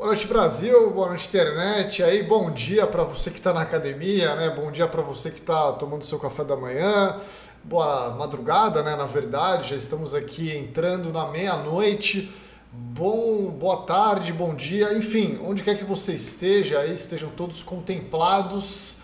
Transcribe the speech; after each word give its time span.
Boa 0.00 0.12
noite, 0.12 0.26
Brasil. 0.26 0.90
Boa 0.92 1.08
noite, 1.08 1.28
internet. 1.28 2.02
Aí, 2.02 2.22
bom 2.22 2.50
dia 2.50 2.86
para 2.86 3.04
você 3.04 3.30
que 3.30 3.36
está 3.36 3.52
na 3.52 3.60
academia, 3.60 4.34
né? 4.34 4.48
Bom 4.48 4.72
dia 4.72 4.88
para 4.88 5.02
você 5.02 5.30
que 5.30 5.40
está 5.40 5.72
tomando 5.72 6.06
seu 6.06 6.18
café 6.18 6.42
da 6.42 6.56
manhã. 6.56 7.20
Boa 7.62 8.08
madrugada, 8.08 8.82
né? 8.82 8.96
Na 8.96 9.04
verdade, 9.04 9.68
já 9.68 9.76
estamos 9.76 10.14
aqui 10.14 10.56
entrando 10.56 11.12
na 11.12 11.28
meia-noite. 11.28 12.34
Bom, 12.72 13.50
boa 13.50 13.82
tarde, 13.82 14.32
bom 14.32 14.54
dia. 14.54 14.94
Enfim, 14.94 15.38
onde 15.44 15.62
quer 15.62 15.76
que 15.76 15.84
você 15.84 16.14
esteja, 16.14 16.78
aí 16.78 16.94
estejam 16.94 17.28
todos 17.28 17.62
contemplados. 17.62 19.02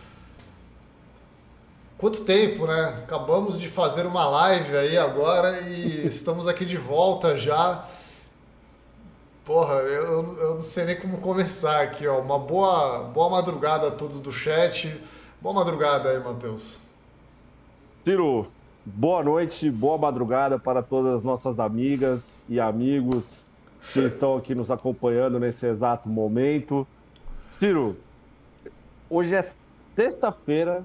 Quanto 1.98 2.20
tempo, 2.20 2.66
né? 2.66 2.94
Acabamos 2.96 3.60
de 3.60 3.68
fazer 3.68 4.06
uma 4.06 4.24
live 4.26 4.74
aí 4.74 4.96
agora 4.96 5.60
e 5.60 6.06
estamos 6.06 6.48
aqui 6.48 6.64
de 6.64 6.78
volta 6.78 7.36
já 7.36 7.86
Porra, 9.46 9.74
eu, 9.74 10.36
eu 10.38 10.54
não 10.56 10.62
sei 10.62 10.86
nem 10.86 10.98
como 10.98 11.18
começar 11.18 11.80
aqui, 11.80 12.04
ó. 12.04 12.18
Uma 12.20 12.36
boa, 12.36 13.04
boa 13.04 13.30
madrugada 13.30 13.86
a 13.86 13.90
todos 13.92 14.18
do 14.18 14.32
chat. 14.32 15.00
Boa 15.40 15.54
madrugada 15.54 16.08
aí, 16.08 16.18
Matheus. 16.18 16.80
Ciro, 18.02 18.48
boa 18.84 19.22
noite, 19.22 19.70
boa 19.70 19.96
madrugada 19.96 20.58
para 20.58 20.82
todas 20.82 21.14
as 21.14 21.22
nossas 21.22 21.60
amigas 21.60 22.40
e 22.48 22.58
amigos 22.58 23.44
que 23.92 24.00
estão 24.00 24.36
aqui 24.36 24.52
nos 24.52 24.68
acompanhando 24.68 25.38
nesse 25.38 25.64
exato 25.64 26.08
momento. 26.08 26.84
Ciro, 27.60 27.96
hoje 29.08 29.32
é 29.32 29.48
sexta-feira 29.94 30.84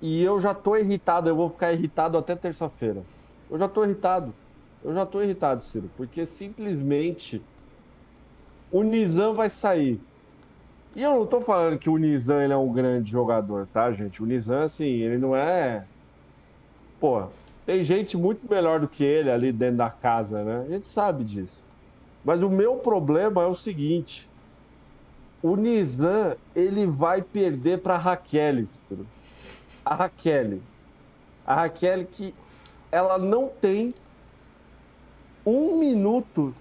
e 0.00 0.24
eu 0.24 0.40
já 0.40 0.54
tô 0.54 0.78
irritado, 0.78 1.28
eu 1.28 1.36
vou 1.36 1.50
ficar 1.50 1.74
irritado 1.74 2.16
até 2.16 2.34
terça-feira. 2.34 3.02
Eu 3.50 3.58
já 3.58 3.68
tô 3.68 3.84
irritado. 3.84 4.32
Eu 4.84 4.94
já 4.94 5.06
tô 5.06 5.22
irritado, 5.22 5.64
Ciro, 5.64 5.88
porque 5.96 6.26
simplesmente 6.26 7.42
o 8.70 8.82
Nizam 8.82 9.34
vai 9.34 9.48
sair. 9.48 10.00
E 10.94 11.02
eu 11.02 11.18
não 11.20 11.26
tô 11.26 11.40
falando 11.40 11.78
que 11.78 11.88
o 11.88 11.96
Nizam 11.96 12.40
ele 12.40 12.52
é 12.52 12.56
um 12.56 12.72
grande 12.72 13.10
jogador, 13.10 13.66
tá, 13.72 13.92
gente? 13.92 14.22
O 14.22 14.26
Nizam, 14.26 14.62
assim, 14.62 14.84
ele 14.84 15.18
não 15.18 15.36
é. 15.36 15.84
Pô, 16.98 17.26
tem 17.64 17.82
gente 17.84 18.16
muito 18.16 18.48
melhor 18.50 18.80
do 18.80 18.88
que 18.88 19.04
ele 19.04 19.30
ali 19.30 19.52
dentro 19.52 19.76
da 19.76 19.90
casa, 19.90 20.42
né? 20.42 20.64
A 20.66 20.70
gente 20.70 20.88
sabe 20.88 21.22
disso. 21.22 21.64
Mas 22.24 22.42
o 22.42 22.50
meu 22.50 22.76
problema 22.76 23.42
é 23.42 23.46
o 23.46 23.54
seguinte: 23.54 24.28
o 25.42 25.56
Nizam, 25.56 26.36
ele 26.54 26.86
vai 26.86 27.22
perder 27.22 27.80
pra 27.80 27.96
Raquel, 27.96 28.66
Ciro. 28.66 29.06
A 29.84 29.94
Raquel. 29.94 30.58
A 31.46 31.54
Raquel 31.54 32.04
que 32.04 32.34
ela 32.90 33.16
não 33.16 33.48
tem 33.48 33.92
um 35.44 35.78
minuto 35.78 36.54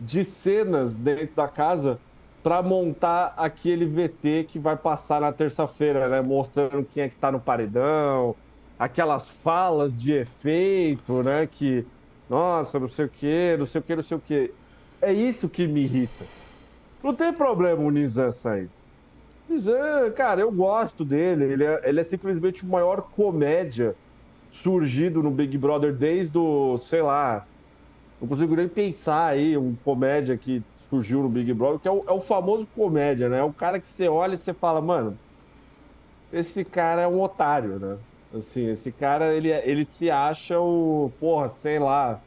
de 0.00 0.24
cenas 0.24 0.94
dentro 0.94 1.34
da 1.36 1.48
casa 1.48 1.98
para 2.42 2.62
montar 2.62 3.32
aquele 3.38 3.86
VT 3.86 4.44
que 4.48 4.58
vai 4.58 4.76
passar 4.76 5.20
na 5.20 5.32
terça-feira, 5.32 6.08
né? 6.08 6.20
Mostrando 6.20 6.84
quem 6.84 7.04
é 7.04 7.08
que 7.08 7.16
tá 7.16 7.32
no 7.32 7.40
paredão, 7.40 8.36
aquelas 8.78 9.28
falas 9.28 9.98
de 9.98 10.12
efeito, 10.12 11.22
né? 11.22 11.46
Que, 11.46 11.86
nossa, 12.28 12.78
não 12.78 12.88
sei 12.88 13.06
o 13.06 13.08
que, 13.08 13.56
não 13.58 13.66
sei 13.66 13.80
o 13.80 13.84
que, 13.84 13.96
não 13.96 14.02
sei 14.02 14.16
o 14.16 14.20
que. 14.20 14.54
É 15.00 15.12
isso 15.12 15.48
que 15.48 15.66
me 15.66 15.84
irrita. 15.84 16.26
Não 17.02 17.14
tem 17.14 17.32
problema 17.32 17.82
o 17.82 17.90
Nizam 17.90 18.32
sair. 18.32 18.70
Nizam, 19.48 20.10
cara, 20.14 20.40
eu 20.40 20.52
gosto 20.52 21.04
dele. 21.04 21.44
Ele 21.44 21.64
é, 21.64 21.80
ele 21.84 22.00
é 22.00 22.04
simplesmente 22.04 22.64
o 22.64 22.68
maior 22.68 23.02
comédia 23.02 23.96
surgido 24.50 25.22
no 25.22 25.30
Big 25.30 25.56
Brother 25.58 25.94
desde 25.94 26.38
o, 26.38 26.78
sei 26.78 27.02
lá, 27.02 27.46
não 28.24 28.28
consigo 28.28 28.56
nem 28.56 28.66
pensar 28.66 29.26
aí 29.26 29.56
um 29.56 29.76
comédia 29.84 30.36
que 30.36 30.62
surgiu 30.88 31.22
no 31.22 31.28
Big 31.28 31.52
Brother, 31.52 31.78
que 31.78 31.88
é 31.88 31.90
o, 31.90 32.02
é 32.08 32.12
o 32.12 32.20
famoso 32.20 32.66
comédia, 32.74 33.28
né? 33.28 33.38
É 33.38 33.42
o 33.42 33.52
cara 33.52 33.78
que 33.78 33.86
você 33.86 34.08
olha 34.08 34.34
e 34.34 34.38
você 34.38 34.54
fala, 34.54 34.80
mano, 34.80 35.16
esse 36.32 36.64
cara 36.64 37.02
é 37.02 37.06
um 37.06 37.20
otário, 37.20 37.78
né? 37.78 37.98
Assim, 38.34 38.66
esse 38.70 38.90
cara, 38.90 39.34
ele, 39.34 39.50
ele 39.50 39.84
se 39.84 40.10
acha 40.10 40.58
o, 40.58 41.12
porra, 41.20 41.50
sei 41.50 41.78
lá. 41.78 42.18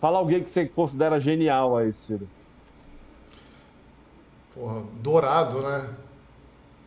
Fala 0.00 0.18
alguém 0.18 0.42
que 0.42 0.48
você 0.48 0.66
considera 0.66 1.20
genial 1.20 1.76
aí, 1.76 1.92
Ciro. 1.92 2.26
Porra, 4.54 4.82
Dourado, 5.02 5.60
né? 5.60 5.90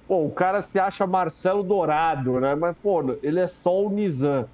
Pô, 0.08 0.26
o 0.26 0.32
cara 0.32 0.62
se 0.62 0.80
acha 0.80 1.06
Marcelo 1.06 1.62
Dourado, 1.62 2.40
né? 2.40 2.56
Mas, 2.56 2.76
pô, 2.82 3.02
ele 3.22 3.40
é 3.40 3.48
só 3.48 3.84
o 3.84 3.90
Nizam. 3.90 4.50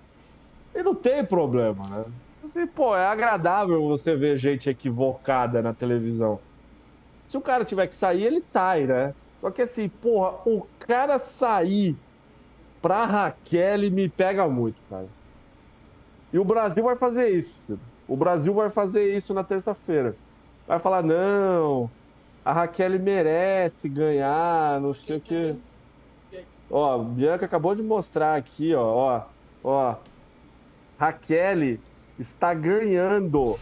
E 0.75 0.83
não 0.83 0.93
tem 0.93 1.23
problema, 1.25 1.87
né? 1.87 2.05
Assim, 2.47 2.67
pô, 2.67 2.95
é 2.95 3.05
agradável 3.05 3.81
você 3.87 4.15
ver 4.15 4.37
gente 4.37 4.69
equivocada 4.69 5.61
na 5.61 5.73
televisão. 5.73 6.45
Se 7.27 7.37
o 7.37 7.41
cara 7.41 7.65
tiver 7.65 7.87
que 7.87 7.95
sair, 7.95 8.23
ele 8.23 8.39
sai, 8.39 8.87
né? 8.87 9.13
Só 9.41 9.51
que 9.51 9.61
assim, 9.61 9.89
porra, 9.89 10.41
o 10.45 10.65
cara 10.79 11.19
sair 11.19 12.01
pra 12.81 13.05
Raquel 13.05 13.91
me 13.91 14.09
pega 14.09 14.47
muito, 14.49 14.81
cara. 14.89 15.13
E 16.31 16.39
o 16.39 16.45
Brasil 16.45 16.83
vai 16.83 16.95
fazer 16.97 17.29
isso. 17.29 17.61
O 18.07 18.15
Brasil 18.17 18.53
vai 18.53 18.69
fazer 18.69 19.15
isso 19.15 19.33
na 19.33 19.43
terça-feira. 19.43 20.17
Vai 20.65 20.79
falar, 20.79 21.03
não, 21.03 21.93
a 22.43 22.53
Raquel 22.53 22.99
merece 22.99 23.89
ganhar, 23.89 24.79
não 24.81 24.93
sei 24.93 25.17
o 25.17 25.21
que. 25.21 25.61
Ó, 26.69 26.97
Bianca 27.03 27.45
acabou 27.45 27.75
de 27.75 27.83
mostrar 27.83 28.35
aqui, 28.37 28.73
ó, 28.75 28.83
ó, 28.83 29.33
ó. 29.63 30.03
Raquel 30.97 31.79
está 32.19 32.53
ganhando 32.53 33.57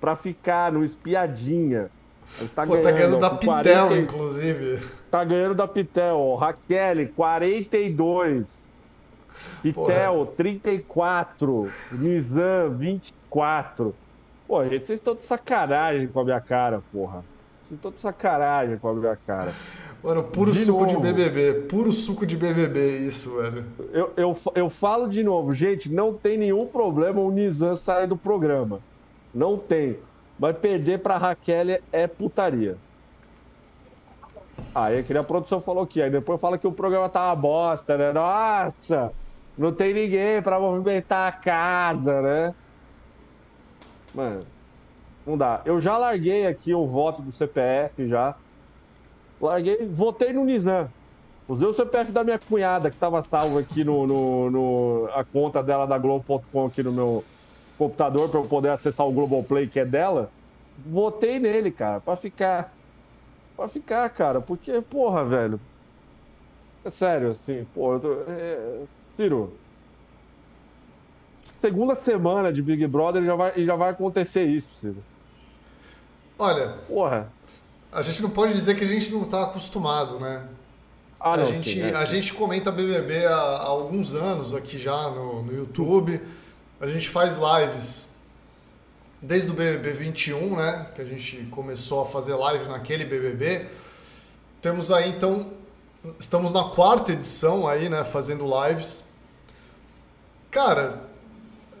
para 0.00 0.16
ficar 0.16 0.72
no 0.72 0.84
espiadinha. 0.84 1.90
Está 2.40 2.66
Pô, 2.66 2.72
ganhando, 2.72 2.84
tá 2.84 2.92
ganhando 2.92 3.18
da 3.18 3.30
Pitel, 3.30 3.86
40, 3.86 3.98
inclusive. 3.98 4.86
Tá 5.10 5.24
ganhando 5.24 5.54
da 5.54 5.68
Pitel. 5.68 6.34
Raquel, 6.34 7.08
42. 7.14 8.46
Pitel, 9.62 10.14
Porra. 10.14 10.32
34. 10.36 11.72
Nizam, 11.92 12.70
24. 12.76 13.94
Pô, 14.46 14.64
gente, 14.64 14.86
vocês 14.86 14.98
estão 14.98 15.14
de 15.14 15.24
sacanagem 15.24 16.08
com 16.08 16.20
a 16.20 16.24
minha 16.24 16.40
cara, 16.40 16.82
porra. 16.92 17.24
Vocês 17.62 17.76
estão 17.76 17.90
de 17.90 18.00
sacanagem 18.00 18.78
com 18.78 18.88
a 18.88 18.94
minha 18.94 19.18
cara. 19.26 19.52
Mano, 20.02 20.22
puro 20.22 20.52
de 20.52 20.64
suco 20.64 20.86
novo. 20.86 21.00
de 21.00 21.12
BBB. 21.12 21.66
Puro 21.66 21.92
suco 21.92 22.24
de 22.24 22.36
BBB, 22.36 22.98
isso, 22.98 23.36
velho. 23.36 23.64
Eu, 23.92 24.12
eu, 24.16 24.36
eu 24.54 24.70
falo 24.70 25.08
de 25.08 25.24
novo, 25.24 25.52
gente, 25.52 25.90
não 25.90 26.14
tem 26.14 26.38
nenhum 26.38 26.66
problema 26.66 27.20
o 27.20 27.30
Nizam 27.30 27.74
sair 27.74 28.06
do 28.06 28.16
programa. 28.16 28.80
Não 29.34 29.58
tem. 29.58 29.98
Mas 30.38 30.56
perder 30.56 31.00
pra 31.00 31.18
Raquel 31.18 31.80
é 31.90 32.06
putaria. 32.06 32.76
Aí 34.74 35.02
que 35.02 35.16
a 35.16 35.24
produção 35.24 35.60
falou 35.60 35.82
aqui. 35.82 36.00
Aí 36.00 36.10
depois 36.10 36.40
fala 36.40 36.58
que 36.58 36.66
o 36.66 36.72
programa 36.72 37.08
tá 37.08 37.26
uma 37.26 37.36
bosta, 37.36 37.96
né? 37.96 38.12
Nossa! 38.12 39.12
Não 39.56 39.72
tem 39.72 39.92
ninguém 39.92 40.40
pra 40.40 40.60
movimentar 40.60 41.26
a 41.26 41.32
casa, 41.32 42.22
né? 42.22 42.54
Mano, 44.14 44.46
não 45.26 45.36
dá. 45.36 45.60
Eu 45.64 45.80
já 45.80 45.98
larguei 45.98 46.46
aqui 46.46 46.72
o 46.72 46.86
voto 46.86 47.20
do 47.20 47.32
CPF 47.32 48.06
já. 48.06 48.36
Larguei, 49.40 49.86
votei 49.86 50.32
no 50.32 50.44
Nizam. 50.44 50.88
Usei 51.48 51.66
o 51.66 51.72
CPF 51.72 52.12
da 52.12 52.22
minha 52.22 52.38
cunhada, 52.38 52.90
que 52.90 52.96
estava 52.96 53.22
salvo 53.22 53.58
aqui 53.58 53.82
no, 53.82 54.06
no, 54.06 54.50
no, 54.50 55.08
a 55.14 55.24
conta 55.24 55.62
dela 55.62 55.86
da 55.86 55.96
Globo.com 55.96 56.66
aqui 56.66 56.82
no 56.82 56.92
meu 56.92 57.24
computador 57.78 58.28
para 58.28 58.40
eu 58.40 58.44
poder 58.44 58.70
acessar 58.70 59.06
o 59.06 59.12
Globoplay 59.12 59.66
que 59.66 59.80
é 59.80 59.84
dela. 59.84 60.30
Votei 60.84 61.38
nele, 61.38 61.70
cara, 61.70 62.00
para 62.00 62.16
ficar. 62.16 62.74
Pra 63.56 63.66
ficar, 63.66 64.08
cara, 64.10 64.40
porque, 64.40 64.80
porra, 64.82 65.24
velho. 65.24 65.58
É 66.84 66.90
sério, 66.90 67.30
assim, 67.30 67.66
pô, 67.74 67.94
eu 67.94 68.00
tô, 68.00 68.12
é, 68.28 68.82
Ciro. 69.12 69.52
Segunda 71.56 71.94
semana 71.94 72.52
de 72.52 72.62
Big 72.62 72.86
Brother 72.86 73.24
já 73.24 73.34
vai, 73.34 73.64
já 73.64 73.74
vai 73.74 73.90
acontecer 73.90 74.44
isso, 74.44 74.68
Ciro. 74.80 75.02
Olha. 76.38 76.78
Porra. 76.86 77.32
A 77.90 78.02
gente 78.02 78.20
não 78.22 78.30
pode 78.30 78.52
dizer 78.52 78.76
que 78.76 78.84
a 78.84 78.86
gente 78.86 79.10
não 79.10 79.22
está 79.22 79.44
acostumado, 79.44 80.20
né? 80.20 80.46
Ah, 81.18 81.36
não, 81.36 81.44
a, 81.44 81.46
gente, 81.46 81.72
sim, 81.72 81.80
é, 81.80 81.94
a 81.94 82.04
gente 82.04 82.32
comenta 82.32 82.70
BBB 82.70 83.26
há, 83.26 83.34
há, 83.34 83.66
alguns 83.66 84.14
anos 84.14 84.54
aqui 84.54 84.78
já 84.78 85.10
no, 85.10 85.42
no 85.42 85.52
YouTube. 85.52 86.20
A 86.80 86.86
gente 86.86 87.08
faz 87.08 87.38
lives 87.38 88.08
desde 89.20 89.50
o 89.50 89.54
BBB 89.54 89.90
21, 89.92 90.56
né? 90.56 90.86
Que 90.94 91.02
a 91.02 91.04
gente 91.04 91.48
começou 91.50 92.02
a 92.02 92.06
fazer 92.06 92.34
live 92.34 92.68
naquele 92.68 93.04
BBB. 93.04 93.66
Temos 94.62 94.92
aí, 94.92 95.08
então, 95.08 95.52
estamos 96.20 96.52
na 96.52 96.64
quarta 96.64 97.12
edição 97.12 97.66
aí, 97.66 97.88
né? 97.88 98.04
Fazendo 98.04 98.44
lives. 98.64 99.02
Cara, 100.50 101.02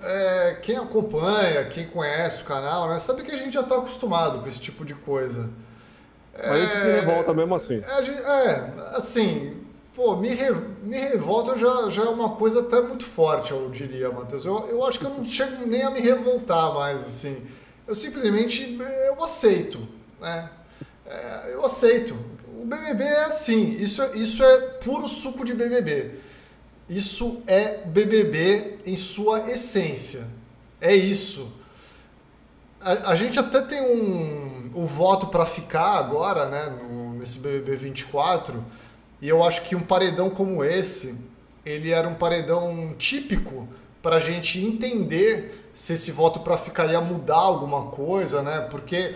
é, 0.02 0.58
quem 0.62 0.76
acompanha, 0.76 1.64
quem 1.66 1.86
conhece 1.86 2.42
o 2.42 2.44
canal, 2.44 2.88
né? 2.88 2.98
Sabe 2.98 3.22
que 3.22 3.30
a 3.30 3.36
gente 3.36 3.54
já 3.54 3.60
está 3.60 3.76
acostumado 3.76 4.40
com 4.40 4.48
esse 4.48 4.60
tipo 4.60 4.84
de 4.84 4.94
coisa. 4.94 5.48
Mas 6.38 6.50
a 6.50 6.60
gente 6.60 6.72
se 6.72 7.00
revolta 7.00 7.34
mesmo 7.34 7.54
assim. 7.54 7.82
É, 7.84 8.26
é 8.26 8.72
assim, 8.96 9.56
pô, 9.94 10.16
me, 10.16 10.28
re, 10.28 10.54
me 10.82 10.96
revolta 10.96 11.58
já, 11.58 11.88
já 11.90 12.04
é 12.04 12.08
uma 12.08 12.36
coisa 12.36 12.60
até 12.60 12.80
muito 12.80 13.04
forte, 13.04 13.50
eu 13.50 13.68
diria, 13.68 14.10
Matheus. 14.10 14.44
Eu, 14.44 14.68
eu 14.68 14.84
acho 14.84 14.98
que 14.98 15.04
eu 15.04 15.10
não 15.10 15.24
chego 15.24 15.66
nem 15.66 15.82
a 15.82 15.90
me 15.90 16.00
revoltar 16.00 16.72
mais, 16.72 17.00
assim. 17.02 17.44
Eu 17.86 17.94
simplesmente 17.94 18.78
eu 19.06 19.22
aceito, 19.24 19.80
né? 20.20 20.50
É, 21.04 21.54
eu 21.54 21.64
aceito. 21.64 22.14
O 22.60 22.64
BBB 22.64 23.04
é 23.04 23.24
assim, 23.24 23.76
isso, 23.80 24.02
isso 24.14 24.44
é 24.44 24.60
puro 24.82 25.08
suco 25.08 25.44
de 25.44 25.54
BBB. 25.54 26.18
Isso 26.88 27.42
é 27.46 27.78
BBB 27.84 28.78
em 28.86 28.96
sua 28.96 29.50
essência. 29.50 30.26
É 30.80 30.94
isso. 30.94 31.52
A, 32.80 33.10
a 33.10 33.14
gente 33.14 33.38
até 33.38 33.60
tem 33.60 33.80
um, 33.80 34.70
um 34.74 34.86
voto 34.86 35.26
para 35.26 35.44
ficar 35.44 35.96
agora, 35.98 36.46
né, 36.46 36.72
no, 36.88 37.14
nesse 37.14 37.38
BBB 37.38 37.76
24, 37.76 38.64
e 39.20 39.28
eu 39.28 39.42
acho 39.42 39.62
que 39.62 39.74
um 39.74 39.80
paredão 39.80 40.30
como 40.30 40.62
esse, 40.62 41.18
ele 41.64 41.90
era 41.90 42.08
um 42.08 42.14
paredão 42.14 42.94
típico 42.96 43.68
para 44.00 44.16
a 44.16 44.20
gente 44.20 44.64
entender 44.64 45.70
se 45.74 45.92
esse 45.92 46.10
voto 46.10 46.40
para 46.40 46.56
ficar 46.56 46.86
ia 46.86 47.00
mudar 47.00 47.36
alguma 47.36 47.86
coisa, 47.86 48.42
né? 48.42 48.60
Porque 48.70 49.14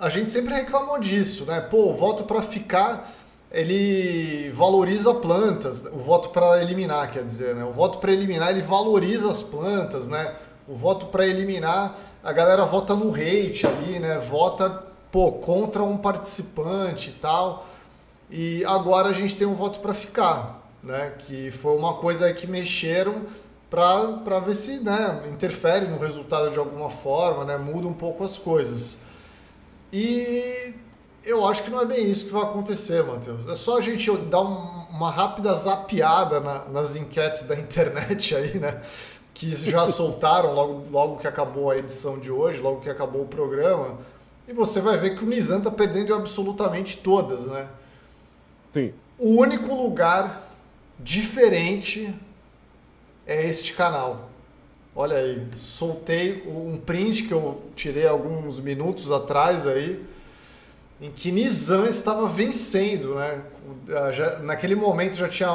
a 0.00 0.08
gente 0.08 0.30
sempre 0.30 0.54
reclamou 0.54 0.98
disso, 0.98 1.44
né? 1.44 1.60
Pô, 1.60 1.90
o 1.90 1.94
voto 1.94 2.24
para 2.24 2.42
ficar 2.42 3.12
ele 3.50 4.50
valoriza 4.50 5.14
plantas, 5.14 5.84
o 5.92 5.98
voto 5.98 6.30
para 6.30 6.60
eliminar, 6.60 7.12
quer 7.12 7.24
dizer, 7.24 7.54
né? 7.54 7.64
O 7.64 7.72
voto 7.72 7.98
para 7.98 8.12
eliminar 8.12 8.50
ele 8.50 8.62
valoriza 8.62 9.30
as 9.30 9.42
plantas, 9.42 10.08
né? 10.08 10.34
O 10.66 10.74
voto 10.74 11.06
para 11.06 11.26
eliminar, 11.26 11.98
a 12.22 12.32
galera 12.32 12.64
vota 12.64 12.94
no 12.94 13.14
hate 13.14 13.66
ali, 13.66 13.98
né? 13.98 14.18
Vota, 14.18 14.82
pô, 15.12 15.32
contra 15.32 15.82
um 15.82 15.96
participante 15.96 17.10
e 17.10 17.12
tal. 17.12 17.66
E 18.30 18.64
agora 18.64 19.08
a 19.08 19.12
gente 19.12 19.36
tem 19.36 19.46
um 19.46 19.54
voto 19.54 19.80
para 19.80 19.92
ficar, 19.92 20.66
né? 20.82 21.12
Que 21.18 21.50
foi 21.50 21.76
uma 21.76 21.94
coisa 21.94 22.32
que 22.32 22.46
mexeram 22.46 23.22
para 23.68 24.38
ver 24.38 24.54
se 24.54 24.78
né, 24.78 25.22
interfere 25.32 25.86
no 25.86 25.98
resultado 25.98 26.50
de 26.50 26.58
alguma 26.58 26.88
forma, 26.88 27.44
né? 27.44 27.56
Muda 27.58 27.88
um 27.88 27.92
pouco 27.92 28.24
as 28.24 28.38
coisas. 28.38 28.98
E 29.92 30.74
eu 31.24 31.44
acho 31.46 31.62
que 31.62 31.70
não 31.70 31.80
é 31.80 31.84
bem 31.84 32.10
isso 32.10 32.26
que 32.26 32.32
vai 32.32 32.42
acontecer, 32.42 33.02
Matheus. 33.02 33.48
É 33.48 33.56
só 33.56 33.78
a 33.78 33.80
gente 33.80 34.10
dar 34.28 34.42
um, 34.42 34.86
uma 34.90 35.10
rápida 35.10 35.52
zapiada 35.54 36.40
na, 36.40 36.64
nas 36.66 36.94
enquetes 36.96 37.42
da 37.42 37.54
internet 37.58 38.34
aí, 38.36 38.58
né? 38.58 38.80
Que 39.34 39.54
já 39.56 39.86
soltaram 39.88 40.54
logo, 40.54 40.84
logo 40.90 41.18
que 41.18 41.26
acabou 41.26 41.70
a 41.70 41.76
edição 41.76 42.18
de 42.18 42.30
hoje, 42.30 42.60
logo 42.60 42.80
que 42.80 42.88
acabou 42.88 43.22
o 43.22 43.26
programa. 43.26 43.98
E 44.46 44.52
você 44.52 44.80
vai 44.80 44.96
ver 44.96 45.16
que 45.16 45.24
o 45.24 45.26
Nizam 45.26 45.60
tá 45.60 45.70
perdendo 45.70 46.14
absolutamente 46.14 46.98
todas, 46.98 47.46
né? 47.46 47.66
Sim. 48.72 48.94
O 49.18 49.40
único 49.40 49.74
lugar 49.74 50.48
diferente 50.98 52.14
é 53.26 53.44
este 53.46 53.72
canal. 53.72 54.30
Olha 54.94 55.16
aí, 55.16 55.44
soltei 55.56 56.44
um 56.46 56.78
print 56.78 57.24
que 57.24 57.32
eu 57.32 57.60
tirei 57.74 58.06
alguns 58.06 58.60
minutos 58.60 59.10
atrás 59.10 59.66
aí 59.66 60.04
em 61.00 61.10
que 61.10 61.32
Nizam 61.32 61.86
estava 61.86 62.26
vencendo, 62.26 63.16
né? 63.16 63.42
Já, 64.12 64.38
naquele 64.38 64.76
momento 64.76 65.16
já 65.16 65.28
tinha 65.28 65.48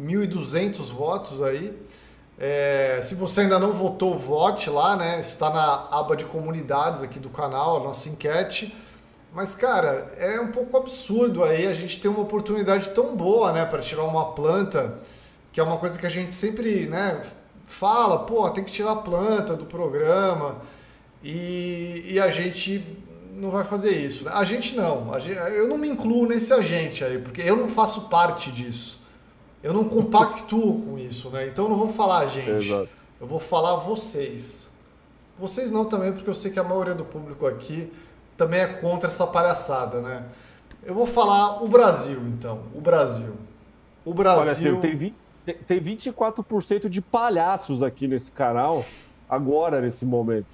1.200 0.00 0.90
votos 0.92 1.42
aí. 1.42 1.76
É, 2.38 3.00
se 3.02 3.14
você 3.14 3.42
ainda 3.42 3.58
não 3.58 3.72
votou, 3.72 4.16
vote 4.16 4.68
lá, 4.68 4.96
né? 4.96 5.20
Está 5.20 5.50
na 5.50 5.88
aba 5.90 6.14
de 6.14 6.24
comunidades 6.24 7.02
aqui 7.02 7.18
do 7.18 7.30
canal, 7.30 7.78
a 7.78 7.80
nossa 7.80 8.08
enquete. 8.08 8.74
Mas, 9.32 9.54
cara, 9.54 10.12
é 10.18 10.40
um 10.40 10.50
pouco 10.50 10.76
absurdo 10.76 11.44
aí 11.44 11.66
a 11.66 11.74
gente 11.74 12.00
ter 12.00 12.08
uma 12.08 12.20
oportunidade 12.20 12.90
tão 12.90 13.14
boa, 13.14 13.52
né, 13.52 13.66
para 13.66 13.82
tirar 13.82 14.04
uma 14.04 14.32
planta, 14.32 14.98
que 15.52 15.60
é 15.60 15.62
uma 15.62 15.76
coisa 15.76 15.98
que 15.98 16.06
a 16.06 16.10
gente 16.10 16.32
sempre, 16.32 16.86
né, 16.86 17.20
fala, 17.66 18.20
pô, 18.20 18.48
tem 18.48 18.64
que 18.64 18.72
tirar 18.72 18.92
a 18.92 18.96
planta 18.96 19.54
do 19.54 19.66
programa. 19.66 20.56
E, 21.22 22.04
e 22.06 22.20
a 22.20 22.28
gente 22.30 22.96
não 23.32 23.50
vai 23.50 23.64
fazer 23.64 23.90
isso. 23.90 24.24
Né? 24.24 24.30
A 24.32 24.44
gente 24.44 24.74
não. 24.74 25.12
A 25.12 25.18
gente, 25.18 25.36
eu 25.36 25.68
não 25.68 25.76
me 25.76 25.88
incluo 25.88 26.26
nesse 26.26 26.52
agente 26.52 27.04
aí, 27.04 27.18
porque 27.18 27.42
eu 27.42 27.56
não 27.56 27.68
faço 27.68 28.08
parte 28.08 28.50
disso. 28.50 29.00
Eu 29.62 29.72
não 29.72 29.84
compactuo 29.84 30.82
com 30.82 30.98
isso, 30.98 31.30
né? 31.30 31.48
Então 31.48 31.64
eu 31.64 31.70
não 31.70 31.76
vou 31.76 31.88
falar 31.88 32.20
a 32.20 32.26
gente. 32.26 32.48
Exato. 32.48 32.88
Eu 33.20 33.26
vou 33.26 33.38
falar 33.38 33.76
vocês. 33.76 34.70
Vocês 35.38 35.70
não 35.70 35.84
também, 35.84 36.12
porque 36.12 36.28
eu 36.28 36.34
sei 36.34 36.50
que 36.50 36.58
a 36.58 36.64
maioria 36.64 36.94
do 36.94 37.04
público 37.04 37.46
aqui 37.46 37.92
também 38.36 38.60
é 38.60 38.66
contra 38.66 39.08
essa 39.08 39.26
palhaçada, 39.26 40.00
né? 40.00 40.24
Eu 40.84 40.94
vou 40.94 41.06
falar 41.06 41.62
o 41.62 41.68
Brasil, 41.68 42.20
então. 42.28 42.62
O 42.74 42.80
Brasil. 42.80 43.34
O 44.04 44.14
Brasil. 44.14 44.78
Olha, 44.78 44.80
tem, 45.44 45.54
tem 45.54 45.80
24% 45.80 46.88
de 46.88 47.00
palhaços 47.00 47.82
aqui 47.82 48.06
nesse 48.06 48.30
canal, 48.30 48.84
agora, 49.28 49.80
nesse 49.80 50.04
momento. 50.04 50.46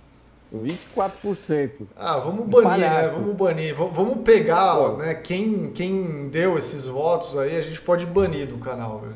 24%. 0.58 1.86
Ah, 1.96 2.18
vamos 2.18 2.46
banir, 2.46 2.78
né? 2.78 3.08
Vamos 3.08 3.34
banir. 3.34 3.74
Vamos 3.74 4.22
pegar, 4.22 4.78
ó, 4.78 4.96
né? 4.96 5.14
Quem, 5.14 5.70
quem 5.72 6.28
deu 6.28 6.58
esses 6.58 6.86
votos 6.86 7.36
aí, 7.38 7.56
a 7.56 7.62
gente 7.62 7.80
pode 7.80 8.04
banir 8.04 8.46
do 8.46 8.58
canal, 8.58 8.98
velho. 8.98 9.14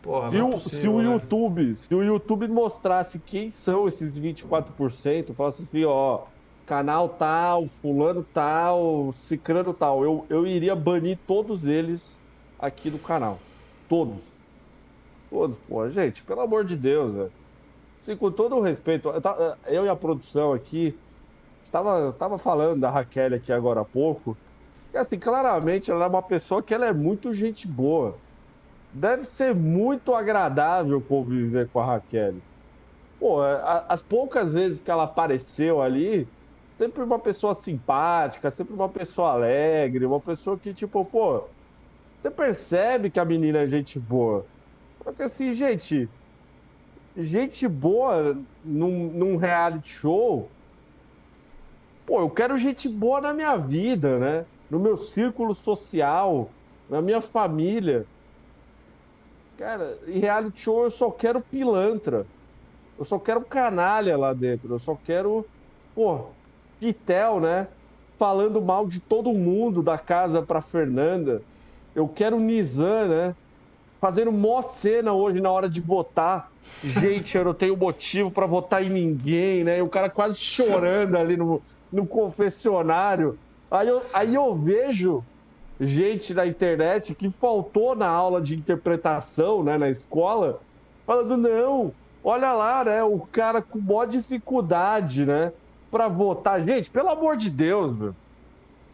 Porra, 0.00 0.30
se, 0.30 0.36
é 0.36 0.44
possível, 0.44 0.80
se 0.80 0.88
o 0.88 0.98
né? 1.02 1.12
YouTube, 1.12 1.76
se 1.76 1.94
o 1.94 2.02
YouTube 2.02 2.46
mostrasse 2.48 3.18
quem 3.18 3.50
são 3.50 3.88
esses 3.88 4.16
24%, 4.18 5.34
falasse 5.34 5.62
assim, 5.62 5.84
ó, 5.84 6.20
canal 6.64 7.08
tal, 7.08 7.66
fulano 7.82 8.24
tal, 8.32 9.12
cicrano 9.16 9.74
tal, 9.74 10.04
eu, 10.04 10.24
eu 10.30 10.46
iria 10.46 10.76
banir 10.76 11.18
todos 11.26 11.64
eles 11.64 12.16
aqui 12.58 12.88
do 12.88 12.98
canal. 12.98 13.38
Todos. 13.88 14.16
Todos, 15.28 15.58
pô, 15.68 15.90
gente, 15.90 16.22
pelo 16.22 16.40
amor 16.40 16.64
de 16.64 16.76
Deus, 16.76 17.12
velho 17.12 17.37
com 18.18 18.30
todo 18.30 18.56
o 18.56 18.60
respeito, 18.60 19.08
eu, 19.08 19.56
eu 19.66 19.86
e 19.86 19.88
a 19.88 19.96
produção 19.96 20.52
aqui, 20.52 20.98
estava, 21.62 22.08
estava 22.08 22.38
falando 22.38 22.80
da 22.80 22.90
Raquel 22.90 23.34
aqui 23.34 23.52
agora 23.52 23.80
há 23.80 23.84
pouco, 23.84 24.36
e 24.92 24.96
assim, 24.96 25.18
claramente 25.18 25.90
ela 25.90 26.06
é 26.06 26.08
uma 26.08 26.22
pessoa 26.22 26.62
que 26.62 26.72
ela 26.72 26.86
é 26.86 26.92
muito 26.92 27.34
gente 27.34 27.68
boa. 27.68 28.16
Deve 28.92 29.24
ser 29.24 29.54
muito 29.54 30.14
agradável 30.14 31.00
conviver 31.00 31.68
com 31.68 31.80
a 31.80 31.84
Raquel. 31.84 32.36
Pô, 33.18 33.40
as 33.88 34.00
poucas 34.00 34.52
vezes 34.52 34.80
que 34.80 34.90
ela 34.90 35.04
apareceu 35.04 35.82
ali, 35.82 36.26
sempre 36.70 37.02
uma 37.02 37.18
pessoa 37.18 37.54
simpática, 37.54 38.50
sempre 38.50 38.74
uma 38.74 38.88
pessoa 38.88 39.32
alegre, 39.32 40.06
uma 40.06 40.20
pessoa 40.20 40.58
que, 40.58 40.72
tipo, 40.72 41.04
pô, 41.04 41.44
você 42.16 42.30
percebe 42.30 43.10
que 43.10 43.20
a 43.20 43.24
menina 43.24 43.58
é 43.58 43.66
gente 43.66 43.98
boa. 43.98 44.46
Porque 44.98 45.22
assim, 45.22 45.52
gente, 45.52 46.08
gente 47.18 47.66
boa 47.66 48.36
num, 48.64 49.08
num 49.08 49.36
reality 49.36 49.88
show. 49.88 50.48
Pô, 52.06 52.20
eu 52.20 52.30
quero 52.30 52.56
gente 52.56 52.88
boa 52.88 53.20
na 53.20 53.34
minha 53.34 53.56
vida, 53.56 54.18
né? 54.18 54.46
No 54.70 54.78
meu 54.78 54.96
círculo 54.96 55.54
social, 55.54 56.50
na 56.88 57.02
minha 57.02 57.20
família. 57.20 58.06
Cara, 59.56 59.98
em 60.06 60.18
reality 60.20 60.60
show 60.60 60.84
eu 60.84 60.90
só 60.90 61.10
quero 61.10 61.40
pilantra. 61.40 62.26
Eu 62.98 63.04
só 63.04 63.18
quero 63.18 63.44
canalha 63.44 64.16
lá 64.16 64.32
dentro. 64.32 64.74
Eu 64.74 64.78
só 64.78 64.94
quero, 64.94 65.44
pô, 65.94 66.26
Pitel, 66.78 67.40
né? 67.40 67.68
Falando 68.16 68.60
mal 68.60 68.86
de 68.86 69.00
todo 69.00 69.32
mundo 69.32 69.82
da 69.82 69.98
casa 69.98 70.42
pra 70.42 70.60
Fernanda. 70.60 71.42
Eu 71.94 72.08
quero 72.08 72.38
Nizam, 72.38 73.08
né? 73.08 73.36
Fazendo 74.00 74.32
mó 74.32 74.62
cena 74.62 75.12
hoje 75.12 75.40
na 75.40 75.50
hora 75.50 75.68
de 75.68 75.80
votar. 75.80 76.50
Gente, 76.82 77.36
eu 77.36 77.44
não 77.44 77.54
tenho 77.54 77.76
motivo 77.76 78.30
para 78.30 78.46
votar 78.46 78.82
em 78.84 78.90
ninguém, 78.90 79.64
né? 79.64 79.78
E 79.78 79.82
o 79.82 79.88
cara 79.88 80.08
quase 80.08 80.38
chorando 80.38 81.16
ali 81.16 81.36
no, 81.36 81.60
no 81.92 82.06
confessionário. 82.06 83.38
Aí 83.70 83.88
eu, 83.88 84.00
aí 84.12 84.34
eu 84.34 84.54
vejo 84.54 85.24
gente 85.80 86.34
na 86.34 86.46
internet 86.46 87.14
que 87.14 87.30
faltou 87.30 87.94
na 87.94 88.08
aula 88.08 88.40
de 88.40 88.56
interpretação, 88.56 89.62
né, 89.62 89.78
na 89.78 89.88
escola, 89.88 90.60
falando, 91.06 91.36
não, 91.36 91.92
olha 92.24 92.52
lá, 92.52 92.84
né, 92.84 93.02
o 93.04 93.20
cara 93.20 93.62
com 93.62 93.78
maior 93.78 94.06
dificuldade, 94.06 95.24
né, 95.24 95.52
para 95.90 96.08
votar. 96.08 96.62
Gente, 96.62 96.90
pelo 96.90 97.10
amor 97.10 97.36
de 97.36 97.48
Deus, 97.48 97.96
meu. 97.96 98.14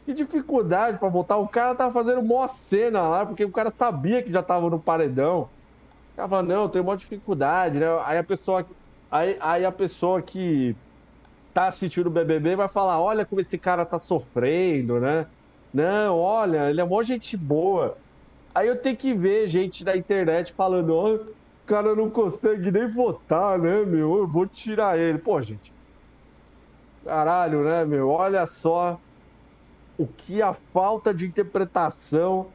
Que 0.05 0.13
dificuldade 0.13 0.99
para 0.99 1.09
voltar. 1.09 1.37
O 1.39 1.49
cara 1.49 1.75
tava 1.75 1.93
fazendo 1.93 2.23
mó 2.23 2.47
cena 2.47 3.03
lá, 3.09 3.25
porque 3.25 3.45
o 3.45 3.51
cara 3.51 3.71
sabia 3.71 4.23
que 4.23 4.33
já 4.33 4.43
tava 4.43 4.69
no 4.69 4.79
paredão. 4.79 5.49
O 6.13 6.17
cara 6.17 6.43
não, 6.43 6.69
tem 6.69 6.83
uma 6.83 6.97
dificuldade, 6.97 7.79
né? 7.79 7.87
Aí 8.05 8.19
a 8.19 8.25
pessoa. 8.25 8.67
Aí, 9.11 9.37
aí 9.41 9.65
a 9.65 9.73
pessoa 9.73 10.21
que 10.21 10.77
tá 11.55 11.69
assistindo 11.69 12.09
o 12.09 12.11
BBB 12.11 12.57
vai 12.57 12.69
falar: 12.69 13.01
olha 13.01 13.25
como 13.25 13.41
esse 13.41 13.57
cara 13.57 13.87
tá 13.87 13.99
sofrendo, 13.99 15.01
né? 15.01 15.27
Não, 15.73 16.19
olha, 16.19 16.71
ele 16.71 16.81
é 16.81 16.85
mó 16.85 17.03
gente 17.03 17.37
boa. 17.37 17.97
Aí 18.55 18.69
eu 18.69 18.81
tenho 18.81 18.97
que 18.97 19.15
ver 19.15 19.49
gente 19.49 19.85
da 19.85 19.97
internet 19.97 20.53
falando: 20.53 20.95
oh, 20.95 21.15
o 21.15 21.35
cara 21.67 21.95
não 21.95 22.11
consegue 22.11 22.71
nem 22.71 22.87
votar, 22.89 23.59
né, 23.59 23.85
meu? 23.85 24.19
Eu 24.19 24.29
vou 24.29 24.47
tirar 24.47 24.99
ele. 24.99 25.19
Pô, 25.19 25.41
gente. 25.41 25.73
Caralho, 27.05 27.65
né, 27.65 27.85
meu? 27.85 28.09
Olha 28.11 28.47
só 28.47 29.01
o 29.99 30.07
que 30.07 30.43
a 30.43 30.53
falta 30.53 31.15
de 31.15 31.27
interpretação 31.27 32.49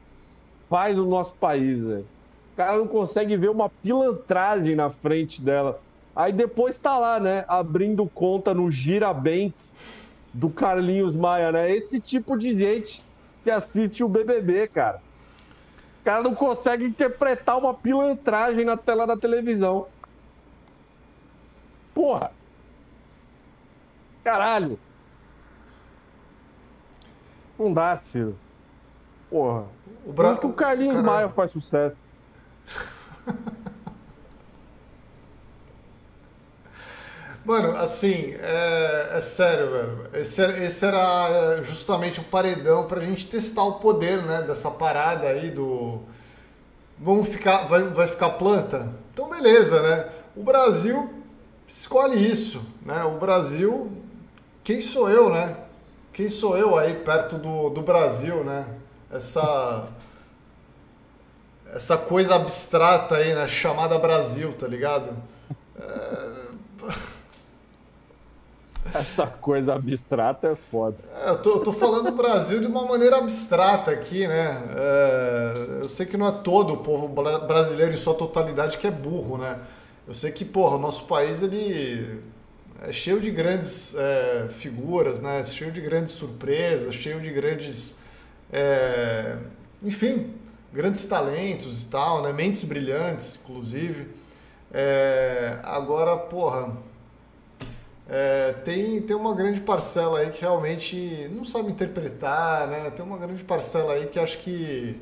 faz 0.69 0.95
no 0.97 1.05
nosso 1.05 1.33
país, 1.35 1.79
velho. 1.79 2.07
O 2.53 2.55
cara 2.57 2.77
não 2.77 2.87
consegue 2.87 3.37
ver 3.37 3.49
uma 3.49 3.69
pilantragem 3.69 4.75
na 4.75 4.89
frente 4.89 5.41
dela. 5.41 5.79
Aí 6.15 6.33
depois 6.33 6.77
tá 6.77 6.97
lá, 6.97 7.19
né? 7.19 7.45
Abrindo 7.47 8.05
conta 8.07 8.53
no 8.53 8.69
Girabank 8.69 9.53
do 10.33 10.49
Carlinhos 10.49 11.15
Maia, 11.15 11.51
né? 11.51 11.73
Esse 11.73 11.99
tipo 11.99 12.37
de 12.37 12.57
gente 12.57 13.03
que 13.43 13.49
assiste 13.49 14.03
o 14.03 14.09
BBB, 14.09 14.67
cara. 14.67 15.01
O 16.01 16.03
cara 16.03 16.23
não 16.23 16.35
consegue 16.35 16.83
interpretar 16.83 17.57
uma 17.57 17.73
pilantragem 17.73 18.65
na 18.65 18.75
tela 18.75 19.07
da 19.07 19.15
televisão. 19.15 19.87
Porra! 21.93 22.31
Caralho! 24.23 24.77
Não 27.59 27.73
dá, 27.73 27.95
Ciro. 27.97 28.37
Porra. 29.29 29.65
O 30.05 30.13
Bra... 30.13 30.27
Por 30.27 30.31
isso 30.31 30.39
que 30.41 30.47
o 30.47 30.53
Carlinhos 30.53 30.95
Caralho. 30.95 31.13
Maia 31.13 31.27
faz 31.29 31.51
sucesso. 31.51 32.01
Mano, 37.43 37.75
assim, 37.77 38.35
é, 38.39 39.09
é 39.13 39.21
sério, 39.21 39.71
velho. 39.71 40.07
Esse, 40.13 40.41
esse, 40.41 40.85
era 40.85 41.57
é, 41.57 41.63
justamente 41.63 42.19
o 42.19 42.23
paredão 42.23 42.85
pra 42.85 43.01
gente 43.01 43.27
testar 43.27 43.63
o 43.63 43.73
poder, 43.79 44.21
né? 44.23 44.43
Dessa 44.43 44.71
parada 44.71 45.27
aí 45.27 45.49
do. 45.49 46.01
Vamos 46.97 47.27
ficar. 47.27 47.65
Vai, 47.65 47.83
vai 47.83 48.07
ficar 48.07 48.29
planta? 48.31 48.93
Então, 49.11 49.29
beleza, 49.29 49.81
né? 49.81 50.09
O 50.35 50.43
Brasil 50.43 51.09
escolhe 51.67 52.31
isso, 52.31 52.61
né? 52.85 53.03
O 53.03 53.17
Brasil. 53.17 53.91
Quem 54.63 54.79
sou 54.79 55.09
eu, 55.09 55.29
né? 55.29 55.57
Quem 56.13 56.29
sou 56.29 56.57
eu 56.57 56.77
aí 56.77 56.93
perto 56.95 57.37
do, 57.37 57.69
do 57.69 57.81
Brasil, 57.81 58.43
né? 58.43 58.65
Essa. 59.11 59.87
Essa 61.73 61.97
coisa 61.97 62.35
abstrata 62.35 63.15
aí, 63.15 63.33
né? 63.33 63.47
Chamada 63.47 63.97
Brasil, 63.99 64.53
tá 64.53 64.67
ligado? 64.67 65.11
É 65.79 66.39
essa 68.93 69.27
coisa 69.27 69.73
abstrata 69.75 70.47
é 70.47 70.55
foda. 70.55 70.97
É, 71.25 71.29
eu, 71.29 71.37
tô, 71.37 71.49
eu 71.51 71.59
tô 71.59 71.73
falando 71.73 72.11
Brasil 72.11 72.59
de 72.59 72.67
uma 72.67 72.85
maneira 72.85 73.17
abstrata 73.17 73.91
aqui, 73.91 74.27
né? 74.27 74.63
É, 74.75 75.53
eu 75.83 75.89
sei 75.89 76.05
que 76.05 76.17
não 76.17 76.27
é 76.27 76.31
todo 76.31 76.73
o 76.73 76.77
povo 76.77 77.07
brasileiro 77.07 77.93
em 77.93 77.97
sua 77.97 78.13
totalidade 78.13 78.77
que 78.77 78.87
é 78.87 78.91
burro, 78.91 79.37
né? 79.37 79.59
Eu 80.07 80.13
sei 80.15 80.31
que, 80.31 80.43
porra, 80.43 80.75
o 80.75 80.79
nosso 80.79 81.05
país, 81.05 81.43
ele 81.43 82.21
é 82.81 82.91
cheio 82.91 83.19
de 83.19 83.31
grandes 83.31 83.95
é, 83.95 84.47
figuras, 84.49 85.19
né? 85.19 85.43
Cheio 85.43 85.71
de 85.71 85.81
grandes 85.81 86.13
surpresas, 86.13 86.95
cheio 86.95 87.19
de 87.21 87.31
grandes... 87.31 87.99
É, 88.51 89.37
enfim, 89.83 90.33
grandes 90.73 91.05
talentos 91.05 91.83
e 91.83 91.85
tal, 91.87 92.21
né? 92.23 92.33
Mentes 92.33 92.63
brilhantes, 92.63 93.39
inclusive. 93.43 94.07
É, 94.71 95.57
agora, 95.63 96.15
porra 96.17 96.77
é, 98.09 98.53
tem, 98.65 98.99
tem 99.03 99.15
uma 99.15 99.35
grande 99.35 99.61
parcela 99.61 100.19
aí 100.19 100.31
que 100.31 100.41
realmente 100.41 101.29
não 101.31 101.45
sabe 101.45 101.69
interpretar, 101.69 102.67
né? 102.67 102.89
Tem 102.89 103.05
uma 103.05 103.17
grande 103.17 103.43
parcela 103.43 103.93
aí 103.93 104.07
que 104.07 104.19
acho 104.19 104.39
que 104.39 104.99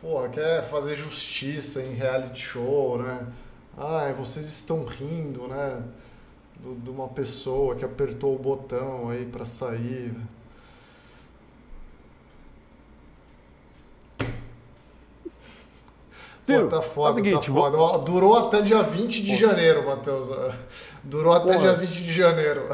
porra, 0.00 0.28
quer 0.28 0.64
fazer 0.64 0.96
justiça 0.96 1.80
em 1.80 1.94
reality 1.94 2.40
show, 2.40 2.98
né? 3.00 3.26
Ah, 3.76 4.12
vocês 4.18 4.46
estão 4.46 4.84
rindo, 4.84 5.46
né? 5.46 5.82
De 6.60 6.90
uma 6.90 7.08
pessoa 7.08 7.76
que 7.76 7.84
apertou 7.84 8.34
o 8.34 8.38
botão 8.38 9.08
aí 9.08 9.24
para 9.24 9.44
sair. 9.44 10.12
Ciro, 16.42 16.64
Pô, 16.64 16.68
tá 16.68 16.82
foda, 16.82 17.20
é 17.20 17.22
seguinte, 17.22 17.46
tá 17.46 17.52
foda. 17.52 17.76
Vou... 17.76 17.98
Durou 17.98 18.36
até 18.36 18.60
dia 18.62 18.82
20 18.82 19.22
de 19.22 19.36
janeiro, 19.36 19.86
Matheus. 19.86 20.28
Durou 21.04 21.32
até 21.32 21.56
dia 21.58 21.74
20 21.74 21.90
de 21.90 22.12
janeiro. 22.12 22.68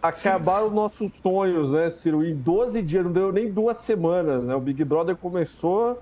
Acabaram 0.00 0.70
nossos 0.70 1.12
sonhos, 1.14 1.72
né, 1.72 1.90
Ciro? 1.90 2.24
Em 2.24 2.34
12 2.34 2.80
dias, 2.82 3.04
não 3.04 3.12
deu 3.12 3.32
nem 3.32 3.50
duas 3.50 3.78
semanas, 3.78 4.44
né? 4.44 4.54
O 4.54 4.60
Big 4.60 4.84
Brother 4.84 5.16
começou. 5.16 6.00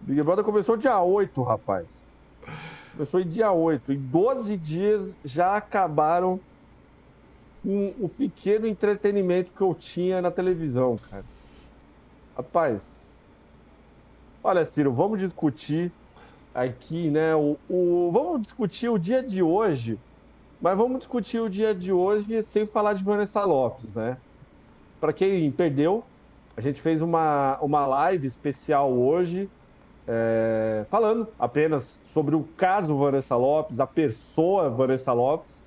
Big 0.00 0.22
Brother 0.22 0.44
começou 0.44 0.76
dia 0.76 1.00
8, 1.00 1.42
rapaz. 1.42 2.06
Começou 2.96 3.20
em 3.20 3.28
dia 3.28 3.52
8. 3.52 3.92
Em 3.92 3.98
12 3.98 4.56
dias 4.56 5.16
já 5.24 5.56
acabaram 5.56 6.40
com 7.62 7.94
o 8.00 8.08
pequeno 8.08 8.66
entretenimento 8.66 9.52
que 9.52 9.60
eu 9.60 9.74
tinha 9.74 10.22
na 10.22 10.30
televisão, 10.30 10.98
cara. 11.10 11.24
Rapaz, 12.36 12.96
Olha, 14.48 14.64
Ciro, 14.64 14.92
vamos 14.92 15.18
discutir 15.18 15.90
aqui, 16.54 17.10
né? 17.10 17.34
O, 17.34 17.58
o, 17.68 18.10
vamos 18.12 18.42
discutir 18.42 18.88
o 18.88 18.96
dia 18.96 19.20
de 19.20 19.42
hoje, 19.42 19.98
mas 20.60 20.78
vamos 20.78 20.98
discutir 20.98 21.40
o 21.40 21.50
dia 21.50 21.74
de 21.74 21.92
hoje 21.92 22.44
sem 22.44 22.64
falar 22.64 22.92
de 22.92 23.02
Vanessa 23.02 23.42
Lopes, 23.44 23.96
né? 23.96 24.16
Para 25.00 25.12
quem 25.12 25.50
perdeu, 25.50 26.04
a 26.56 26.60
gente 26.60 26.80
fez 26.80 27.02
uma, 27.02 27.58
uma 27.60 27.88
live 27.88 28.28
especial 28.28 28.92
hoje, 28.92 29.50
é, 30.08 30.84
falando 30.88 31.26
apenas 31.38 31.98
sobre 32.12 32.36
o 32.36 32.44
caso 32.56 32.96
Vanessa 32.96 33.34
Lopes, 33.34 33.80
a 33.80 33.86
pessoa 33.86 34.70
Vanessa 34.70 35.12
Lopes. 35.12 35.64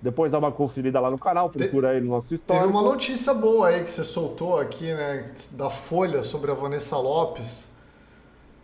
Depois 0.00 0.32
dá 0.32 0.38
uma 0.38 0.50
conferida 0.50 0.98
lá 0.98 1.10
no 1.10 1.18
canal, 1.18 1.48
procura 1.48 1.90
aí 1.90 2.00
no 2.00 2.08
nosso 2.08 2.34
histórico. 2.34 2.66
Teve 2.66 2.76
uma 2.76 2.82
notícia 2.82 3.32
boa 3.32 3.68
aí 3.68 3.84
que 3.84 3.90
você 3.90 4.02
soltou 4.02 4.58
aqui, 4.58 4.92
né, 4.92 5.32
da 5.52 5.70
Folha 5.70 6.24
sobre 6.24 6.50
a 6.50 6.54
Vanessa 6.54 6.96
Lopes. 6.96 7.70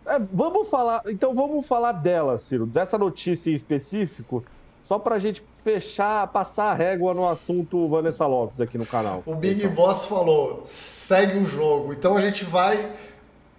É, 0.05 0.19
vamos 0.33 0.69
falar, 0.69 1.01
então 1.05 1.33
vamos 1.33 1.65
falar 1.65 1.93
dela, 1.93 2.37
Ciro, 2.37 2.65
dessa 2.65 2.97
notícia 2.97 3.51
em 3.51 3.53
específico, 3.53 4.43
só 4.83 4.99
para 4.99 5.15
a 5.15 5.19
gente 5.19 5.41
fechar, 5.63 6.27
passar 6.27 6.71
a 6.71 6.73
régua 6.73 7.13
no 7.13 7.27
assunto 7.27 7.87
Vanessa 7.87 8.25
Lopes 8.25 8.59
aqui 8.59 8.77
no 8.77 8.85
canal. 8.85 9.23
O 9.25 9.35
Big 9.35 9.63
então. 9.63 9.75
Boss 9.75 10.05
falou, 10.05 10.63
segue 10.65 11.37
o 11.37 11.45
jogo. 11.45 11.93
Então 11.93 12.17
a 12.17 12.21
gente 12.21 12.43
vai 12.43 12.91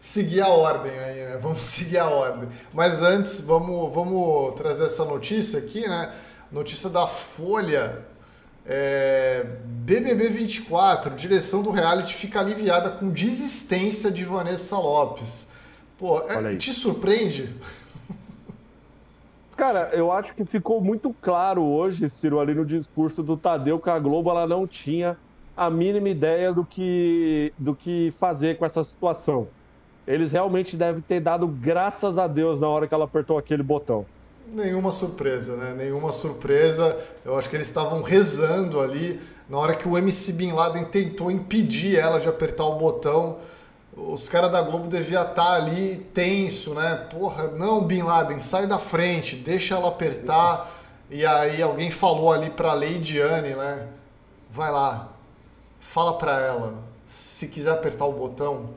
seguir 0.00 0.40
a 0.40 0.48
ordem 0.48 0.98
aí, 0.98 1.26
né? 1.26 1.38
Vamos 1.42 1.64
seguir 1.64 1.98
a 1.98 2.08
ordem. 2.08 2.48
Mas 2.72 3.02
antes, 3.02 3.40
vamos, 3.40 3.92
vamos 3.94 4.54
trazer 4.54 4.86
essa 4.86 5.04
notícia 5.04 5.58
aqui, 5.58 5.86
né? 5.86 6.12
Notícia 6.50 6.88
da 6.88 7.06
Folha. 7.06 8.06
É, 8.66 9.44
BBB 9.64 10.28
24, 10.28 11.14
direção 11.14 11.62
do 11.62 11.70
reality 11.70 12.14
fica 12.14 12.40
aliviada 12.40 12.90
com 12.90 13.08
desistência 13.08 14.10
de 14.10 14.24
Vanessa 14.24 14.76
Lopes. 14.76 15.48
Pô, 15.98 16.20
é, 16.28 16.56
te 16.56 16.72
surpreende? 16.72 17.54
Cara, 19.56 19.90
eu 19.92 20.10
acho 20.10 20.34
que 20.34 20.44
ficou 20.44 20.80
muito 20.80 21.14
claro 21.20 21.62
hoje, 21.62 22.08
Ciro, 22.08 22.40
ali 22.40 22.54
no 22.54 22.64
discurso 22.64 23.22
do 23.22 23.36
Tadeu, 23.36 23.78
que 23.78 23.90
a 23.90 23.98
Globo 23.98 24.30
ela 24.30 24.46
não 24.46 24.66
tinha 24.66 25.18
a 25.56 25.68
mínima 25.68 26.08
ideia 26.08 26.52
do 26.52 26.64
que, 26.64 27.52
do 27.58 27.74
que 27.74 28.10
fazer 28.12 28.56
com 28.56 28.64
essa 28.64 28.82
situação. 28.82 29.48
Eles 30.12 30.32
realmente 30.32 30.76
devem 30.76 31.00
ter 31.00 31.20
dado 31.20 31.46
graças 31.46 32.18
a 32.18 32.26
Deus 32.26 32.60
na 32.60 32.68
hora 32.68 32.86
que 32.86 32.94
ela 32.94 33.04
apertou 33.04 33.38
aquele 33.38 33.62
botão. 33.62 34.04
Nenhuma 34.52 34.90
surpresa, 34.90 35.56
né? 35.56 35.74
Nenhuma 35.76 36.10
surpresa. 36.10 36.96
Eu 37.24 37.38
acho 37.38 37.48
que 37.48 37.56
eles 37.56 37.68
estavam 37.68 38.02
rezando 38.02 38.80
ali 38.80 39.20
na 39.48 39.58
hora 39.58 39.74
que 39.74 39.88
o 39.88 39.96
MC 39.96 40.32
Bin 40.32 40.52
Laden 40.52 40.84
tentou 40.84 41.30
impedir 41.30 41.96
ela 41.96 42.18
de 42.18 42.28
apertar 42.28 42.64
o 42.64 42.76
botão 42.76 43.38
os 43.96 44.28
caras 44.28 44.50
da 44.50 44.62
Globo 44.62 44.88
deviam 44.88 45.22
estar 45.22 45.34
tá 45.34 45.52
ali 45.52 46.08
tenso, 46.14 46.74
né? 46.74 47.06
Porra, 47.10 47.48
não, 47.48 47.84
Bin 47.84 48.02
Laden, 48.02 48.40
sai 48.40 48.66
da 48.66 48.78
frente, 48.78 49.36
deixa 49.36 49.74
ela 49.74 49.88
apertar. 49.88 50.70
E 51.10 51.26
aí 51.26 51.60
alguém 51.60 51.90
falou 51.90 52.32
ali 52.32 52.50
pra 52.50 52.72
Leidiane, 52.72 53.50
né? 53.50 53.88
Vai 54.48 54.70
lá, 54.70 55.08
fala 55.78 56.16
pra 56.16 56.40
ela, 56.40 56.74
se 57.06 57.48
quiser 57.48 57.72
apertar 57.72 58.06
o 58.06 58.12
botão, 58.12 58.70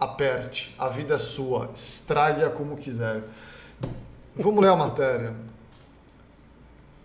aperte, 0.00 0.74
a 0.78 0.88
vida 0.88 1.16
é 1.16 1.18
sua, 1.18 1.68
estrague-a 1.74 2.48
como 2.48 2.78
quiser. 2.78 3.22
Vamos 4.34 4.62
ler 4.62 4.70
a 4.70 4.76
matéria. 4.76 5.34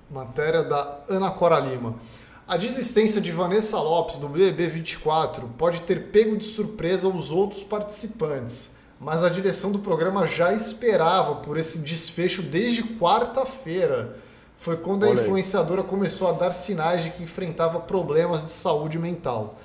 Matéria 0.10 0.64
da 0.64 1.00
Ana 1.10 1.30
Cora 1.30 1.60
Lima. 1.60 1.96
A 2.48 2.56
desistência 2.56 3.20
de 3.20 3.32
Vanessa 3.32 3.78
Lopes 3.80 4.18
do 4.18 4.30
BBB 4.30 4.68
24 4.68 5.48
pode 5.58 5.82
ter 5.82 6.12
pego 6.12 6.38
de 6.38 6.46
surpresa 6.46 7.08
os 7.08 7.32
outros 7.32 7.64
participantes, 7.64 8.70
mas 9.00 9.24
a 9.24 9.30
direção 9.30 9.72
do 9.72 9.80
programa 9.80 10.25
já 10.25 10.54
esperava 10.54 11.36
por 11.36 11.58
esse 11.58 11.80
desfecho 11.80 12.44
desde 12.44 12.84
quarta-feira. 12.84 14.18
Foi 14.56 14.78
quando 14.78 15.06
a 15.06 15.10
influenciadora 15.10 15.84
começou 15.84 16.30
a 16.30 16.32
dar 16.32 16.52
sinais 16.52 17.04
de 17.04 17.10
que 17.10 17.24
enfrentava 17.24 17.80
problemas 17.80 18.46
de 18.46 18.52
saúde 18.52 18.98
mental. 18.98 19.60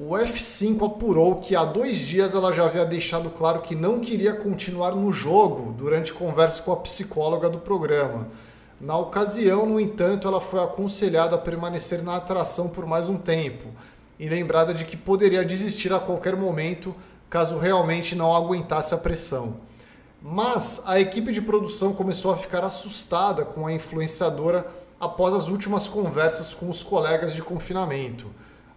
O 0.00 0.10
F5 0.10 0.86
apurou 0.86 1.40
que 1.40 1.56
há 1.56 1.64
dois 1.64 1.96
dias 1.96 2.32
ela 2.32 2.52
já 2.52 2.66
havia 2.66 2.84
deixado 2.84 3.30
claro 3.30 3.62
que 3.62 3.74
não 3.74 3.98
queria 3.98 4.32
continuar 4.32 4.94
no 4.94 5.10
jogo 5.10 5.72
durante 5.72 6.12
conversa 6.12 6.62
com 6.62 6.72
a 6.72 6.76
psicóloga 6.76 7.50
do 7.50 7.58
programa. 7.58 8.28
Na 8.80 8.96
ocasião, 8.96 9.66
no 9.66 9.80
entanto, 9.80 10.28
ela 10.28 10.40
foi 10.40 10.62
aconselhada 10.62 11.34
a 11.34 11.38
permanecer 11.38 12.00
na 12.04 12.14
atração 12.14 12.68
por 12.68 12.86
mais 12.86 13.08
um 13.08 13.16
tempo 13.16 13.64
e 14.20 14.28
lembrada 14.28 14.72
de 14.72 14.84
que 14.84 14.96
poderia 14.96 15.44
desistir 15.44 15.92
a 15.92 15.98
qualquer 15.98 16.36
momento 16.36 16.94
caso 17.28 17.58
realmente 17.58 18.14
não 18.14 18.36
aguentasse 18.36 18.94
a 18.94 18.98
pressão. 18.98 19.54
Mas 20.22 20.80
a 20.86 21.00
equipe 21.00 21.32
de 21.32 21.42
produção 21.42 21.92
começou 21.92 22.30
a 22.30 22.36
ficar 22.36 22.62
assustada 22.62 23.44
com 23.44 23.66
a 23.66 23.72
influenciadora 23.72 24.64
após 25.00 25.34
as 25.34 25.48
últimas 25.48 25.88
conversas 25.88 26.54
com 26.54 26.70
os 26.70 26.84
colegas 26.84 27.34
de 27.34 27.42
confinamento. 27.42 28.26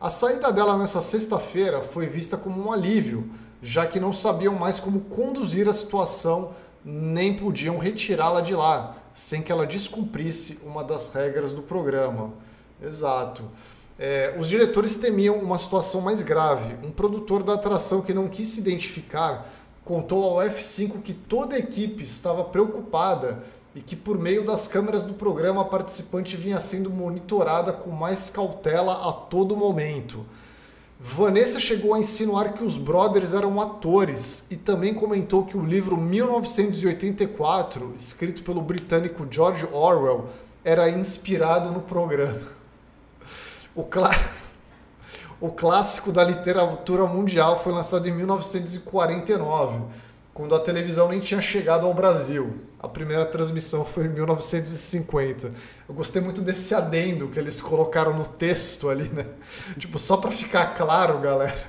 A 0.01 0.09
saída 0.09 0.51
dela 0.51 0.79
nessa 0.79 0.99
sexta-feira 0.99 1.83
foi 1.83 2.07
vista 2.07 2.35
como 2.35 2.59
um 2.59 2.71
alívio, 2.71 3.29
já 3.61 3.85
que 3.85 3.99
não 3.99 4.11
sabiam 4.11 4.55
mais 4.55 4.79
como 4.79 5.01
conduzir 5.01 5.69
a 5.69 5.73
situação 5.73 6.55
nem 6.83 7.37
podiam 7.37 7.77
retirá-la 7.77 8.41
de 8.41 8.55
lá, 8.55 8.97
sem 9.13 9.43
que 9.43 9.51
ela 9.51 9.67
descumprisse 9.67 10.57
uma 10.65 10.83
das 10.83 11.13
regras 11.13 11.53
do 11.53 11.61
programa. 11.61 12.31
Exato. 12.81 13.43
É, 13.99 14.35
os 14.39 14.49
diretores 14.49 14.95
temiam 14.95 15.35
uma 15.35 15.59
situação 15.59 16.01
mais 16.01 16.23
grave. 16.23 16.75
Um 16.83 16.89
produtor 16.89 17.43
da 17.43 17.53
atração 17.53 18.01
que 18.01 18.11
não 18.11 18.27
quis 18.27 18.47
se 18.47 18.59
identificar 18.59 19.47
contou 19.85 20.23
ao 20.23 20.47
F5 20.47 20.99
que 21.03 21.13
toda 21.13 21.55
a 21.55 21.59
equipe 21.59 22.03
estava 22.03 22.43
preocupada 22.43 23.43
e 23.75 23.81
que 23.81 23.95
por 23.95 24.17
meio 24.17 24.45
das 24.45 24.67
câmeras 24.67 25.03
do 25.03 25.13
programa 25.13 25.61
a 25.61 25.65
participante 25.65 26.35
vinha 26.35 26.59
sendo 26.59 26.89
monitorada 26.89 27.71
com 27.71 27.89
mais 27.91 28.29
cautela 28.29 29.07
a 29.09 29.13
todo 29.13 29.55
momento. 29.55 30.25
Vanessa 30.99 31.59
chegou 31.59 31.95
a 31.95 31.99
insinuar 31.99 32.53
que 32.53 32.63
os 32.63 32.77
brothers 32.77 33.33
eram 33.33 33.59
atores 33.59 34.45
e 34.51 34.55
também 34.55 34.93
comentou 34.93 35.45
que 35.45 35.57
o 35.57 35.65
livro 35.65 35.97
1984, 35.97 37.93
escrito 37.95 38.43
pelo 38.43 38.61
britânico 38.61 39.25
George 39.29 39.67
Orwell, 39.71 40.29
era 40.63 40.87
inspirado 40.89 41.71
no 41.71 41.81
programa. 41.81 42.49
O, 43.73 43.83
clá... 43.83 44.11
o 45.39 45.49
clássico 45.49 46.11
da 46.11 46.23
literatura 46.23 47.07
mundial 47.07 47.59
foi 47.59 47.73
lançado 47.73 48.07
em 48.07 48.11
1949 48.11 49.79
quando 50.33 50.55
a 50.55 50.59
televisão 50.59 51.09
nem 51.09 51.19
tinha 51.19 51.41
chegado 51.41 51.85
ao 51.85 51.93
Brasil. 51.93 52.53
A 52.81 52.87
primeira 52.87 53.23
transmissão 53.27 53.85
foi 53.85 54.05
em 54.05 54.09
1950. 54.09 55.51
Eu 55.87 55.93
gostei 55.93 56.19
muito 56.19 56.41
desse 56.41 56.73
adendo 56.73 57.27
que 57.27 57.37
eles 57.37 57.61
colocaram 57.61 58.17
no 58.17 58.25
texto 58.25 58.89
ali, 58.89 59.07
né? 59.07 59.27
Tipo, 59.77 59.99
só 59.99 60.17
para 60.17 60.31
ficar 60.31 60.73
claro, 60.73 61.19
galera. 61.19 61.63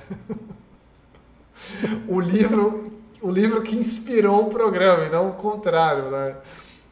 o 2.09 2.19
livro, 2.19 2.99
o 3.21 3.29
livro 3.29 3.61
que 3.61 3.75
inspirou 3.75 4.47
o 4.47 4.49
programa 4.49 5.05
e 5.05 5.09
não 5.11 5.29
o 5.29 5.33
contrário, 5.33 6.09
né? 6.09 6.35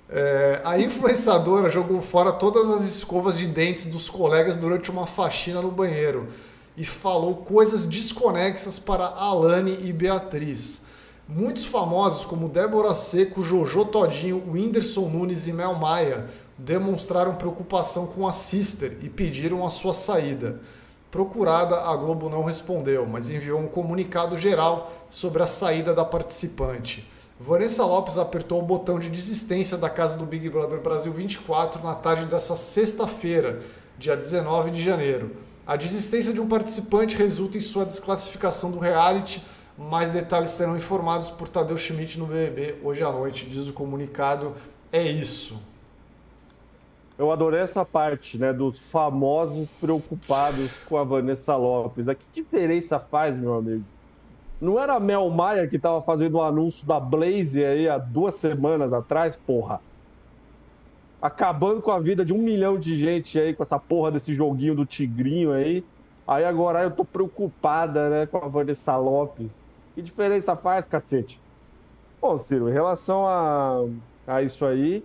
É, 0.07 0.61
a 0.63 0.77
influenciadora 0.77 1.67
jogou 1.67 1.99
fora 1.99 2.31
todas 2.31 2.69
as 2.69 2.83
escovas 2.83 3.39
de 3.39 3.47
dentes 3.47 3.87
dos 3.87 4.07
colegas 4.07 4.55
durante 4.55 4.91
uma 4.91 5.07
faxina 5.07 5.63
no 5.63 5.71
banheiro 5.71 6.27
e 6.77 6.85
falou 6.85 7.37
coisas 7.37 7.87
desconexas 7.87 8.77
para 8.77 9.03
Alane 9.05 9.79
e 9.81 9.91
Beatriz. 9.91 10.80
Muitos 11.33 11.63
famosos 11.63 12.25
como 12.25 12.49
Débora 12.49 12.93
Seco, 12.93 13.41
Jojo 13.41 13.85
Todinho, 13.85 14.43
Whindersson 14.51 15.07
Nunes 15.07 15.47
e 15.47 15.53
Mel 15.53 15.75
Maia 15.75 16.25
demonstraram 16.57 17.35
preocupação 17.35 18.05
com 18.05 18.27
a 18.27 18.33
Sister 18.33 18.97
e 19.01 19.07
pediram 19.07 19.65
a 19.65 19.69
sua 19.69 19.93
saída. 19.93 20.59
Procurada, 21.09 21.83
a 21.83 21.95
Globo 21.95 22.29
não 22.29 22.43
respondeu, 22.43 23.05
mas 23.05 23.31
enviou 23.31 23.61
um 23.61 23.67
comunicado 23.69 24.37
geral 24.37 24.91
sobre 25.09 25.41
a 25.41 25.45
saída 25.45 25.93
da 25.93 26.03
participante. 26.03 27.09
Vanessa 27.39 27.85
Lopes 27.85 28.17
apertou 28.17 28.59
o 28.59 28.65
botão 28.65 28.99
de 28.99 29.09
desistência 29.09 29.77
da 29.77 29.89
casa 29.89 30.17
do 30.17 30.25
Big 30.25 30.49
Brother 30.49 30.81
Brasil 30.81 31.13
24 31.13 31.81
na 31.81 31.95
tarde 31.95 32.25
dessa 32.25 32.57
sexta-feira, 32.57 33.61
dia 33.97 34.17
19 34.17 34.69
de 34.69 34.83
janeiro. 34.83 35.31
A 35.65 35.77
desistência 35.77 36.33
de 36.33 36.41
um 36.41 36.49
participante 36.49 37.15
resulta 37.15 37.57
em 37.57 37.61
sua 37.61 37.85
desclassificação 37.85 38.69
do 38.69 38.79
reality 38.79 39.41
mais 39.77 40.11
detalhes 40.11 40.51
serão 40.51 40.75
informados 40.77 41.29
por 41.29 41.47
Tadeu 41.47 41.77
Schmidt 41.77 42.19
no 42.19 42.25
BBB 42.25 42.75
hoje 42.83 43.03
à 43.03 43.11
noite, 43.11 43.45
diz 43.45 43.67
o 43.67 43.73
comunicado. 43.73 44.53
É 44.91 45.01
isso. 45.03 45.61
Eu 47.17 47.31
adorei 47.31 47.59
essa 47.59 47.85
parte, 47.85 48.37
né, 48.37 48.51
dos 48.51 48.79
famosos 48.79 49.69
preocupados 49.79 50.83
com 50.85 50.97
a 50.97 51.03
Vanessa 51.03 51.55
Lopes. 51.55 52.07
A 52.07 52.15
que 52.15 52.25
diferença 52.33 52.99
faz, 52.99 53.37
meu 53.37 53.53
amigo? 53.53 53.83
Não 54.59 54.79
era 54.79 54.95
a 54.95 54.99
Mel 54.99 55.29
Maia 55.29 55.67
que 55.67 55.75
estava 55.75 56.01
fazendo 56.01 56.35
o 56.35 56.37
um 56.39 56.43
anúncio 56.43 56.85
da 56.85 56.99
Blaze 56.99 57.63
aí 57.63 57.87
há 57.87 57.97
duas 57.97 58.35
semanas 58.35 58.91
atrás, 58.91 59.35
porra? 59.35 59.79
Acabando 61.21 61.81
com 61.81 61.91
a 61.91 61.99
vida 61.99 62.25
de 62.25 62.33
um 62.33 62.39
milhão 62.39 62.79
de 62.79 62.99
gente 62.99 63.39
aí 63.39 63.53
com 63.53 63.61
essa 63.61 63.77
porra 63.77 64.11
desse 64.11 64.33
joguinho 64.33 64.75
do 64.75 64.85
Tigrinho 64.85 65.51
aí. 65.51 65.83
Aí 66.27 66.43
agora 66.43 66.81
eu 66.81 66.91
tô 66.91 67.05
preocupada, 67.05 68.09
né, 68.09 68.25
com 68.25 68.37
a 68.37 68.47
Vanessa 68.47 68.95
Lopes. 68.97 69.60
Que 69.93 70.01
diferença 70.01 70.55
faz, 70.55 70.87
cacete? 70.87 71.41
Bom, 72.21 72.37
Ciro, 72.37 72.69
em 72.69 72.73
relação 72.73 73.27
a, 73.27 73.83
a 74.27 74.41
isso 74.41 74.65
aí, 74.65 75.03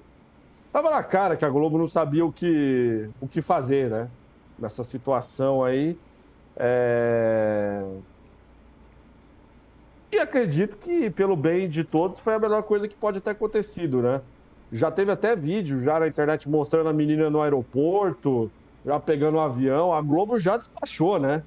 tava 0.72 0.90
na 0.90 1.03
cara 1.03 1.37
que 1.37 1.44
a 1.44 1.51
Globo 1.51 1.79
não 1.79 1.88
sabia 1.88 2.25
o 2.25 2.33
que, 2.33 3.11
o 3.20 3.29
que 3.29 3.42
fazer, 3.42 3.90
né? 3.90 4.11
Nessa 4.59 4.85
situação 4.85 5.64
aí. 5.64 5.99
É... 6.57 7.83
E 10.12 10.18
acredito 10.18 10.77
que, 10.79 11.11
pelo 11.11 11.37
bem 11.37 11.68
de 11.68 11.85
todos, 11.85 12.20
foi 12.20 12.35
a 12.35 12.38
melhor 12.38 12.62
coisa 12.62 12.88
que 12.88 12.96
pode 12.96 13.20
ter 13.20 13.31
acontecido, 13.31 14.01
né? 14.03 14.22
Já 14.70 14.90
teve 14.90 15.11
até 15.11 15.37
vídeo 15.37 15.83
já 15.83 15.99
na 16.01 16.09
internet 16.09 16.49
mostrando 16.49 16.88
a 16.88 16.92
menina 16.92 17.31
no 17.31 17.40
aeroporto, 17.42 18.53
já 18.85 19.01
pegando 19.01 19.37
o 19.37 19.38
um 19.38 19.42
avião. 19.42 19.92
A 19.92 20.01
Globo 20.03 20.38
já 20.38 20.57
despachou, 20.57 21.18
né? 21.18 21.44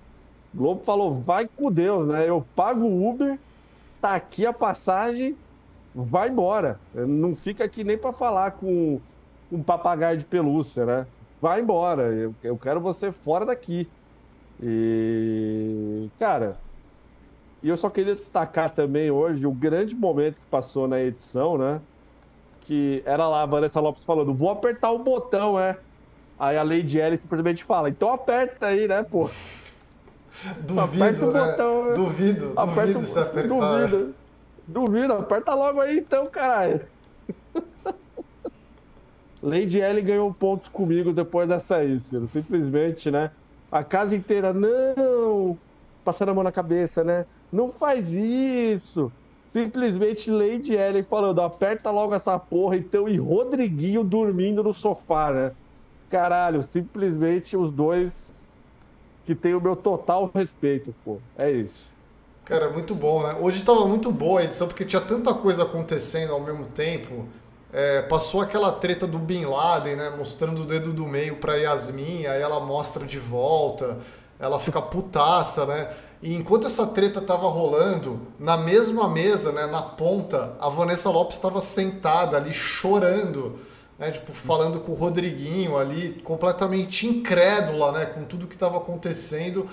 Globo 0.53 0.83
falou, 0.83 1.19
vai 1.19 1.47
com 1.47 1.71
Deus, 1.71 2.07
né? 2.07 2.27
Eu 2.27 2.45
pago 2.55 2.85
o 2.85 3.09
Uber, 3.09 3.37
tá 4.01 4.15
aqui 4.15 4.45
a 4.45 4.53
passagem, 4.53 5.37
vai 5.93 6.29
embora. 6.29 6.79
Não 6.93 7.35
fica 7.35 7.63
aqui 7.63 7.83
nem 7.83 7.97
para 7.97 8.11
falar 8.11 8.51
com 8.51 8.99
um 9.51 9.61
papagaio 9.61 10.17
de 10.17 10.25
pelúcia, 10.25 10.85
né? 10.85 11.07
Vai 11.41 11.61
embora, 11.61 12.03
eu, 12.13 12.35
eu 12.43 12.57
quero 12.57 12.81
você 12.81 13.11
fora 13.11 13.45
daqui. 13.45 13.87
E, 14.61 16.09
cara, 16.19 16.57
e 17.61 17.69
eu 17.69 17.77
só 17.77 17.89
queria 17.89 18.15
destacar 18.15 18.73
também 18.73 19.11
hoje 19.11 19.45
o 19.45 19.51
grande 19.51 19.95
momento 19.95 20.35
que 20.35 20.47
passou 20.49 20.87
na 20.87 20.99
edição, 20.99 21.57
né? 21.57 21.81
Que 22.61 23.01
era 23.05 23.27
lá 23.27 23.43
a 23.43 23.45
Vanessa 23.45 23.79
Lopes 23.79 24.05
falando, 24.05 24.33
vou 24.33 24.49
apertar 24.49 24.91
o 24.91 24.99
botão, 24.99 25.59
é. 25.59 25.77
Aí 26.37 26.57
a 26.57 26.63
Lady 26.63 26.99
Ellie 26.99 27.19
simplesmente 27.19 27.63
fala, 27.63 27.89
então 27.89 28.11
aperta 28.11 28.67
aí, 28.67 28.87
né, 28.87 29.03
pô? 29.03 29.29
Duvido, 30.61 31.31
né? 31.31 31.51
Botão, 31.51 31.93
duvido, 31.93 32.53
aperta, 32.55 32.93
duvido 32.93 32.99
se 32.99 33.19
apertar. 33.19 33.87
Duvido, 33.87 34.15
duvido, 34.67 35.13
aperta 35.13 35.53
logo 35.55 35.81
aí 35.81 35.97
então, 35.99 36.27
caralho. 36.27 36.81
Lady 39.41 39.81
L 39.81 40.01
ganhou 40.01 40.33
pontos 40.33 40.69
comigo 40.69 41.13
depois 41.13 41.47
dessa 41.47 41.83
isso. 41.83 42.27
Simplesmente, 42.27 43.09
né? 43.09 43.31
A 43.71 43.83
casa 43.83 44.15
inteira, 44.15 44.53
não! 44.53 45.57
Passando 46.03 46.29
a 46.29 46.33
mão 46.33 46.43
na 46.43 46.51
cabeça, 46.51 47.03
né? 47.03 47.25
Não 47.51 47.71
faz 47.71 48.13
isso! 48.13 49.11
Simplesmente 49.47 50.29
Lady 50.29 50.75
Ellen 50.75 51.01
falando, 51.01 51.41
aperta 51.41 51.89
logo 51.89 52.13
essa 52.13 52.37
porra 52.37 52.77
então, 52.77 53.09
e 53.09 53.17
Rodriguinho 53.17 54.03
dormindo 54.03 54.61
no 54.61 54.73
sofá, 54.73 55.31
né? 55.31 55.51
Caralho, 56.07 56.61
simplesmente 56.61 57.57
os 57.57 57.71
dois 57.71 58.35
que 59.29 59.35
tem 59.35 59.53
o 59.53 59.61
meu 59.61 59.75
total 59.75 60.31
respeito, 60.33 60.93
pô. 61.05 61.19
É 61.37 61.51
isso. 61.51 61.87
Cara, 62.45 62.67
muito 62.71 62.95
bom, 62.95 63.21
né? 63.21 63.37
Hoje 63.39 63.63
tava 63.63 63.85
muito 63.85 64.11
boa 64.11 64.39
a 64.39 64.43
edição, 64.43 64.67
porque 64.67 64.83
tinha 64.83 64.99
tanta 64.99 65.31
coisa 65.35 65.61
acontecendo 65.61 66.33
ao 66.33 66.39
mesmo 66.39 66.65
tempo. 66.65 67.27
É, 67.71 68.01
passou 68.01 68.41
aquela 68.41 68.71
treta 68.71 69.05
do 69.05 69.19
Bin 69.19 69.45
Laden, 69.45 69.97
né? 69.97 70.09
Mostrando 70.17 70.63
o 70.63 70.65
dedo 70.65 70.91
do 70.91 71.05
meio 71.05 71.35
pra 71.35 71.57
Yasmin, 71.57 72.25
aí 72.25 72.41
ela 72.41 72.59
mostra 72.59 73.05
de 73.05 73.19
volta, 73.19 73.99
ela 74.39 74.59
fica 74.59 74.81
putaça, 74.81 75.63
né? 75.67 75.91
E 76.23 76.33
enquanto 76.33 76.65
essa 76.65 76.87
treta 76.87 77.21
tava 77.21 77.47
rolando, 77.47 78.19
na 78.39 78.57
mesma 78.57 79.07
mesa, 79.07 79.51
né, 79.51 79.67
na 79.67 79.83
ponta, 79.83 80.55
a 80.59 80.69
Vanessa 80.69 81.11
Lopes 81.11 81.35
estava 81.35 81.61
sentada 81.61 82.35
ali 82.35 82.51
chorando 82.51 83.59
né, 83.99 84.11
tipo, 84.11 84.33
falando 84.33 84.79
com 84.79 84.93
o 84.93 84.95
Rodriguinho 84.95 85.77
ali, 85.77 86.21
completamente 86.23 87.05
incrédula, 87.05 87.91
né, 87.91 88.05
com 88.05 88.23
tudo 88.23 88.47
que 88.47 88.55
estava 88.55 88.77
acontecendo. 88.77 89.69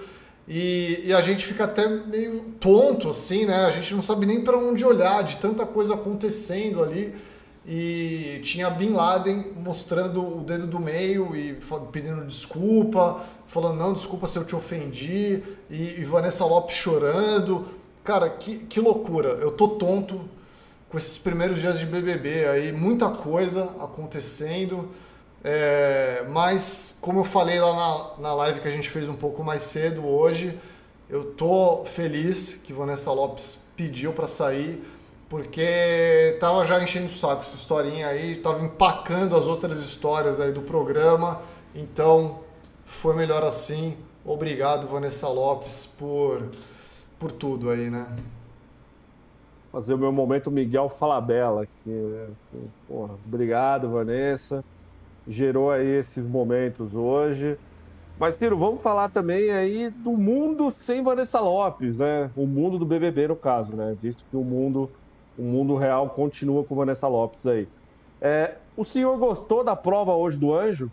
E, 0.49 1.03
e, 1.07 1.15
a 1.15 1.21
gente 1.21 1.45
fica 1.45 1.65
até 1.65 1.89
meio 1.89 2.41
tonto, 2.61 3.09
assim, 3.09 3.47
né? 3.47 3.65
A 3.65 3.71
gente 3.71 3.93
não 3.95 4.03
sabe 4.03 4.27
nem 4.27 4.45
para 4.45 4.57
onde 4.57 4.85
olhar, 4.85 5.25
de 5.25 5.39
tanta 5.39 5.67
coisa 5.67 5.95
acontecendo 5.95 6.83
ali. 6.83 7.15
E 7.69 8.41
tinha 8.45 8.71
Bin 8.71 8.91
Laden 8.91 9.53
mostrando 9.61 10.39
o 10.39 10.41
dedo 10.41 10.69
do 10.69 10.79
meio 10.79 11.35
e 11.35 11.59
pedindo 11.91 12.25
desculpa, 12.25 13.25
falando, 13.49 13.77
não, 13.79 13.93
desculpa 13.93 14.29
se 14.29 14.39
eu 14.39 14.45
te 14.45 14.55
ofendi. 14.55 15.43
E, 15.69 15.97
e 15.99 16.05
Vanessa 16.05 16.45
Lopes 16.45 16.77
chorando. 16.77 17.67
Cara, 18.05 18.31
que, 18.31 18.59
que 18.59 18.79
loucura. 18.79 19.31
Eu 19.31 19.51
tô 19.51 19.71
tonto, 19.71 20.21
com 20.89 20.97
esses 20.97 21.19
primeiros 21.19 21.61
dias 21.61 21.79
de 21.79 21.87
BBB 21.87 22.47
aí, 22.49 22.73
muita 22.73 23.09
coisa 23.11 23.65
acontecendo. 23.81 24.89
É, 25.43 26.25
mas, 26.29 26.99
como 27.01 27.21
eu 27.21 27.25
falei 27.25 27.61
lá 27.61 27.75
na, 28.19 28.23
na 28.31 28.35
live 28.35 28.61
que 28.61 28.69
a 28.69 28.71
gente 28.71 28.89
fez 28.89 29.09
um 29.09 29.15
pouco 29.15 29.45
mais 29.45 29.63
cedo 29.63 30.07
hoje, 30.07 30.59
eu 31.09 31.33
tô 31.33 31.85
feliz 31.85 32.55
que 32.65 32.73
Vanessa 32.73 33.13
Lopes 33.13 33.65
pediu 33.77 34.13
para 34.13 34.27
sair, 34.27 34.83
porque 35.29 36.37
tava 36.41 36.65
já 36.65 36.83
enchendo 36.83 37.07
o 37.07 37.15
saco 37.15 37.43
essa 37.43 37.55
historinha 37.55 38.09
aí, 38.09 38.37
tava 38.37 38.65
empacando 38.65 39.37
as 39.37 39.47
outras 39.47 39.79
histórias 39.79 40.41
aí 40.41 40.53
do 40.53 40.63
programa. 40.63 41.43
Então, 41.75 42.41
foi 42.85 43.15
melhor 43.15 43.45
assim. 43.45 43.97
Obrigado, 44.25 44.89
Vanessa 44.89 45.29
Lopes, 45.29 45.87
por, 45.87 46.51
por 47.19 47.31
tudo 47.31 47.71
aí, 47.71 47.91
né? 47.91 48.07
Fazer 49.77 49.93
o 49.93 49.99
meu 49.99 50.11
momento 50.11 50.51
Miguel 50.51 50.89
Falabella 50.89 51.65
aqui? 51.65 51.93
Assim, 52.33 52.67
porra, 52.89 53.13
obrigado, 53.27 53.91
Vanessa. 53.91 54.65
Gerou 55.29 55.71
aí 55.71 55.87
esses 55.87 56.27
momentos 56.27 56.95
hoje. 56.95 57.59
Mas, 58.19 58.39
Tiro, 58.39 58.57
vamos 58.57 58.81
falar 58.81 59.11
também 59.11 59.51
aí 59.51 59.91
do 59.91 60.13
mundo 60.13 60.71
sem 60.71 61.03
Vanessa 61.03 61.41
Lopes, 61.41 61.99
né? 61.99 62.31
O 62.35 62.47
mundo 62.47 62.79
do 62.79 62.87
BBB, 62.87 63.29
no 63.29 63.37
caso, 63.37 63.77
né? 63.77 63.95
Visto 64.01 64.25
que 64.31 64.35
o 64.35 64.43
mundo, 64.43 64.91
o 65.37 65.43
mundo 65.43 65.77
real 65.77 66.09
continua 66.09 66.65
com 66.65 66.75
Vanessa 66.75 67.07
Lopes 67.07 67.45
aí. 67.45 67.69
É, 68.19 68.57
o 68.75 68.83
senhor 68.83 69.19
gostou 69.19 69.63
da 69.63 69.77
prova 69.77 70.15
hoje 70.15 70.39
do 70.39 70.55
anjo? 70.55 70.91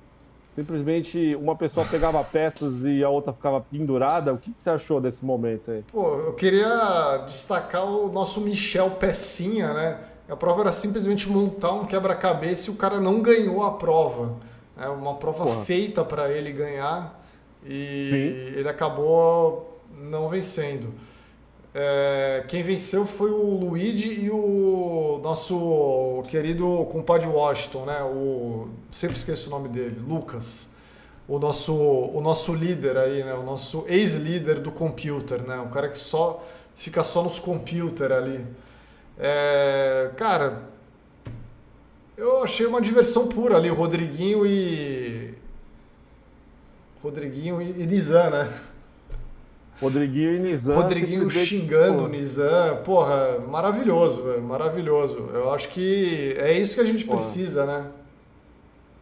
Simplesmente 0.55 1.35
uma 1.35 1.55
pessoa 1.55 1.85
pegava 1.85 2.23
peças 2.23 2.83
e 2.83 3.03
a 3.03 3.09
outra 3.09 3.33
ficava 3.33 3.59
pendurada. 3.59 4.33
O 4.33 4.37
que, 4.37 4.51
que 4.51 4.61
você 4.61 4.69
achou 4.69 5.01
desse 5.01 5.25
momento 5.25 5.71
aí? 5.71 5.83
Pô, 5.91 6.15
eu 6.15 6.33
queria 6.33 7.17
destacar 7.25 7.85
o 7.85 8.11
nosso 8.11 8.39
Michel 8.41 8.91
Pecinha, 8.91 9.73
né? 9.73 9.99
A 10.29 10.35
prova 10.35 10.61
era 10.61 10.71
simplesmente 10.71 11.27
montar 11.29 11.73
um 11.73 11.85
quebra-cabeça 11.85 12.69
e 12.69 12.73
o 12.73 12.77
cara 12.77 12.99
não 12.99 13.21
ganhou 13.21 13.63
a 13.63 13.71
prova. 13.71 14.35
É 14.79 14.87
uma 14.87 15.15
prova 15.15 15.43
Porra. 15.43 15.65
feita 15.65 16.03
para 16.03 16.31
ele 16.31 16.51
ganhar 16.51 17.19
e 17.65 18.09
Sim. 18.51 18.59
ele 18.59 18.69
acabou 18.69 19.79
não 19.97 20.29
vencendo. 20.29 20.93
É, 21.75 22.43
quem 22.47 22.61
venceu 22.61 23.05
foi 23.05 23.31
o 23.31 23.57
Luigi 23.57 24.25
e 24.25 24.29
o 24.29 25.19
nosso 25.23 26.21
querido 26.29 26.87
compadre 26.91 27.27
Washington, 27.27 27.85
né? 27.85 28.03
O 28.03 28.69
sempre 28.91 29.17
esqueço 29.17 29.47
o 29.47 29.49
nome 29.49 29.69
dele, 29.69 29.99
Lucas. 29.99 30.71
O 31.27 31.39
nosso, 31.39 31.73
o 31.73 32.21
nosso 32.21 32.53
líder 32.53 32.97
aí, 32.97 33.23
né? 33.23 33.33
O 33.33 33.43
nosso 33.43 33.85
ex-líder 33.87 34.59
do 34.59 34.71
computer, 34.71 35.41
né? 35.41 35.57
O 35.59 35.69
cara 35.69 35.89
que 35.89 35.97
só 35.97 36.45
fica 36.75 37.03
só 37.03 37.23
nos 37.23 37.39
computer 37.39 38.11
ali. 38.11 38.45
É, 39.17 40.11
cara, 40.15 40.63
eu 42.15 42.43
achei 42.43 42.65
uma 42.65 42.81
diversão 42.81 43.27
pura 43.27 43.57
ali, 43.57 43.71
o 43.71 43.75
Rodriguinho 43.75 44.45
e. 44.45 45.33
Rodriguinho 47.01 47.61
e, 47.61 47.85
Nizam, 47.85 48.29
né? 48.29 48.49
Rodriguinho 49.81 50.35
e 50.35 50.39
Nizam. 50.39 50.75
Rodriguinho 50.75 51.29
xingando 51.29 52.03
o 52.03 52.07
Nizam. 52.07 52.77
Porra, 52.83 53.39
maravilhoso, 53.39 54.23
velho. 54.23 54.41
Maravilhoso. 54.41 55.29
Eu 55.33 55.51
acho 55.51 55.69
que 55.69 56.35
é 56.37 56.57
isso 56.57 56.75
que 56.75 56.81
a 56.81 56.85
gente 56.85 57.05
Porra. 57.05 57.17
precisa, 57.17 57.65
né? 57.65 57.87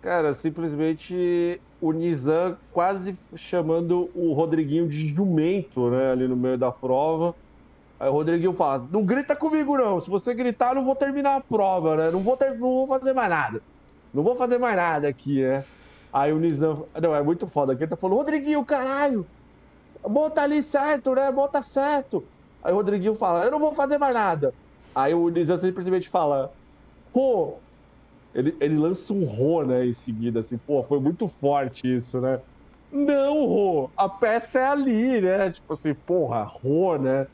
Cara, 0.02 0.34
simplesmente 0.34 1.62
o 1.80 1.92
Nizam 1.92 2.58
quase 2.72 3.16
chamando 3.36 4.10
o 4.16 4.34
Rodriguinho 4.34 4.88
de 4.88 5.14
jumento, 5.14 5.90
né? 5.90 6.12
Ali 6.12 6.28
no 6.28 6.36
meio 6.36 6.58
da 6.58 6.72
prova. 6.72 7.36
Aí 8.00 8.10
o 8.10 8.14
Rodriguinho 8.14 8.54
fala: 8.54 8.84
não 8.92 9.06
grita 9.06 9.36
comigo, 9.36 9.78
não. 9.78 10.00
Se 10.00 10.10
você 10.10 10.34
gritar, 10.34 10.70
eu 10.70 10.76
não 10.76 10.86
vou 10.86 10.96
terminar 10.96 11.36
a 11.36 11.42
prova, 11.42 11.96
né? 11.96 12.10
Não 12.12 12.22
vou, 12.22 12.36
ter, 12.36 12.52
não 12.54 12.60
vou 12.60 12.88
fazer 12.88 13.14
mais 13.14 13.30
nada. 13.30 13.62
Não 14.12 14.24
vou 14.24 14.36
fazer 14.36 14.58
mais 14.58 14.76
nada 14.76 15.08
aqui, 15.08 15.44
né? 15.44 15.64
Aí 16.12 16.34
o 16.34 16.40
Nizam. 16.40 16.86
Não, 17.00 17.16
é 17.16 17.22
muito 17.22 17.46
foda. 17.46 17.74
Aqui 17.74 17.84
ele 17.84 17.90
tá 17.90 17.96
falando: 17.96 18.18
Rodriguinho, 18.18 18.66
caralho! 18.66 19.26
Bota 20.04 20.42
ali 20.42 20.64
certo, 20.64 21.14
né? 21.14 21.32
Bota 21.32 21.62
certo. 21.62 22.24
Aí 22.64 22.72
o 22.74 22.78
Rodriguinho 22.78 23.16
fala: 23.16 23.46
eu 23.46 23.52
não 23.52 23.60
vou 23.60 23.74
fazer 23.74 23.98
mais 23.98 24.14
nada. 24.14 24.54
Aí 24.94 25.14
o 25.14 25.30
Nizam 25.30 25.58
simplesmente 25.58 26.10
fala: 26.10 26.52
pô. 27.14 27.56
Ele, 28.34 28.56
ele 28.62 28.78
lança 28.78 29.12
um 29.12 29.26
ro, 29.26 29.66
né? 29.66 29.86
Em 29.86 29.94
seguida, 29.94 30.40
assim, 30.40 30.58
pô, 30.58 30.82
foi 30.84 31.02
muito 31.02 31.28
forte 31.28 31.82
isso, 31.86 32.22
né? 32.22 32.40
Não, 32.92 33.46
Rô, 33.46 33.90
a 33.96 34.10
peça 34.10 34.60
é 34.60 34.68
ali, 34.68 35.22
né? 35.22 35.50
Tipo 35.52 35.74
assim, 35.74 35.94
porra, 35.94 36.44
Rô, 36.44 36.98
né? 36.98 37.26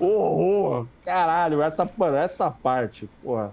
Horror! 0.00 0.86
Caralho, 1.04 1.60
essa, 1.60 1.86
mano, 1.96 2.16
essa 2.16 2.50
parte, 2.50 3.08
porra. 3.22 3.52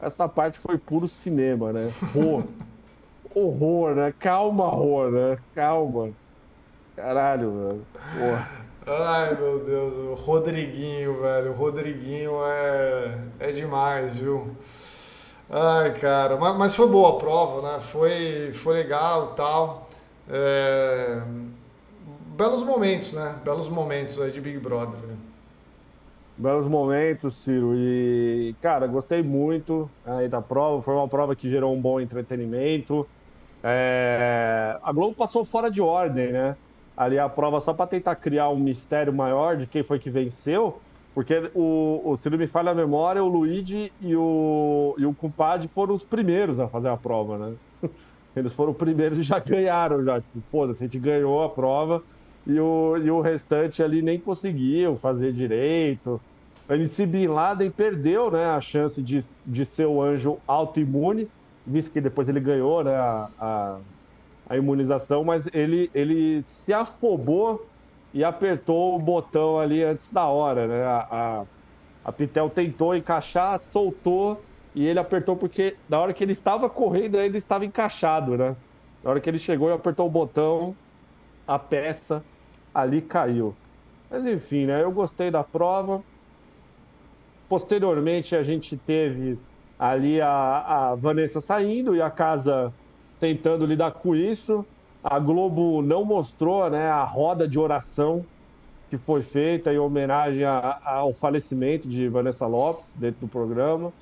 Essa 0.00 0.26
parte 0.26 0.58
foi 0.58 0.78
puro 0.78 1.06
cinema, 1.06 1.72
né? 1.72 1.90
Rô. 2.14 2.42
Horror, 3.34 3.94
né? 3.94 4.14
Calma, 4.18 4.66
Rô, 4.66 5.10
né? 5.10 5.36
Calma. 5.54 6.10
Caralho, 6.96 7.52
mano. 7.52 7.86
Porra. 8.18 8.48
Ai, 8.86 9.36
meu 9.36 9.58
Deus, 9.58 9.94
o 9.96 10.14
Rodriguinho, 10.14 11.20
velho. 11.20 11.50
O 11.50 11.54
Rodriguinho 11.54 12.32
é, 12.42 13.18
é 13.40 13.52
demais, 13.52 14.16
viu? 14.16 14.56
Ai, 15.50 15.92
cara, 15.98 16.36
mas, 16.36 16.56
mas 16.56 16.74
foi 16.74 16.88
boa 16.88 17.10
a 17.10 17.18
prova, 17.18 17.62
né? 17.62 17.80
Foi, 17.80 18.52
foi 18.52 18.74
legal 18.74 19.32
e 19.32 19.36
tal. 19.36 19.88
É... 20.30 21.22
Belos 22.36 22.62
momentos, 22.62 23.12
né? 23.12 23.36
Belos 23.44 23.68
momentos 23.68 24.20
aí 24.20 24.30
de 24.30 24.40
Big 24.40 24.58
Brother. 24.58 25.00
Né? 25.00 25.16
Belos 26.36 26.66
momentos, 26.66 27.34
Ciro. 27.34 27.74
E, 27.74 28.54
cara, 28.60 28.86
gostei 28.86 29.22
muito 29.22 29.90
aí 30.04 30.28
da 30.28 30.40
prova. 30.40 30.82
Foi 30.82 30.94
uma 30.94 31.08
prova 31.08 31.34
que 31.34 31.50
gerou 31.50 31.74
um 31.74 31.80
bom 31.80 32.00
entretenimento. 32.00 33.06
É... 33.64 34.78
A 34.82 34.92
Globo 34.92 35.14
passou 35.14 35.44
fora 35.44 35.70
de 35.70 35.80
ordem, 35.80 36.32
né? 36.32 36.56
Ali 36.96 37.18
a 37.18 37.28
prova 37.28 37.60
só 37.60 37.74
para 37.74 37.86
tentar 37.86 38.16
criar 38.16 38.48
um 38.48 38.56
mistério 38.56 39.12
maior 39.12 39.56
de 39.56 39.66
quem 39.66 39.82
foi 39.82 39.98
que 39.98 40.10
venceu. 40.10 40.80
Porque 41.14 41.50
o, 41.54 42.02
o 42.04 42.16
se 42.16 42.28
não 42.28 42.36
me 42.36 42.46
falha 42.46 42.72
a 42.72 42.74
memória, 42.74 43.22
o 43.22 43.28
Luigi 43.28 43.92
e 44.00 44.14
o, 44.14 44.94
e 44.98 45.06
o 45.06 45.14
compadre 45.14 45.66
foram 45.68 45.94
os 45.94 46.04
primeiros 46.04 46.60
a 46.60 46.68
fazer 46.68 46.88
a 46.88 46.96
prova, 46.96 47.38
né? 47.38 47.54
Eles 48.36 48.52
foram 48.52 48.74
primeiros 48.74 49.18
e 49.18 49.22
já 49.22 49.38
ganharam, 49.38 50.04
já. 50.04 50.20
Tipo, 50.20 50.42
foda-se, 50.50 50.84
a 50.84 50.86
gente 50.86 50.98
ganhou 50.98 51.42
a 51.42 51.48
prova 51.48 52.02
e 52.46 52.60
o, 52.60 52.96
e 52.98 53.10
o 53.10 53.20
restante 53.20 53.82
ali 53.82 54.00
nem 54.02 54.20
conseguiu 54.20 54.96
fazer 54.96 55.32
direito. 55.32 56.20
O 56.68 56.72
MC 56.72 57.06
Bin 57.06 57.28
Laden 57.28 57.70
perdeu 57.70 58.30
né, 58.30 58.44
a 58.46 58.60
chance 58.60 59.02
de, 59.02 59.24
de 59.44 59.64
ser 59.64 59.86
o 59.86 60.02
anjo 60.02 60.38
autoimune, 60.46 61.28
visto 61.66 61.90
que 61.92 62.00
depois 62.00 62.28
ele 62.28 62.40
ganhou 62.40 62.84
né, 62.84 62.94
a, 62.94 63.28
a, 63.38 63.78
a 64.48 64.56
imunização, 64.56 65.24
mas 65.24 65.48
ele, 65.52 65.90
ele 65.94 66.42
se 66.42 66.72
afobou 66.72 67.66
e 68.14 68.24
apertou 68.24 68.96
o 68.96 68.98
botão 68.98 69.58
ali 69.58 69.82
antes 69.82 70.10
da 70.10 70.26
hora. 70.26 70.66
Né? 70.66 70.84
A, 70.84 71.06
a, 71.10 71.44
a 72.04 72.12
Pitel 72.12 72.48
tentou 72.48 72.94
encaixar, 72.94 73.58
soltou 73.58 74.40
e 74.74 74.86
ele 74.86 74.98
apertou 74.98 75.36
porque 75.36 75.76
na 75.88 75.98
hora 75.98 76.12
que 76.12 76.22
ele 76.22 76.32
estava 76.32 76.68
correndo, 76.70 77.16
ele 77.16 77.38
estava 77.38 77.64
encaixado, 77.64 78.36
né? 78.36 78.54
Na 79.02 79.10
hora 79.10 79.20
que 79.20 79.28
ele 79.28 79.38
chegou 79.38 79.70
e 79.70 79.72
apertou 79.72 80.06
o 80.06 80.10
botão, 80.10 80.76
a 81.46 81.58
peça 81.58 82.22
ali 82.74 83.00
caiu. 83.00 83.54
Mas 84.10 84.26
enfim, 84.26 84.66
né? 84.66 84.82
Eu 84.82 84.92
gostei 84.92 85.30
da 85.30 85.42
prova. 85.42 86.02
Posteriormente, 87.48 88.36
a 88.36 88.42
gente 88.42 88.76
teve 88.76 89.38
ali 89.78 90.20
a, 90.20 90.90
a 90.90 90.94
Vanessa 90.94 91.40
saindo 91.40 91.96
e 91.96 92.02
a 92.02 92.10
casa 92.10 92.72
tentando 93.20 93.66
lidar 93.66 93.92
com 93.92 94.14
isso. 94.14 94.64
A 95.02 95.18
Globo 95.18 95.82
não 95.82 96.04
mostrou 96.04 96.68
né, 96.68 96.88
a 96.88 97.04
roda 97.04 97.46
de 97.46 97.58
oração 97.58 98.24
que 98.88 98.96
foi 98.96 99.22
feita 99.22 99.72
em 99.72 99.78
homenagem 99.78 100.44
a, 100.44 100.80
a, 100.84 100.94
ao 100.96 101.12
falecimento 101.12 101.88
de 101.88 102.08
Vanessa 102.08 102.46
Lopes 102.46 102.92
dentro 102.96 103.20
do 103.22 103.28
programa. 103.28 103.92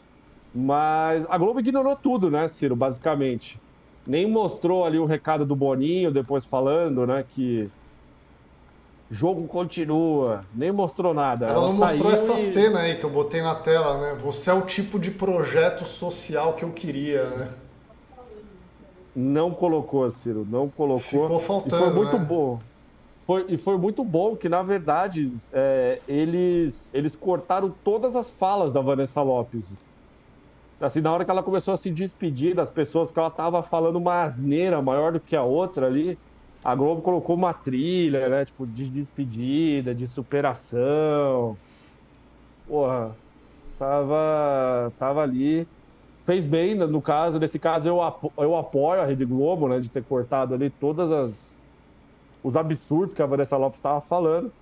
Mas 0.54 1.24
a 1.28 1.36
Globo 1.36 1.60
ignorou 1.60 1.96
tudo, 1.96 2.30
né, 2.30 2.48
Ciro, 2.48 2.76
basicamente. 2.76 3.60
Nem 4.06 4.30
mostrou 4.30 4.84
ali 4.84 4.98
o 4.98 5.06
recado 5.06 5.44
do 5.44 5.56
Boninho 5.56 6.10
depois 6.10 6.44
falando, 6.44 7.06
né, 7.06 7.24
que 7.28 7.70
jogo 9.10 9.46
continua. 9.46 10.44
Nem 10.54 10.70
mostrou 10.70 11.14
nada. 11.14 11.46
Ela, 11.46 11.56
Ela 11.56 11.66
não 11.66 11.74
mostrou 11.74 12.12
essa 12.12 12.34
e... 12.34 12.38
cena 12.38 12.80
aí 12.80 12.96
que 12.96 13.04
eu 13.04 13.10
botei 13.10 13.42
na 13.42 13.54
tela, 13.54 14.00
né? 14.00 14.14
Você 14.20 14.50
é 14.50 14.54
o 14.54 14.62
tipo 14.62 14.98
de 14.98 15.10
projeto 15.10 15.84
social 15.84 16.54
que 16.54 16.64
eu 16.64 16.70
queria, 16.70 17.24
né? 17.30 17.48
Não 19.14 19.52
colocou, 19.52 20.10
Ciro, 20.10 20.46
não 20.50 20.68
colocou. 20.68 21.00
Ficou 21.00 21.40
faltando, 21.40 21.76
e 21.76 21.86
foi 21.86 21.94
muito 21.94 22.18
né? 22.18 22.24
bom. 22.24 22.60
Foi, 23.26 23.46
e 23.48 23.56
foi 23.56 23.78
muito 23.78 24.04
bom 24.04 24.36
que, 24.36 24.48
na 24.48 24.62
verdade, 24.62 25.32
é, 25.52 25.98
eles, 26.06 26.90
eles 26.92 27.16
cortaram 27.16 27.72
todas 27.82 28.16
as 28.16 28.30
falas 28.30 28.72
da 28.72 28.80
Vanessa 28.80 29.22
Lopes. 29.22 29.72
Assim, 30.80 31.00
na 31.00 31.12
hora 31.12 31.24
que 31.24 31.30
ela 31.30 31.42
começou 31.42 31.72
a 31.72 31.76
se 31.76 31.90
despedir 31.90 32.54
das 32.54 32.68
pessoas, 32.68 33.10
que 33.10 33.18
ela 33.18 33.30
tava 33.30 33.62
falando 33.62 33.96
uma 33.96 34.24
asneira 34.24 34.82
maior 34.82 35.12
do 35.12 35.20
que 35.20 35.34
a 35.34 35.42
outra 35.42 35.86
ali, 35.86 36.18
a 36.62 36.74
Globo 36.74 37.00
colocou 37.00 37.36
uma 37.36 37.54
trilha, 37.54 38.28
né? 38.28 38.44
Tipo, 38.44 38.66
de 38.66 38.88
despedida, 38.88 39.94
de 39.94 40.06
superação. 40.08 41.56
Porra, 42.66 43.14
tava, 43.78 44.92
tava 44.98 45.22
ali. 45.22 45.66
Fez 46.24 46.46
bem, 46.46 46.74
no 46.74 47.02
caso, 47.02 47.38
nesse 47.38 47.58
caso 47.58 47.86
eu, 47.86 48.00
apo 48.02 48.32
eu 48.38 48.56
apoio 48.56 49.00
a 49.02 49.04
Rede 49.06 49.24
Globo, 49.26 49.68
né? 49.68 49.80
De 49.80 49.90
ter 49.90 50.04
cortado 50.04 50.54
ali 50.54 50.70
todas 50.70 51.10
as 51.12 51.58
os 52.42 52.56
absurdos 52.56 53.14
que 53.14 53.22
a 53.22 53.26
Vanessa 53.26 53.56
Lopes 53.56 53.78
estava 53.78 54.00
falando. 54.00 54.52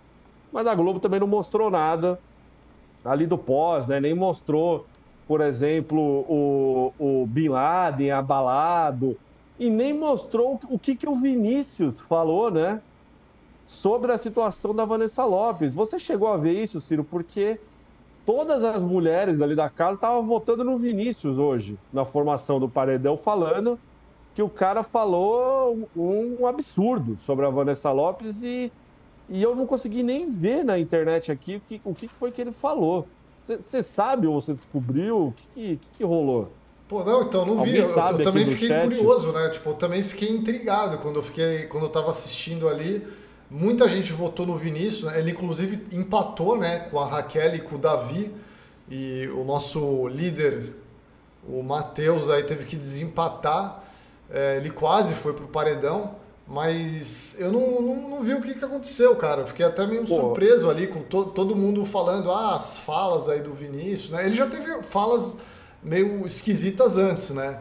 Mas 0.52 0.66
a 0.66 0.74
Globo 0.74 1.00
também 1.00 1.20
não 1.20 1.26
mostrou 1.26 1.70
nada 1.70 2.22
ali 3.04 3.26
do 3.26 3.38
pós, 3.38 3.86
né? 3.86 4.00
Nem 4.00 4.14
mostrou 4.14 4.88
por 5.26 5.40
exemplo, 5.40 6.00
o, 6.28 6.94
o 6.98 7.26
Bin 7.26 7.48
Laden 7.48 8.10
abalado. 8.10 9.20
e 9.58 9.70
nem 9.70 9.92
mostrou 9.98 10.60
o 10.68 10.78
que, 10.78 10.96
que 10.96 11.08
o 11.08 11.16
Vinícius 11.20 12.00
falou, 12.00 12.50
né? 12.50 12.82
Sobre 13.66 14.12
a 14.12 14.18
situação 14.18 14.74
da 14.74 14.84
Vanessa 14.84 15.24
Lopes. 15.24 15.74
Você 15.74 15.98
chegou 15.98 16.28
a 16.28 16.36
ver 16.36 16.62
isso, 16.62 16.80
Ciro? 16.80 17.04
Porque 17.04 17.62
todas 18.24 18.62
as 18.62 18.82
mulheres 18.82 19.40
ali 19.40 19.54
da 19.54 19.68
casa 19.68 19.94
estavam 19.94 20.22
votando 20.24 20.64
no 20.64 20.78
Vinícius 20.78 21.38
hoje, 21.38 21.78
na 21.92 22.04
formação 22.04 22.58
do 22.58 22.68
Paredão, 22.68 23.16
falando 23.16 23.78
que 24.34 24.42
o 24.42 24.48
cara 24.48 24.82
falou 24.82 25.88
um, 25.96 26.38
um 26.40 26.46
absurdo 26.46 27.18
sobre 27.24 27.44
a 27.44 27.50
Vanessa 27.50 27.90
Lopes 27.90 28.42
e, 28.42 28.72
e 29.28 29.42
eu 29.42 29.54
não 29.54 29.66
consegui 29.66 30.02
nem 30.02 30.26
ver 30.26 30.64
na 30.64 30.78
internet 30.78 31.30
aqui 31.30 31.56
o 31.56 31.60
que, 31.60 31.80
o 31.84 31.94
que 31.94 32.08
foi 32.08 32.30
que 32.30 32.40
ele 32.40 32.52
falou. 32.52 33.06
Você 33.46 33.82
sabe 33.82 34.26
ou 34.26 34.40
você 34.40 34.54
descobriu? 34.54 35.26
O 35.28 35.32
que, 35.32 35.76
que, 35.76 35.88
que 35.98 36.04
rolou? 36.04 36.50
Pô, 36.88 37.02
não, 37.02 37.22
então 37.22 37.44
não 37.44 37.62
vi. 37.62 37.76
Eu, 37.76 37.88
eu 37.88 38.22
também 38.22 38.46
fiquei 38.46 38.68
chat? 38.68 38.82
curioso, 38.84 39.32
né? 39.32 39.48
Tipo, 39.48 39.70
eu 39.70 39.74
também 39.74 40.02
fiquei 40.02 40.30
intrigado 40.30 40.98
quando 40.98 41.16
eu 41.16 41.22
fiquei, 41.22 41.66
quando 41.66 41.84
eu 41.84 41.90
tava 41.90 42.10
assistindo 42.10 42.68
ali. 42.68 43.06
Muita 43.54 43.86
gente 43.86 44.14
votou 44.14 44.46
no 44.46 44.56
Vinícius, 44.56 45.04
né? 45.04 45.18
ele 45.18 45.32
inclusive 45.32 45.78
empatou, 45.94 46.56
né, 46.56 46.88
com 46.90 46.98
a 46.98 47.06
Raquel 47.06 47.54
e 47.54 47.60
com 47.60 47.74
o 47.74 47.78
Davi. 47.78 48.32
E 48.90 49.28
o 49.34 49.44
nosso 49.44 50.08
líder, 50.08 50.72
o 51.46 51.62
Matheus, 51.62 52.30
aí 52.30 52.44
teve 52.44 52.64
que 52.64 52.76
desempatar. 52.76 53.84
É, 54.30 54.56
ele 54.56 54.70
quase 54.70 55.14
foi 55.14 55.34
pro 55.34 55.46
paredão, 55.48 56.14
mas 56.48 57.38
eu 57.38 57.52
não, 57.52 57.82
não, 57.82 58.08
não, 58.08 58.22
vi 58.22 58.32
o 58.32 58.40
que, 58.40 58.54
que 58.54 58.64
aconteceu, 58.64 59.14
cara. 59.16 59.42
Eu 59.42 59.46
fiquei 59.46 59.66
até 59.66 59.86
meio 59.86 60.06
Pô. 60.06 60.14
surpreso 60.14 60.70
ali 60.70 60.86
com 60.86 61.02
to, 61.02 61.26
todo 61.26 61.54
mundo 61.54 61.84
falando 61.84 62.30
ah, 62.30 62.54
as 62.54 62.78
falas 62.78 63.28
aí 63.28 63.40
do 63.40 63.52
Vinícius, 63.52 64.12
né? 64.12 64.24
Ele 64.24 64.34
já 64.34 64.46
teve 64.46 64.82
falas 64.82 65.36
meio 65.82 66.26
esquisitas 66.26 66.96
antes, 66.96 67.28
né? 67.30 67.58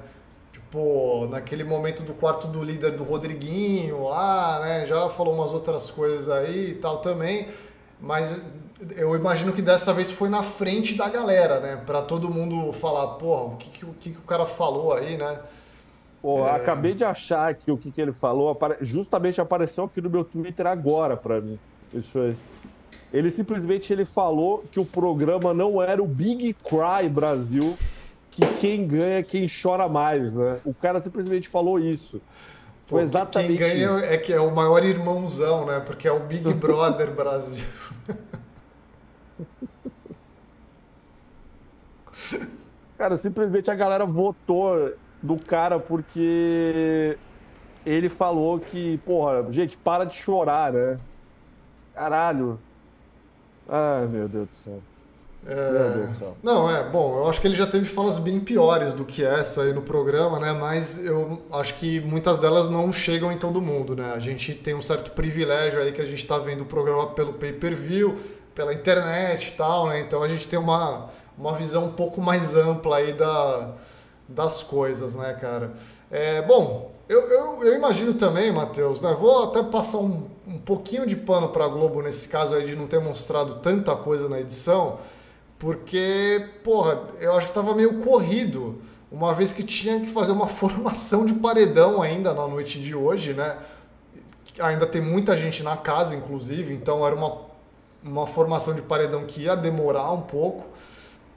Tipo, 0.72 1.28
naquele 1.30 1.66
momento 1.66 2.02
do 2.02 2.14
quarto 2.14 2.48
do 2.48 2.64
líder 2.64 2.92
do 2.92 3.04
Rodriguinho 3.04 4.06
lá, 4.06 4.62
né? 4.62 4.86
Já 4.86 5.10
falou 5.10 5.34
umas 5.34 5.54
outras 5.54 5.92
coisas 5.92 6.30
aí 6.30 6.72
e 6.72 6.76
tal 6.76 7.00
também. 7.00 7.50
Mas 8.00 8.42
eu 8.96 9.14
imagino 9.14 9.52
que 9.52 9.62
dessa 9.62 9.94
vez 9.94 10.10
foi 10.10 10.30
na 10.30 10.44
frente 10.44 10.96
da 10.96 11.10
galera, 11.10 11.60
né? 11.60 11.76
Pra 11.86 12.02
todo 12.02 12.30
mundo 12.30 12.72
falar, 12.72 13.06
porra, 13.16 13.44
o 13.54 13.58
que, 13.58 13.70
que, 13.70 13.86
o, 13.86 13.94
que, 14.00 14.12
que 14.12 14.18
o 14.18 14.22
cara 14.22 14.46
falou 14.46 14.94
aí, 14.94 15.18
né? 15.18 15.42
Pô, 16.22 16.48
é... 16.48 16.52
acabei 16.52 16.94
de 16.94 17.04
achar 17.04 17.54
que 17.54 17.70
o 17.70 17.78
que, 17.78 17.92
que 17.92 18.00
ele 18.00 18.14
falou 18.14 18.58
justamente 18.80 19.42
apareceu 19.42 19.84
aqui 19.84 20.00
no 20.00 20.10
meu 20.10 20.24
Twitter 20.24 20.66
agora 20.68 21.18
para 21.18 21.42
mim. 21.42 21.60
Isso 21.94 22.18
aí. 22.18 22.38
Ele 23.12 23.30
simplesmente 23.30 23.92
ele 23.92 24.06
falou 24.06 24.64
que 24.72 24.80
o 24.80 24.86
programa 24.86 25.54
não 25.54 25.82
era 25.82 26.02
o 26.02 26.08
Big 26.08 26.56
Cry 26.64 27.10
Brasil, 27.10 27.76
que 28.32 28.42
quem 28.60 28.88
ganha 28.88 29.20
é 29.20 29.24
quem 29.24 29.46
chora 29.48 29.88
mais, 29.90 30.36
né? 30.36 30.60
O 30.64 30.74
cara 30.74 31.02
simplesmente 31.02 31.50
falou 31.50 31.78
isso. 31.78 32.22
Foi 32.86 33.04
exatamente. 33.04 33.58
Quem 33.58 33.58
ganha 33.58 34.06
é 34.06 34.18
que 34.18 34.32
é 34.34 34.40
o 34.40 34.54
maior 34.56 34.84
irmãozão, 34.84 35.66
né? 35.66 35.82
Porque 35.82 36.08
é 36.08 36.12
o 36.12 36.22
Big 36.22 36.52
Brother 36.56 37.12
Brasil. 37.12 37.66
Cara, 42.98 43.18
simplesmente 43.18 43.70
a 43.70 43.76
galera 43.76 44.06
votou 44.06 44.94
do 45.22 45.38
cara 45.38 45.80
porque 45.80 47.18
ele 47.86 48.10
falou 48.10 48.60
que, 48.60 48.98
porra, 49.00 49.52
gente, 49.52 49.78
para 49.78 50.06
de 50.06 50.16
chorar, 50.16 50.72
né? 50.72 51.00
Caralho. 51.94 52.60
Ai, 53.68 54.08
meu 54.08 54.28
Deus 54.30 54.50
do 54.50 54.56
céu. 54.56 54.84
É... 55.46 56.08
Não, 56.44 56.70
é, 56.70 56.88
bom, 56.88 57.18
eu 57.18 57.28
acho 57.28 57.42
que 57.42 57.48
ele 57.48 57.56
já 57.56 57.66
teve 57.66 57.86
falas 57.86 58.20
bem 58.20 58.40
piores 58.40 58.94
do 58.94 59.04
que 59.04 59.26
essa 59.26 59.64
aí 59.64 59.74
no 59.74 59.82
programa, 59.82 60.40
né? 60.40 60.54
Mas 60.54 61.04
eu 61.04 61.42
acho 61.52 61.76
que 61.76 62.00
muitas 62.00 62.38
delas 62.38 62.70
não 62.70 62.94
chegam 62.94 63.32
em 63.32 63.38
todo 63.38 63.60
mundo, 63.60 63.96
né? 63.96 64.14
A 64.14 64.20
gente 64.20 64.54
tem 64.54 64.76
um 64.76 64.82
certo 64.82 65.12
privilégio 65.12 65.82
aí 65.82 65.92
que 65.92 66.02
a 66.02 66.06
gente 66.06 66.26
tá 66.28 66.38
vendo 66.38 66.62
o 66.62 66.66
programa 66.66 67.08
pelo 67.08 67.34
pay-per-view, 67.34 68.16
pela 68.54 68.74
internet 68.74 69.50
e 69.50 69.52
tal, 69.54 69.88
né? 69.88 70.00
Então 70.00 70.22
a 70.22 70.28
gente 70.28 70.48
tem 70.48 70.60
uma, 70.60 71.10
uma 71.36 71.54
visão 71.54 71.86
um 71.86 71.92
pouco 71.92 72.22
mais 72.22 72.56
ampla 72.56 72.98
aí 72.98 73.14
da, 73.14 73.72
das 74.30 74.62
coisas, 74.62 75.16
né, 75.16 75.36
cara? 75.42 75.72
É, 76.12 76.44
bom, 76.44 76.92
eu, 77.10 77.22
eu, 77.30 77.64
eu 77.64 77.74
imagino 77.74 78.14
também, 78.14 78.52
Matheus, 78.52 79.02
né? 79.02 79.16
Vou 79.20 79.46
até 79.46 79.64
passar 79.64 79.98
um, 79.98 80.28
um 80.48 80.60
pouquinho 80.60 81.08
de 81.08 81.16
pano 81.16 81.50
para 81.50 81.66
a 81.66 81.68
Globo 81.68 82.00
nesse 82.04 82.28
caso 82.28 82.54
aí 82.54 82.64
de 82.64 82.76
não 82.76 82.86
ter 82.86 83.00
mostrado 83.00 83.56
tanta 83.56 83.96
coisa 83.96 84.30
na 84.30 84.40
edição 84.40 85.00
porque, 85.62 86.44
porra, 86.64 87.04
eu 87.20 87.34
acho 87.34 87.46
que 87.46 87.54
tava 87.54 87.76
meio 87.76 88.00
corrido, 88.00 88.82
uma 89.12 89.32
vez 89.32 89.54
que 89.54 89.62
tinha 89.62 90.00
que 90.00 90.08
fazer 90.08 90.32
uma 90.32 90.48
formação 90.50 91.24
de 91.24 91.36
paredão 91.36 92.02
ainda 92.02 92.34
na 92.34 92.48
noite 92.48 92.82
de 92.82 92.96
hoje, 92.96 93.36
né? 93.36 93.58
Ainda 94.60 94.88
tem 94.88 95.00
muita 95.00 95.38
gente 95.38 95.62
na 95.62 95.78
casa, 95.78 96.16
inclusive, 96.16 96.74
então 96.74 97.06
era 97.06 97.16
uma, 97.16 97.42
uma 98.04 98.26
formação 98.26 98.74
de 98.74 98.82
paredão 98.82 99.24
que 99.26 99.44
ia 99.44 99.56
demorar 99.56 100.12
um 100.12 100.22
pouco. 100.22 100.66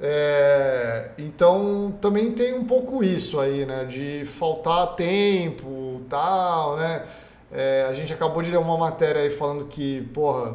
É, 0.01 1.11
então 1.19 1.95
também 2.01 2.33
tem 2.33 2.55
um 2.55 2.65
pouco 2.65 3.05
isso 3.05 3.39
aí, 3.39 3.67
né? 3.67 3.85
De 3.85 4.25
faltar 4.25 4.97
tempo 4.97 6.01
tal, 6.09 6.79
né? 6.79 7.05
É, 7.53 7.87
a 7.91 7.93
gente 7.93 8.11
acabou 8.11 8.43
de 8.43 8.51
ler 8.51 8.57
uma 8.57 8.79
matéria 8.79 9.21
aí 9.21 9.31
falando 9.31 9.67
que, 9.67 10.01
porra 10.15 10.55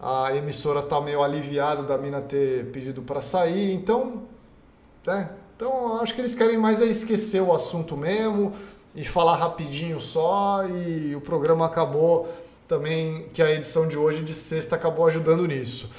a 0.00 0.34
emissora 0.34 0.82
tá 0.82 1.00
meio 1.00 1.22
aliviada 1.22 1.82
da 1.82 1.98
mina 1.98 2.20
ter 2.20 2.66
pedido 2.66 3.02
para 3.02 3.20
sair, 3.20 3.72
então, 3.72 4.22
né? 5.04 5.30
Então, 5.56 6.00
acho 6.00 6.14
que 6.14 6.20
eles 6.20 6.36
querem 6.36 6.56
mais 6.56 6.80
é 6.80 6.84
esquecer 6.84 7.40
o 7.40 7.52
assunto 7.52 7.96
mesmo 7.96 8.52
e 8.94 9.04
falar 9.04 9.36
rapidinho 9.36 10.00
só 10.00 10.64
e 10.64 11.16
o 11.16 11.20
programa 11.20 11.66
acabou 11.66 12.28
também 12.68 13.26
que 13.32 13.42
a 13.42 13.50
edição 13.50 13.88
de 13.88 13.98
hoje 13.98 14.22
de 14.22 14.34
sexta 14.34 14.76
acabou 14.76 15.06
ajudando 15.06 15.46
nisso. 15.46 15.90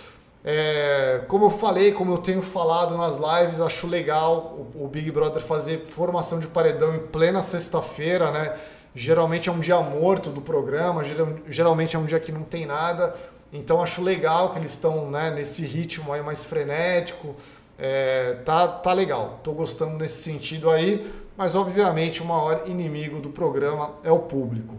É, 0.46 1.22
como 1.28 1.46
eu 1.46 1.50
falei, 1.50 1.92
como 1.92 2.14
eu 2.14 2.18
tenho 2.20 2.42
falado 2.42 2.96
nas 2.96 3.18
lives, 3.18 3.60
acho 3.60 3.86
legal 3.86 4.66
o, 4.74 4.86
o 4.86 4.88
Big 4.88 5.12
Brother 5.12 5.42
fazer 5.42 5.86
formação 5.90 6.40
de 6.40 6.48
paredão 6.48 6.96
em 6.96 7.00
plena 7.00 7.42
sexta-feira, 7.42 8.32
né? 8.32 8.56
Geralmente 8.96 9.50
é 9.50 9.52
um 9.52 9.60
dia 9.60 9.80
morto 9.82 10.30
do 10.30 10.42
programa, 10.42 11.04
geralmente 11.48 11.96
é 11.96 12.00
um 12.00 12.06
dia 12.06 12.20
que 12.20 12.32
não 12.32 12.44
tem 12.44 12.66
nada. 12.66 13.14
Então 13.52 13.82
acho 13.82 14.02
legal 14.02 14.52
que 14.52 14.60
eles 14.60 14.72
estão 14.72 15.10
né, 15.10 15.32
nesse 15.32 15.64
ritmo 15.64 16.14
aí 16.14 16.22
mais 16.22 16.44
frenético. 16.44 17.36
É, 17.78 18.34
tá, 18.46 18.68
tá 18.68 18.94
legal, 18.94 19.40
tô 19.42 19.54
gostando 19.54 19.98
nesse 19.98 20.22
sentido 20.22 20.70
aí, 20.70 21.12
mas 21.38 21.56
obviamente 21.56 22.22
o 22.22 22.26
maior 22.26 22.64
inimigo 22.66 23.20
do 23.20 23.30
programa 23.30 23.92
é 24.04 24.12
o 24.12 24.20
público. 24.20 24.76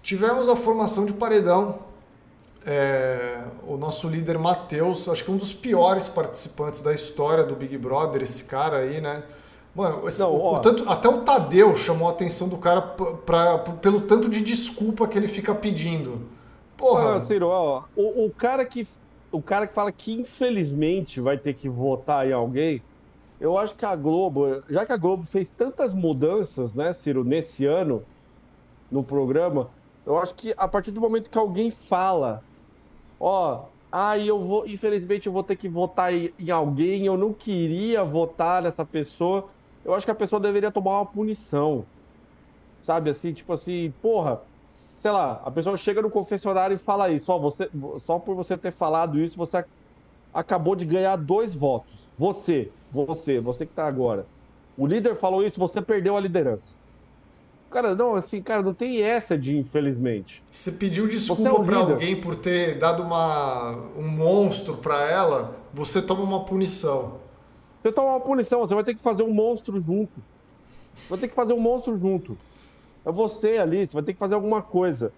Tivemos 0.00 0.48
a 0.48 0.54
formação 0.54 1.04
de 1.04 1.12
paredão, 1.12 1.80
é, 2.64 3.40
o 3.66 3.76
nosso 3.76 4.08
líder 4.08 4.38
Matheus, 4.38 5.08
acho 5.08 5.24
que 5.24 5.30
um 5.30 5.36
dos 5.36 5.52
piores 5.52 6.08
participantes 6.08 6.80
da 6.80 6.92
história 6.92 7.42
do 7.42 7.56
Big 7.56 7.76
Brother, 7.76 8.22
esse 8.22 8.44
cara 8.44 8.78
aí, 8.78 9.00
né? 9.00 9.24
Mano, 9.74 10.08
esse, 10.08 10.20
Não, 10.20 10.32
o, 10.32 10.54
o 10.54 10.58
tanto, 10.60 10.88
até 10.88 11.08
o 11.08 11.20
Tadeu 11.22 11.76
chamou 11.76 12.08
a 12.08 12.12
atenção 12.12 12.48
do 12.48 12.56
cara 12.56 12.80
pra, 12.80 13.12
pra, 13.14 13.58
pelo 13.58 14.00
tanto 14.02 14.28
de 14.28 14.40
desculpa 14.40 15.06
que 15.06 15.18
ele 15.18 15.28
fica 15.28 15.54
pedindo. 15.54 16.22
Porra! 16.76 17.20
Ciro, 17.22 17.48
ó, 17.48 17.84
o, 17.96 18.26
o, 18.26 18.30
cara 18.30 18.64
que, 18.64 18.86
o 19.32 19.40
cara 19.40 19.66
que 19.66 19.74
fala 19.74 19.90
que 19.90 20.12
infelizmente 20.12 21.20
vai 21.20 21.38
ter 21.38 21.54
que 21.54 21.68
votar 21.68 22.26
em 22.26 22.32
alguém, 22.32 22.82
eu 23.40 23.58
acho 23.58 23.74
que 23.74 23.84
a 23.84 23.94
Globo, 23.96 24.62
já 24.68 24.84
que 24.84 24.92
a 24.92 24.96
Globo 24.96 25.26
fez 25.26 25.48
tantas 25.48 25.94
mudanças, 25.94 26.74
né, 26.74 26.92
Ciro, 26.92 27.24
nesse 27.24 27.66
ano, 27.66 28.02
no 28.90 29.02
programa, 29.02 29.70
eu 30.04 30.18
acho 30.18 30.34
que 30.34 30.54
a 30.56 30.68
partir 30.68 30.90
do 30.90 31.00
momento 31.00 31.30
que 31.30 31.38
alguém 31.38 31.70
fala, 31.70 32.42
ó, 33.18 33.64
ah, 33.90 34.18
eu 34.18 34.38
vou, 34.38 34.66
infelizmente 34.66 35.26
eu 35.26 35.32
vou 35.32 35.42
ter 35.42 35.56
que 35.56 35.68
votar 35.68 36.12
em, 36.12 36.32
em 36.38 36.50
alguém, 36.50 37.06
eu 37.06 37.16
não 37.16 37.32
queria 37.32 38.04
votar 38.04 38.62
nessa 38.62 38.84
pessoa, 38.84 39.48
eu 39.84 39.94
acho 39.94 40.06
que 40.06 40.12
a 40.12 40.14
pessoa 40.14 40.40
deveria 40.40 40.70
tomar 40.70 40.98
uma 40.98 41.06
punição. 41.06 41.86
Sabe 42.82 43.10
assim, 43.10 43.32
tipo 43.32 43.52
assim, 43.52 43.92
porra, 44.00 44.42
sei 45.06 45.12
lá, 45.12 45.40
a 45.44 45.52
pessoa 45.52 45.76
chega 45.76 46.02
no 46.02 46.10
confessionário 46.10 46.74
e 46.74 46.76
fala 46.76 47.08
isso, 47.08 47.26
só, 47.26 47.38
você, 47.38 47.70
só 48.04 48.18
por 48.18 48.34
você 48.34 48.56
ter 48.56 48.72
falado 48.72 49.20
isso, 49.20 49.36
você 49.36 49.64
acabou 50.34 50.74
de 50.74 50.84
ganhar 50.84 51.14
dois 51.14 51.54
votos. 51.54 51.94
Você, 52.18 52.72
você, 52.90 53.38
você 53.38 53.64
que 53.64 53.72
tá 53.72 53.86
agora. 53.86 54.26
O 54.76 54.84
líder 54.84 55.14
falou 55.14 55.46
isso, 55.46 55.60
você 55.60 55.80
perdeu 55.80 56.16
a 56.16 56.20
liderança. 56.20 56.74
Cara, 57.70 57.94
não, 57.94 58.16
assim, 58.16 58.42
cara, 58.42 58.62
não 58.62 58.74
tem 58.74 59.00
essa 59.00 59.38
de 59.38 59.56
infelizmente. 59.56 60.42
Você 60.50 60.72
pediu 60.72 61.06
desculpa 61.06 61.50
é 61.50 61.64
para 61.64 61.76
alguém 61.76 62.20
por 62.20 62.34
ter 62.34 62.76
dado 62.76 63.04
uma, 63.04 63.76
um 63.96 64.08
monstro 64.08 64.78
para 64.78 65.08
ela, 65.08 65.56
você 65.72 66.02
toma 66.02 66.22
uma 66.22 66.44
punição. 66.44 67.20
Você 67.80 67.92
toma 67.92 68.08
uma 68.08 68.20
punição, 68.20 68.58
você 68.58 68.74
vai 68.74 68.82
ter 68.82 68.96
que 68.96 69.02
fazer 69.02 69.22
um 69.22 69.32
monstro 69.32 69.80
junto. 69.80 70.20
Vai 71.08 71.16
ter 71.16 71.28
que 71.28 71.34
fazer 71.36 71.52
um 71.52 71.60
monstro 71.60 71.96
junto. 71.96 72.36
É 73.06 73.12
você 73.12 73.56
ali, 73.56 73.86
você 73.86 73.94
vai 73.94 74.02
ter 74.02 74.12
que 74.12 74.18
fazer 74.18 74.34
alguma 74.34 74.60
coisa. 74.60 75.12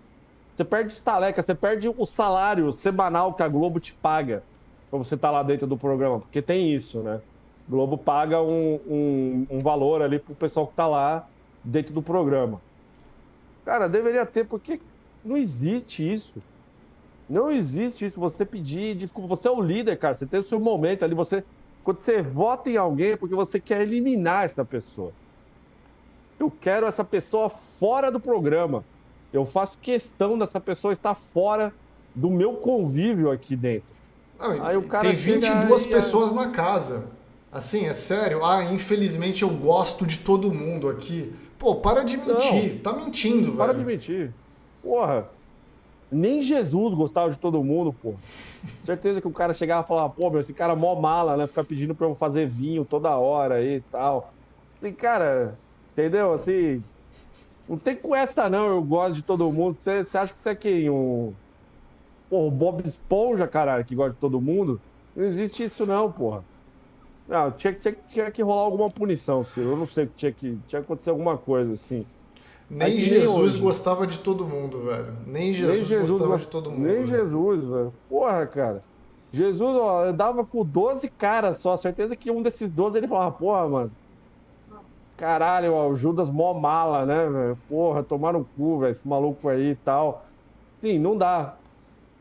Você 0.55 0.63
perde 0.63 0.93
estaleca, 0.93 1.43
você 1.43 1.55
perde 1.55 1.89
o 1.89 2.05
salário 2.05 2.71
semanal 2.73 3.33
que 3.33 3.43
a 3.43 3.49
Globo 3.49 3.81
te 3.81 3.95
paga 3.95 4.43
pra 4.91 4.99
você 4.99 5.15
estar 5.15 5.29
tá 5.29 5.33
lá 5.33 5.43
dentro 5.43 5.67
do 5.67 5.77
programa, 5.77 6.21
porque 6.21 6.43
tem 6.43 6.75
isso, 6.75 7.01
né? 7.01 7.23
A 7.67 7.71
Globo 7.71 7.97
paga 7.97 8.43
um, 8.43 8.79
um, 8.87 9.47
um 9.51 9.59
valor 9.61 10.03
ali 10.03 10.19
pro 10.19 10.35
pessoal 10.35 10.67
que 10.67 10.75
tá 10.75 10.87
lá 10.87 11.27
dentro 11.65 11.95
do 11.95 12.03
programa. 12.03 12.61
Cara, 13.65 13.89
deveria 13.89 14.27
ter, 14.27 14.45
porque 14.45 14.81
não 15.25 15.37
existe 15.37 16.13
isso. 16.13 16.43
Não 17.29 17.51
existe 17.51 18.07
isso. 18.07 18.21
Você 18.21 18.45
pedir, 18.45 18.97
desculpa, 18.97 19.37
você 19.37 19.49
é 19.49 19.51
o 19.51 19.63
líder, 19.63 19.99
cara. 19.99 20.15
Você 20.15 20.27
tem 20.27 20.41
o 20.41 20.43
seu 20.43 20.59
momento 20.59 21.05
ali. 21.05 21.15
Você, 21.15 21.45
quando 21.85 21.99
você 21.99 22.21
vota 22.23 22.69
em 22.71 22.77
alguém, 22.77 23.13
é 23.13 23.17
porque 23.17 23.35
você 23.35 23.61
quer 23.61 23.83
eliminar 23.83 24.45
essa 24.45 24.65
pessoa. 24.65 25.13
Eu 26.39 26.51
quero 26.51 26.87
essa 26.87 27.05
pessoa 27.05 27.49
fora 27.49 28.11
do 28.11 28.21
programa. 28.21 28.85
Eu 29.33 29.45
faço 29.45 29.77
questão 29.79 30.39
dessa 30.39 30.61
pessoa 30.61 30.93
estar 30.93 31.15
fora 31.15 31.73
do 32.15 32.31
meu 32.31 32.55
convívio 32.55 33.31
aqui 33.31 33.57
dentro. 33.57 33.89
Não, 34.39 34.65
aí 34.65 34.77
o 34.77 34.83
cara 34.83 35.05
tem 35.05 35.15
22 35.15 35.85
e, 35.85 35.89
pessoas 35.89 36.33
na 36.33 36.51
casa. 36.51 37.07
Assim, 37.51 37.87
é 37.87 37.95
sério. 37.95 38.45
Ah, 38.45 38.65
infelizmente 38.65 39.43
eu 39.43 39.49
gosto 39.49 40.07
de 40.07 40.19
todo 40.19 40.53
mundo 40.53 40.89
aqui. 40.89 41.35
Pô, 41.59 41.77
para 41.77 42.05
de 42.05 42.17
mentir. 42.17 42.75
Não, 42.75 42.79
tá 42.79 42.93
mentindo, 42.93 43.53
para 43.53 43.67
velho. 43.73 43.75
Para 43.75 43.75
de 43.75 43.85
mentir. 43.85 44.33
Porra. 44.83 45.29
Nem 46.11 46.41
Jesus 46.41 46.95
gostava 46.95 47.31
de 47.31 47.39
todo 47.39 47.63
mundo, 47.63 47.93
pô. 47.93 48.15
Certeza 48.83 49.21
que 49.21 49.29
o 49.29 49.33
cara 49.33 49.53
chegava 49.53 49.85
e 49.85 49.89
falava, 49.89 50.09
pô, 50.09 50.31
meu, 50.31 50.41
esse 50.41 50.55
cara 50.55 50.73
é 50.73 50.77
mó 50.77 50.95
mala, 50.95 51.37
né? 51.37 51.47
Ficar 51.47 51.65
pedindo 51.65 51.95
pra 51.95 52.07
eu 52.07 52.15
fazer 52.15 52.49
vinho 52.49 52.85
toda 52.85 53.11
hora 53.17 53.57
aí 53.57 53.77
e 53.77 53.81
tal. 53.81 54.33
Assim, 54.79 54.93
cara, 54.93 55.59
entendeu? 55.99 56.33
Assim, 56.33 56.83
não 57.69 57.77
tem 57.77 57.97
com 57.97 58.15
essa 58.15 58.49
não, 58.49 58.69
eu 58.69 58.83
gosto 58.83 59.15
de 59.15 59.23
todo 59.23 59.51
mundo. 59.53 59.77
Você 59.77 60.17
acha 60.17 60.33
que 60.33 60.43
você 60.43 60.51
é 60.51 60.55
quem? 60.55 60.89
Um... 60.89 61.33
Porra, 62.31 62.47
o 62.47 62.51
Bob 62.51 62.87
Esponja, 62.87 63.49
caralho, 63.49 63.85
que 63.85 63.95
gosta 63.95 64.13
de 64.13 64.19
todo 64.19 64.41
mundo? 64.41 64.81
Não 65.17 65.25
existe 65.25 65.65
isso 65.65 65.85
não, 65.85 66.11
porra. 66.13 66.45
Não, 67.27 67.51
tinha, 67.51 67.73
tinha, 67.73 67.97
tinha 68.09 68.31
que 68.31 68.43
rolar 68.43 68.63
alguma 68.63 68.89
punição, 68.89 69.43
Ciro. 69.43 69.71
Eu 69.71 69.77
não 69.77 69.87
sei, 69.87 70.09
tinha 70.17 70.33
que, 70.33 70.51
tinha 70.67 70.81
que 70.81 70.87
acontecer 70.87 71.11
alguma 71.11 71.37
coisa 71.37 71.73
assim. 71.73 72.07
Nem 72.71 72.99
Jesus 72.99 73.55
nem 73.55 73.63
gostava 73.63 74.07
de 74.07 74.19
todo 74.19 74.47
mundo, 74.47 74.83
velho. 74.85 75.15
Nem 75.27 75.53
Jesus, 75.53 75.77
nem 75.77 75.85
Jesus 75.85 76.11
gostava 76.11 76.39
de 76.39 76.47
todo 76.47 76.71
mundo. 76.71 76.83
Nem 76.83 77.05
velho. 77.05 77.07
Jesus, 77.07 77.65
velho. 77.65 77.95
Porra, 78.09 78.47
cara. 78.47 78.83
Jesus, 79.33 79.77
ó, 79.77 80.05
andava 80.05 80.45
com 80.45 80.65
12 80.65 81.09
caras 81.09 81.59
só. 81.59 81.77
Certeza 81.77 82.15
que 82.15 82.31
um 82.31 82.43
desses 82.43 82.71
12 82.71 82.99
ele 82.99 83.09
falava, 83.09 83.33
porra, 83.33 83.69
mano. 83.69 83.93
Caralho, 85.19 85.75
o 85.75 85.97
Judas 85.97 86.31
mó 86.31 86.55
mala, 86.55 87.05
né, 87.05 87.29
velho? 87.29 87.59
Porra, 87.69 88.05
tomaram 88.05 88.45
cu, 88.57 88.79
velho, 88.79 88.93
esse 88.93 89.07
maluco 89.07 89.49
aí 89.49 89.73
e 89.73 89.77
tal. 89.77 90.25
Sim, 90.81 90.99
não 90.99 91.19
dá. 91.19 91.57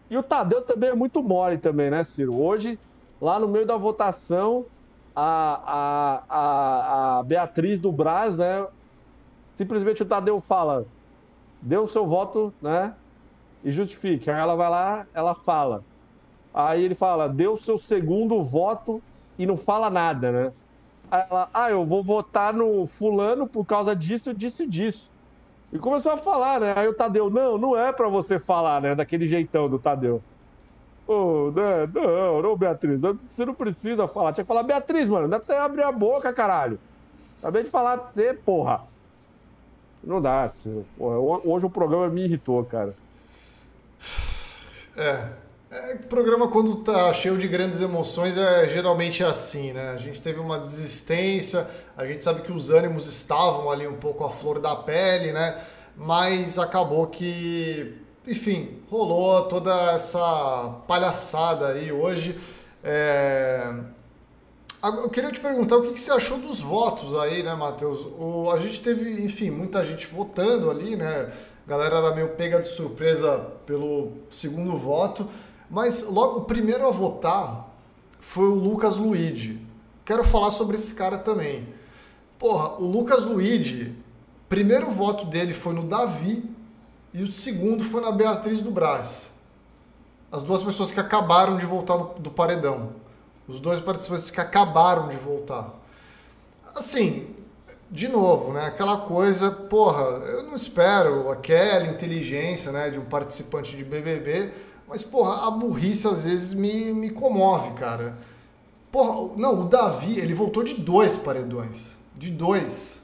E 0.09 0.17
o 0.17 0.23
Tadeu 0.23 0.63
também 0.63 0.89
é 0.89 0.95
muito 0.95 1.21
mole 1.21 1.59
também, 1.59 1.91
né, 1.91 2.03
Ciro? 2.03 2.35
Hoje, 2.35 2.79
lá 3.21 3.39
no 3.39 3.47
meio 3.47 3.67
da 3.67 3.77
votação, 3.77 4.65
a, 5.15 6.23
a, 6.27 7.17
a, 7.17 7.19
a 7.19 7.23
Beatriz 7.23 7.79
do 7.79 7.91
Braz, 7.91 8.35
né, 8.35 8.67
simplesmente 9.53 10.01
o 10.01 10.05
Tadeu 10.05 10.39
fala, 10.39 10.87
dê 11.61 11.77
o 11.77 11.87
seu 11.87 12.07
voto, 12.07 12.51
né? 12.61 12.95
E 13.63 13.71
justifique. 13.71 14.29
Aí 14.29 14.39
ela 14.39 14.55
vai 14.55 14.69
lá, 14.69 15.07
ela 15.13 15.35
fala. 15.35 15.83
Aí 16.53 16.83
ele 16.83 16.95
fala, 16.95 17.29
dê 17.29 17.47
o 17.47 17.57
seu 17.57 17.77
segundo 17.77 18.43
voto 18.43 19.03
e 19.37 19.45
não 19.45 19.57
fala 19.57 19.89
nada, 19.89 20.31
né? 20.31 20.53
Ela, 21.09 21.49
ah, 21.53 21.69
eu 21.69 21.85
vou 21.85 22.03
votar 22.03 22.53
no 22.53 22.85
fulano 22.85 23.47
por 23.47 23.65
causa 23.65 23.95
disso, 23.95 24.33
disso 24.33 24.63
e 24.63 24.67
disso. 24.67 25.09
E 25.71 25.79
começou 25.79 26.11
a 26.11 26.17
falar, 26.17 26.59
né? 26.59 26.73
Aí 26.75 26.87
o 26.87 26.93
Tadeu, 26.93 27.29
não, 27.29 27.57
não 27.57 27.77
é 27.77 27.91
para 27.91 28.07
você 28.07 28.39
falar, 28.39 28.81
né? 28.81 28.95
Daquele 28.95 29.27
jeitão 29.27 29.69
do 29.69 29.79
Tadeu. 29.79 30.21
Oh, 31.07 31.51
né? 31.55 31.89
Não, 31.93 32.41
não, 32.41 32.57
Beatriz, 32.57 32.99
você 32.99 33.45
não 33.45 33.53
precisa 33.53 34.07
falar. 34.07 34.33
Tinha 34.33 34.43
que 34.43 34.47
falar, 34.47 34.63
Beatriz, 34.63 35.07
mano, 35.07 35.27
não 35.27 35.37
é 35.37 35.39
pra 35.39 35.45
você 35.45 35.53
abrir 35.53 35.83
a 35.83 35.91
boca, 35.91 36.33
caralho. 36.33 36.79
Acabei 37.39 37.63
de 37.63 37.69
falar 37.69 37.97
pra 37.97 38.07
você, 38.07 38.33
porra. 38.33 38.81
Não 40.03 40.21
dá, 40.21 40.43
assim, 40.43 40.85
hoje 40.99 41.65
o 41.65 41.69
programa 41.69 42.07
me 42.09 42.25
irritou, 42.25 42.63
cara. 42.65 42.93
É. 44.95 45.29
é. 45.91 45.95
programa 45.95 46.47
quando 46.47 46.75
tá 46.77 47.13
cheio 47.13 47.37
de 47.37 47.47
grandes 47.47 47.79
emoções 47.81 48.37
é 48.37 48.67
geralmente 48.67 49.23
assim, 49.23 49.73
né? 49.73 49.91
A 49.91 49.97
gente 49.97 50.21
teve 50.21 50.39
uma 50.39 50.59
desistência, 50.59 51.67
a 51.95 52.05
gente 52.05 52.23
sabe 52.23 52.41
que 52.41 52.51
os 52.51 52.69
ânimos 52.69 53.07
estavam 53.07 53.71
ali 53.71 53.87
um 53.87 53.97
pouco 53.97 54.23
à 54.23 54.29
flor 54.29 54.59
da 54.59 54.75
pele, 54.75 55.31
né? 55.31 55.61
Mas 55.95 56.59
acabou 56.59 57.07
que, 57.07 57.95
enfim, 58.25 58.79
rolou 58.89 59.45
toda 59.45 59.93
essa 59.93 60.81
palhaçada 60.87 61.69
aí 61.69 61.91
hoje. 61.91 62.39
É... 62.83 63.73
Eu 64.83 65.09
queria 65.09 65.31
te 65.31 65.39
perguntar 65.39 65.77
o 65.77 65.91
que 65.91 65.99
você 65.99 66.11
achou 66.11 66.37
dos 66.37 66.61
votos 66.61 67.15
aí, 67.15 67.41
né, 67.41 67.55
Matheus? 67.55 68.05
O, 68.17 68.51
a 68.51 68.59
gente 68.59 68.79
teve, 68.79 69.23
enfim, 69.23 69.49
muita 69.49 69.83
gente 69.83 70.05
votando 70.05 70.69
ali, 70.69 70.95
né? 70.95 71.31
A 71.65 71.69
galera 71.69 71.97
era 71.97 72.15
meio 72.15 72.29
pega 72.29 72.61
de 72.61 72.67
surpresa 72.67 73.39
pelo 73.65 74.13
segundo 74.29 74.77
voto, 74.77 75.27
mas 75.69 76.03
logo 76.03 76.39
o 76.39 76.45
primeiro 76.45 76.87
a 76.87 76.91
votar 76.91 77.69
foi 78.19 78.47
o 78.47 78.55
Lucas 78.55 78.97
Luigi. 78.97 79.65
Quero 80.05 80.23
falar 80.23 80.51
sobre 80.51 80.75
esse 80.75 80.95
cara 80.95 81.17
também. 81.17 81.67
Porra, 82.39 82.75
o 82.79 82.85
Lucas 82.85 83.23
Luigi, 83.23 83.95
primeiro 84.47 84.89
voto 84.89 85.25
dele 85.25 85.53
foi 85.53 85.73
no 85.73 85.83
Davi 85.83 86.43
e 87.13 87.23
o 87.23 87.31
segundo 87.31 87.83
foi 87.83 88.01
na 88.01 88.11
Beatriz 88.11 88.61
do 88.61 88.71
Brás. 88.71 89.31
As 90.31 90.43
duas 90.43 90.61
pessoas 90.61 90.91
que 90.91 90.99
acabaram 90.99 91.57
de 91.57 91.65
voltar 91.65 91.97
do, 91.97 92.29
paredão. 92.29 92.91
Os 93.47 93.59
dois 93.59 93.79
participantes 93.79 94.29
que 94.29 94.41
acabaram 94.41 95.07
de 95.07 95.15
voltar. 95.15 95.73
Assim, 96.75 97.33
de 97.89 98.07
novo, 98.07 98.51
né? 98.51 98.65
Aquela 98.65 98.97
coisa, 98.97 99.49
porra, 99.49 100.01
eu 100.27 100.43
não 100.43 100.55
espero 100.55 101.31
aquela 101.31 101.87
inteligência, 101.87 102.71
né, 102.71 102.89
de 102.89 102.99
um 102.99 103.05
participante 103.05 103.75
de 103.75 103.83
BBB, 103.83 104.51
mas 104.87 105.03
porra, 105.03 105.47
a 105.47 105.51
burrice 105.51 106.07
às 106.07 106.25
vezes 106.25 106.53
me, 106.53 106.91
me 106.93 107.09
comove, 107.09 107.71
cara. 107.71 108.17
Porra, 108.91 109.33
não, 109.35 109.61
o 109.61 109.63
Davi, 109.65 110.17
ele 110.17 110.33
voltou 110.33 110.63
de 110.63 110.75
dois 110.75 111.17
paredões, 111.17 111.93
de 112.15 112.31
dois. 112.31 113.03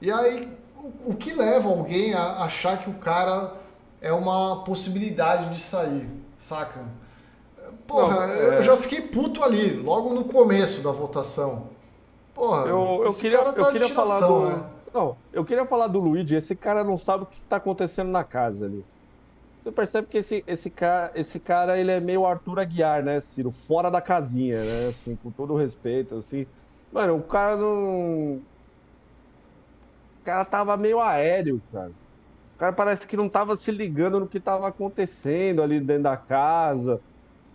E 0.00 0.12
aí, 0.12 0.48
o, 0.76 1.10
o 1.10 1.16
que 1.16 1.32
leva 1.32 1.68
alguém 1.68 2.14
a 2.14 2.44
achar 2.44 2.78
que 2.78 2.88
o 2.88 2.94
cara 2.94 3.54
é 4.00 4.12
uma 4.12 4.62
possibilidade 4.62 5.50
de 5.50 5.60
sair, 5.60 6.08
saca? 6.36 6.80
Porra, 7.86 8.26
não, 8.26 8.32
é... 8.32 8.58
eu 8.58 8.62
já 8.62 8.76
fiquei 8.76 9.00
puto 9.00 9.42
ali, 9.42 9.74
logo 9.76 10.14
no 10.14 10.24
começo 10.24 10.80
da 10.82 10.92
votação. 10.92 11.68
Porra, 12.32 12.66
eu, 12.66 13.02
eu 13.04 13.12
queria, 13.12 13.42
tá 13.42 13.60
eu 13.60 13.72
queria 13.72 13.88
falar 13.88 14.20
do. 14.20 14.40
Né? 14.46 14.64
Não, 14.92 15.16
eu 15.32 15.44
queria 15.44 15.64
falar 15.64 15.86
do 15.86 15.98
Luigi. 15.98 16.36
Esse 16.36 16.54
cara 16.54 16.84
não 16.84 16.98
sabe 16.98 17.24
o 17.24 17.26
que 17.26 17.38
está 17.38 17.56
acontecendo 17.56 18.10
na 18.10 18.22
casa 18.22 18.66
ali. 18.66 18.84
Você 19.66 19.72
percebe 19.72 20.06
que 20.06 20.18
esse, 20.18 20.44
esse, 20.46 20.70
cara, 20.70 21.10
esse 21.16 21.40
cara 21.40 21.76
ele 21.76 21.90
é 21.90 21.98
meio 21.98 22.24
Arthur 22.24 22.60
Aguiar, 22.60 23.02
né, 23.02 23.20
Ciro? 23.20 23.50
Fora 23.50 23.90
da 23.90 24.00
casinha, 24.00 24.62
né? 24.62 24.88
Assim, 24.90 25.16
com 25.16 25.32
todo 25.32 25.54
o 25.54 25.56
respeito, 25.56 26.14
assim. 26.14 26.46
Mano, 26.92 27.16
o 27.16 27.22
cara 27.24 27.56
não. 27.56 28.36
O 28.36 30.24
cara 30.24 30.44
tava 30.44 30.76
meio 30.76 31.00
aéreo, 31.00 31.60
cara. 31.72 31.90
O 32.54 32.58
cara 32.58 32.72
parece 32.72 33.08
que 33.08 33.16
não 33.16 33.28
tava 33.28 33.56
se 33.56 33.72
ligando 33.72 34.20
no 34.20 34.28
que 34.28 34.38
tava 34.40 34.68
acontecendo 34.68 35.60
ali 35.62 35.80
dentro 35.80 36.04
da 36.04 36.16
casa. 36.16 37.02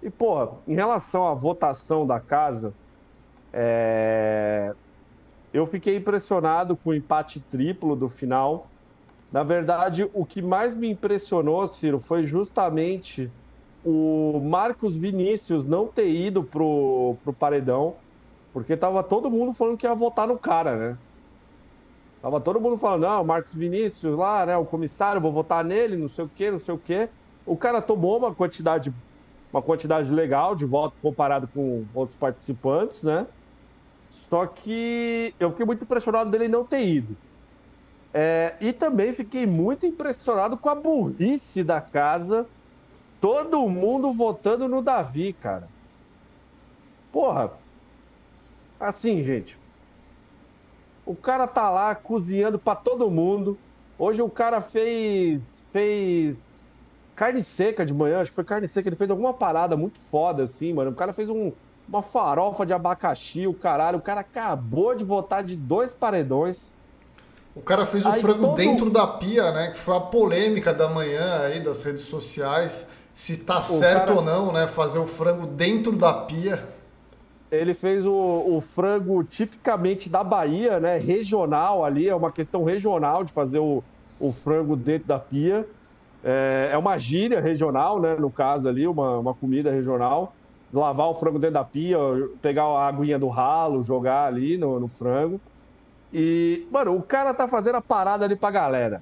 E, 0.02 0.10
pô, 0.10 0.60
em 0.68 0.76
relação 0.76 1.28
à 1.28 1.34
votação 1.34 2.06
da 2.06 2.20
casa, 2.20 2.76
é... 3.54 4.76
eu 5.54 5.66
fiquei 5.66 5.98
impressionado 5.98 6.78
com 6.78 6.92
o 6.92 6.94
empate 6.96 7.40
triplo 7.42 7.96
do 7.96 8.10
final. 8.10 8.71
Na 9.32 9.44
verdade, 9.44 10.10
o 10.14 10.26
que 10.26 10.42
mais 10.42 10.76
me 10.76 10.90
impressionou, 10.90 11.68
Ciro, 11.68 12.00
foi 12.02 12.26
justamente 12.28 13.34
o 13.84 14.42
Marcos 14.42 14.98
Vinícius 14.98 15.66
não 15.66 15.92
ter 15.92 16.10
ido 16.10 16.46
pro, 16.48 17.20
pro 17.24 17.34
paredão, 17.36 18.02
porque 18.54 18.78
tava 18.78 19.04
todo 19.04 19.32
mundo 19.32 19.56
falando 19.56 19.78
que 19.78 19.88
ia 19.88 19.96
votar 19.96 20.28
no 20.28 20.40
cara, 20.40 20.78
né? 20.78 21.00
Tava 22.22 22.40
todo 22.42 22.62
mundo 22.62 22.78
falando, 22.78 23.02
não, 23.04 23.24
Marcos 23.26 23.56
Vinícius 23.58 24.16
lá, 24.16 24.46
né, 24.46 24.56
o 24.58 24.66
comissário, 24.66 25.22
vou 25.22 25.34
votar 25.34 25.64
nele, 25.66 25.98
não 25.98 26.08
sei 26.08 26.24
o 26.26 26.30
quê, 26.30 26.52
não 26.52 26.60
sei 26.60 26.74
o 26.76 26.80
quê. 26.80 27.12
O 27.46 27.58
cara 27.58 27.82
tomou 27.82 28.18
uma 28.20 28.36
quantidade 28.36 28.94
uma 29.52 29.62
quantidade 29.64 30.12
legal 30.12 30.56
de 30.56 30.66
votos 30.66 30.98
comparado 31.02 31.48
com 31.50 31.90
outros 31.94 32.18
participantes, 32.18 33.04
né? 33.04 33.28
Só 34.10 34.48
que 34.48 35.36
eu 35.40 35.52
fiquei 35.52 35.66
muito 35.66 35.84
impressionado 35.86 36.32
dele 36.32 36.48
não 36.48 36.68
ter 36.68 36.86
ido. 36.88 37.20
É, 38.14 38.58
e 38.60 38.74
também 38.74 39.14
fiquei 39.14 39.46
muito 39.46 39.86
impressionado 39.86 40.58
com 40.58 40.70
a 40.70 40.76
burrice 40.76 41.64
da 41.64 41.82
casa. 41.82 42.52
Todo 43.20 43.70
mundo 43.70 44.14
votando 44.14 44.68
no 44.68 44.82
Davi, 44.84 45.34
cara. 45.34 45.74
Porra. 47.12 47.62
Assim, 48.80 49.24
gente. 49.24 49.62
O 51.06 51.16
cara 51.16 51.48
tá 51.48 51.70
lá 51.70 51.96
cozinhando 51.96 52.60
para 52.60 52.76
todo 52.76 53.10
mundo. 53.10 53.64
Hoje 53.98 54.22
o 54.22 54.30
cara 54.30 54.62
fez 54.62 55.66
fez 55.72 56.66
carne 57.16 57.44
seca 57.44 57.86
de 57.86 57.94
manhã, 57.94 58.22
acho 58.22 58.32
que 58.32 58.36
foi 58.36 58.44
carne 58.46 58.68
seca, 58.68 58.90
ele 58.90 58.96
fez 58.96 59.10
alguma 59.12 59.34
parada 59.34 59.78
muito 59.78 60.00
foda, 60.00 60.44
assim, 60.44 60.74
mano. 60.74 60.92
O 60.92 60.96
cara 60.96 61.14
fez 61.14 61.30
um, 61.30 61.54
uma 61.88 62.02
farofa 62.02 62.66
de 62.66 62.74
abacaxi, 62.74 63.48
o 63.48 63.54
caralho. 63.54 64.00
O 64.00 64.02
cara 64.02 64.22
acabou 64.22 64.96
de 64.96 65.04
votar 65.04 65.44
de 65.44 65.56
dois 65.56 65.94
paredões. 65.94 66.74
O 67.56 67.62
cara 67.62 67.86
fez 67.86 68.06
o 68.06 68.10
aí 68.10 68.22
frango 68.22 68.48
todo... 68.48 68.56
dentro 68.56 68.90
da 68.90 69.06
pia, 69.06 69.52
né? 69.52 69.72
Que 69.72 69.78
foi 69.78 69.96
a 69.96 70.00
polêmica 70.00 70.74
da 70.74 70.88
manhã 70.88 71.42
aí 71.42 71.60
das 71.60 71.84
redes 71.84 72.02
sociais. 72.02 72.90
Se 73.14 73.38
tá 73.38 73.58
o 73.58 73.62
certo 73.62 74.08
cara... 74.08 74.14
ou 74.14 74.22
não, 74.22 74.54
né? 74.54 74.68
Fazer 74.68 75.00
o 75.00 75.06
frango 75.06 75.46
dentro 75.46 75.92
da 75.92 76.14
pia. 76.14 76.64
Ele 77.52 77.74
fez 77.74 78.06
o, 78.06 78.14
o, 78.14 78.62
frango 78.62 79.22
tipicamente 79.26 80.10
da 80.10 80.24
Bahia, 80.24 80.80
né? 80.80 80.98
Regional 80.98 81.84
ali, 81.84 82.08
é 82.08 82.16
uma 82.16 82.32
questão 82.32 82.64
regional 82.64 83.26
de 83.26 83.34
fazer 83.34 83.60
o, 83.60 83.84
o 84.18 84.32
frango 84.32 84.78
dentro 84.78 85.10
da 85.10 85.20
pia. 85.20 85.68
É, 86.24 86.70
é, 86.72 86.78
uma 86.78 86.98
gíria 86.98 87.42
regional, 87.42 88.00
né? 88.00 88.16
No 88.18 88.32
caso 88.32 88.70
ali, 88.70 88.88
uma, 88.88 89.18
uma 89.18 89.34
comida 89.34 89.70
regional. 89.70 90.34
Lavar 90.74 91.10
o 91.10 91.16
frango 91.16 91.38
dentro 91.38 91.56
da 91.56 91.66
pia, 91.66 91.98
pegar 92.42 92.64
a 92.64 92.88
aguinha 92.88 93.20
do 93.20 93.28
ralo, 93.28 93.84
jogar 93.84 94.28
ali 94.28 94.58
no, 94.58 94.80
no 94.80 94.88
frango. 94.88 95.42
E, 96.14 96.68
mano, 96.70 96.96
o 96.96 97.02
cara 97.02 97.34
tá 97.34 97.48
fazendo 97.48 97.76
a 97.76 97.82
parada 97.82 98.26
ali 98.26 98.36
pra 98.36 98.52
galera. 98.52 99.02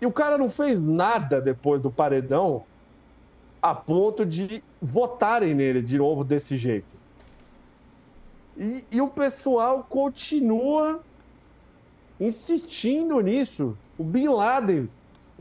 E 0.00 0.06
o 0.06 0.12
cara 0.12 0.36
não 0.36 0.50
fez 0.50 0.78
nada 0.78 1.40
depois 1.40 1.80
do 1.80 1.90
paredão 1.90 2.64
a 3.62 3.74
ponto 3.74 4.26
de 4.26 4.62
votarem 4.80 5.54
nele 5.54 5.80
de 5.80 5.96
novo 5.96 6.24
desse 6.24 6.58
jeito. 6.58 6.86
E, 8.56 8.84
e 8.90 9.00
o 9.00 9.08
pessoal 9.08 9.86
continua 9.88 11.00
insistindo 12.20 13.20
nisso. 13.20 13.78
O 13.96 14.02
Bin 14.04 14.28
Laden 14.28 14.88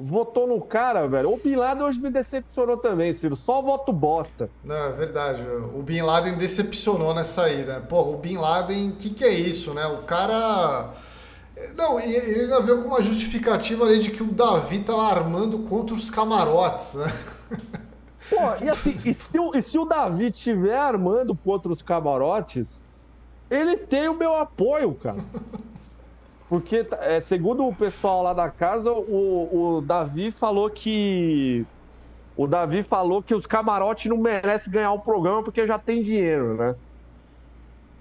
votou 0.02 0.48
no 0.48 0.60
cara, 0.62 1.08
velho. 1.08 1.32
O 1.32 1.38
Bin 1.38 1.56
Laden 1.56 1.84
hoje 1.84 2.00
me 2.00 2.10
decepcionou 2.10 2.78
também, 2.78 3.14
Ciro. 3.14 3.36
Só 3.36 3.62
voto 3.62 3.94
bosta. 3.94 4.50
Não, 4.64 4.76
é 4.76 4.92
verdade. 4.92 5.42
O 5.74 5.82
Bin 5.82 6.02
Laden 6.02 6.36
decepcionou 6.36 7.14
nessa 7.14 7.44
aí, 7.44 7.64
né? 7.64 7.80
Porra, 7.88 8.10
o 8.10 8.18
Bin 8.18 8.38
Laden, 8.38 8.90
o 8.90 8.94
que, 8.94 9.12
que 9.12 9.24
é 9.24 9.34
isso, 9.34 9.74
né? 9.74 9.86
O 9.86 10.04
cara. 10.04 10.90
Não, 11.76 12.00
e 12.00 12.16
ele 12.16 12.42
ainda 12.42 12.60
veio 12.62 12.82
com 12.82 12.88
uma 12.88 13.02
justificativa 13.02 13.86
ali 13.86 14.00
de 14.00 14.12
que 14.12 14.24
o 14.24 14.32
Davi 14.32 14.80
tava 14.80 15.04
armando 15.04 15.60
contra 15.60 15.96
os 15.96 16.10
camarotes, 16.10 16.96
né? 16.96 17.12
Pô, 18.30 18.64
e 18.64 18.70
assim, 18.70 18.96
e 19.06 19.14
se, 19.14 19.38
o, 19.38 19.56
e 19.56 19.62
se 19.62 19.78
o 19.78 19.86
Davi 19.86 20.32
tiver 20.32 20.78
armando 20.78 21.36
contra 21.36 21.72
os 21.72 21.82
camarotes, 21.82 22.82
ele 23.50 23.76
tem 23.76 24.08
o 24.08 24.18
meu 24.18 24.36
apoio, 24.36 24.94
cara. 24.96 25.18
Porque, 26.52 26.86
é, 27.00 27.22
segundo 27.22 27.66
o 27.66 27.74
pessoal 27.74 28.24
lá 28.24 28.34
da 28.34 28.50
casa, 28.50 28.92
o, 28.92 29.78
o 29.78 29.82
Davi 29.82 30.32
falou 30.32 30.70
que. 30.70 31.66
O 32.36 32.46
Davi 32.46 32.84
falou 32.84 33.24
que 33.24 33.34
os 33.34 33.46
camarotes 33.46 34.10
não 34.10 34.18
merecem 34.18 34.74
ganhar 34.74 34.92
o 34.92 35.00
programa 35.00 35.42
porque 35.44 35.66
já 35.66 35.80
tem 35.80 36.02
dinheiro, 36.02 36.56
né? 36.56 36.76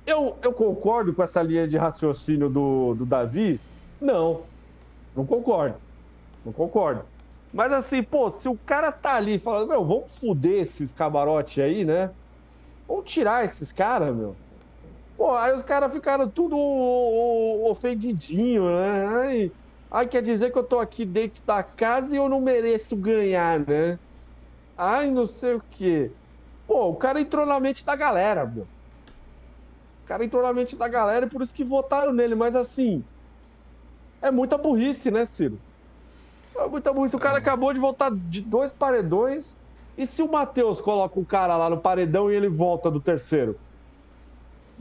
Eu, 0.04 0.36
eu 0.42 0.52
concordo 0.52 1.14
com 1.14 1.22
essa 1.22 1.40
linha 1.40 1.68
de 1.68 1.76
raciocínio 1.76 2.50
do, 2.50 2.96
do 2.96 3.06
Davi? 3.06 3.60
Não. 4.00 4.40
Não 5.14 5.24
concordo. 5.24 5.76
Não 6.44 6.52
concordo. 6.52 7.04
Mas 7.52 7.70
assim, 7.70 8.02
pô, 8.02 8.32
se 8.32 8.48
o 8.48 8.58
cara 8.66 8.90
tá 8.90 9.14
ali 9.14 9.38
falando, 9.38 9.68
meu, 9.68 9.84
vamos 9.84 10.18
foder 10.18 10.62
esses 10.62 10.92
camarotes 10.92 11.62
aí, 11.62 11.84
né? 11.84 12.10
Vamos 12.88 13.04
tirar 13.04 13.44
esses 13.44 13.70
caras, 13.70 14.12
meu. 14.12 14.36
Pô, 15.20 15.36
aí 15.36 15.52
os 15.52 15.62
caras 15.62 15.92
ficaram 15.92 16.30
tudo 16.32 16.56
ofendidinho, 17.70 18.64
né? 18.64 19.06
Ai, 19.06 19.50
ai, 19.90 20.08
quer 20.08 20.22
dizer 20.22 20.50
que 20.50 20.58
eu 20.58 20.66
tô 20.66 20.78
aqui 20.78 21.04
dentro 21.04 21.42
da 21.44 21.62
casa 21.62 22.14
e 22.14 22.18
eu 22.18 22.26
não 22.28 22.40
mereço 22.40 22.96
ganhar, 22.96 23.60
né? 23.66 23.98
Ai, 24.76 25.10
não 25.10 25.26
sei 25.26 25.54
o 25.56 25.62
quê. 25.70 26.16
Pô, 26.66 26.88
o 26.90 26.96
cara 26.98 27.20
entrou 27.20 27.46
na 27.46 27.60
mente 27.60 27.84
da 27.84 27.96
galera, 27.96 28.46
meu. 28.46 28.64
O 28.64 30.04
cara 30.04 30.24
entrou 30.24 30.42
na 30.42 30.52
mente 30.52 30.76
da 30.76 30.88
galera 30.88 31.24
e 31.26 31.28
por 31.30 31.40
isso 31.42 31.54
que 31.54 31.64
votaram 31.64 32.12
nele. 32.12 32.34
Mas 32.34 32.54
assim, 32.54 33.06
é 34.22 34.30
muita 34.30 34.56
burrice, 34.58 35.10
né, 35.10 35.26
Ciro? 35.26 35.60
É 36.56 36.68
muita 36.68 36.92
burrice. 36.92 37.16
O 37.16 37.18
cara 37.18 37.38
é. 37.38 37.40
acabou 37.40 37.72
de 37.72 37.80
voltar 37.80 38.10
de 38.10 38.42
dois 38.42 38.72
paredões. 38.72 39.56
E 39.96 40.06
se 40.06 40.22
o 40.22 40.30
Matheus 40.30 40.80
coloca 40.80 41.18
o 41.18 41.26
cara 41.26 41.56
lá 41.56 41.68
no 41.68 41.80
paredão 41.82 42.30
e 42.30 42.34
ele 42.34 42.48
volta 42.48 42.90
do 42.90 43.02
terceiro? 43.02 43.58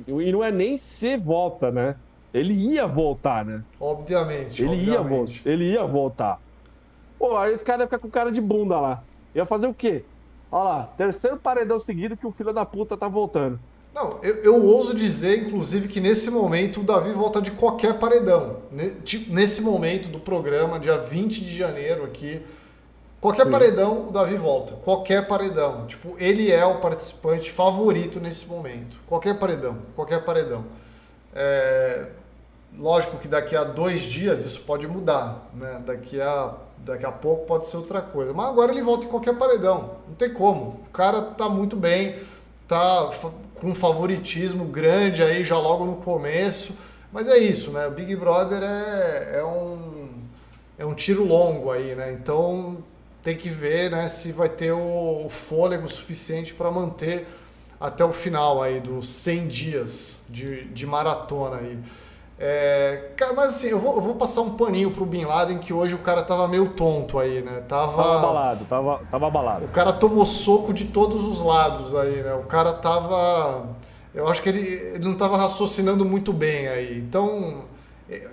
E 0.07 0.31
não 0.31 0.43
é 0.43 0.51
nem 0.51 0.77
se 0.77 1.17
volta, 1.17 1.71
né? 1.71 1.95
Ele 2.33 2.53
ia 2.53 2.85
voltar, 2.85 3.43
né? 3.43 3.63
Obviamente. 3.79 4.63
Ele, 4.63 4.91
obviamente. 4.91 5.41
Ia, 5.45 5.51
ele 5.51 5.71
ia 5.71 5.85
voltar. 5.85 6.39
Pô, 7.17 7.35
aí 7.35 7.53
esse 7.53 7.63
cara 7.63 7.83
ia 7.83 7.87
ficar 7.87 7.99
com 7.99 8.09
cara 8.09 8.31
de 8.31 8.39
bunda 8.39 8.79
lá. 8.79 9.03
Ia 9.33 9.45
fazer 9.45 9.67
o 9.67 9.73
quê? 9.73 10.03
Olha 10.51 10.63
lá, 10.63 10.83
terceiro 10.97 11.37
paredão 11.37 11.79
seguido 11.79 12.17
que 12.17 12.25
o 12.25 12.31
filho 12.31 12.53
da 12.53 12.65
puta 12.65 12.97
tá 12.97 13.07
voltando. 13.07 13.59
Não, 13.93 14.19
eu, 14.21 14.35
eu 14.37 14.65
ouso 14.65 14.93
dizer, 14.93 15.47
inclusive, 15.47 15.87
que 15.87 15.99
nesse 15.99 16.29
momento 16.31 16.79
o 16.79 16.83
Davi 16.83 17.11
volta 17.11 17.41
de 17.41 17.51
qualquer 17.51 17.97
paredão. 17.97 18.57
Nesse 19.27 19.61
momento 19.61 20.09
do 20.09 20.19
programa, 20.19 20.79
dia 20.79 20.97
20 20.97 21.41
de 21.41 21.55
janeiro 21.55 22.03
aqui, 22.03 22.41
Qualquer 23.21 23.45
Sim. 23.45 23.51
paredão, 23.51 24.07
o 24.07 24.11
Davi 24.11 24.35
volta. 24.37 24.75
Qualquer 24.75 25.27
paredão. 25.27 25.85
Tipo, 25.87 26.15
ele 26.17 26.51
é 26.51 26.65
o 26.65 26.79
participante 26.79 27.51
favorito 27.51 28.19
nesse 28.19 28.47
momento. 28.47 28.97
Qualquer 29.07 29.37
paredão. 29.37 29.79
Qualquer 29.95 30.23
paredão. 30.23 30.65
É... 31.33 32.07
Lógico 32.77 33.17
que 33.17 33.27
daqui 33.27 33.55
a 33.55 33.63
dois 33.63 34.03
dias 34.03 34.45
isso 34.45 34.61
pode 34.61 34.87
mudar. 34.87 35.49
Né? 35.53 35.81
Daqui, 35.85 36.21
a, 36.21 36.53
daqui 36.77 37.05
a 37.05 37.11
pouco 37.11 37.45
pode 37.45 37.65
ser 37.65 37.77
outra 37.77 38.01
coisa. 38.01 38.31
Mas 38.31 38.47
agora 38.47 38.71
ele 38.71 38.81
volta 38.81 39.05
em 39.05 39.09
qualquer 39.09 39.37
paredão. 39.37 39.95
Não 40.07 40.15
tem 40.15 40.31
como. 40.33 40.79
O 40.87 40.89
cara 40.93 41.21
tá 41.21 41.49
muito 41.49 41.75
bem. 41.75 42.19
Tá 42.67 43.09
com 43.55 43.67
um 43.67 43.75
favoritismo 43.75 44.65
grande 44.65 45.21
aí 45.21 45.43
já 45.43 45.57
logo 45.57 45.83
no 45.83 45.97
começo. 45.97 46.73
Mas 47.11 47.27
é 47.27 47.37
isso, 47.37 47.71
né? 47.71 47.87
O 47.87 47.91
Big 47.91 48.15
Brother 48.15 48.61
é, 48.63 49.39
é 49.39 49.43
um 49.43 50.07
é 50.77 50.85
um 50.85 50.93
tiro 50.93 51.25
longo 51.25 51.71
aí, 51.71 51.93
né? 51.93 52.13
Então 52.13 52.77
tem 53.23 53.35
que 53.35 53.49
ver 53.49 53.91
né, 53.91 54.07
se 54.07 54.31
vai 54.31 54.49
ter 54.49 54.71
o, 54.71 55.27
fôlego 55.29 55.87
suficiente 55.89 56.53
para 56.53 56.71
manter 56.71 57.27
até 57.79 58.03
o 58.03 58.11
final 58.11 58.61
aí 58.61 58.79
dos 58.79 59.09
100 59.09 59.47
dias 59.47 60.25
de, 60.29 60.65
de 60.65 60.85
maratona 60.85 61.57
aí. 61.57 61.77
É, 62.41 63.11
cara, 63.17 63.33
mas 63.33 63.49
assim, 63.49 63.67
eu 63.67 63.79
vou, 63.79 63.95
eu 63.95 64.01
vou 64.01 64.15
passar 64.15 64.41
um 64.41 64.51
paninho 64.51 64.91
pro 64.91 65.05
Bin 65.05 65.25
Laden, 65.25 65.57
que 65.57 65.73
hoje 65.73 65.93
o 65.93 65.99
cara 65.99 66.23
tava 66.23 66.47
meio 66.47 66.69
tonto 66.69 67.19
aí, 67.19 67.41
né? 67.41 67.63
Tava, 67.67 68.01
tava 68.01 68.17
abalado, 68.17 68.65
tava, 68.65 69.01
tava 69.11 69.27
abalado. 69.27 69.65
O 69.65 69.69
cara 69.69 69.91
tomou 69.91 70.25
soco 70.25 70.73
de 70.73 70.85
todos 70.85 71.25
os 71.25 71.41
lados 71.41 71.93
aí, 71.93 72.23
né? 72.23 72.33
O 72.35 72.43
cara 72.43 72.71
tava. 72.71 73.67
Eu 74.15 74.25
acho 74.29 74.41
que 74.41 74.47
ele, 74.47 74.61
ele 74.61 75.03
não 75.03 75.15
tava 75.15 75.37
raciocinando 75.37 76.05
muito 76.05 76.31
bem 76.31 76.69
aí. 76.69 76.97
Então, 76.99 77.65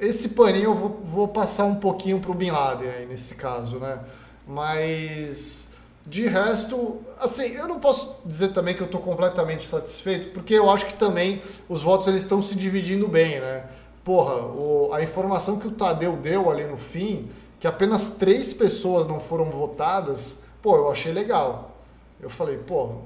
esse 0.01 0.31
paninho 0.31 0.67
eu 0.67 0.75
vou, 0.75 1.01
vou 1.03 1.29
passar 1.29 1.65
um 1.65 1.75
pouquinho 1.75 2.21
pro 2.21 2.33
Bin 2.33 2.53
Laden 2.53 2.89
aí 2.89 3.07
nesse 3.07 3.35
caso, 3.35 3.81
né? 3.81 3.99
Mas 4.47 5.73
de 6.07 6.27
resto, 6.27 7.01
assim, 7.19 7.49
eu 7.55 7.67
não 7.67 7.81
posso 7.81 8.21
dizer 8.25 8.49
também 8.49 8.75
que 8.75 8.81
eu 8.81 8.87
estou 8.87 9.01
completamente 9.01 9.67
satisfeito, 9.67 10.29
porque 10.29 10.55
eu 10.55 10.71
acho 10.71 10.87
que 10.87 10.95
também 10.95 11.43
os 11.69 11.83
votos 11.83 12.07
eles 12.07 12.23
estão 12.23 12.41
se 12.41 12.55
dividindo 12.55 13.09
bem, 13.09 13.41
né? 13.41 13.65
Porra, 14.05 14.37
o, 14.37 14.91
a 14.93 15.03
informação 15.03 15.59
que 15.59 15.67
o 15.67 15.73
Tadeu 15.73 16.17
deu 16.17 16.49
ali 16.49 16.65
no 16.65 16.77
fim, 16.77 17.29
que 17.59 17.67
apenas 17.67 18.11
três 18.11 18.53
pessoas 18.53 19.09
não 19.09 19.19
foram 19.19 19.47
votadas, 19.47 20.45
pô, 20.63 20.77
eu 20.77 20.89
achei 20.89 21.13
legal. 21.13 21.73
Eu 22.21 22.31
falei, 22.31 22.57
pô, 22.57 22.99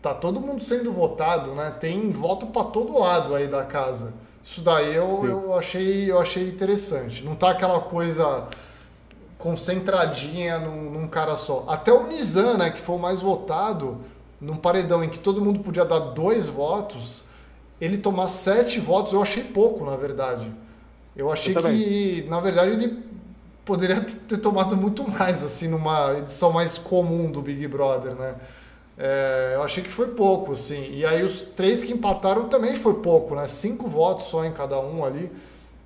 tá 0.00 0.14
todo 0.14 0.40
mundo 0.40 0.62
sendo 0.62 0.92
votado, 0.92 1.56
né? 1.56 1.74
Tem 1.80 2.10
voto 2.12 2.46
para 2.46 2.64
todo 2.64 3.00
lado 3.00 3.34
aí 3.34 3.48
da 3.48 3.64
casa. 3.64 4.14
Isso 4.44 4.60
daí 4.60 4.94
eu, 4.94 5.26
eu 5.26 5.54
achei 5.54 6.08
eu 6.08 6.20
achei 6.20 6.48
interessante. 6.48 7.24
Não 7.24 7.34
tá 7.34 7.50
aquela 7.50 7.80
coisa 7.80 8.46
concentradinha 9.38 10.58
num, 10.58 10.90
num, 10.90 11.08
cara 11.08 11.36
só. 11.36 11.64
Até 11.68 11.92
o 11.92 12.06
Nizam, 12.06 12.58
né, 12.58 12.70
que 12.70 12.80
foi 12.80 12.96
o 12.96 12.98
mais 12.98 13.22
votado, 13.22 13.98
num 14.40 14.56
paredão 14.56 15.02
em 15.02 15.08
que 15.08 15.18
todo 15.18 15.40
mundo 15.40 15.60
podia 15.60 15.84
dar 15.84 16.00
dois 16.00 16.48
votos, 16.48 17.24
ele 17.80 17.96
tomar 17.96 18.26
sete 18.26 18.80
votos, 18.80 19.12
eu 19.12 19.22
achei 19.22 19.44
pouco, 19.44 19.84
na 19.84 19.96
verdade. 19.96 20.52
Eu 21.16 21.32
achei 21.32 21.56
eu 21.56 21.62
que, 21.62 22.26
na 22.28 22.40
verdade, 22.40 22.72
ele 22.72 23.02
poderia 23.64 24.00
ter 24.28 24.38
tomado 24.38 24.76
muito 24.76 25.08
mais, 25.08 25.42
assim, 25.42 25.68
numa 25.68 26.18
edição 26.18 26.52
mais 26.52 26.76
comum 26.76 27.30
do 27.30 27.40
Big 27.40 27.66
Brother, 27.68 28.14
né? 28.14 28.34
É, 29.00 29.52
eu 29.54 29.62
achei 29.62 29.82
que 29.84 29.90
foi 29.90 30.08
pouco, 30.08 30.52
assim. 30.52 30.90
E 30.92 31.06
aí 31.06 31.22
os 31.22 31.42
três 31.42 31.84
que 31.84 31.92
empataram 31.92 32.48
também 32.48 32.74
foi 32.74 32.94
pouco, 32.94 33.36
né? 33.36 33.46
Cinco 33.46 33.86
votos 33.86 34.26
só 34.26 34.44
em 34.44 34.52
cada 34.52 34.80
um 34.80 35.04
ali. 35.04 35.30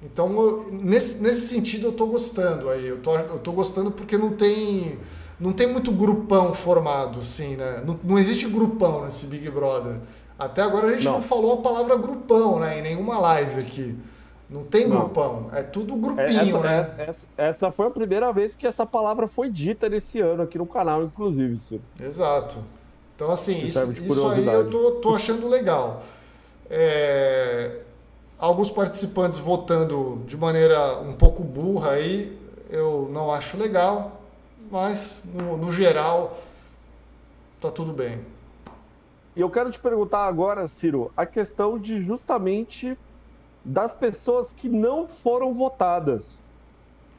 Então, 0.02 0.64
nesse, 0.70 1.22
nesse 1.22 1.46
sentido, 1.46 1.86
eu 1.86 1.90
estou 1.90 2.08
gostando 2.08 2.68
aí. 2.68 2.86
Eu 2.86 2.98
tô, 2.98 3.16
eu 3.16 3.38
tô 3.38 3.52
gostando 3.52 3.90
porque 3.90 4.18
não 4.18 4.32
tem, 4.32 4.98
não 5.38 5.52
tem 5.52 5.66
muito 5.66 5.92
grupão 5.92 6.52
formado, 6.52 7.20
assim, 7.20 7.54
né? 7.56 7.82
Não, 7.86 7.98
não 8.02 8.18
existe 8.18 8.46
grupão 8.48 9.04
nesse 9.04 9.26
Big 9.26 9.48
Brother. 9.50 9.96
Até 10.38 10.62
agora 10.62 10.88
a 10.88 10.92
gente 10.92 11.04
não, 11.04 11.14
não 11.14 11.22
falou 11.22 11.54
a 11.54 11.56
palavra 11.58 11.96
grupão, 11.96 12.58
né? 12.58 12.80
Em 12.80 12.82
nenhuma 12.82 13.18
live 13.18 13.60
aqui. 13.60 13.96
Não 14.50 14.64
tem 14.64 14.86
não. 14.86 14.98
grupão, 14.98 15.48
é 15.54 15.62
tudo 15.62 15.94
grupinho, 15.96 16.56
essa, 16.56 16.60
né? 16.60 16.94
Essa, 16.98 17.26
essa, 17.38 17.72
foi 17.72 17.86
a 17.86 17.90
primeira 17.90 18.30
vez 18.32 18.54
que 18.54 18.66
essa 18.66 18.84
palavra 18.84 19.26
foi 19.26 19.48
dita 19.48 19.88
nesse 19.88 20.20
ano 20.20 20.42
aqui 20.42 20.58
no 20.58 20.66
canal, 20.66 21.02
inclusive, 21.04 21.56
Ciro. 21.56 21.82
Exato. 21.98 22.58
Então, 23.16 23.30
assim, 23.30 23.64
isso, 23.64 23.80
isso 23.92 24.28
aí 24.28 24.46
eu 24.46 24.68
tô, 24.68 24.90
tô 24.92 25.14
achando 25.14 25.48
legal. 25.48 26.02
É, 26.68 27.80
alguns 28.42 28.68
participantes 28.72 29.38
votando 29.38 30.20
de 30.26 30.36
maneira 30.36 30.98
um 30.98 31.12
pouco 31.12 31.44
burra 31.44 31.92
aí, 31.92 32.36
eu 32.68 33.08
não 33.12 33.32
acho 33.32 33.56
legal, 33.56 34.20
mas 34.68 35.22
no, 35.32 35.56
no 35.56 35.70
geral 35.70 36.40
tá 37.60 37.70
tudo 37.70 37.92
bem. 37.92 38.20
E 39.36 39.40
eu 39.40 39.48
quero 39.48 39.70
te 39.70 39.78
perguntar 39.78 40.26
agora, 40.26 40.66
Ciro, 40.66 41.12
a 41.16 41.24
questão 41.24 41.78
de 41.78 42.02
justamente 42.02 42.98
das 43.64 43.94
pessoas 43.94 44.52
que 44.52 44.68
não 44.68 45.06
foram 45.06 45.54
votadas. 45.54 46.42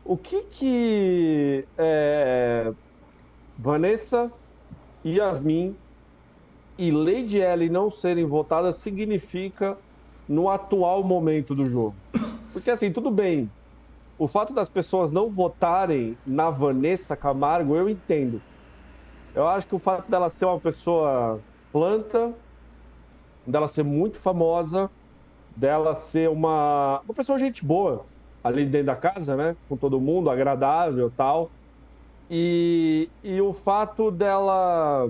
O 0.03 0.17
que 0.17 0.41
que 0.41 1.65
é, 1.77 2.73
Vanessa, 3.57 4.29
Yasmin 5.05 5.73
e 6.77 6.91
Lady 6.91 7.39
Ellen 7.39 7.69
não 7.69 7.89
serem 7.89 8.25
votadas 8.25 8.75
significa 8.75 9.77
no 10.27 10.49
atual 10.49 11.03
momento 11.03 11.53
do 11.53 11.69
jogo? 11.69 11.95
Porque 12.51 12.69
assim, 12.69 12.91
tudo 12.91 13.09
bem, 13.09 13.49
o 14.17 14.27
fato 14.27 14.53
das 14.53 14.69
pessoas 14.69 15.11
não 15.11 15.29
votarem 15.29 16.17
na 16.25 16.49
Vanessa 16.49 17.15
Camargo, 17.15 17.75
eu 17.75 17.89
entendo. 17.89 18.41
Eu 19.33 19.47
acho 19.47 19.67
que 19.67 19.75
o 19.75 19.79
fato 19.79 20.09
dela 20.09 20.29
ser 20.29 20.45
uma 20.45 20.59
pessoa 20.59 21.39
planta, 21.71 22.33
dela 23.45 23.67
ser 23.67 23.83
muito 23.83 24.19
famosa, 24.19 24.89
dela 25.55 25.95
ser 25.95 26.29
uma, 26.29 27.01
uma 27.03 27.13
pessoa 27.13 27.39
gente 27.39 27.65
boa 27.65 28.05
ali 28.43 28.65
dentro 28.65 28.87
da 28.87 28.95
casa, 28.95 29.35
né? 29.35 29.55
Com 29.67 29.77
todo 29.77 29.99
mundo, 29.99 30.29
agradável 30.29 31.11
tal. 31.15 31.49
E, 32.29 33.09
e 33.23 33.41
o 33.41 33.53
fato 33.53 34.11
dela 34.11 35.09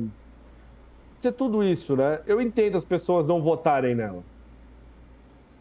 ser 1.19 1.33
tudo 1.33 1.63
isso, 1.63 1.95
né? 1.95 2.21
Eu 2.25 2.39
entendo 2.41 2.77
as 2.77 2.85
pessoas 2.85 3.25
não 3.25 3.41
votarem 3.41 3.95
nela. 3.95 4.23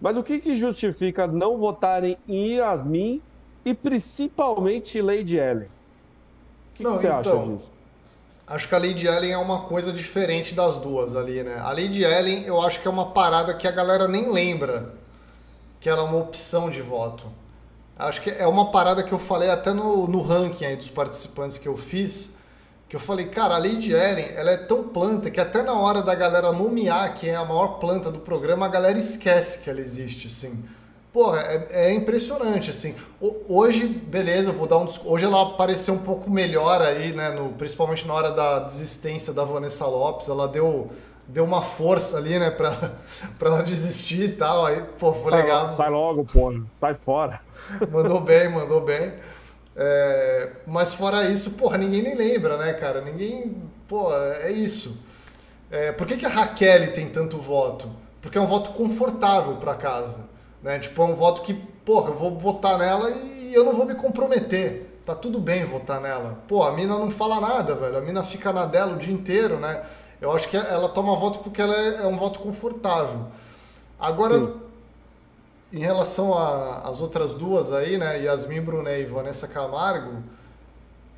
Mas 0.03 0.17
o 0.17 0.23
que, 0.25 0.41
que 0.41 0.57
justifica 0.57 1.29
não 1.29 1.57
votarem 1.57 2.19
em 2.29 2.57
Yasmin 2.57 3.23
e 3.65 3.73
principalmente 3.73 5.01
Lady 5.01 5.37
Ellen? 5.37 5.69
O 5.69 6.75
que, 6.75 6.83
não, 6.83 6.99
que 6.99 7.03
você 7.03 7.07
então, 7.07 7.41
acha 7.41 7.53
disso? 7.53 7.73
Acho 8.45 8.69
que 8.69 8.75
a 8.75 8.79
Lady 8.79 9.07
Ellen 9.07 9.31
é 9.31 9.39
uma 9.39 9.61
coisa 9.61 9.93
diferente 9.93 10.55
das 10.55 10.77
duas 10.77 11.15
ali, 11.15 11.45
né? 11.45 11.57
A 11.61 11.69
Lady 11.69 12.03
Ellen, 12.03 12.43
eu 12.43 12.61
acho 12.61 12.81
que 12.81 12.89
é 12.89 12.91
uma 12.91 13.13
parada 13.13 13.55
que 13.55 13.69
a 13.69 13.71
galera 13.71 14.09
nem 14.09 14.29
lembra 14.29 14.93
que 15.79 15.89
ela 15.89 16.03
é 16.03 16.05
uma 16.05 16.19
opção 16.19 16.69
de 16.69 16.83
voto. 16.83 17.27
Acho 17.97 18.23
que 18.23 18.31
é 18.31 18.47
uma 18.47 18.73
parada 18.73 19.05
que 19.05 19.13
eu 19.13 19.21
falei 19.21 19.51
até 19.51 19.73
no, 19.73 20.09
no 20.09 20.21
ranking 20.21 20.65
aí 20.65 20.75
dos 20.75 20.91
participantes 20.91 21.59
que 21.59 21.69
eu 21.69 21.77
fiz, 21.77 22.37
que 22.93 22.97
eu 22.97 23.01
falei, 23.01 23.25
cara, 23.25 23.55
a 23.55 23.59
Lady 23.59 23.91
Ellen, 23.91 24.33
ela 24.37 24.51
é 24.51 24.57
tão 24.59 24.83
planta 24.83 25.31
que 25.31 25.41
até 25.41 25.63
na 25.63 25.73
hora 25.73 26.03
da 26.03 26.15
galera 26.15 26.53
nomear 26.53 27.15
quem 27.15 27.31
é 27.31 27.37
a 27.37 27.43
maior 27.43 27.79
planta 27.79 28.11
do 28.11 28.19
programa, 28.19 28.67
a 28.67 28.69
galera 28.69 28.99
esquece 28.99 29.61
que 29.61 29.71
ela 29.71 29.81
existe, 29.81 30.27
assim. 30.27 30.63
Porra, 31.11 31.41
é, 31.41 31.69
é, 31.71 31.95
impressionante, 31.95 32.69
assim. 32.69 32.95
Hoje, 33.49 33.87
beleza, 33.87 34.53
vou 34.53 34.67
dar 34.67 34.77
um. 34.77 34.87
Hoje 35.07 35.25
ela 35.25 35.41
apareceu 35.41 35.95
um 35.95 36.01
pouco 36.01 36.31
melhor 36.31 36.83
aí, 36.83 37.15
né? 37.15 37.31
No, 37.31 37.55
principalmente 37.55 38.07
na 38.07 38.13
hora 38.13 38.31
da 38.31 38.59
desistência 38.59 39.33
da 39.33 39.43
Vanessa 39.43 39.87
Lopes. 39.87 40.29
Ela 40.29 40.47
deu, 40.47 40.91
deu 41.27 41.45
uma 41.45 41.63
força 41.63 42.19
ali, 42.19 42.39
né? 42.39 42.51
Pra, 42.51 42.93
pra 43.39 43.49
ela 43.49 43.63
desistir 43.63 44.25
e 44.25 44.33
tal. 44.33 44.67
Aí, 44.67 44.83
pô, 44.99 45.15
foi 45.15 45.33
legal. 45.33 45.69
Sai, 45.69 45.77
sai 45.77 45.91
logo, 45.91 46.27
pô. 46.27 46.61
Sai 46.79 46.93
fora. 46.93 47.41
Mandou 47.91 48.21
bem, 48.21 48.51
mandou 48.51 48.83
bem. 48.83 49.15
É, 49.75 50.51
mas 50.67 50.93
fora 50.93 51.31
isso, 51.31 51.53
porra, 51.53 51.79
ninguém 51.79 52.03
nem 52.03 52.15
lembra, 52.15 52.57
né, 52.57 52.73
cara? 52.75 53.01
Ninguém. 53.01 53.63
Pô, 53.89 54.15
é 54.15 54.51
isso. 54.51 54.99
É, 55.71 55.93
por 55.93 56.07
que, 56.07 56.17
que 56.17 56.27
a 56.27 56.29
Raquel 56.29 56.93
tem 56.93 57.09
tanto 57.09 57.39
voto? 57.39 57.89
Porque 58.21 58.37
é 58.37 58.41
um 58.41 58.47
voto 58.47 58.71
confortável 58.71 59.57
para 59.57 59.75
casa. 59.75 60.21
Né? 60.63 60.79
Tipo, 60.79 61.03
é 61.03 61.07
um 61.07 61.15
voto 61.15 61.43
que, 61.43 61.55
porra, 61.55 62.11
eu 62.11 62.15
vou 62.15 62.39
votar 62.39 62.79
nela 62.79 63.11
e 63.11 63.53
eu 63.55 63.65
não 63.65 63.73
vou 63.73 63.87
me 63.87 63.95
comprometer. 63.95 65.01
Tá 65.05 65.15
tudo 65.15 65.41
bem 65.41 65.65
votar 65.65 66.01
nela. 66.01 66.39
Pô, 66.47 66.63
a 66.63 66.73
mina 66.73 66.97
não 66.97 67.11
fala 67.11 67.41
nada, 67.41 67.75
velho. 67.75 67.97
A 67.97 68.01
mina 68.01 68.23
fica 68.23 68.53
na 68.53 68.67
dela 68.67 68.95
o 68.95 68.99
dia 68.99 69.13
inteiro, 69.13 69.59
né? 69.59 69.83
Eu 70.21 70.31
acho 70.31 70.49
que 70.49 70.57
ela 70.57 70.89
toma 70.89 71.17
voto 71.17 71.41
porque 71.41 71.61
ela 71.61 71.75
é, 71.75 72.03
é 72.03 72.07
um 72.07 72.17
voto 72.17 72.39
confortável. 72.39 73.27
Agora. 73.99 74.72
Em 75.73 75.81
relação 75.81 76.37
às 76.37 77.01
outras 77.01 77.35
duas 77.35 77.73
aí, 77.73 77.97
né? 77.97 78.23
Yasmin 78.23 78.61
Brunet 78.61 79.03
e 79.03 79.07
Vanessa 79.07 79.49
Camargo, 79.49 80.23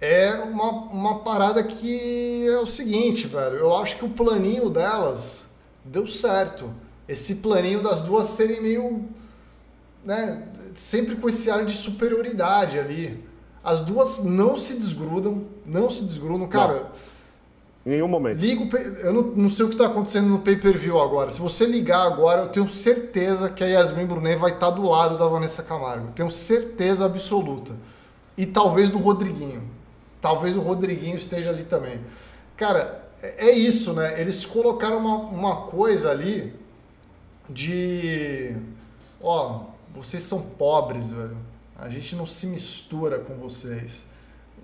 é 0.00 0.34
uma, 0.34 0.70
uma 0.70 1.18
parada 1.20 1.62
que 1.62 2.46
é 2.46 2.58
o 2.58 2.66
seguinte, 2.66 3.26
velho. 3.26 3.56
Eu 3.56 3.76
acho 3.76 3.96
que 3.96 4.04
o 4.04 4.10
planinho 4.10 4.70
delas 4.70 5.48
deu 5.84 6.06
certo. 6.06 6.70
Esse 7.08 7.36
planinho 7.36 7.82
das 7.82 8.00
duas 8.00 8.28
serem 8.28 8.62
meio 8.62 9.08
né, 10.04 10.46
sempre 10.74 11.16
com 11.16 11.28
esse 11.28 11.50
ar 11.50 11.64
de 11.64 11.74
superioridade 11.74 12.78
ali. 12.78 13.24
As 13.62 13.80
duas 13.80 14.22
não 14.22 14.56
se 14.56 14.74
desgrudam, 14.74 15.46
não 15.64 15.90
se 15.90 16.04
desgrudam. 16.04 16.46
Cara, 16.46 16.74
não. 16.74 16.86
Em 17.84 17.90
nenhum 17.90 18.08
momento. 18.08 18.40
Ligo, 18.40 18.74
eu 18.76 19.12
não, 19.12 19.22
não 19.22 19.50
sei 19.50 19.66
o 19.66 19.68
que 19.68 19.74
está 19.74 19.86
acontecendo 19.86 20.28
no 20.28 20.38
pay-per-view 20.38 20.98
agora. 20.98 21.30
Se 21.30 21.40
você 21.40 21.66
ligar 21.66 22.06
agora, 22.06 22.42
eu 22.42 22.48
tenho 22.48 22.68
certeza 22.68 23.50
que 23.50 23.62
a 23.62 23.66
Yasmin 23.66 24.06
Brunet 24.06 24.38
vai 24.38 24.52
estar 24.52 24.70
tá 24.70 24.72
do 24.72 24.88
lado 24.88 25.18
da 25.18 25.26
Vanessa 25.26 25.62
Camargo. 25.62 26.12
Tenho 26.14 26.30
certeza 26.30 27.04
absoluta. 27.04 27.74
E 28.38 28.46
talvez 28.46 28.88
do 28.88 28.96
Rodriguinho. 28.96 29.62
Talvez 30.20 30.56
o 30.56 30.60
Rodriguinho 30.60 31.16
esteja 31.16 31.50
ali 31.50 31.64
também. 31.64 32.00
Cara, 32.56 33.04
é, 33.22 33.48
é 33.48 33.52
isso, 33.52 33.92
né? 33.92 34.18
Eles 34.18 34.46
colocaram 34.46 34.96
uma, 34.96 35.16
uma 35.16 35.56
coisa 35.66 36.10
ali 36.10 36.54
de. 37.48 38.56
Ó, 39.22 39.64
vocês 39.94 40.22
são 40.22 40.40
pobres, 40.40 41.10
velho. 41.10 41.36
A 41.78 41.90
gente 41.90 42.16
não 42.16 42.26
se 42.26 42.46
mistura 42.46 43.18
com 43.18 43.34
vocês. 43.34 44.06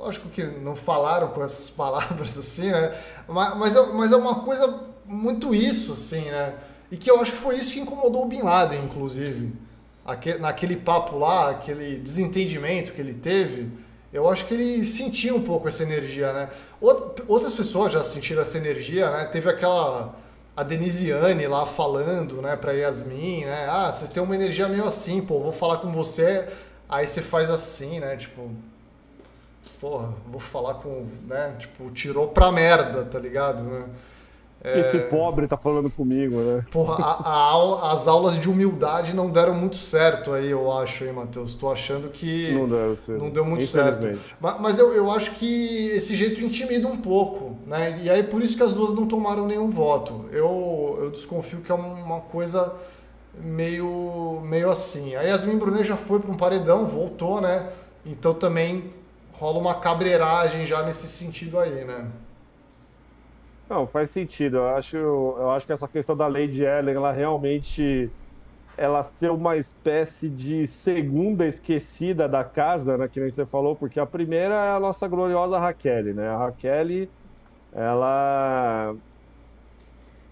Lógico 0.01 0.31
que 0.31 0.43
não 0.43 0.75
falaram 0.75 1.29
com 1.29 1.45
essas 1.45 1.69
palavras 1.71 2.39
assim, 2.39 2.71
né? 2.71 2.99
Mas, 3.29 3.57
mas, 3.57 3.77
é, 3.77 3.87
mas 3.93 4.13
é 4.13 4.17
uma 4.17 4.37
coisa 4.37 4.81
muito 5.05 5.55
isso, 5.55 5.93
assim, 5.93 6.23
né? 6.31 6.55
E 6.91 6.97
que 6.97 7.11
eu 7.11 7.21
acho 7.21 7.33
que 7.33 7.39
foi 7.39 7.59
isso 7.59 7.75
que 7.75 7.81
incomodou 7.81 8.25
o 8.25 8.27
Bin 8.27 8.41
Laden, 8.41 8.83
inclusive. 8.83 9.53
Aquele, 10.05 10.39
naquele 10.39 10.77
papo 10.77 11.19
lá, 11.19 11.51
aquele 11.51 11.99
desentendimento 11.99 12.93
que 12.93 13.01
ele 13.01 13.13
teve, 13.13 13.71
eu 14.11 14.29
acho 14.29 14.47
que 14.47 14.55
ele 14.55 14.85
sentia 14.85 15.35
um 15.35 15.43
pouco 15.43 15.69
essa 15.69 15.83
energia, 15.83 16.33
né? 16.33 16.49
Outras 16.81 17.53
pessoas 17.53 17.93
já 17.93 18.03
sentiram 18.03 18.41
essa 18.41 18.57
energia, 18.57 19.11
né? 19.11 19.27
Teve 19.27 19.51
aquela 19.51 20.17
a 20.57 20.63
Denisiane 20.63 21.47
lá 21.47 21.65
falando, 21.65 22.43
né, 22.43 22.57
pra 22.57 22.73
Yasmin, 22.73 23.45
né? 23.45 23.67
Ah, 23.71 23.91
vocês 23.93 24.11
têm 24.11 24.23
uma 24.23 24.35
energia 24.35 24.69
meio 24.69 24.85
assim, 24.85 25.21
pô, 25.21 25.41
vou 25.41 25.53
falar 25.53 25.79
com 25.79 25.93
você, 25.93 26.47
aí 26.89 27.07
você 27.07 27.23
faz 27.23 27.49
assim, 27.51 28.01
né? 28.01 28.17
Tipo, 28.17 28.51
porra, 29.81 30.13
vou 30.31 30.41
falar 30.41 30.75
com, 30.75 31.07
né? 31.27 31.55
Tipo, 31.59 31.91
tirou 31.91 32.29
pra 32.29 32.53
merda, 32.53 33.05
tá 33.05 33.19
ligado? 33.19 33.63
Né? 33.63 33.85
É... 34.63 34.81
Esse 34.81 34.99
pobre 34.99 35.49
tá 35.49 35.57
falando 35.57 35.89
comigo, 35.91 36.37
né? 36.39 36.67
Porra, 36.71 37.03
a, 37.03 37.31
a 37.31 37.35
aula, 37.35 37.93
as 37.93 38.07
aulas 38.07 38.39
de 38.39 38.49
humildade 38.49 39.15
não 39.15 39.31
deram 39.31 39.55
muito 39.55 39.77
certo 39.77 40.33
aí, 40.33 40.51
eu 40.51 40.71
acho, 40.71 41.05
hein, 41.05 41.13
Matheus? 41.15 41.55
Tô 41.55 41.71
achando 41.71 42.11
que 42.11 42.53
não, 42.53 42.69
deu, 42.69 42.99
não 43.09 43.31
deu 43.31 43.45
muito 43.45 43.67
certo. 43.67 44.07
Mas, 44.39 44.61
mas 44.61 44.79
eu, 44.79 44.93
eu 44.93 45.11
acho 45.11 45.33
que 45.33 45.89
esse 45.89 46.15
jeito 46.15 46.45
intimida 46.45 46.87
um 46.87 46.99
pouco, 46.99 47.57
né? 47.67 47.99
E 48.03 48.11
aí 48.11 48.23
por 48.23 48.43
isso 48.43 48.55
que 48.55 48.63
as 48.63 48.75
duas 48.75 48.93
não 48.93 49.07
tomaram 49.07 49.47
nenhum 49.47 49.71
voto. 49.71 50.27
Eu, 50.31 50.99
eu 51.01 51.11
desconfio 51.11 51.61
que 51.61 51.73
é 51.73 51.75
uma 51.75 52.21
coisa 52.21 52.75
meio, 53.43 54.43
meio 54.45 54.69
assim. 54.69 55.15
A 55.15 55.23
Yasmin 55.23 55.57
Brunet 55.57 55.85
já 55.85 55.97
foi 55.97 56.21
para 56.21 56.31
um 56.31 56.37
paredão, 56.37 56.85
voltou, 56.85 57.41
né? 57.41 57.71
Então 58.05 58.35
também 58.35 59.00
rola 59.41 59.59
uma 59.59 59.75
cabreiragem 59.75 60.67
já 60.67 60.83
nesse 60.83 61.09
sentido 61.09 61.59
aí, 61.59 61.83
né? 61.85 62.07
Não, 63.69 63.87
faz 63.87 64.11
sentido. 64.11 64.59
Eu 64.59 64.77
acho, 64.77 64.97
eu 64.97 65.51
acho 65.53 65.67
que 65.67 65.73
essa 65.73 65.89
questão 65.89 66.15
da 66.15 66.27
Lady 66.27 66.63
Ellen, 66.63 66.95
ela 66.95 67.11
realmente 67.11 68.11
ela 68.77 69.03
ser 69.03 69.31
uma 69.31 69.57
espécie 69.57 70.29
de 70.29 70.67
segunda 70.67 71.47
esquecida 71.47 72.29
da 72.29 72.45
casa, 72.45 72.97
né, 72.97 73.09
que 73.09 73.21
nem 73.21 73.29
você 73.29 73.45
falou, 73.45 73.77
porque 73.77 74.01
a 74.01 74.07
primeira 74.07 74.55
é 74.55 74.77
a 74.77 74.81
nossa 74.81 75.07
gloriosa 75.07 75.59
Raquel, 75.59 76.15
né? 76.15 76.29
A 76.29 76.37
Raquel, 76.37 77.09
ela 77.73 78.95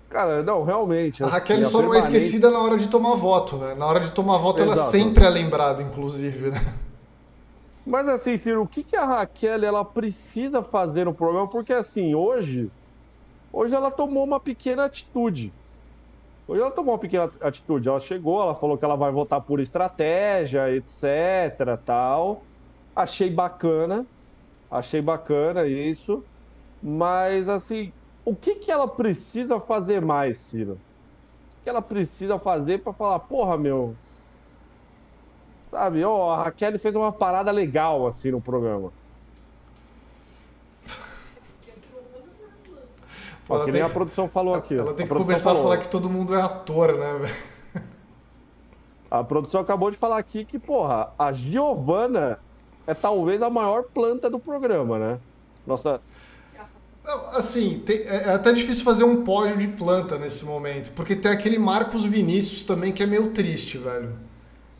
Cara, 0.08 0.42
não, 0.42 0.64
realmente. 0.64 1.22
A 1.22 1.26
assim, 1.26 1.34
Raquel 1.34 1.64
só 1.64 1.82
não 1.82 1.94
é 1.94 1.98
esquecida 1.98 2.50
na 2.50 2.58
hora 2.58 2.78
de 2.78 2.88
tomar 2.88 3.14
voto, 3.14 3.56
né? 3.56 3.74
Na 3.74 3.86
hora 3.86 4.00
de 4.00 4.10
tomar 4.10 4.38
voto, 4.38 4.62
Exato. 4.62 4.78
ela 4.78 4.88
sempre 4.90 5.24
é 5.24 5.28
lembrada, 5.28 5.82
inclusive, 5.82 6.50
né? 6.50 6.60
Mas 7.88 8.08
assim, 8.08 8.36
Ciro, 8.36 8.62
o 8.62 8.68
que, 8.68 8.84
que 8.84 8.96
a 8.96 9.04
Raquel 9.04 9.64
ela 9.64 9.84
precisa 9.84 10.62
fazer 10.62 11.04
no 11.06 11.14
programa? 11.14 11.48
Porque 11.48 11.72
assim, 11.72 12.14
hoje 12.14 12.70
Hoje 13.52 13.74
ela 13.74 13.90
tomou 13.90 14.24
uma 14.24 14.40
pequena 14.40 14.84
atitude. 14.84 15.58
Hoje 16.46 16.60
ela 16.62 16.70
tomou 16.70 16.94
uma 16.94 17.00
pequena 17.00 17.24
atitude. 17.40 17.88
Ela 17.88 18.00
chegou, 18.00 18.42
ela 18.42 18.54
falou 18.54 18.78
que 18.78 18.84
ela 18.84 18.96
vai 18.96 19.10
votar 19.12 19.40
por 19.42 19.60
estratégia, 19.60 20.70
etc, 20.74 21.82
tal. 21.84 22.48
Achei 22.94 23.30
bacana. 23.30 24.06
Achei 24.70 25.00
bacana 25.02 25.66
isso. 25.66 26.28
Mas, 26.80 27.48
assim, 27.48 27.94
o 28.24 28.36
que, 28.36 28.56
que 28.56 28.70
ela 28.70 28.88
precisa 28.88 29.60
fazer 29.60 30.00
mais, 30.02 30.38
Ciro? 30.38 30.74
O 31.60 31.62
que 31.64 31.70
ela 31.70 31.82
precisa 31.82 32.38
fazer 32.38 32.82
para 32.82 32.92
falar, 32.94 33.20
porra, 33.20 33.58
meu, 33.58 34.00
Sabe, 35.70 36.04
ó, 36.04 36.32
a 36.32 36.44
Raquel 36.44 36.78
fez 36.78 36.94
uma 36.94 37.12
parada 37.12 37.50
legal 37.50 38.06
assim 38.06 38.30
no 38.30 38.40
programa. 38.40 38.90
Ó, 43.48 43.64
que 43.64 43.72
nem 43.72 43.80
a 43.80 43.88
produção 43.88 44.28
falou 44.28 44.54
aqui. 44.54 44.74
Ela 44.74 44.92
tem 44.92 45.06
que 45.06 45.14
começar 45.14 45.50
falou. 45.50 45.60
a 45.60 45.62
falar 45.64 45.76
que 45.78 45.88
todo 45.88 46.08
mundo 46.08 46.34
é 46.34 46.42
ator, 46.42 46.94
né? 46.96 47.34
A 49.10 49.24
produção 49.24 49.62
acabou 49.62 49.90
de 49.90 49.96
falar 49.96 50.18
aqui 50.18 50.44
que, 50.44 50.58
porra, 50.58 51.10
a 51.18 51.32
Giovana 51.32 52.38
é 52.86 52.92
talvez 52.92 53.40
a 53.40 53.48
maior 53.48 53.84
planta 53.84 54.28
do 54.28 54.38
programa, 54.38 54.98
né? 54.98 55.18
Nossa. 55.66 56.00
Assim, 57.32 57.82
tem, 57.86 58.00
é, 58.00 58.24
é 58.26 58.34
até 58.34 58.52
difícil 58.52 58.84
fazer 58.84 59.04
um 59.04 59.24
pódio 59.24 59.56
de 59.56 59.66
planta 59.66 60.18
nesse 60.18 60.44
momento, 60.44 60.90
porque 60.92 61.16
tem 61.16 61.30
aquele 61.30 61.58
Marcos 61.58 62.04
Vinícius 62.04 62.64
também 62.64 62.92
que 62.92 63.02
é 63.02 63.06
meio 63.06 63.30
triste, 63.30 63.78
velho. 63.78 64.12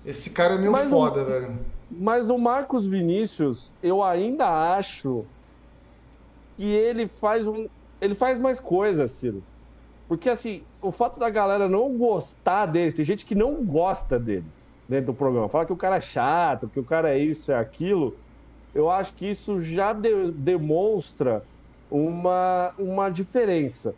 Esse 0.09 0.31
cara 0.31 0.55
é 0.55 0.59
meio 0.59 0.73
mas 0.73 0.89
foda, 0.89 1.23
velho. 1.23 1.59
Mas 1.91 2.31
o 2.31 2.39
Marcos 2.39 2.87
Vinícius, 2.87 3.71
eu 3.83 4.03
ainda 4.03 4.49
acho 4.75 5.23
que 6.57 6.65
ele 6.65 7.07
faz 7.07 7.47
um. 7.47 7.69
Ele 8.01 8.15
faz 8.15 8.39
mais 8.39 8.59
coisas, 8.59 9.11
Ciro. 9.11 9.43
Porque, 10.09 10.31
assim, 10.31 10.63
o 10.81 10.91
fato 10.91 11.21
da 11.21 11.29
galera 11.29 11.69
não 11.69 11.95
gostar 11.99 12.65
dele, 12.65 12.93
tem 12.93 13.05
gente 13.05 13.27
que 13.27 13.35
não 13.35 13.63
gosta 13.63 14.19
dele 14.19 14.47
dentro 14.89 15.13
do 15.13 15.15
programa. 15.15 15.47
Fala 15.51 15.67
que 15.67 15.75
o 15.75 15.77
cara 15.77 15.97
é 15.97 16.01
chato, 16.01 16.71
que 16.71 16.81
o 16.81 16.85
cara 16.85 17.11
é 17.11 17.19
isso, 17.19 17.53
é 17.53 17.59
aquilo. 17.59 18.17
Eu 18.75 18.91
acho 18.91 19.13
que 19.13 19.29
isso 19.29 19.63
já 19.63 19.93
de, 19.93 20.31
demonstra 20.31 21.45
uma, 21.91 22.73
uma 22.79 23.11
diferença. 23.11 23.95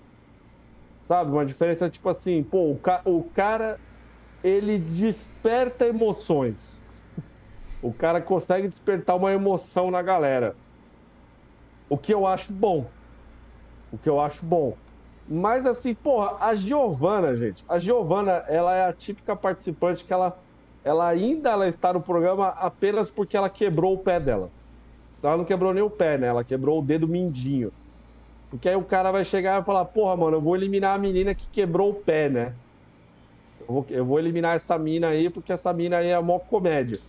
Sabe? 1.04 1.30
Uma 1.30 1.46
diferença 1.46 1.88
tipo 1.88 2.08
assim, 2.08 2.42
pô, 2.42 2.72
o, 2.72 2.76
ca, 2.76 3.00
o 3.04 3.22
cara 3.32 3.78
ele 4.42 4.78
desperta 4.78 5.86
emoções. 5.86 6.80
O 7.82 7.92
cara 7.92 8.20
consegue 8.20 8.68
despertar 8.68 9.16
uma 9.16 9.32
emoção 9.32 9.90
na 9.90 10.02
galera. 10.02 10.56
O 11.88 11.96
que 11.96 12.12
eu 12.12 12.26
acho 12.26 12.52
bom. 12.52 12.86
O 13.90 13.98
que 13.98 14.08
eu 14.08 14.20
acho 14.20 14.44
bom. 14.44 14.76
Mas 15.28 15.64
assim, 15.64 15.94
porra, 15.94 16.36
a 16.40 16.54
Giovana, 16.54 17.36
gente, 17.36 17.64
a 17.68 17.78
Giovana, 17.78 18.44
ela 18.48 18.74
é 18.74 18.84
a 18.86 18.92
típica 18.92 19.36
participante 19.36 20.04
que 20.04 20.12
ela, 20.12 20.36
ela 20.84 21.06
ainda 21.08 21.50
ela 21.50 21.68
está 21.68 21.92
no 21.92 22.02
programa 22.02 22.48
apenas 22.48 23.10
porque 23.10 23.36
ela 23.36 23.48
quebrou 23.48 23.94
o 23.94 23.98
pé 23.98 24.18
dela. 24.20 24.52
Ela 25.22 25.36
não 25.36 25.44
quebrou 25.44 25.72
nem 25.72 25.82
o 25.82 25.90
pé, 25.90 26.18
né? 26.18 26.26
Ela 26.28 26.44
quebrou 26.44 26.80
o 26.80 26.84
dedo 26.84 27.06
mindinho. 27.06 27.72
Porque 28.48 28.68
aí 28.68 28.76
o 28.76 28.84
cara 28.84 29.12
vai 29.12 29.24
chegar 29.24 29.62
e 29.62 29.64
falar, 29.64 29.84
porra, 29.86 30.16
mano, 30.16 30.38
eu 30.38 30.42
vou 30.42 30.56
eliminar 30.56 30.96
a 30.96 30.98
menina 30.98 31.34
que 31.34 31.48
quebrou 31.48 31.90
o 31.90 31.94
pé, 32.02 32.28
né? 32.28 32.56
Eu 33.70 33.74
vou, 33.74 33.86
eu 33.88 34.04
vou 34.04 34.18
eliminar 34.18 34.56
essa 34.56 34.76
mina 34.76 35.08
aí 35.08 35.30
porque 35.30 35.52
essa 35.52 35.72
mina 35.72 35.98
aí 35.98 36.08
é 36.08 36.14
a 36.14 36.20
maior 36.20 36.40
comédia. 36.40 37.00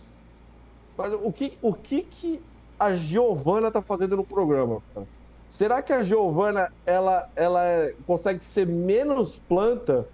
Mas 0.96 1.12
o 1.12 1.32
que, 1.32 1.58
o 1.60 1.74
que, 1.74 2.02
que 2.02 2.40
a 2.78 2.92
Giovana 2.92 3.70
tá 3.70 3.82
fazendo 3.82 4.16
no 4.16 4.24
programa, 4.24 4.80
cara? 4.94 5.06
Será 5.48 5.82
que 5.82 5.92
a 5.92 6.02
Giovana 6.02 6.72
ela, 6.86 7.28
ela 7.34 7.64
é, 7.64 7.94
consegue 8.06 8.44
ser 8.44 8.66
menos 8.66 9.40
planta 9.48 10.06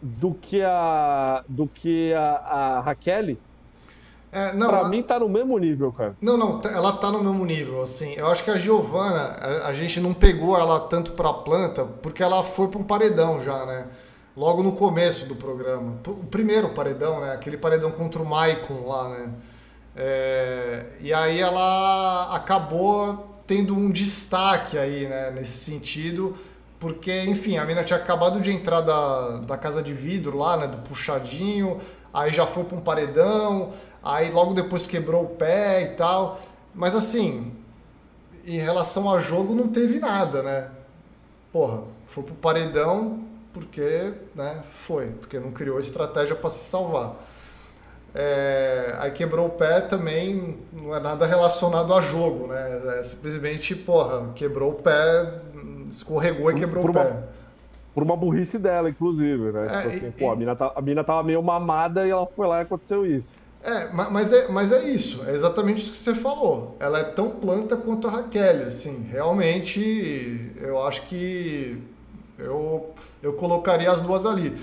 do 0.00 0.34
que 0.34 0.62
a 0.62 1.42
do 1.48 1.66
que 1.66 2.12
a, 2.12 2.20
a 2.20 2.80
Raquel? 2.80 3.36
É, 4.30 4.52
não, 4.52 4.68
pra 4.68 4.88
mim 4.88 5.02
tá 5.02 5.18
no 5.18 5.28
mesmo 5.28 5.56
nível, 5.56 5.90
cara. 5.90 6.14
Não, 6.20 6.36
não, 6.36 6.60
ela 6.64 6.92
tá 6.92 7.10
no 7.10 7.24
mesmo 7.24 7.44
nível, 7.46 7.80
assim. 7.80 8.12
Eu 8.14 8.26
acho 8.26 8.44
que 8.44 8.50
a 8.50 8.58
Giovana, 8.58 9.36
a, 9.40 9.68
a 9.68 9.72
gente 9.72 10.00
não 10.00 10.12
pegou 10.12 10.58
ela 10.58 10.78
tanto 10.80 11.12
pra 11.12 11.32
planta 11.32 11.84
porque 12.02 12.22
ela 12.22 12.44
foi 12.44 12.68
pra 12.68 12.78
um 12.78 12.84
paredão 12.84 13.40
já, 13.40 13.64
né? 13.64 13.86
Logo 14.36 14.62
no 14.62 14.72
começo 14.72 15.24
do 15.24 15.34
programa. 15.34 15.96
O 16.06 16.26
primeiro 16.26 16.68
paredão, 16.70 17.22
né? 17.22 17.32
Aquele 17.32 17.56
paredão 17.56 17.90
contra 17.90 18.20
o 18.20 18.26
Maicon 18.26 18.86
lá, 18.86 19.08
né? 19.08 19.30
É... 19.96 20.86
E 21.00 21.14
aí 21.14 21.40
ela 21.40 22.34
acabou 22.34 23.32
tendo 23.46 23.74
um 23.74 23.90
destaque 23.90 24.76
aí, 24.76 25.06
né, 25.06 25.30
nesse 25.30 25.58
sentido, 25.58 26.36
porque, 26.80 27.22
enfim, 27.22 27.56
a 27.58 27.64
mina 27.64 27.84
tinha 27.84 27.98
acabado 27.98 28.40
de 28.40 28.50
entrar 28.50 28.80
da, 28.80 29.38
da 29.38 29.56
casa 29.56 29.82
de 29.82 29.94
vidro 29.94 30.36
lá, 30.36 30.56
né, 30.56 30.66
do 30.66 30.78
puxadinho, 30.78 31.80
aí 32.12 32.32
já 32.32 32.44
foi 32.44 32.64
para 32.64 32.76
um 32.76 32.80
paredão, 32.80 33.72
aí 34.02 34.30
logo 34.32 34.52
depois 34.52 34.86
quebrou 34.86 35.22
o 35.22 35.28
pé 35.28 35.84
e 35.84 35.88
tal. 35.90 36.40
Mas 36.74 36.94
assim, 36.94 37.52
em 38.44 38.58
relação 38.58 39.10
a 39.10 39.20
jogo 39.20 39.54
não 39.54 39.68
teve 39.68 40.00
nada, 40.00 40.42
né? 40.42 40.68
Porra, 41.52 41.84
foi 42.04 42.24
pro 42.24 42.34
paredão 42.34 43.20
porque, 43.56 44.12
né, 44.34 44.62
foi, 44.70 45.06
porque 45.06 45.40
não 45.40 45.50
criou 45.50 45.80
estratégia 45.80 46.36
para 46.36 46.50
se 46.50 46.68
salvar. 46.68 47.16
É, 48.14 48.94
aí 48.98 49.10
quebrou 49.12 49.46
o 49.46 49.50
pé 49.50 49.80
também 49.80 50.58
não 50.70 50.94
é 50.94 51.00
nada 51.00 51.24
relacionado 51.24 51.92
a 51.94 52.00
jogo, 52.02 52.48
né? 52.48 52.98
É 52.98 53.02
simplesmente, 53.02 53.74
porra, 53.74 54.30
quebrou 54.34 54.72
o 54.72 54.74
pé, 54.74 55.40
escorregou 55.90 56.50
e 56.50 56.54
quebrou 56.54 56.82
por 56.82 56.90
o 56.90 56.94
pé. 56.94 57.16
por 57.94 58.02
uma 58.02 58.16
burrice 58.16 58.58
dela, 58.58 58.90
inclusive, 58.90 59.52
né? 59.52 59.66
É, 59.66 59.76
tipo 59.82 59.88
assim, 59.88 60.06
e, 60.08 60.12
pô, 60.12 60.30
a 60.30 60.36
mina, 60.36 60.54
tá, 60.54 60.72
a 60.76 60.82
mina 60.82 61.02
tava 61.02 61.22
meio 61.22 61.42
mamada 61.42 62.06
e 62.06 62.10
ela 62.10 62.26
foi 62.26 62.46
lá 62.46 62.58
e 62.58 62.62
aconteceu 62.62 63.06
isso. 63.06 63.38
É, 63.62 63.88
mas 63.90 64.32
é, 64.32 64.48
mas 64.48 64.70
é 64.70 64.84
isso, 64.84 65.24
é 65.26 65.32
exatamente 65.32 65.78
isso 65.82 65.92
que 65.92 65.98
você 65.98 66.14
falou. 66.14 66.76
Ela 66.78 67.00
é 67.00 67.04
tão 67.04 67.30
planta 67.30 67.74
quanto 67.76 68.06
a 68.06 68.10
Raquel, 68.10 68.66
assim, 68.66 69.08
realmente 69.10 70.52
eu 70.60 70.86
acho 70.86 71.02
que 71.06 71.82
eu, 72.38 72.94
eu 73.22 73.32
colocaria 73.34 73.90
as 73.90 74.02
duas 74.02 74.26
ali. 74.26 74.56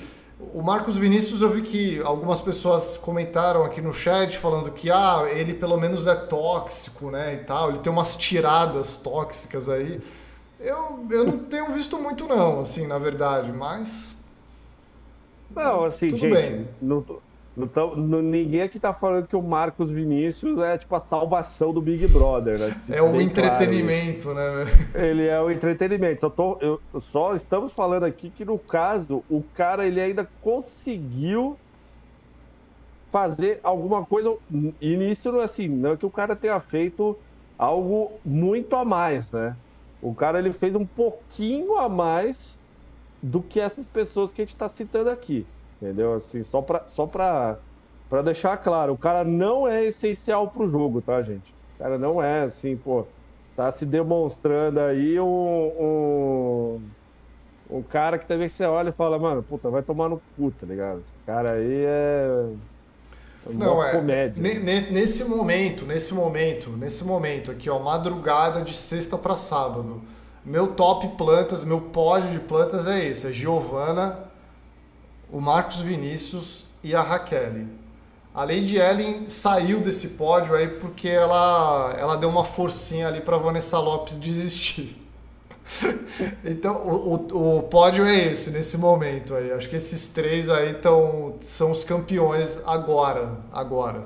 O 0.53 0.61
Marcos 0.61 0.97
Vinícius, 0.97 1.41
eu 1.41 1.49
vi 1.49 1.61
que 1.61 2.01
algumas 2.01 2.41
pessoas 2.41 2.97
comentaram 2.97 3.63
aqui 3.63 3.81
no 3.81 3.93
chat 3.93 4.37
falando 4.37 4.71
que 4.71 4.91
ah, 4.91 5.25
ele 5.29 5.53
pelo 5.53 5.77
menos 5.77 6.05
é 6.05 6.15
tóxico, 6.15 7.09
né, 7.09 7.35
e 7.35 7.45
tal. 7.45 7.69
Ele 7.69 7.79
tem 7.79 7.91
umas 7.91 8.17
tiradas 8.17 8.97
tóxicas 8.97 9.69
aí. 9.69 10.01
Eu, 10.59 11.05
eu 11.09 11.25
não 11.25 11.39
tenho 11.39 11.71
visto 11.71 11.97
muito 11.97 12.27
não, 12.27 12.59
assim, 12.59 12.87
na 12.87 12.97
verdade, 12.97 13.51
mas... 13.51 14.15
Não, 15.55 15.83
assim, 15.83 16.09
Tudo 16.09 16.19
gente, 16.19 16.33
bem. 16.33 16.67
Não, 16.81 17.05
não 17.07 17.32
não, 17.55 18.21
ninguém 18.21 18.61
aqui 18.61 18.79
tá 18.79 18.93
falando 18.93 19.27
que 19.27 19.35
o 19.35 19.41
Marcos 19.41 19.91
Vinícius 19.91 20.59
é 20.59 20.75
tipo 20.77 20.95
a 20.95 20.99
salvação 20.99 21.71
do 21.71 21.79
Big 21.79 22.07
Brother, 22.07 22.57
né? 22.57 22.81
É 22.89 23.01
o 23.01 23.21
entretenimento, 23.21 24.31
claro. 24.31 24.65
né? 24.65 24.71
Ele 24.95 25.27
é 25.27 25.39
o 25.39 25.51
entretenimento. 25.51 26.21
Só, 26.21 26.29
tô, 26.31 26.57
eu, 26.59 26.81
só 26.99 27.35
estamos 27.35 27.71
falando 27.71 28.05
aqui 28.05 28.31
que 28.31 28.43
no 28.43 28.57
caso, 28.57 29.23
o 29.29 29.43
cara 29.53 29.85
ele 29.85 30.01
ainda 30.01 30.27
conseguiu 30.41 31.55
fazer 33.11 33.59
alguma 33.61 34.03
coisa. 34.03 34.35
E 34.81 34.97
nisso 34.97 35.31
não 35.31 35.41
é 35.41 35.43
assim, 35.43 35.67
não 35.67 35.91
é 35.91 35.97
que 35.97 36.05
o 36.07 36.09
cara 36.09 36.35
tenha 36.35 36.59
feito 36.59 37.15
algo 37.55 38.13
muito 38.25 38.75
a 38.75 38.83
mais, 38.83 39.31
né? 39.31 39.55
O 40.01 40.15
cara 40.15 40.39
ele 40.39 40.51
fez 40.51 40.73
um 40.75 40.85
pouquinho 40.85 41.77
a 41.77 41.87
mais 41.87 42.59
do 43.21 43.41
que 43.41 43.59
essas 43.59 43.85
pessoas 43.85 44.31
que 44.31 44.41
a 44.41 44.45
gente 44.45 44.55
está 44.55 44.67
citando 44.67 45.11
aqui. 45.11 45.45
Entendeu? 45.83 46.13
Assim, 46.13 46.43
só 46.45 46.61
pra, 46.61 46.85
só 46.87 47.05
pra, 47.05 47.57
pra 48.09 48.21
deixar 48.21 48.55
claro, 48.55 48.93
o 48.93 48.97
cara 48.97 49.25
não 49.25 49.67
é 49.67 49.83
essencial 49.83 50.47
pro 50.47 50.69
jogo, 50.69 51.01
tá, 51.01 51.21
gente? 51.21 51.53
O 51.75 51.83
cara 51.83 51.97
não 51.97 52.23
é 52.23 52.43
assim, 52.43 52.77
pô, 52.77 53.05
tá 53.53 53.69
se 53.69 53.85
demonstrando 53.85 54.79
aí 54.79 55.19
um, 55.19 55.25
um, 55.27 56.81
um 57.69 57.81
cara 57.81 58.17
que 58.17 58.25
também 58.25 58.47
você 58.47 58.63
olha 58.63 58.89
e 58.89 58.93
fala, 58.93 59.19
mano, 59.19 59.43
puta, 59.43 59.69
vai 59.69 59.81
tomar 59.81 60.07
no 60.07 60.21
cu, 60.37 60.51
tá 60.51 60.65
ligado? 60.65 61.01
Esse 61.01 61.15
cara 61.25 61.51
aí 61.51 61.83
é. 61.85 62.47
Não, 63.49 63.83
é. 63.83 63.91
Comédia. 63.91 64.41
Nesse 64.41 65.25
momento, 65.25 65.85
nesse 65.85 66.13
momento, 66.13 66.69
nesse 66.69 67.03
momento 67.03 67.51
aqui, 67.51 67.69
ó, 67.69 67.77
madrugada 67.77 68.61
de 68.61 68.73
sexta 68.73 69.17
para 69.17 69.35
sábado. 69.35 70.01
Meu 70.45 70.67
top 70.67 71.09
plantas, 71.17 71.65
meu 71.65 71.81
pódio 71.81 72.29
de 72.29 72.39
plantas 72.39 72.87
é 72.87 73.03
esse: 73.03 73.27
é 73.27 73.33
Giovana, 73.33 74.31
o 75.33 75.41
Marcos 75.41 75.79
Vinícius 75.79 76.67
e 76.83 76.93
a 76.93 77.01
Raquel. 77.01 77.65
A 78.35 78.43
Lady 78.43 78.77
Ellen 78.77 79.27
saiu 79.27 79.81
desse 79.81 80.09
pódio 80.09 80.53
aí 80.53 80.67
porque 80.67 81.09
ela, 81.09 81.95
ela 81.97 82.15
deu 82.15 82.29
uma 82.29 82.45
forcinha 82.45 83.07
ali 83.07 83.19
para 83.19 83.35
Vanessa 83.37 83.79
Lopes 83.79 84.17
desistir. 84.19 84.95
então, 86.45 86.83
o, 86.83 87.15
o, 87.15 87.57
o, 87.57 87.63
pódio 87.63 88.05
é 88.05 88.27
esse, 88.27 88.51
nesse 88.51 88.77
momento 88.77 89.33
aí. 89.33 89.51
Acho 89.51 89.67
que 89.67 89.75
esses 89.75 90.07
três 90.07 90.49
aí 90.49 90.75
tão, 90.75 91.35
são 91.41 91.71
os 91.71 91.83
campeões 91.83 92.61
agora. 92.67 93.37
agora. 93.51 94.03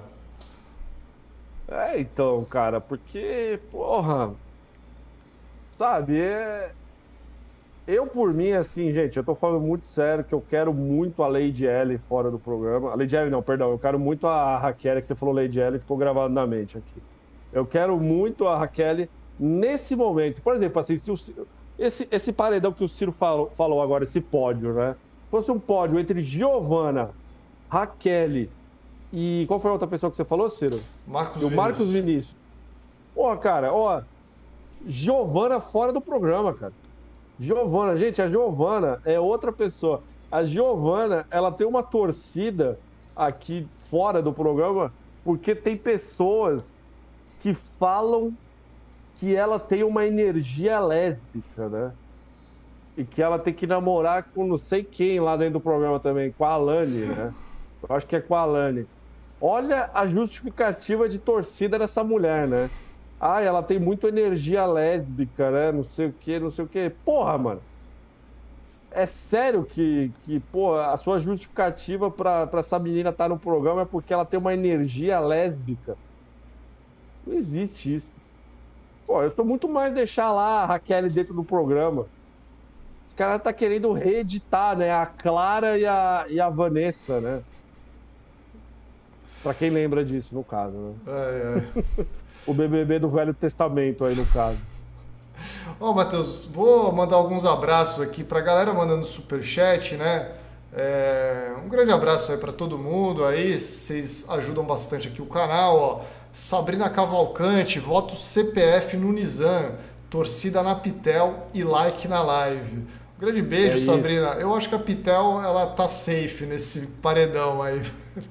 É, 1.68 2.00
então, 2.00 2.46
cara, 2.50 2.80
porque, 2.80 3.60
porra, 3.70 4.34
sabe, 5.78 6.22
é, 6.22 6.72
eu, 7.88 8.06
por 8.06 8.34
mim, 8.34 8.52
assim, 8.52 8.92
gente, 8.92 9.16
eu 9.16 9.24
tô 9.24 9.34
falando 9.34 9.62
muito 9.62 9.86
sério 9.86 10.22
que 10.22 10.36
eu 10.36 10.42
quero 10.42 10.74
muito 10.74 11.24
a 11.24 11.28
Lady 11.28 11.66
L 11.66 11.98
fora 11.98 12.30
do 12.30 12.38
programa. 12.38 12.92
A 12.92 12.96
Lady 12.96 13.16
L, 13.16 13.30
não, 13.30 13.42
perdão, 13.42 13.72
eu 13.72 13.80
quero 13.80 13.98
muito 13.98 14.28
a 14.28 14.58
Raquel, 14.58 15.00
que 15.00 15.08
você 15.08 15.16
falou 15.16 15.34
Lady 15.34 15.58
L, 15.58 15.80
ficou 15.80 15.96
gravado 15.96 16.34
na 16.34 16.46
mente 16.46 16.78
aqui. 16.78 17.02
Eu 17.54 17.66
quero 17.66 17.98
muito 17.98 18.46
a 18.46 18.58
Raquel 18.58 19.08
nesse 19.40 19.96
momento. 19.96 20.42
Por 20.42 20.54
exemplo, 20.54 20.82
assim, 20.82 20.98
se 20.98 21.10
o, 21.10 21.16
esse, 21.80 22.06
esse 22.12 22.34
paredão 22.34 22.74
que 22.74 22.84
o 22.84 22.90
Ciro 22.90 23.14
falou, 23.14 23.50
falou 23.52 23.82
agora, 23.82 24.04
esse 24.04 24.20
pódio, 24.20 24.74
né? 24.74 24.94
Se 25.24 25.32
fosse 25.32 25.50
um 25.50 25.60
pódio 25.60 25.98
entre 25.98 26.22
Giovana, 26.22 27.12
Raquel 27.70 28.48
E 29.14 29.46
qual 29.48 29.62
foi 29.62 29.70
a 29.70 29.74
outra 29.74 29.88
pessoa 29.88 30.12
que 30.12 30.18
você 30.18 30.26
falou, 30.26 30.50
Ciro? 30.50 30.78
Marcos 31.08 31.42
o 31.42 31.50
Marcos 31.50 31.90
Vinícius. 31.94 32.36
Ó, 33.16 33.34
cara, 33.38 33.74
ó. 33.74 34.02
Giovana 34.86 35.62
fora 35.62 35.94
do 35.94 36.02
programa, 36.02 36.54
cara. 36.54 36.74
Giovana, 37.40 37.96
gente, 37.98 38.22
a 38.22 38.30
Giovana 38.30 39.02
é 39.06 39.20
outra 39.20 39.52
pessoa. 39.52 40.02
A 40.32 40.44
Giovana, 40.44 41.26
ela 41.30 41.52
tem 41.52 41.66
uma 41.66 41.84
torcida 41.84 42.80
aqui 43.16 43.68
fora 43.90 44.22
do 44.22 44.34
programa 44.34 44.92
porque 45.24 45.54
tem 45.54 45.76
pessoas 45.78 46.74
que 47.40 47.54
falam 47.54 48.34
que 49.16 49.36
ela 49.36 49.60
tem 49.60 49.84
uma 49.84 50.06
energia 50.06 50.80
lésbica, 50.80 51.68
né? 51.70 51.92
E 52.96 53.06
que 53.06 53.22
ela 53.22 53.38
tem 53.38 53.54
que 53.54 53.68
namorar 53.68 54.32
com 54.34 54.48
não 54.48 54.58
sei 54.58 54.84
quem 54.84 55.20
lá 55.20 55.36
dentro 55.38 55.54
do 55.54 55.62
programa 55.62 56.00
também, 56.00 56.32
com 56.32 56.46
a 56.46 56.52
Alane, 56.52 57.06
né? 57.06 57.34
Eu 57.88 57.96
acho 57.96 58.08
que 58.08 58.16
é 58.16 58.22
com 58.22 58.36
a 58.36 58.42
Alane. 58.42 58.88
Olha 59.40 59.90
a 59.94 60.08
justificativa 60.08 61.08
de 61.08 61.20
torcida 61.20 61.78
dessa 61.78 62.04
mulher, 62.04 62.48
né? 62.48 62.72
Ah, 63.20 63.42
ela 63.42 63.64
tem 63.64 63.80
muita 63.80 64.08
energia 64.10 64.66
lésbica, 64.66 65.50
né? 65.52 65.72
Não 65.72 65.84
sei 65.84 66.08
o 66.08 66.14
que, 66.14 66.40
não 66.40 66.52
sei 66.52 66.66
o 66.66 66.70
que. 66.70 66.90
Porra, 67.04 67.38
mano. 67.38 67.62
É 68.92 69.06
sério 69.06 69.66
que, 69.66 70.12
que 70.22 70.40
pô, 70.40 70.76
a 70.76 70.96
sua 70.98 71.20
justificativa 71.20 72.10
pra, 72.12 72.48
pra 72.48 72.62
essa 72.62 72.80
menina 72.80 73.10
estar 73.10 73.26
tá 73.26 73.30
no 73.30 73.40
programa 73.40 73.82
é 73.82 73.86
porque 73.86 74.14
ela 74.14 74.26
tem 74.26 74.40
uma 74.40 74.54
energia 74.54 75.20
lésbica? 75.20 75.98
Não 77.26 77.34
existe 77.34 77.96
isso. 77.96 78.08
Pô, 79.06 79.22
eu 79.24 79.30
estou 79.30 79.46
muito 79.46 79.68
mais 79.70 79.94
deixar 79.94 80.32
lá 80.32 80.64
a 80.64 80.66
Raquel 80.66 81.10
dentro 81.10 81.34
do 81.34 81.44
programa. 81.46 82.04
Os 83.10 83.14
caras 83.16 83.42
tá 83.42 83.54
querendo 83.54 83.92
reeditar, 83.94 84.78
né? 84.78 84.92
A 84.92 85.06
Clara 85.06 85.78
e 85.78 85.86
a, 85.86 86.26
e 86.30 86.40
a 86.40 86.50
Vanessa, 86.50 87.20
né? 87.20 87.44
Pra 89.42 89.54
quem 89.54 89.70
lembra 89.70 90.04
disso, 90.04 90.34
no 90.34 90.44
caso, 90.44 90.78
né? 90.78 91.14
É, 91.14 91.60
é. 91.60 92.18
o 92.48 92.54
BBB 92.54 93.00
do 93.00 93.10
Velho 93.10 93.34
Testamento 93.34 94.06
aí, 94.06 94.16
no 94.16 94.26
caso. 94.26 94.58
Ó, 95.80 95.92
oh, 95.92 95.94
Matheus, 95.94 96.48
vou 96.48 96.92
mandar 96.92 97.18
alguns 97.18 97.46
abraços 97.46 98.02
aqui 98.02 98.24
pra 98.24 98.42
galera 98.42 98.74
mandando 98.74 99.06
superchat, 99.06 99.96
né? 99.96 100.32
É, 100.74 101.54
um 101.64 101.70
grande 101.70 101.92
abraço 101.92 102.32
aí 102.32 102.38
para 102.38 102.52
todo 102.52 102.78
mundo 102.78 103.26
aí, 103.26 103.58
vocês 103.58 104.26
ajudam 104.30 104.64
bastante 104.64 105.08
aqui 105.08 105.22
o 105.22 105.26
canal, 105.26 105.78
ó. 105.78 106.02
Sabrina 106.34 106.90
Cavalcante, 106.90 107.80
voto 107.80 108.16
CPF 108.16 108.96
no 108.96 109.12
Nizam, 109.12 109.74
torcida 110.10 110.62
na 110.62 110.76
Pitel 110.76 111.48
e 111.54 111.64
like 111.64 112.08
na 112.08 112.22
live. 112.22 112.78
Um 112.78 113.20
grande 113.20 113.42
beijo, 113.42 113.78
é 113.78 113.80
Sabrina. 113.80 114.28
Eu 114.40 114.54
acho 114.54 114.70
que 114.70 114.76
a 114.76 114.80
Pitel 114.80 115.42
ela 115.44 115.66
tá 115.66 115.88
safe 115.88 116.46
nesse 116.46 116.88
paredão 117.02 117.62
aí. 117.62 117.82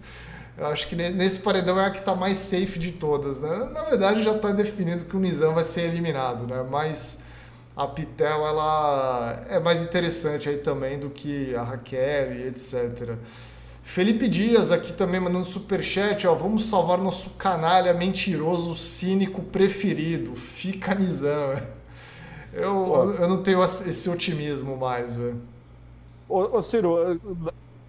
Eu 0.58 0.66
acho 0.66 0.88
que 0.88 0.96
nesse 0.96 1.40
paredão 1.40 1.78
é 1.78 1.86
a 1.86 1.90
que 1.90 2.00
tá 2.00 2.14
mais 2.14 2.38
safe 2.38 2.78
de 2.78 2.92
todas, 2.92 3.40
né? 3.40 3.68
Na 3.74 3.82
verdade 3.82 4.22
já 4.22 4.34
está 4.34 4.52
definido 4.52 5.04
que 5.04 5.14
o 5.14 5.20
Nizam 5.20 5.54
vai 5.54 5.64
ser 5.64 5.82
eliminado, 5.82 6.46
né? 6.46 6.64
Mas 6.68 7.18
a 7.76 7.86
Pitel 7.86 8.46
ela 8.46 9.44
é 9.50 9.60
mais 9.60 9.82
interessante 9.82 10.48
aí 10.48 10.56
também 10.56 10.98
do 10.98 11.10
que 11.10 11.54
a 11.54 11.62
Raquel 11.62 12.32
e 12.32 12.46
etc. 12.48 13.16
Felipe 13.82 14.26
Dias 14.28 14.72
aqui 14.72 14.94
também 14.94 15.20
mandando 15.20 15.44
super 15.44 15.82
chat, 15.82 16.26
ó, 16.26 16.34
vamos 16.34 16.66
salvar 16.66 16.98
nosso 16.98 17.30
canalha 17.30 17.92
mentiroso 17.92 18.74
cínico 18.74 19.42
preferido. 19.42 20.34
Fica 20.34 20.94
Nizam. 20.94 21.54
Eu, 22.52 23.14
eu 23.20 23.28
não 23.28 23.42
tenho 23.42 23.62
esse 23.62 24.08
otimismo 24.08 24.78
mais, 24.78 25.14
velho. 25.14 25.42
Ô, 26.26 26.56
ô 26.56 26.62
Ciro, 26.62 27.20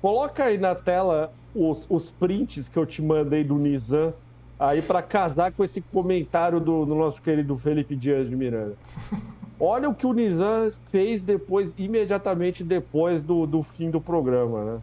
coloca 0.01 0.43
aí 0.43 0.57
na 0.57 0.75
tela 0.75 1.31
os, 1.57 1.85
os 1.89 2.11
prints 2.11 2.69
que 2.69 2.77
eu 2.77 2.85
te 2.85 3.01
mandei 3.01 3.43
do 3.43 3.55
Nizam 3.55 4.13
aí 4.59 4.81
para 4.81 5.01
casar 5.01 5.51
com 5.51 5.63
esse 5.63 5.81
comentário 5.81 6.59
do, 6.59 6.85
do, 6.85 6.95
nosso 6.95 7.21
querido 7.21 7.55
Felipe 7.55 7.95
Dias 7.95 8.29
de 8.29 8.35
Miranda. 8.35 8.75
Olha 9.59 9.89
o 9.89 9.95
que 9.95 10.05
o 10.05 10.13
Nizam 10.13 10.71
fez 10.91 11.19
depois, 11.19 11.73
imediatamente 11.77 12.63
depois 12.63 13.23
do, 13.23 13.45
do 13.45 13.63
fim 13.63 13.89
do 13.89 13.99
programa, 13.99 14.63
né? 14.63 14.81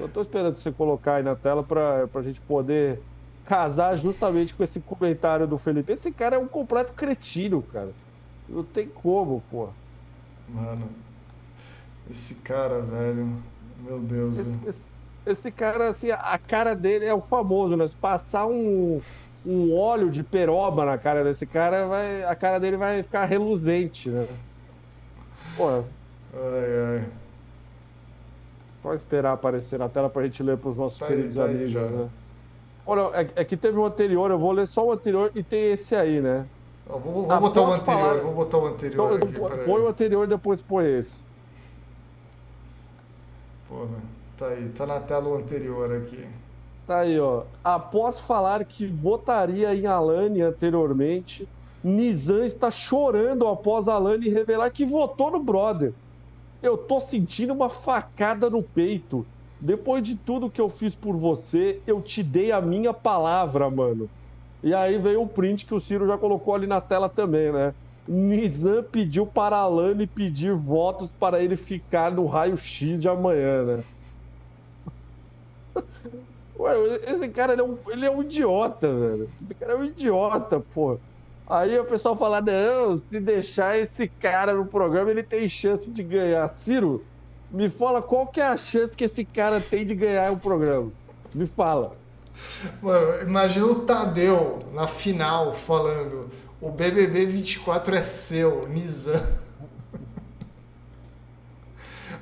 Eu 0.00 0.08
tô 0.08 0.20
esperando 0.20 0.56
você 0.56 0.72
colocar 0.72 1.16
aí 1.16 1.22
na 1.22 1.36
tela 1.36 1.62
para 1.62 2.08
a 2.12 2.22
gente 2.22 2.40
poder 2.40 3.00
casar 3.44 3.96
justamente 3.96 4.54
com 4.54 4.64
esse 4.64 4.80
comentário 4.80 5.46
do 5.46 5.58
Felipe. 5.58 5.92
Esse 5.92 6.10
cara 6.10 6.36
é 6.36 6.38
um 6.38 6.48
completo 6.48 6.92
cretino, 6.92 7.62
cara. 7.62 7.90
Não 8.48 8.64
tem 8.64 8.88
como, 8.88 9.42
pô. 9.50 9.68
Mano, 10.48 10.88
esse 12.10 12.36
cara, 12.36 12.80
velho. 12.80 13.36
Meu 13.84 14.00
Deus. 14.00 14.38
Esse, 14.38 14.68
esse, 14.68 14.91
esse, 15.26 15.50
cara, 15.50 15.90
assim, 15.90 16.10
a 16.10 16.38
cara 16.38 16.74
dele 16.74 17.04
é 17.04 17.14
o 17.14 17.20
famoso, 17.20 17.76
né? 17.76 17.86
Se 17.86 17.94
passar 17.94 18.46
um, 18.46 19.00
um 19.46 19.76
óleo 19.76 20.10
de 20.10 20.22
peroba 20.22 20.84
na 20.84 20.98
cara 20.98 21.22
desse 21.22 21.46
cara, 21.46 21.86
vai, 21.86 22.24
a 22.24 22.34
cara 22.34 22.58
dele 22.58 22.76
vai 22.76 23.02
ficar 23.02 23.24
reluzente, 23.24 24.08
né? 24.08 24.26
Pô. 25.56 25.68
Ai, 25.68 25.84
ai. 26.34 27.04
Pode 28.82 28.96
esperar 28.96 29.32
aparecer 29.32 29.78
na 29.78 29.88
tela 29.88 30.10
para 30.10 30.22
a 30.22 30.24
gente 30.24 30.42
ler 30.42 30.56
para 30.56 30.70
os 30.70 30.76
nossos 30.76 30.98
tá 30.98 31.06
queridos 31.06 31.38
aí, 31.38 31.46
tá 31.46 31.52
amigos. 31.52 31.76
Aí 31.76 31.90
né? 31.90 32.08
Olha, 32.84 33.16
é, 33.16 33.28
é, 33.36 33.44
que 33.44 33.56
teve 33.56 33.78
um 33.78 33.86
anterior, 33.86 34.30
eu 34.30 34.38
vou 34.38 34.50
ler 34.50 34.66
só 34.66 34.84
o 34.84 34.92
anterior 34.92 35.30
e 35.34 35.42
tem 35.42 35.72
esse 35.72 35.94
aí, 35.94 36.20
né? 36.20 36.44
vou, 36.86 37.00
vou 37.00 37.30
ah, 37.30 37.38
botar 37.38 37.60
o 37.60 37.72
anterior, 37.72 37.84
falar... 37.84 38.14
vou 38.16 38.34
botar 38.34 38.58
o 38.58 38.66
anterior 38.66 39.22
então, 39.22 39.46
aqui. 39.46 39.64
Põe 39.64 39.80
o 39.82 39.88
anterior 39.88 40.26
depois 40.26 40.60
põe 40.60 40.98
esse. 40.98 41.22
Porra, 43.68 43.88
tá 44.42 44.48
aí, 44.48 44.68
tá 44.70 44.86
na 44.86 44.98
tela 44.98 45.36
anterior 45.36 45.92
aqui. 45.92 46.26
Tá 46.84 47.00
aí, 47.00 47.18
ó. 47.20 47.44
Após 47.62 48.18
falar 48.18 48.64
que 48.64 48.86
votaria 48.86 49.72
em 49.74 49.86
Alane 49.86 50.42
anteriormente, 50.42 51.48
Nizam 51.82 52.44
está 52.44 52.70
chorando 52.70 53.46
após 53.46 53.86
Alane 53.86 54.28
revelar 54.28 54.70
que 54.70 54.84
votou 54.84 55.30
no 55.30 55.42
brother. 55.42 55.94
Eu 56.60 56.76
tô 56.76 57.00
sentindo 57.00 57.52
uma 57.52 57.70
facada 57.70 58.50
no 58.50 58.62
peito. 58.62 59.24
Depois 59.60 60.02
de 60.02 60.16
tudo 60.16 60.50
que 60.50 60.60
eu 60.60 60.68
fiz 60.68 60.96
por 60.96 61.16
você, 61.16 61.80
eu 61.86 62.02
te 62.02 62.20
dei 62.22 62.50
a 62.50 62.60
minha 62.60 62.92
palavra, 62.92 63.70
mano. 63.70 64.10
E 64.60 64.74
aí 64.74 64.98
veio 64.98 65.22
o 65.22 65.28
print 65.28 65.66
que 65.66 65.74
o 65.74 65.80
Ciro 65.80 66.06
já 66.06 66.18
colocou 66.18 66.54
ali 66.54 66.66
na 66.66 66.80
tela 66.80 67.08
também, 67.08 67.52
né? 67.52 67.74
Nizam 68.06 68.82
pediu 68.82 69.24
para 69.24 69.56
Alane 69.56 70.06
pedir 70.08 70.52
votos 70.54 71.12
para 71.12 71.40
ele 71.42 71.56
ficar 71.56 72.10
no 72.10 72.26
raio-x 72.26 72.98
de 72.98 73.08
amanhã, 73.08 73.64
né? 73.64 73.84
Ué, 76.58 77.00
esse 77.06 77.28
cara 77.28 77.54
ele 77.54 77.62
é, 77.62 77.64
um, 77.64 77.78
ele 77.88 78.06
é 78.06 78.10
um 78.10 78.22
idiota, 78.22 78.92
velho. 78.92 79.30
Esse 79.42 79.54
cara 79.54 79.72
é 79.72 79.76
um 79.76 79.84
idiota, 79.84 80.60
pô. 80.74 80.98
Aí 81.48 81.78
o 81.78 81.84
pessoal 81.84 82.16
fala: 82.16 82.40
não, 82.40 82.98
se 82.98 83.18
deixar 83.18 83.78
esse 83.78 84.06
cara 84.08 84.54
no 84.54 84.66
programa, 84.66 85.10
ele 85.10 85.22
tem 85.22 85.48
chance 85.48 85.90
de 85.90 86.02
ganhar. 86.02 86.46
Ciro, 86.48 87.04
me 87.50 87.68
fala 87.68 88.00
qual 88.00 88.26
que 88.26 88.40
é 88.40 88.46
a 88.46 88.56
chance 88.56 88.96
que 88.96 89.04
esse 89.04 89.24
cara 89.24 89.60
tem 89.60 89.84
de 89.84 89.94
ganhar 89.94 90.32
o 90.32 90.38
programa. 90.38 90.90
Me 91.34 91.46
fala. 91.46 91.96
Mano, 92.80 93.22
imagina 93.22 93.66
o 93.66 93.80
Tadeu 93.80 94.60
na 94.72 94.86
final 94.86 95.52
falando: 95.52 96.30
o 96.60 96.70
BBB 96.70 97.26
24 97.26 97.96
é 97.96 98.02
seu, 98.02 98.68
Nizam. 98.68 99.20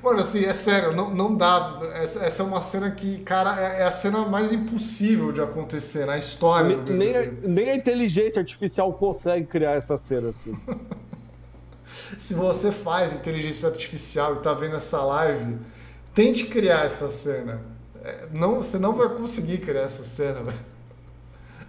Mano, 0.03 0.21
assim, 0.21 0.45
é 0.45 0.53
sério, 0.53 0.93
não, 0.93 1.11
não 1.15 1.37
dá. 1.37 1.81
Essa 1.95 2.43
é 2.43 2.47
uma 2.47 2.63
cena 2.63 2.91
que, 2.91 3.19
cara, 3.19 3.61
é, 3.61 3.83
é 3.83 3.85
a 3.85 3.91
cena 3.91 4.25
mais 4.27 4.53
impossível 4.53 5.31
de 5.31 5.43
acontecer 5.43 6.07
na 6.07 6.17
história. 6.17 6.77
Nem, 6.77 6.97
nem, 6.97 7.17
a, 7.17 7.31
nem 7.43 7.71
a 7.71 7.77
inteligência 7.77 8.41
artificial 8.41 8.93
consegue 8.95 9.47
criar 9.47 9.73
essa 9.73 9.99
cena 9.99 10.31
assim. 10.31 10.57
Se 12.19 12.35
você 12.35 12.73
faz 12.73 13.13
inteligência 13.13 13.69
artificial 13.69 14.37
e 14.37 14.39
tá 14.39 14.55
vendo 14.55 14.77
essa 14.77 15.03
live, 15.03 15.59
tente 16.15 16.47
criar 16.47 16.87
essa 16.87 17.11
cena. 17.11 17.61
É, 18.03 18.29
não, 18.35 18.57
você 18.57 18.79
não 18.79 18.95
vai 18.95 19.09
conseguir 19.11 19.59
criar 19.59 19.83
essa 19.83 20.05
cena, 20.05 20.43
velho. 20.43 20.61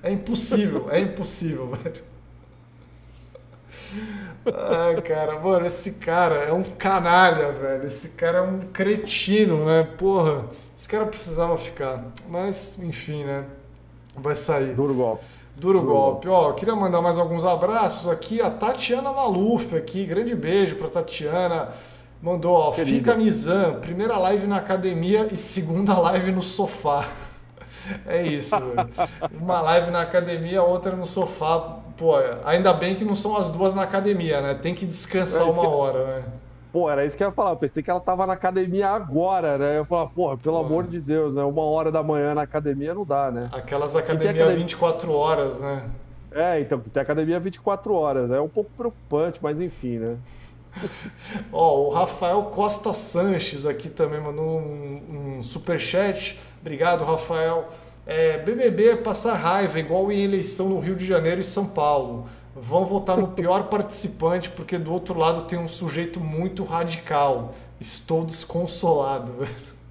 É 0.02 0.12
impossível, 0.12 0.90
é 0.90 1.00
impossível, 1.00 1.68
velho. 1.76 2.11
Ai, 4.46 5.02
cara, 5.02 5.40
mano, 5.40 5.66
esse 5.66 5.94
cara 5.94 6.36
é 6.36 6.54
um 6.54 6.64
canalha, 6.64 7.52
velho. 7.52 7.84
Esse 7.86 8.10
cara 8.10 8.40
é 8.40 8.42
um 8.42 8.60
cretino, 8.60 9.66
né? 9.66 9.88
Porra, 9.98 10.46
esse 10.78 10.88
cara 10.88 11.06
precisava 11.06 11.58
ficar. 11.58 12.04
Mas, 12.28 12.80
enfim, 12.82 13.24
né? 13.24 13.46
Vai 14.16 14.36
sair. 14.36 14.74
Duro 14.74 14.94
golpe. 14.94 15.26
Duro, 15.56 15.80
Duro 15.80 15.92
golpe. 15.92 16.28
golpe. 16.28 16.50
Ó, 16.50 16.54
queria 16.54 16.76
mandar 16.76 17.02
mais 17.02 17.18
alguns 17.18 17.46
abraços 17.46 18.08
aqui. 18.08 18.42
A 18.42 18.50
Tatiana 18.50 19.12
Maluf 19.12 19.76
aqui. 19.76 20.06
Grande 20.06 20.36
beijo 20.36 20.76
pra 20.76 20.88
Tatiana. 20.90 21.70
Mandou, 22.22 22.54
ó, 22.54 22.72
Querida. 22.72 22.98
fica 22.98 23.16
Nizam, 23.16 23.80
primeira 23.80 24.18
live 24.18 24.46
na 24.46 24.58
academia 24.58 25.28
e 25.32 25.38
segunda 25.38 25.98
live 25.98 26.32
no 26.32 26.44
sofá. 26.44 27.06
É 28.06 28.22
isso, 28.22 28.56
velho. 28.60 28.90
Uma 29.42 29.60
live 29.60 29.90
na 29.90 30.02
academia, 30.02 30.62
outra 30.62 30.96
no 30.96 31.08
sofá 31.08 31.80
pô, 32.02 32.16
ainda 32.44 32.74
bem 32.74 32.96
que 32.96 33.06
não 33.06 33.16
são 33.16 33.38
as 33.38 33.52
duas 33.52 33.76
na 33.76 33.84
academia, 33.84 34.42
né? 34.42 34.56
Tem 34.56 34.74
que 34.74 34.88
descansar 34.88 35.44
é, 35.44 35.52
uma 35.52 35.70
hora, 35.70 36.04
né? 36.08 36.24
Pô, 36.74 36.90
era 36.90 37.06
isso 37.06 37.16
que 37.16 37.24
eu 37.24 37.28
ia 37.28 37.32
falar. 37.32 37.52
Eu 37.52 37.58
pensei 37.58 37.84
que 37.84 37.92
ela 37.92 38.00
tava 38.00 38.26
na 38.26 38.34
academia 38.34 38.90
agora, 38.90 39.60
né? 39.60 39.78
Eu 39.78 39.86
falava, 39.86 40.10
porra, 40.10 40.36
pelo 40.36 40.56
Porra. 40.56 40.68
amor 40.68 40.88
de 40.88 41.00
Deus, 41.00 41.36
né? 41.36 41.44
Uma 41.44 41.62
hora 41.62 41.92
da 41.92 42.02
manhã 42.02 42.34
na 42.34 42.42
academia 42.42 42.96
não 42.96 43.06
dá, 43.06 43.30
né? 43.30 43.50
Aquelas 43.52 43.96
academias 43.96 44.36
academia... 44.36 44.58
24 44.58 45.14
horas, 45.14 45.60
né? 45.60 45.84
É, 46.32 46.60
então, 46.60 46.80
tem 46.80 47.04
academia 47.04 47.40
24 47.40 47.94
horas. 47.94 48.32
É 48.32 48.42
um 48.42 48.50
pouco 48.50 48.72
preocupante, 48.76 49.40
mas 49.44 49.62
enfim, 49.62 50.00
né? 50.00 50.18
Ó, 51.54 51.76
oh, 51.76 51.88
o 51.88 51.90
Rafael 51.90 52.42
Costa 52.46 52.94
Sanches 52.94 53.64
aqui 53.68 53.90
também 53.90 54.20
mandou 54.20 54.58
um, 54.58 55.38
um 55.38 55.44
superchat. 55.44 56.40
Obrigado, 56.62 57.04
Rafael. 57.04 57.70
É, 58.06 58.40
BBB 58.40 58.90
é 58.90 58.96
passar 58.96 59.36
raiva, 59.36 59.80
igual 59.80 60.12
em 60.12 60.22
eleição 60.22 60.70
no 60.70 60.80
Rio 60.80 60.96
de 60.96 61.06
Janeiro 61.06 61.42
e 61.42 61.44
São 61.44 61.68
Paulo. 61.68 62.26
Vão 62.56 62.86
votar 62.86 63.18
no 63.18 63.30
pior 63.30 63.64
participante 63.70 64.50
porque 64.50 64.78
do 64.78 64.92
outro 64.92 65.18
lado 65.18 65.44
tem 65.44 65.58
um 65.60 65.68
sujeito 65.68 66.20
muito 66.20 66.64
radical. 66.64 67.54
Estou 67.80 68.26
desconsolado, 68.26 69.34
velho. 69.40 69.82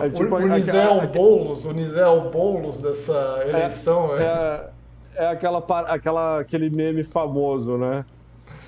É 0.00 0.08
tipo, 0.08 0.34
o, 0.34 0.48
Nizel 0.48 1.06
Boulos, 1.08 1.64
o 1.64 1.72
Nizel 1.72 2.30
Boulos 2.30 2.78
dessa 2.78 3.42
eleição. 3.46 4.16
É, 4.16 4.70
é, 5.14 5.24
é 5.24 5.26
aquela, 5.28 5.64
aquela, 5.88 6.40
aquele 6.40 6.70
meme 6.70 7.02
famoso, 7.02 7.76
né? 7.76 8.04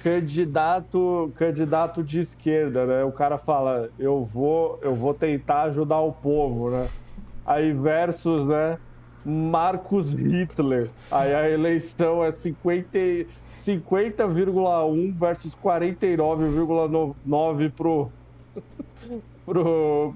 Candidato, 0.06 1.32
candidato 1.34 2.04
de 2.04 2.20
esquerda, 2.20 2.86
né? 2.86 3.02
O 3.02 3.10
cara 3.10 3.38
fala, 3.38 3.90
eu 3.98 4.24
vou, 4.24 4.78
eu 4.80 4.94
vou 4.94 5.12
tentar 5.12 5.62
ajudar 5.62 5.98
o 5.98 6.12
povo, 6.12 6.70
né? 6.70 6.86
Aí 7.44 7.72
versus, 7.72 8.46
né? 8.46 8.78
Marcos 9.24 10.12
Hitler. 10.12 10.90
Aí 11.10 11.34
a 11.34 11.50
eleição 11.50 12.22
é 12.22 12.28
50,1 12.28 13.26
50, 13.50 14.28
versus 15.18 15.56
49,9 15.56 17.72
pro, 17.72 18.12
pro, 19.44 20.14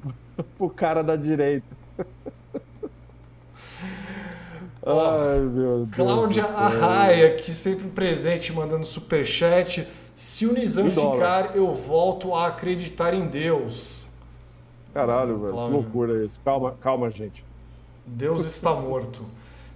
pro 0.57 0.71
cara 0.71 1.03
da 1.03 1.17
direita. 1.17 1.67
Ai, 4.85 5.41
meu 5.41 5.87
Deus. 5.87 5.89
Cláudia 5.95 6.45
Arraia, 6.45 7.27
aqui 7.29 7.53
sempre 7.53 7.89
presente, 7.89 8.53
mandando 8.53 8.87
superchat. 8.87 9.87
Se 10.15 10.47
o 10.47 10.53
Nizam 10.53 10.91
ficar, 10.91 11.55
eu 11.55 11.73
volto 11.75 12.35
a 12.35 12.47
acreditar 12.47 13.15
em 13.15 13.27
Deus. 13.27 14.09
Caralho, 14.93 15.39
velho. 15.39 15.53
Que 15.53 15.71
loucura 15.71 16.25
isso. 16.25 16.41
Calma, 16.45 16.77
calma, 16.81 17.11
gente. 17.11 17.45
Deus 18.07 18.45
está 18.45 18.75
morto. 18.75 19.25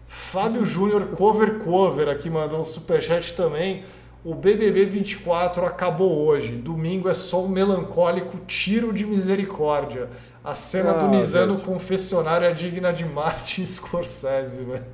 Fábio 0.08 0.64
Júnior 0.64 1.08
Cover 1.08 1.58
Cover 1.58 2.08
aqui 2.08 2.30
mandou 2.30 2.60
um 2.60 2.64
superchat 2.64 3.34
também. 3.34 3.84
O 4.24 4.34
BBB 4.34 4.86
24 4.86 5.66
acabou 5.66 6.24
hoje. 6.26 6.56
Domingo 6.56 7.08
é 7.08 7.14
só 7.14 7.44
um 7.44 7.48
melancólico 7.48 8.38
tiro 8.46 8.92
de 8.92 9.04
misericórdia. 9.04 10.08
A 10.44 10.54
cena 10.54 10.90
ah, 10.90 10.98
do 10.98 11.08
Nizam 11.08 11.46
no 11.46 11.60
confessionário 11.60 12.46
é 12.46 12.52
digna 12.52 12.92
de 12.92 13.02
Martin 13.02 13.64
Scorsese, 13.66 14.62
velho. 14.62 14.84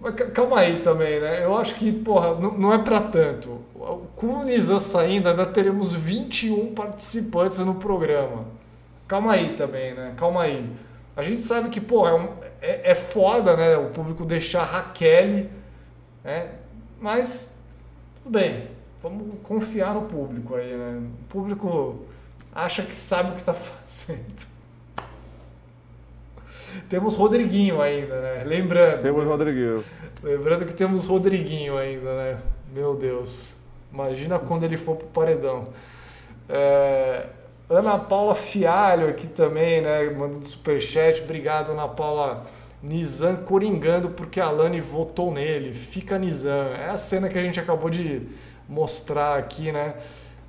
Mas 0.00 0.14
calma 0.32 0.58
aí 0.58 0.80
também, 0.80 1.20
né? 1.20 1.44
Eu 1.44 1.56
acho 1.56 1.76
que, 1.76 1.92
porra, 1.92 2.34
não, 2.34 2.72
é 2.72 2.78
para 2.78 3.00
tanto. 3.00 3.60
Com 4.16 4.26
o 4.26 4.44
Nizam 4.44 4.80
saindo, 4.80 5.28
ainda 5.28 5.46
teremos 5.46 5.92
21 5.92 6.74
participantes 6.74 7.58
no 7.58 7.76
programa. 7.76 8.44
Calma 9.06 9.32
aí 9.34 9.54
também, 9.54 9.94
né? 9.94 10.14
Calma 10.16 10.42
aí. 10.42 10.68
A 11.16 11.22
gente 11.22 11.40
sabe 11.40 11.68
que, 11.68 11.80
porra, 11.80 12.10
é, 12.10 12.14
um, 12.14 12.28
é, 12.60 12.90
é 12.90 12.94
foda, 12.94 13.56
né? 13.56 13.76
O 13.76 13.90
público 13.90 14.24
deixar 14.24 14.64
Raquel, 14.64 15.46
né? 16.24 16.48
Mas, 17.00 17.56
tudo 18.16 18.32
bem. 18.32 18.68
Vamos 19.00 19.38
confiar 19.44 19.94
no 19.94 20.02
público 20.02 20.56
aí, 20.56 20.76
né? 20.76 21.02
O 21.22 21.28
público 21.28 22.04
acha 22.54 22.82
que 22.82 22.94
sabe 22.94 23.30
o 23.30 23.32
que 23.32 23.40
está 23.40 23.52
fazendo. 23.54 24.54
Temos 26.88 27.16
Rodriguinho 27.16 27.80
ainda, 27.80 28.20
né? 28.20 28.44
Lembrando. 28.44 29.02
Temos 29.02 29.24
Rodriguinho. 29.24 29.84
Lembrando 30.22 30.66
que 30.66 30.74
temos 30.74 31.06
Rodriguinho 31.06 31.76
ainda, 31.76 32.16
né? 32.16 32.38
Meu 32.72 32.94
Deus. 32.94 33.54
Imagina 33.92 34.38
quando 34.38 34.64
ele 34.64 34.76
for 34.76 34.96
pro 34.96 35.06
paredão. 35.08 35.68
É... 36.48 37.26
Ana 37.70 37.98
Paula 37.98 38.34
Fialho 38.34 39.08
aqui 39.08 39.26
também, 39.26 39.80
né? 39.80 40.10
Mandando 40.10 40.44
superchat. 40.44 41.22
Obrigado, 41.22 41.72
Ana 41.72 41.88
Paula. 41.88 42.44
Nizam 42.82 43.36
coringando 43.36 44.10
porque 44.10 44.40
a 44.40 44.50
Lani 44.50 44.80
votou 44.80 45.32
nele. 45.32 45.72
Fica 45.72 46.18
Nizam. 46.18 46.74
É 46.74 46.90
a 46.90 46.98
cena 46.98 47.28
que 47.28 47.38
a 47.38 47.42
gente 47.42 47.58
acabou 47.58 47.88
de 47.88 48.28
mostrar 48.68 49.38
aqui, 49.38 49.72
né? 49.72 49.94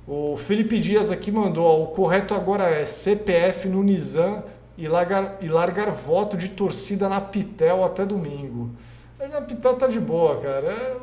O 0.06 0.36
Felipe 0.36 0.78
Dias 0.78 1.10
aqui 1.10 1.32
mandou, 1.32 1.66
ó, 1.66 1.82
o 1.82 1.88
correto 1.88 2.32
agora 2.32 2.70
é 2.70 2.84
CPF 2.84 3.68
no 3.68 3.82
Nizam 3.82 4.44
e 4.78 4.86
largar, 4.86 5.38
e 5.40 5.48
largar 5.48 5.90
voto 5.90 6.36
de 6.36 6.50
torcida 6.50 7.08
na 7.08 7.20
Pitel 7.20 7.84
até 7.84 8.04
domingo. 8.04 8.70
Na 9.18 9.40
Pitel 9.40 9.74
tá 9.74 9.88
de 9.88 9.98
boa, 9.98 10.40
cara. 10.40 10.68
É, 10.68 10.96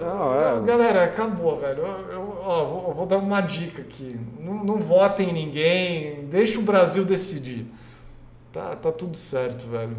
Não, 0.00 0.34
é. 0.34 0.66
Galera, 0.66 1.04
acabou, 1.04 1.58
velho. 1.58 1.82
Eu, 1.82 2.10
eu, 2.10 2.38
ó, 2.42 2.64
vou, 2.64 2.88
eu 2.88 2.94
vou, 2.94 3.06
dar 3.06 3.18
uma 3.18 3.40
dica 3.40 3.80
aqui. 3.80 4.18
Não, 4.38 4.62
não 4.62 4.78
votem 4.78 5.30
em 5.30 5.32
ninguém, 5.32 6.26
deixa 6.26 6.58
o 6.58 6.62
Brasil 6.62 7.04
decidir. 7.04 7.66
Tá, 8.52 8.76
tá 8.76 8.92
tudo 8.92 9.16
certo, 9.16 9.66
velho. 9.66 9.96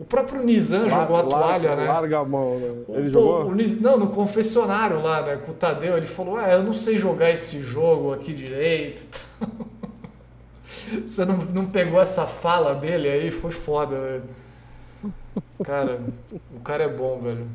O 0.00 0.04
próprio 0.06 0.42
Nizam 0.42 0.88
jogou 0.88 1.14
a 1.14 1.22
toalha, 1.22 1.46
larga, 1.46 1.76
né? 1.76 1.86
Larga 1.86 2.18
a 2.20 2.24
mão, 2.24 2.58
né? 2.58 2.74
Ele 2.88 3.08
jogou? 3.10 3.44
O 3.48 3.54
Niz, 3.54 3.78
não, 3.78 3.98
no 3.98 4.06
confessionário 4.06 5.02
lá, 5.02 5.20
né? 5.20 5.36
Com 5.36 5.50
o 5.50 5.54
Tadeu, 5.54 5.94
ele 5.94 6.06
falou: 6.06 6.38
Ah, 6.38 6.50
eu 6.50 6.62
não 6.62 6.72
sei 6.72 6.96
jogar 6.96 7.28
esse 7.28 7.60
jogo 7.60 8.10
aqui 8.14 8.32
direito. 8.32 9.06
Você 11.04 11.22
não, 11.26 11.36
não 11.36 11.66
pegou 11.66 12.00
essa 12.00 12.26
fala 12.26 12.74
dele 12.74 13.10
aí? 13.10 13.30
Foi 13.30 13.50
foda, 13.50 14.00
velho. 14.00 14.22
Cara, 15.62 16.00
o 16.56 16.60
cara 16.60 16.84
é 16.84 16.88
bom, 16.88 17.20
velho. 17.20 17.46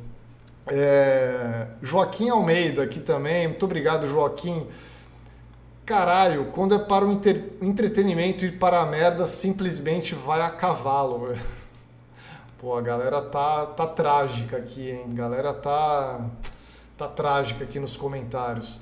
É... 0.68 1.66
Joaquim 1.82 2.30
Almeida 2.30 2.84
aqui 2.84 3.00
também. 3.00 3.48
Muito 3.48 3.66
obrigado, 3.66 4.08
Joaquim. 4.08 4.68
Caralho, 5.84 6.46
quando 6.52 6.76
é 6.76 6.80
para 6.80 7.04
o 7.04 7.20
entretenimento 7.62 8.46
e 8.46 8.52
para 8.52 8.82
a 8.82 8.86
merda, 8.86 9.26
simplesmente 9.26 10.14
vai 10.14 10.42
a 10.42 10.50
cavalo, 10.52 11.28
velho. 11.28 11.65
Pô, 12.66 12.76
a 12.76 12.82
galera 12.82 13.22
tá, 13.22 13.68
tá 13.68 13.86
trágica 13.86 14.58
aqui, 14.58 14.90
hein? 14.90 15.14
Galera 15.14 15.54
tá, 15.54 16.20
tá 16.98 17.08
trágica 17.08 17.64
aqui 17.64 17.80
nos 17.80 17.96
comentários. 17.96 18.82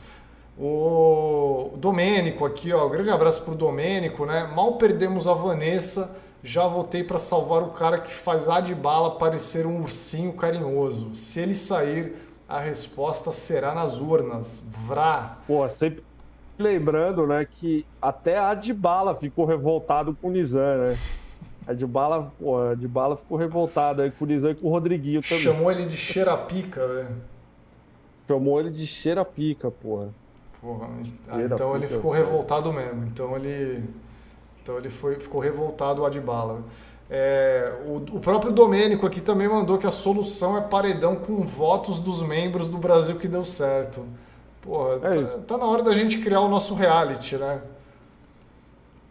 O 0.58 1.74
Domênico 1.76 2.46
aqui, 2.46 2.72
ó, 2.72 2.88
um 2.88 2.90
grande 2.90 3.10
abraço 3.10 3.42
pro 3.42 3.54
Domênico, 3.54 4.26
né? 4.26 4.50
Mal 4.56 4.78
perdemos 4.78 5.28
a 5.28 5.34
Vanessa, 5.34 6.16
já 6.42 6.66
voltei 6.66 7.04
para 7.04 7.20
salvar 7.20 7.62
o 7.62 7.72
cara 7.72 7.98
que 7.98 8.14
faz 8.14 8.48
a 8.48 8.62
de 8.62 8.74
bala 8.74 9.18
parecer 9.18 9.66
um 9.66 9.82
ursinho 9.82 10.32
carinhoso. 10.32 11.14
Se 11.14 11.42
ele 11.42 11.54
sair, 11.54 12.16
a 12.48 12.60
resposta 12.60 13.34
será 13.34 13.76
nas 13.76 14.00
urnas. 14.00 14.64
Vrá. 14.66 15.40
Pô, 15.46 15.68
sempre 15.68 16.06
lembrando, 16.58 17.28
né, 17.28 17.46
que 17.52 17.86
até 18.02 18.38
a 18.38 18.54
de 18.54 18.74
bala 18.74 19.14
ficou 19.14 19.44
revoltado 19.44 20.18
com 20.22 20.30
o 20.30 20.32
Nizam, 20.32 20.78
né? 20.78 20.98
A 21.66 21.74
de 21.74 21.86
bala, 21.86 22.32
a 22.72 22.76
de 22.76 22.88
bala 22.88 23.16
ficou 23.16 23.38
revoltada 23.38 24.04
aí 24.04 24.12
com 24.12 24.26
o 24.26 24.28
Nizam 24.28 24.52
e 24.52 24.56
com 24.56 24.68
o 24.68 24.70
Rodriguinho 24.70 25.22
também. 25.22 25.44
Chamou 25.44 25.72
ele 25.72 25.86
de 25.86 25.96
cheirapica, 25.96 26.88
velho. 26.88 27.16
Chamou 28.28 28.60
ele 28.60 28.70
de 28.70 28.86
cheirapica, 28.86 29.72
porra. 29.72 30.10
Porra, 30.62 30.90
ah, 31.30 31.42
então 31.42 31.76
ele 31.76 31.88
ficou 31.88 32.12
revoltado 32.12 32.72
mesmo. 32.72 33.06
Então 33.06 33.36
ele. 33.36 33.84
Então 34.62 34.78
ele 34.78 34.90
foi, 34.90 35.16
ficou 35.16 35.42
revoltado 35.42 36.02
o 36.02 36.06
Adbala. 36.06 36.64
É, 37.10 37.72
o, 37.86 37.98
o, 37.98 38.20
próprio 38.20 38.52
Domênico 38.52 39.06
aqui 39.06 39.20
também 39.20 39.48
mandou 39.48 39.78
que 39.78 39.86
a 39.86 39.92
solução 39.92 40.58
é 40.58 40.62
paredão 40.62 41.18
com 41.18 41.42
votos 41.42 42.00
dos 42.00 42.22
membros 42.22 42.68
do 42.68 42.78
Brasil 42.78 43.18
que 43.18 43.28
deu 43.28 43.44
certo. 43.44 44.06
Porra, 44.62 44.96
é 45.04 45.24
tá, 45.24 45.38
tá, 45.40 45.58
na 45.58 45.66
hora 45.66 45.84
da 45.84 45.94
gente 45.94 46.20
criar 46.20 46.40
o 46.40 46.48
nosso 46.48 46.74
reality, 46.74 47.36
né? 47.36 47.62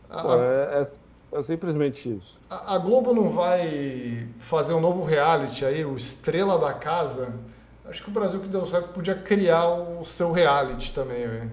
Pô, 0.09 0.35
é, 0.35 0.81
é, 0.81 0.87
é 1.33 1.43
simplesmente 1.43 2.15
isso. 2.15 2.39
A, 2.51 2.75
a, 2.75 2.79
Globo 2.79 3.15
não 3.15 3.31
vai 3.31 4.29
fazer 4.39 4.75
um 4.75 4.81
novo 4.81 5.03
reality 5.03 5.65
aí, 5.65 5.85
o 5.85 5.97
Estrela 5.97 6.59
da 6.59 6.75
Casa. 6.75 7.35
Acho 7.87 8.03
que 8.03 8.11
o 8.11 8.13
Brasil 8.13 8.41
que 8.41 8.49
deu 8.49 8.65
certo 8.67 8.89
podia 8.91 9.15
criar 9.15 9.67
o 9.67 10.05
seu 10.05 10.31
reality 10.31 10.93
também, 10.93 11.27
velho. 11.27 11.51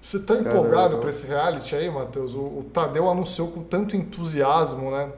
Você 0.00 0.20
tá 0.20 0.34
empolgado 0.34 0.98
para 0.98 1.10
esse 1.10 1.26
reality 1.26 1.74
aí, 1.74 1.90
Matheus? 1.90 2.34
O, 2.34 2.40
o 2.40 2.66
Tadeu 2.72 3.10
anunciou 3.10 3.48
com 3.48 3.62
tanto 3.62 3.96
entusiasmo, 3.96 4.90
né? 4.90 5.10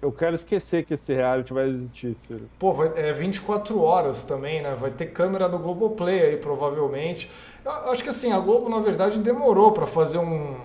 Eu 0.00 0.12
quero 0.12 0.34
esquecer 0.34 0.84
que 0.84 0.94
esse 0.94 1.12
reality 1.12 1.52
vai 1.52 1.68
existir, 1.68 2.14
Ciro. 2.14 2.48
Pô, 2.58 2.72
vai, 2.72 2.92
é 2.96 3.12
24 3.12 3.80
horas 3.80 4.24
também, 4.24 4.62
né? 4.62 4.74
Vai 4.74 4.90
ter 4.90 5.06
câmera 5.06 5.48
do 5.48 5.58
Globoplay 5.58 6.20
aí, 6.20 6.36
provavelmente. 6.36 7.30
Eu 7.64 7.90
acho 7.90 8.02
que 8.02 8.10
assim, 8.10 8.32
a 8.32 8.38
Globo, 8.38 8.68
na 8.68 8.78
verdade, 8.78 9.18
demorou 9.18 9.72
para 9.72 9.86
fazer 9.86 10.18
um, 10.18 10.56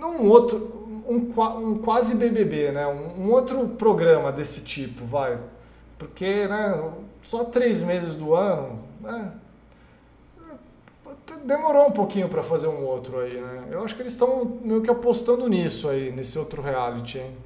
não 0.00 0.22
um 0.22 0.28
outro, 0.28 1.04
um, 1.06 1.30
um 1.58 1.78
quase 1.78 2.16
BBB, 2.16 2.72
né? 2.72 2.86
Um, 2.86 3.26
um, 3.26 3.30
outro 3.30 3.68
programa 3.68 4.32
desse 4.32 4.62
tipo, 4.62 5.04
vai. 5.04 5.38
Porque, 5.98 6.48
né, 6.48 6.92
só 7.22 7.44
três 7.44 7.82
meses 7.82 8.14
do 8.14 8.34
ano, 8.34 8.78
né, 9.00 9.32
demorou 11.44 11.86
um 11.86 11.92
pouquinho 11.92 12.28
para 12.28 12.42
fazer 12.42 12.66
um 12.66 12.82
outro 12.84 13.20
aí, 13.20 13.38
né? 13.38 13.68
Eu 13.70 13.84
acho 13.84 13.94
que 13.94 14.02
eles 14.02 14.14
estão 14.14 14.58
meio 14.62 14.82
que 14.82 14.90
apostando 14.90 15.46
nisso 15.48 15.88
aí, 15.88 16.10
nesse 16.10 16.38
outro 16.38 16.62
reality, 16.62 17.18
hein? 17.18 17.36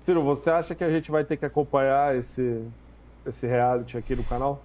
Ciro, 0.00 0.22
você 0.22 0.50
acha 0.50 0.74
que 0.74 0.84
a 0.84 0.90
gente 0.90 1.10
vai 1.10 1.24
ter 1.24 1.36
que 1.36 1.44
acompanhar 1.44 2.14
esse, 2.14 2.62
esse 3.26 3.46
reality 3.46 3.98
aqui 3.98 4.14
no 4.14 4.22
canal? 4.22 4.62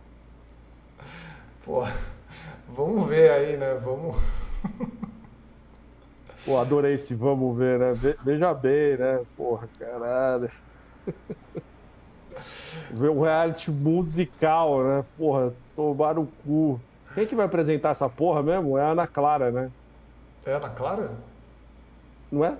Pô, 1.65 1.83
vamos 2.69 3.07
ver 3.07 3.31
aí, 3.31 3.57
né? 3.57 3.73
Vamos. 3.75 4.15
Pô, 6.45 6.57
adorei 6.57 6.95
esse 6.95 7.13
vamos 7.13 7.57
ver, 7.57 7.79
né? 7.79 7.93
Veja 8.23 8.53
bem, 8.53 8.97
né? 8.97 9.21
Porra, 9.37 9.69
caralho. 9.77 10.49
Ver 12.89 13.09
um 13.09 13.21
reality 13.21 13.69
musical, 13.69 14.83
né? 14.83 15.05
Porra, 15.17 15.53
tomar 15.75 16.17
o 16.17 16.27
cu. 16.43 16.79
Quem 17.13 17.27
que 17.27 17.35
vai 17.35 17.45
apresentar 17.45 17.89
essa 17.89 18.09
porra 18.09 18.41
mesmo? 18.41 18.77
É 18.77 18.81
a 18.81 18.91
Ana 18.91 19.05
Clara, 19.05 19.51
né? 19.51 19.69
É 20.45 20.53
a 20.53 20.57
Ana 20.57 20.69
Clara? 20.69 21.11
Não 22.31 22.43
é? 22.43 22.57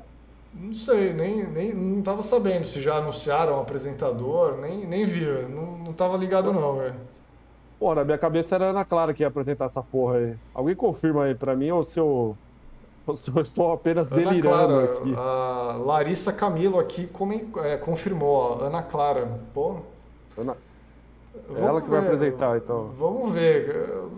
Não 0.54 0.74
sei, 0.74 1.14
nem, 1.14 1.46
nem 1.48 1.74
não 1.74 2.02
tava 2.02 2.22
sabendo 2.22 2.66
se 2.66 2.82
já 2.82 2.96
anunciaram 2.96 3.58
o 3.58 3.62
apresentador, 3.62 4.58
nem, 4.58 4.86
nem 4.86 5.06
vi, 5.06 5.26
não, 5.50 5.78
não 5.78 5.94
tava 5.94 6.18
ligado 6.18 6.52
não, 6.52 6.76
velho. 6.76 6.96
Pô, 7.80 7.96
na 7.96 8.04
minha 8.04 8.18
cabeça 8.18 8.56
era 8.56 8.68
a 8.68 8.70
Ana 8.72 8.86
Clara 8.86 9.14
que 9.14 9.24
ia 9.24 9.28
apresentar 9.28 9.66
essa 9.66 9.82
porra 9.82 10.18
aí. 10.18 10.36
Alguém 10.54 10.76
confirma 10.76 11.24
aí 11.24 11.34
pra 11.34 11.56
mim 11.56 11.72
ou 11.72 11.84
se 11.84 12.00
eu, 12.00 12.38
eu 13.08 13.42
estou 13.42 13.74
apenas 13.74 14.08
Ana 14.08 14.16
delirando 14.16 14.68
Clara, 14.68 14.84
aqui? 14.84 15.14
A 15.18 15.78
Larissa 15.84 16.32
Camilo 16.32 16.80
aqui 16.80 17.10
é, 17.64 17.78
confirmou, 17.78 18.30
ó, 18.30 18.66
Ana 18.66 18.84
Clara. 18.84 19.40
Pô. 19.54 19.78
Ana... 20.38 20.56
É 21.56 21.62
ela 21.62 21.82
que 21.82 21.90
ver, 21.90 22.02
vai 22.02 22.14
apresentar, 22.14 22.58
então. 22.58 22.92
Vamos 22.98 23.32
ver, 23.34 23.74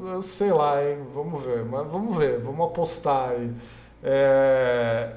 eu 0.05 0.21
sei 0.21 0.51
lá, 0.51 0.83
hein? 0.83 0.99
Vamos 1.13 1.41
ver, 1.43 1.63
mas 1.63 1.87
vamos 1.87 2.17
ver, 2.17 2.39
vamos 2.39 2.65
apostar 2.65 3.29
aí. 3.29 3.51
É... 4.03 5.11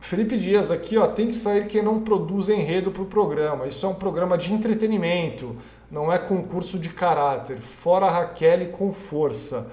Felipe 0.00 0.36
Dias 0.36 0.70
aqui, 0.70 0.98
ó, 0.98 1.06
tem 1.06 1.28
que 1.28 1.34
sair 1.34 1.66
quem 1.66 1.82
não 1.82 2.00
produz 2.00 2.48
enredo 2.48 2.90
para 2.90 3.02
o 3.02 3.06
programa. 3.06 3.66
Isso 3.66 3.86
é 3.86 3.88
um 3.88 3.94
programa 3.94 4.36
de 4.36 4.52
entretenimento, 4.52 5.56
não 5.90 6.12
é 6.12 6.18
concurso 6.18 6.78
de 6.78 6.90
caráter. 6.90 7.58
Fora 7.58 8.10
Raquel 8.10 8.68
com 8.70 8.92
força. 8.92 9.70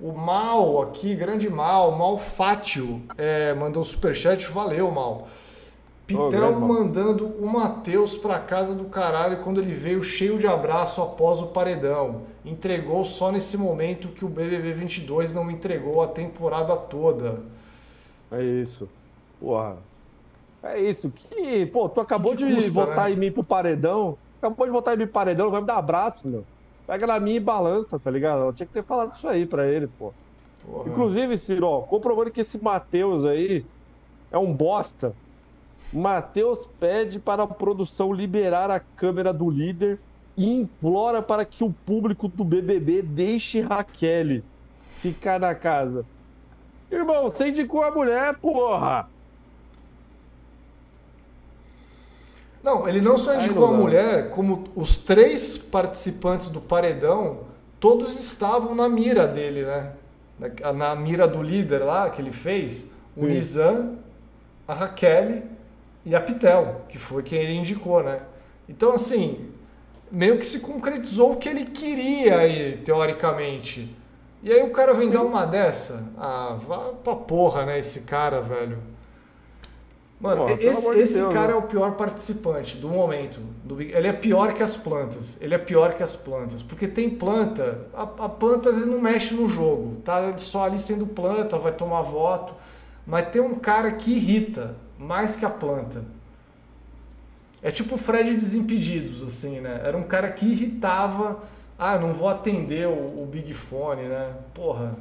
O 0.00 0.12
Mal 0.12 0.82
aqui, 0.82 1.14
grande 1.14 1.50
Mal, 1.50 1.92
Mal 1.92 2.18
Fátio, 2.18 3.02
é, 3.16 3.52
mandou 3.54 3.82
superchat, 3.82 4.46
valeu, 4.46 4.90
Mal. 4.90 5.28
Pitel 6.08 6.56
oh, 6.56 6.60
mandando 6.60 7.26
o 7.26 7.46
Matheus 7.46 8.16
para 8.16 8.38
casa 8.38 8.74
do 8.74 8.84
caralho 8.84 9.42
quando 9.42 9.60
ele 9.60 9.74
veio 9.74 10.02
cheio 10.02 10.38
de 10.38 10.46
abraço 10.46 11.02
após 11.02 11.42
o 11.42 11.48
paredão. 11.48 12.22
Entregou 12.46 13.04
só 13.04 13.30
nesse 13.30 13.58
momento 13.58 14.08
que 14.08 14.24
o 14.24 14.28
BBB 14.28 14.72
22 14.72 15.34
não 15.34 15.50
entregou 15.50 16.00
a 16.00 16.08
temporada 16.08 16.74
toda. 16.76 17.42
É 18.32 18.42
isso. 18.42 18.88
Porra. 19.38 19.76
É 20.62 20.80
isso. 20.80 21.10
Que, 21.10 21.66
pô, 21.66 21.90
tu 21.90 22.00
acabou 22.00 22.32
que 22.32 22.38
que 22.38 22.48
de 22.48 22.54
custa, 22.54 22.72
votar 22.72 23.10
né? 23.10 23.12
em 23.12 23.16
mim 23.16 23.30
pro 23.30 23.44
paredão. 23.44 24.16
Acabou 24.38 24.64
de 24.64 24.72
votar 24.72 24.94
em 24.94 24.98
mim 24.98 25.04
pro 25.04 25.12
paredão, 25.12 25.50
vai 25.50 25.60
me 25.60 25.66
dar 25.66 25.76
abraço, 25.76 26.26
meu. 26.26 26.42
Pega 26.88 27.06
na 27.06 27.20
minha 27.20 27.36
e 27.36 27.40
balança, 27.40 28.00
tá 28.00 28.10
ligado? 28.10 28.40
Eu 28.40 28.52
tinha 28.52 28.66
que 28.66 28.72
ter 28.72 28.82
falado 28.82 29.14
isso 29.14 29.28
aí 29.28 29.46
pra 29.46 29.68
ele, 29.68 29.86
pô. 29.86 30.12
Porra. 30.66 30.90
Inclusive, 30.90 31.36
Ciro, 31.36 31.82
comprovando 31.82 32.32
que 32.32 32.40
esse 32.40 32.60
Matheus 32.60 33.24
aí 33.24 33.64
é 34.32 34.38
um 34.38 34.52
bosta 34.52 35.14
Matheus 35.92 36.68
pede 36.78 37.18
para 37.18 37.44
a 37.44 37.46
produção 37.46 38.12
liberar 38.12 38.70
a 38.70 38.78
câmera 38.78 39.32
do 39.32 39.48
líder 39.48 39.98
e 40.36 40.46
implora 40.46 41.22
para 41.22 41.44
que 41.44 41.64
o 41.64 41.72
público 41.72 42.28
do 42.28 42.44
BBB 42.44 43.02
deixe 43.02 43.60
Raquel 43.60 44.42
ficar 45.00 45.40
na 45.40 45.54
casa. 45.54 46.04
Irmão, 46.90 47.24
você 47.24 47.48
indicou 47.48 47.82
a 47.82 47.90
mulher, 47.90 48.36
porra! 48.36 49.08
Não, 52.62 52.88
ele 52.88 53.00
não 53.00 53.16
só 53.16 53.34
indicou 53.36 53.66
a 53.66 53.72
mulher, 53.72 54.30
como 54.30 54.64
os 54.74 54.98
três 54.98 55.56
participantes 55.56 56.48
do 56.48 56.60
paredão, 56.60 57.40
todos 57.78 58.18
estavam 58.18 58.74
na 58.74 58.88
mira 58.88 59.26
dele, 59.26 59.64
né? 59.64 59.92
Na, 60.38 60.72
na 60.72 60.96
mira 60.96 61.26
do 61.26 61.42
líder 61.42 61.78
lá 61.78 62.10
que 62.10 62.20
ele 62.20 62.32
fez. 62.32 62.90
O 63.16 63.22
Sim. 63.22 63.28
Nizam, 63.28 63.98
a 64.66 64.74
Raquel 64.74 65.42
e 66.04 66.14
a 66.14 66.20
Pitel, 66.20 66.82
que 66.88 66.98
foi 66.98 67.22
quem 67.22 67.38
ele 67.40 67.54
indicou, 67.54 68.02
né? 68.02 68.20
Então, 68.68 68.92
assim, 68.92 69.50
meio 70.10 70.38
que 70.38 70.46
se 70.46 70.60
concretizou 70.60 71.32
o 71.32 71.36
que 71.36 71.48
ele 71.48 71.64
queria 71.64 72.38
aí, 72.38 72.76
teoricamente. 72.84 73.96
E 74.42 74.52
aí 74.52 74.62
o 74.62 74.70
cara 74.70 74.94
vem 74.94 75.10
dar 75.10 75.22
uma 75.22 75.44
dessa? 75.44 76.08
Ah, 76.16 76.56
vá 76.66 76.92
pra 77.02 77.16
porra, 77.16 77.66
né, 77.66 77.78
esse 77.78 78.02
cara, 78.02 78.40
velho. 78.40 78.78
Mano, 80.20 80.48
esse, 80.48 80.90
esse 80.98 81.14
Deus, 81.14 81.32
cara 81.32 81.48
né? 81.48 81.52
é 81.52 81.56
o 81.56 81.62
pior 81.62 81.92
participante 81.92 82.76
do 82.76 82.88
momento. 82.88 83.38
Do, 83.62 83.80
ele 83.80 84.08
é 84.08 84.12
pior 84.12 84.52
que 84.52 84.62
as 84.62 84.76
plantas. 84.76 85.40
Ele 85.40 85.54
é 85.54 85.58
pior 85.58 85.94
que 85.94 86.02
as 86.02 86.16
plantas. 86.16 86.60
Porque 86.60 86.88
tem 86.88 87.08
planta, 87.08 87.86
a, 87.94 88.02
a 88.02 88.28
planta 88.28 88.70
às 88.70 88.76
vezes 88.76 88.90
não 88.90 89.00
mexe 89.00 89.32
no 89.32 89.48
jogo. 89.48 90.00
Tá 90.04 90.36
só 90.36 90.64
ali 90.64 90.78
sendo 90.78 91.06
planta, 91.06 91.56
vai 91.56 91.70
tomar 91.70 92.02
voto. 92.02 92.52
Mas 93.06 93.28
tem 93.28 93.40
um 93.40 93.54
cara 93.54 93.92
que 93.92 94.12
irrita 94.12 94.74
mais 94.98 95.36
que 95.36 95.44
a 95.44 95.50
planta. 95.50 96.04
É 97.62 97.70
tipo 97.70 97.94
o 97.94 97.98
Fred 97.98 98.34
Desimpedidos, 98.34 99.22
assim, 99.22 99.60
né? 99.60 99.80
Era 99.84 99.96
um 99.96 100.02
cara 100.02 100.30
que 100.30 100.46
irritava. 100.46 101.42
Ah, 101.78 101.96
não 101.96 102.12
vou 102.12 102.28
atender 102.28 102.88
o, 102.88 103.22
o 103.22 103.28
Big 103.30 103.52
Fone, 103.54 104.02
né? 104.02 104.34
Porra. 104.52 104.96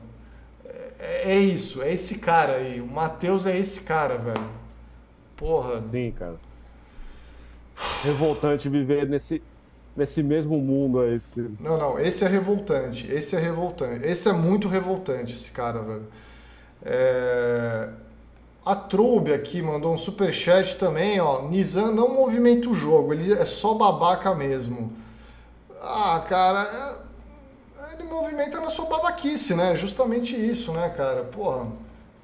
É, 1.00 1.34
é, 1.34 1.40
isso, 1.40 1.82
é 1.82 1.92
esse 1.92 2.20
cara 2.20 2.58
aí. 2.58 2.80
O 2.80 2.88
Matheus 2.88 3.48
é 3.48 3.58
esse 3.58 3.82
cara, 3.82 4.16
velho. 4.16 4.67
Porra. 5.38 5.82
Sim, 5.82 6.12
cara. 6.18 6.36
Revoltante 8.04 8.68
viver 8.68 9.08
nesse, 9.08 9.42
nesse 9.96 10.24
mesmo 10.24 10.58
mundo 10.58 11.00
aí. 11.00 11.16
Esse... 11.16 11.40
Não, 11.60 11.78
não, 11.78 12.00
esse 12.00 12.26
é 12.26 12.28
revoltante. 12.28 13.10
Esse 13.12 13.36
é 13.36 13.40
revoltante. 13.40 14.06
Esse 14.06 14.28
é 14.28 14.34
muito 14.34 14.68
revoltante, 14.68 15.34
esse 15.34 15.52
cara, 15.52 15.80
velho. 15.80 16.08
É... 16.84 17.90
A 18.66 18.76
Troube 18.76 19.32
aqui 19.32 19.62
mandou 19.62 19.94
um 19.94 19.98
super 19.98 20.34
chat 20.34 20.78
também, 20.78 21.22
ó. 21.22 21.44
Nizam 21.44 21.94
não 21.94 22.14
movimenta 22.14 22.68
o 22.68 22.74
jogo, 22.74 23.14
ele 23.14 23.32
é 23.32 23.46
só 23.46 23.76
babaca 23.76 24.36
mesmo. 24.36 24.92
Ah, 25.82 26.26
cara, 26.28 27.00
é... 27.80 27.94
ele 27.94 28.04
movimenta 28.04 28.60
na 28.60 28.68
sua 28.68 28.86
babaquice, 28.86 29.56
né? 29.56 29.76
Justamente 29.76 30.36
isso, 30.36 30.74
né, 30.74 30.90
cara? 30.90 31.24
Porra, 31.24 31.68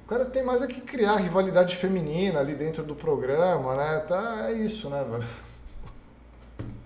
o 0.04 0.08
cara 0.08 0.24
tem 0.24 0.44
mais 0.44 0.62
é 0.62 0.66
que 0.66 0.80
criar 0.80 1.16
rivalidade 1.16 1.76
feminina 1.76 2.40
ali 2.40 2.54
dentro 2.54 2.84
do 2.84 2.94
programa, 2.94 3.74
né? 3.74 3.98
Tá, 4.00 4.50
é 4.50 4.52
isso, 4.52 4.88
né, 4.88 5.04
velho? 5.08 5.24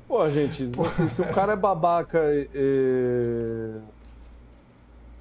Pô, 0.06 0.28
gente, 0.30 0.70
se, 0.96 1.08
se 1.10 1.20
o 1.20 1.32
cara 1.32 1.52
é 1.52 1.56
babaca. 1.56 2.20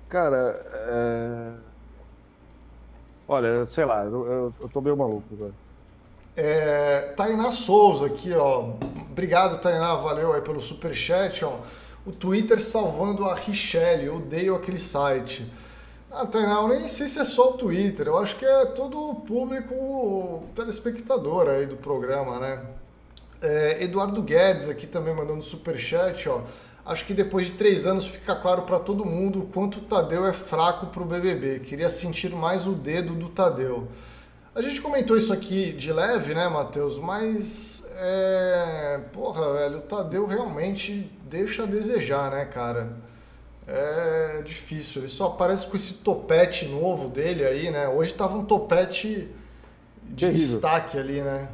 Cara, 0.10 0.66
é 0.74 1.68
Olha, 3.28 3.66
sei 3.66 3.84
lá, 3.84 4.06
eu, 4.06 4.54
eu 4.60 4.70
tô 4.70 4.80
meio 4.80 4.96
maluco 4.96 5.26
agora. 5.34 5.52
É, 6.36 7.14
Tainá 7.18 7.52
Souza 7.52 8.06
aqui, 8.06 8.32
ó. 8.34 8.76
Obrigado, 9.12 9.60
Tainá, 9.60 9.96
valeu 9.96 10.32
aí 10.32 10.42
pelo 10.42 10.62
superchat, 10.62 11.44
ó. 11.44 11.58
O 12.06 12.12
Twitter 12.12 12.62
salvando 12.62 13.26
a 13.26 13.36
Richelle, 13.36 14.06
eu 14.06 14.16
odeio 14.16 14.56
aquele 14.56 14.78
site. 14.78 15.52
Ah, 16.12 16.26
Tainá, 16.26 16.66
nem 16.68 16.88
sei 16.88 17.08
se 17.08 17.20
é 17.20 17.26
só 17.26 17.50
o 17.50 17.58
Twitter, 17.58 18.08
eu 18.08 18.18
acho 18.18 18.38
que 18.38 18.46
é 18.46 18.66
todo 18.66 19.10
o 19.10 19.16
público 19.16 20.44
telespectador 20.56 21.50
aí 21.50 21.66
do 21.66 21.76
programa, 21.76 22.40
né? 22.40 22.66
É, 23.42 23.84
Eduardo 23.84 24.22
Guedes 24.22 24.68
aqui 24.68 24.88
também 24.88 25.14
mandando 25.14 25.44
superchat, 25.44 26.28
ó 26.28 26.42
acho 26.88 27.06
que 27.06 27.14
depois 27.14 27.48
de 27.48 27.52
três 27.54 27.86
anos 27.86 28.08
fica 28.08 28.34
claro 28.34 28.62
para 28.62 28.80
todo 28.80 29.06
mundo 29.06 29.40
o 29.42 29.48
quanto 29.48 29.80
o 29.80 29.82
Tadeu 29.82 30.26
é 30.26 30.34
fraco 30.34 30.88
para 30.88 31.04
o 31.04 31.06
BBB. 31.06 31.60
Queria 31.60 31.90
sentir 31.90 32.32
mais 32.32 32.66
o 32.66 32.72
dedo 32.72 33.14
do 33.14 33.28
Tadeu. 33.30 33.90
A 34.56 34.62
gente 34.62 34.82
comentou 34.82 35.18
isso 35.18 35.32
aqui 35.32 35.74
de 35.74 35.92
leve, 35.92 36.34
né, 36.34 36.48
Matheus? 36.48 36.98
Mas, 36.98 37.86
é... 37.98 39.02
porra, 39.12 39.54
velho, 39.54 39.80
o 39.80 39.82
Tadeu 39.82 40.26
realmente 40.26 41.12
deixa 41.30 41.64
a 41.64 41.66
desejar, 41.66 42.32
né, 42.32 42.46
cara? 42.46 42.96
É 43.68 44.42
difícil. 44.44 45.02
Ele 45.02 45.10
só 45.10 45.28
aparece 45.28 45.68
com 45.68 45.76
esse 45.76 45.96
topete 45.96 46.66
novo 46.66 47.10
dele 47.10 47.44
aí, 47.44 47.70
né? 47.70 47.88
Hoje 47.90 48.14
tava 48.14 48.38
um 48.38 48.46
topete 48.46 49.30
de 50.04 50.26
Terrível. 50.26 50.34
destaque 50.34 50.98
ali, 50.98 51.22
né? 51.22 51.50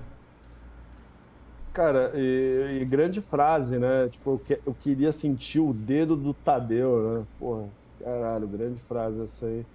Cara, 1.73 2.11
e, 2.13 2.81
e, 2.81 2.85
grande 2.85 3.19
frase, 3.19 3.79
né? 3.79 4.07
Tipo, 4.09 4.31
eu, 4.31 4.39
que, 4.39 4.59
eu, 4.63 4.75
queria 4.79 5.11
sentir 5.11 5.59
o 5.59 5.73
dedo 5.73 6.15
do 6.15 6.31
Tadeu, 6.31 7.01
né? 7.01 7.25
Porra, 7.39 7.63
caralho, 7.99 8.47
grande 8.47 8.79
frase 8.87 9.19
essa 9.23 9.47
aí. 9.47 9.65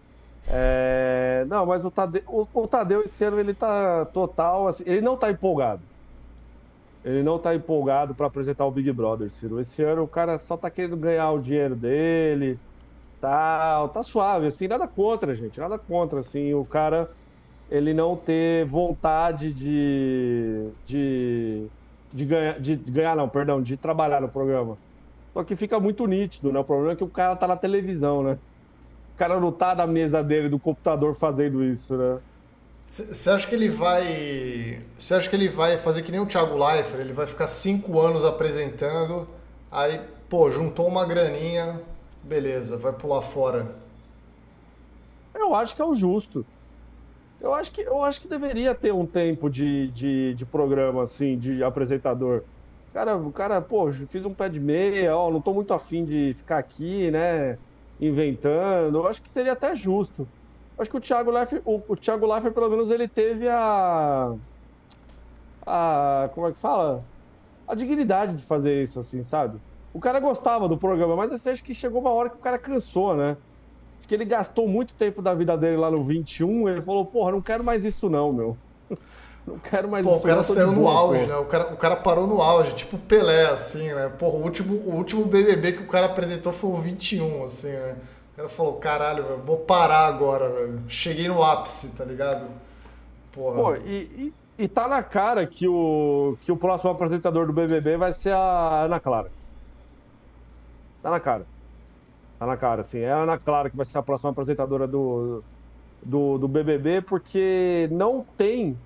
É, 0.48 1.44
não, 1.48 1.66
mas 1.66 1.84
o 1.84 1.90
Tadeu, 1.90 2.22
o, 2.28 2.46
o, 2.54 2.68
Tadeu 2.68 3.02
esse 3.02 3.24
ano 3.24 3.40
ele 3.40 3.52
tá 3.52 4.04
total, 4.06 4.68
assim, 4.68 4.84
ele 4.86 5.00
não 5.00 5.16
tá 5.16 5.28
empolgado. 5.28 5.82
Ele 7.04 7.22
não 7.22 7.40
tá 7.40 7.54
empolgado 7.54 8.14
para 8.14 8.26
apresentar 8.26 8.66
o 8.66 8.70
Big 8.72 8.92
Brother, 8.92 9.30
Ciro. 9.30 9.60
Esse 9.60 9.82
ano 9.82 10.02
o 10.02 10.08
cara 10.08 10.38
só 10.38 10.56
tá 10.56 10.70
querendo 10.70 10.96
ganhar 10.96 11.30
o 11.32 11.40
dinheiro 11.40 11.76
dele, 11.76 12.60
tal, 13.20 13.90
tá 13.90 14.02
suave, 14.02 14.46
assim, 14.48 14.68
nada 14.68 14.88
contra, 14.88 15.34
gente, 15.36 15.58
nada 15.60 15.78
contra, 15.78 16.20
assim, 16.20 16.54
o 16.54 16.66
cara, 16.66 17.10
ele 17.68 17.94
não 17.94 18.16
ter 18.16 18.66
vontade 18.66 19.52
de, 19.54 20.74
de, 20.84 21.72
de 22.12 22.24
ganhar, 22.26 22.60
de 22.60 22.76
ganhar, 22.76 23.16
não, 23.16 23.28
perdão, 23.30 23.62
de 23.62 23.76
trabalhar 23.78 24.20
no 24.20 24.30
programa. 24.32 24.80
Só 25.32 25.44
que 25.44 25.56
fica 25.56 25.80
muito 25.80 26.06
nítido, 26.06 26.52
né? 26.52 26.60
O 26.60 26.64
problema 26.64 26.92
é 26.94 26.96
que 26.96 27.04
o 27.04 27.10
cara 27.10 27.36
tá 27.36 27.46
na 27.48 27.56
televisão, 27.56 28.22
né? 28.24 28.34
O 28.34 29.16
cara 29.16 29.40
não 29.40 29.52
tá 29.56 29.74
na 29.74 29.86
mesa 29.86 30.22
dele, 30.22 30.48
do 30.48 30.60
computador, 30.60 31.16
fazendo 31.16 31.62
isso, 31.64 31.96
né? 31.96 32.20
Você 32.88 33.28
acha 33.30 33.46
que 33.46 33.54
ele 33.54 33.68
vai. 33.68 34.82
Você 34.98 35.14
acha 35.14 35.28
que 35.28 35.36
ele 35.36 35.48
vai 35.48 35.76
fazer 35.76 36.02
que 36.02 36.10
nem 36.10 36.20
o 36.20 36.26
Thiago 36.26 36.56
Leifert? 36.56 37.00
Ele 37.00 37.12
vai 37.12 37.26
ficar 37.26 37.46
cinco 37.46 38.00
anos 38.00 38.24
apresentando, 38.24 39.28
aí, 39.70 40.00
pô, 40.28 40.50
juntou 40.50 40.88
uma 40.88 41.04
graninha, 41.04 41.80
beleza, 42.22 42.78
vai 42.78 42.92
pular 42.94 43.20
fora. 43.20 43.76
Eu 45.34 45.54
acho 45.54 45.76
que 45.76 45.82
é 45.82 45.84
o 45.84 45.94
justo. 45.94 46.46
Eu 47.40 47.52
acho 47.54 47.70
que, 47.70 47.82
eu 47.82 48.02
acho 48.02 48.22
que 48.22 48.26
deveria 48.26 48.74
ter 48.74 48.92
um 48.92 49.06
tempo 49.06 49.50
de, 49.50 49.88
de, 49.88 50.34
de 50.34 50.46
programa, 50.46 51.02
assim, 51.04 51.38
de 51.38 51.62
apresentador. 51.62 52.42
Cara, 52.92 53.16
o 53.18 53.30
cara, 53.30 53.60
pô, 53.60 53.92
fiz 53.92 54.24
um 54.24 54.34
pé 54.34 54.48
de 54.48 54.58
meia, 54.58 55.14
ó, 55.14 55.30
não 55.30 55.42
tô 55.42 55.52
muito 55.52 55.74
afim 55.74 56.04
de 56.06 56.32
ficar 56.34 56.58
aqui, 56.58 57.10
né, 57.10 57.58
inventando. 58.00 58.98
Eu 58.98 59.06
acho 59.06 59.22
que 59.22 59.28
seria 59.30 59.52
até 59.52 59.76
justo. 59.76 60.26
Acho 60.78 60.90
que 60.90 60.96
o 60.96 61.00
Thiago 61.00 61.30
Leifert, 61.30 61.62
o, 61.64 61.82
o 61.88 61.96
Thiago 61.96 62.26
Leifert, 62.26 62.54
pelo 62.54 62.70
menos, 62.70 62.90
ele 62.90 63.08
teve 63.08 63.48
a... 63.48 64.32
A... 65.66 66.30
Como 66.34 66.46
é 66.46 66.52
que 66.52 66.58
fala? 66.58 67.02
A 67.66 67.74
dignidade 67.74 68.36
de 68.36 68.44
fazer 68.44 68.82
isso, 68.82 69.00
assim, 69.00 69.22
sabe? 69.22 69.58
O 69.92 70.00
cara 70.00 70.20
gostava 70.20 70.68
do 70.68 70.78
programa, 70.78 71.16
mas 71.16 71.32
assim, 71.32 71.50
acho 71.50 71.64
que 71.64 71.74
chegou 71.74 72.00
uma 72.00 72.10
hora 72.10 72.30
que 72.30 72.36
o 72.36 72.40
cara 72.40 72.58
cansou, 72.58 73.16
né? 73.16 73.36
Acho 73.98 74.08
que 74.08 74.14
ele 74.14 74.24
gastou 74.24 74.68
muito 74.68 74.94
tempo 74.94 75.20
da 75.20 75.34
vida 75.34 75.56
dele 75.56 75.76
lá 75.76 75.90
no 75.90 76.04
21, 76.04 76.68
ele 76.68 76.80
falou, 76.80 77.04
porra, 77.04 77.32
não 77.32 77.40
quero 77.40 77.64
mais 77.64 77.84
isso 77.84 78.08
não, 78.08 78.32
meu. 78.32 78.56
Não 79.48 79.58
quero 79.58 79.88
mais 79.88 80.04
Pô, 80.04 80.12
isso. 80.12 80.20
o 80.20 80.26
cara 80.26 80.42
saiu 80.42 80.72
no 80.72 80.86
auge, 80.86 81.26
né? 81.26 81.34
O 81.36 81.46
cara, 81.46 81.72
o 81.72 81.76
cara 81.78 81.96
parou 81.96 82.26
no 82.26 82.42
auge, 82.42 82.74
tipo 82.74 82.98
Pelé, 82.98 83.46
assim, 83.46 83.90
né? 83.94 84.12
Porra, 84.18 84.36
o 84.36 84.42
último, 84.42 84.74
o 84.84 84.94
último 84.94 85.24
BBB 85.24 85.72
que 85.72 85.82
o 85.84 85.86
cara 85.86 86.04
apresentou 86.04 86.52
foi 86.52 86.68
o 86.68 86.74
21, 86.74 87.44
assim, 87.44 87.68
né? 87.68 87.96
Cara 88.38 88.48
falou, 88.48 88.74
caralho, 88.74 89.24
velho, 89.24 89.38
vou 89.40 89.56
parar 89.56 90.06
agora, 90.06 90.48
velho. 90.48 90.82
Cheguei 90.88 91.26
no 91.26 91.42
ápice, 91.42 91.96
tá 91.96 92.04
ligado? 92.04 92.46
Porra. 93.32 93.56
Pô, 93.56 93.74
e, 93.74 94.32
e, 94.56 94.62
e 94.64 94.68
tá 94.68 94.86
na 94.86 95.02
cara 95.02 95.44
que 95.44 95.66
o, 95.66 96.38
que 96.40 96.52
o 96.52 96.56
próximo 96.56 96.92
apresentador 96.92 97.48
do 97.48 97.52
BBB 97.52 97.96
vai 97.96 98.12
ser 98.12 98.32
a 98.32 98.84
Ana 98.84 99.00
Clara. 99.00 99.28
Tá 101.02 101.10
na 101.10 101.18
cara. 101.18 101.44
Tá 102.38 102.46
na 102.46 102.56
cara, 102.56 102.82
assim. 102.82 103.00
É 103.00 103.10
a 103.10 103.16
Ana 103.16 103.38
Clara 103.38 103.70
que 103.70 103.76
vai 103.76 103.84
ser 103.84 103.98
a 103.98 104.04
próxima 104.04 104.30
apresentadora 104.30 104.86
do, 104.86 105.42
do, 106.00 106.38
do 106.38 106.46
BBB, 106.46 107.02
porque 107.02 107.88
não 107.90 108.24
tem 108.36 108.78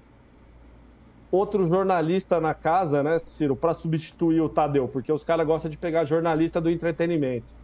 outro 1.31 1.69
jornalista 1.69 2.41
na 2.41 2.55
casa, 2.55 3.03
né, 3.03 3.19
Ciro, 3.19 3.55
para 3.55 3.75
substituir 3.75 4.41
o 4.41 4.49
Tadeu, 4.49 4.89
porque 4.89 5.13
os 5.13 5.23
caras 5.23 5.47
gostam 5.47 5.71
de 5.71 5.77
pegar 5.77 6.07
jornalista 6.07 6.59
do 6.59 6.71
entretenimento. 6.71 7.62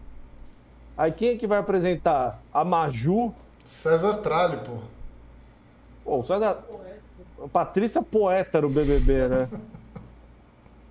Aí 0.98 1.12
quem 1.12 1.28
é 1.28 1.36
que 1.36 1.46
vai 1.46 1.58
apresentar? 1.58 2.42
A 2.52 2.64
Maju? 2.64 3.32
César 3.64 4.16
Tralli, 4.16 4.56
pô. 4.56 4.78
Pô, 6.04 6.18
o 6.18 6.24
César. 6.24 6.58
Patrícia 7.52 8.02
Poeta 8.02 8.60
no 8.60 8.68
BBB, 8.68 9.28
né? 9.28 9.48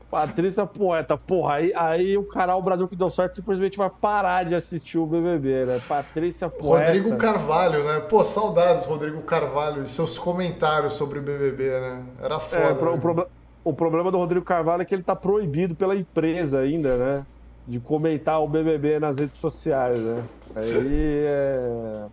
Patrícia 0.09 0.65
Poeta, 0.65 1.17
porra, 1.17 1.55
aí, 1.55 1.73
aí 1.75 2.17
o 2.17 2.23
canal 2.23 2.61
Brasil 2.61 2.87
que 2.87 2.95
deu 2.95 3.09
certo 3.09 3.35
simplesmente 3.35 3.77
vai 3.77 3.89
parar 3.89 4.45
de 4.45 4.55
assistir 4.55 4.97
o 4.97 5.05
BBB, 5.05 5.65
né? 5.65 5.81
Patrícia 5.85 6.49
Poeta. 6.49 6.85
Rodrigo 6.85 7.17
Carvalho, 7.17 7.83
né? 7.83 7.99
Pô, 7.99 8.23
saudades, 8.23 8.85
Rodrigo 8.85 9.21
Carvalho, 9.23 9.83
e 9.83 9.87
seus 9.87 10.17
comentários 10.17 10.93
sobre 10.93 11.19
o 11.19 11.21
BBB, 11.21 11.65
né? 11.81 12.03
Era 12.23 12.39
foda. 12.39 12.63
É, 12.63 12.73
né? 12.73 12.89
o, 12.89 12.97
pro, 12.97 13.27
o, 13.65 13.73
problema 13.73 14.09
do 14.09 14.17
Rodrigo 14.17 14.45
Carvalho 14.45 14.81
é 14.81 14.85
que 14.85 14.95
ele 14.95 15.03
tá 15.03 15.13
proibido 15.13 15.75
pela 15.75 15.93
empresa 15.93 16.59
ainda, 16.59 16.95
né? 16.95 17.25
De 17.67 17.79
comentar 17.79 18.41
o 18.41 18.47
BBB 18.47 18.99
nas 18.99 19.17
redes 19.19 19.37
sociais, 19.37 19.99
né? 19.99 20.23
Aí 20.55 21.25
é, 21.25 22.07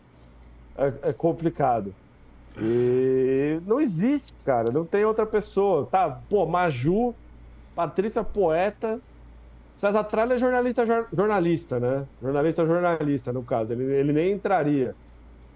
é, 0.77 0.93
é 1.11 1.13
complicado. 1.13 1.95
E 2.59 3.61
não 3.67 3.81
existe, 3.81 4.35
cara, 4.45 4.71
não 4.71 4.85
tem 4.85 5.05
outra 5.05 5.25
pessoa. 5.27 5.87
Tá, 5.91 6.21
pô, 6.29 6.45
Maju 6.47 7.15
Patrícia 7.75 8.23
Poeta. 8.23 9.01
César 9.77 10.05
Tralha 10.05 10.35
é 10.35 10.39
jornalista, 10.39 10.87
jornalista, 11.13 11.81
né? 11.81 12.07
Jornalista, 12.23 12.65
jornalista, 12.65 13.33
no 13.33 13.43
caso. 13.43 13.73
Ele, 13.73 13.85
ele 13.85 14.13
nem 14.13 14.33
entraria. 14.33 14.95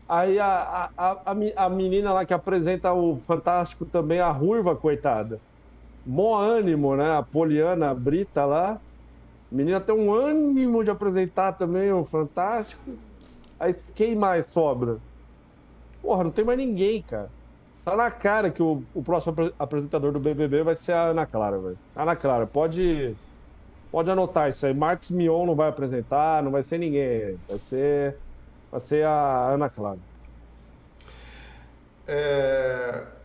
Aí 0.08 0.38
a, 0.40 0.90
a, 0.96 1.12
a, 1.12 1.36
a 1.56 1.68
menina 1.70 2.12
lá 2.12 2.24
que 2.24 2.34
apresenta 2.34 2.92
o 2.92 3.16
Fantástico 3.16 3.86
também, 3.86 4.20
a 4.20 4.30
Ruiva, 4.30 4.74
coitada. 4.74 5.40
Mó 6.04 6.36
ânimo, 6.40 6.96
né? 6.96 7.16
A 7.16 7.22
Poliana 7.22 7.94
Brita 7.94 8.44
lá. 8.44 8.80
Menina 9.50 9.80
tem 9.80 9.94
um 9.94 10.12
ânimo 10.12 10.84
de 10.84 10.90
apresentar 10.90 11.54
também 11.54 11.92
o 11.92 12.04
Fantástico. 12.04 12.98
Aí 13.58 13.72
quem 13.94 14.14
mais 14.14 14.46
sobra? 14.46 15.02
Porra, 16.02 16.24
não 16.24 16.30
tem 16.32 16.44
mais 16.44 16.58
ninguém, 16.58 17.02
cara. 17.02 17.32
Tá 17.84 17.96
na 17.96 18.10
cara 18.10 18.50
que 18.52 18.62
o, 18.62 18.86
o 18.92 19.02
próximo 19.02 19.34
apresentador 19.58 20.12
do 20.12 20.20
BBB 20.20 20.62
vai 20.62 20.76
ser 20.76 20.92
a 20.92 21.06
Ana 21.06 21.26
Clara, 21.26 21.58
velho. 21.58 21.80
Ana 21.94 22.14
Clara, 22.16 22.46
pode, 22.46 23.18
pode 23.90 24.10
anotar 24.10 24.50
isso 24.50 24.66
aí. 24.66 24.74
Marcos 24.74 25.10
Mion 25.10 25.46
não 25.46 25.56
vai 25.56 25.68
apresentar, 25.68 26.42
não 26.42 26.50
vai 26.52 26.62
ser 26.62 26.78
ninguém. 26.78 27.42
Vai 27.48 27.58
ser, 27.58 28.22
vai 28.70 28.80
ser 28.80 29.04
a 29.06 29.50
Ana 29.54 29.70
Clara. 29.70 30.00
É... 32.06 33.17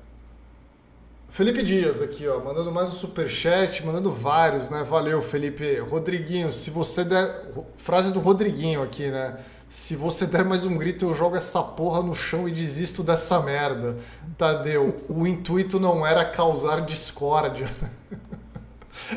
Felipe 1.34 1.64
Dias 1.64 2.00
aqui, 2.00 2.28
ó, 2.28 2.40
mandando 2.40 2.72
mais 2.72 2.90
um 2.90 2.92
super 2.92 3.28
chat, 3.28 3.84
mandando 3.84 4.12
vários, 4.12 4.70
né? 4.70 4.84
Valeu, 4.84 5.20
Felipe. 5.20 5.80
Rodriguinho, 5.80 6.54
se 6.54 6.70
você 6.70 7.04
der 7.04 7.48
frase 7.76 8.14
do 8.14 8.20
Rodriguinho 8.20 8.84
aqui, 8.84 9.10
né? 9.10 9.40
Se 9.68 9.96
você 9.96 10.28
der 10.28 10.46
mais 10.46 10.64
um 10.64 10.78
grito, 10.78 11.06
eu 11.06 11.14
jogo 11.16 11.36
essa 11.36 11.60
porra 11.64 12.04
no 12.04 12.14
chão 12.14 12.48
e 12.48 12.52
desisto 12.52 13.02
dessa 13.02 13.40
merda. 13.40 13.98
Tadeu, 14.38 14.96
o 15.10 15.26
intuito 15.26 15.80
não 15.80 16.06
era 16.06 16.24
causar 16.24 16.82
discórdia. 16.82 17.68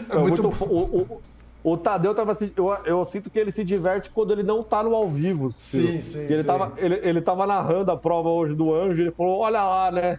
É, 0.09 0.17
muito, 0.17 0.43
muito 0.43 0.65
o, 0.65 1.21
o, 1.63 1.73
o, 1.73 1.77
Tadeu 1.77 2.15
tava 2.15 2.33
assim, 2.33 2.51
eu, 2.57 2.75
eu, 2.87 3.05
sinto 3.05 3.29
que 3.29 3.39
ele 3.39 3.53
se 3.53 3.63
diverte 3.63 4.09
quando 4.09 4.33
ele 4.33 4.43
não 4.43 4.63
tá 4.63 4.83
no 4.83 4.95
ao 4.95 5.07
vivo. 5.07 5.53
Sim, 5.53 6.01
sim. 6.01 6.21
Ele, 6.21 6.41
sim. 6.41 6.47
Tava, 6.47 6.73
ele, 6.79 6.95
ele 7.03 7.21
tava 7.21 7.47
narrando 7.47 7.93
a 7.93 7.97
prova 7.97 8.31
hoje 8.31 8.55
do 8.55 8.75
Anjo, 8.75 9.03
ele 9.03 9.11
falou: 9.11 9.41
olha 9.41 9.63
lá, 9.63 9.93
né? 9.93 10.19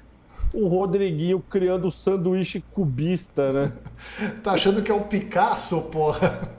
O 0.53 0.67
Rodriguinho 0.67 1.39
criando 1.39 1.91
sanduíche 1.91 2.63
cubista, 2.73 3.51
né? 3.51 3.71
tá 4.43 4.53
achando 4.53 4.81
que 4.81 4.91
é 4.91 4.95
um 4.95 5.03
Picasso, 5.03 5.83
porra? 5.83 6.49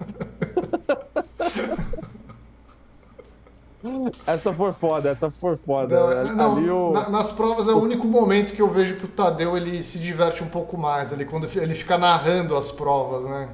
Essa 4.27 4.53
foi 4.53 4.73
foda, 4.73 5.09
essa 5.09 5.31
foi 5.31 5.57
foda. 5.57 6.25
Não, 6.25 6.61
não, 6.61 6.91
o... 6.91 7.11
Nas 7.11 7.31
provas 7.31 7.69
é 7.69 7.73
o 7.73 7.81
único 7.81 8.07
momento 8.07 8.53
que 8.53 8.61
eu 8.61 8.69
vejo 8.69 8.97
que 8.97 9.05
o 9.05 9.09
Tadeu 9.09 9.57
ele 9.57 9.83
se 9.83 9.99
diverte 9.99 10.43
um 10.43 10.49
pouco 10.49 10.77
mais 10.77 11.13
ali, 11.13 11.25
quando 11.25 11.49
ele 11.57 11.75
fica 11.75 11.97
narrando 11.97 12.57
as 12.57 12.73
provas, 12.73 13.25
né? 13.25 13.49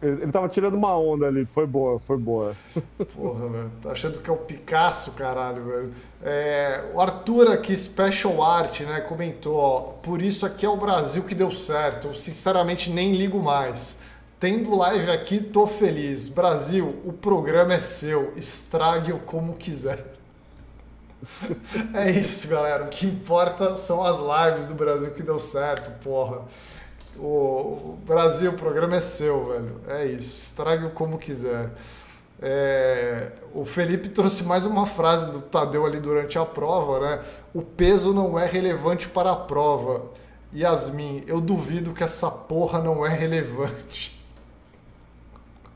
Ele, 0.00 0.22
ele 0.22 0.32
tava 0.32 0.48
tirando 0.48 0.74
uma 0.74 0.96
onda 0.96 1.26
ali, 1.26 1.44
foi 1.44 1.66
boa, 1.66 1.98
foi 1.98 2.16
boa. 2.16 2.54
Porra, 3.16 3.48
velho, 3.48 3.72
tá 3.82 3.90
achando 3.90 4.20
que 4.20 4.30
é 4.30 4.32
o 4.32 4.36
Picasso, 4.36 5.12
caralho, 5.12 5.64
velho. 5.64 5.92
É, 6.22 6.84
o 6.94 7.00
Arthur 7.00 7.50
aqui, 7.50 7.76
Special 7.76 8.42
Art, 8.42 8.80
né, 8.80 9.00
comentou, 9.00 9.56
ó, 9.56 9.80
por 10.02 10.22
isso 10.22 10.46
aqui 10.46 10.64
é 10.64 10.68
o 10.68 10.76
Brasil 10.76 11.24
que 11.24 11.34
deu 11.34 11.50
certo, 11.50 12.08
eu 12.08 12.14
sinceramente 12.14 12.90
nem 12.90 13.12
ligo 13.12 13.42
mais. 13.42 14.00
Tendo 14.40 14.76
live 14.76 15.10
aqui, 15.10 15.40
tô 15.40 15.66
feliz. 15.66 16.28
Brasil, 16.28 16.94
o 17.04 17.12
programa 17.12 17.74
é 17.74 17.80
seu. 17.80 18.32
Estrague-o 18.36 19.18
como 19.18 19.54
quiser. 19.54 20.04
é 21.92 22.10
isso, 22.12 22.46
galera. 22.46 22.84
O 22.84 22.88
que 22.88 23.04
importa 23.04 23.76
são 23.76 24.04
as 24.04 24.18
lives 24.18 24.68
do 24.68 24.74
Brasil 24.74 25.10
que 25.10 25.24
deu 25.24 25.40
certo, 25.40 25.90
porra. 26.04 26.42
O, 27.18 27.98
Brasil, 28.06 28.52
o 28.52 28.54
programa 28.54 28.96
é 28.96 29.00
seu, 29.00 29.46
velho. 29.46 29.80
É 29.88 30.06
isso. 30.06 30.42
Estrague-o 30.42 30.90
como 30.90 31.18
quiser. 31.18 31.70
É, 32.40 33.32
o 33.52 33.64
Felipe 33.64 34.08
trouxe 34.08 34.44
mais 34.44 34.64
uma 34.64 34.86
frase 34.86 35.32
do 35.32 35.40
Tadeu 35.40 35.84
ali 35.84 35.98
durante 35.98 36.38
a 36.38 36.46
prova, 36.46 37.00
né? 37.00 37.24
O 37.52 37.62
peso 37.62 38.14
não 38.14 38.38
é 38.38 38.46
relevante 38.46 39.08
para 39.08 39.32
a 39.32 39.36
prova. 39.36 40.04
Yasmin, 40.54 41.24
eu 41.26 41.40
duvido 41.40 41.92
que 41.92 42.04
essa 42.04 42.30
porra 42.30 42.78
não 42.80 43.04
é 43.04 43.08
relevante. 43.08 44.16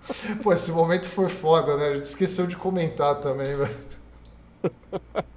Pô, 0.43 0.53
esse 0.53 0.71
momento 0.71 1.09
foi 1.09 1.29
foda, 1.29 1.77
né? 1.77 1.89
A 1.89 1.95
gente 1.95 2.05
esqueceu 2.05 2.47
de 2.47 2.57
comentar 2.57 3.17
também, 3.17 3.55
velho. 3.55 3.77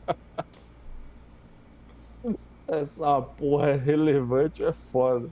Essa 2.68 3.22
porra 3.22 3.70
é 3.70 3.76
relevante, 3.76 4.64
é 4.64 4.74
foda. 4.74 5.30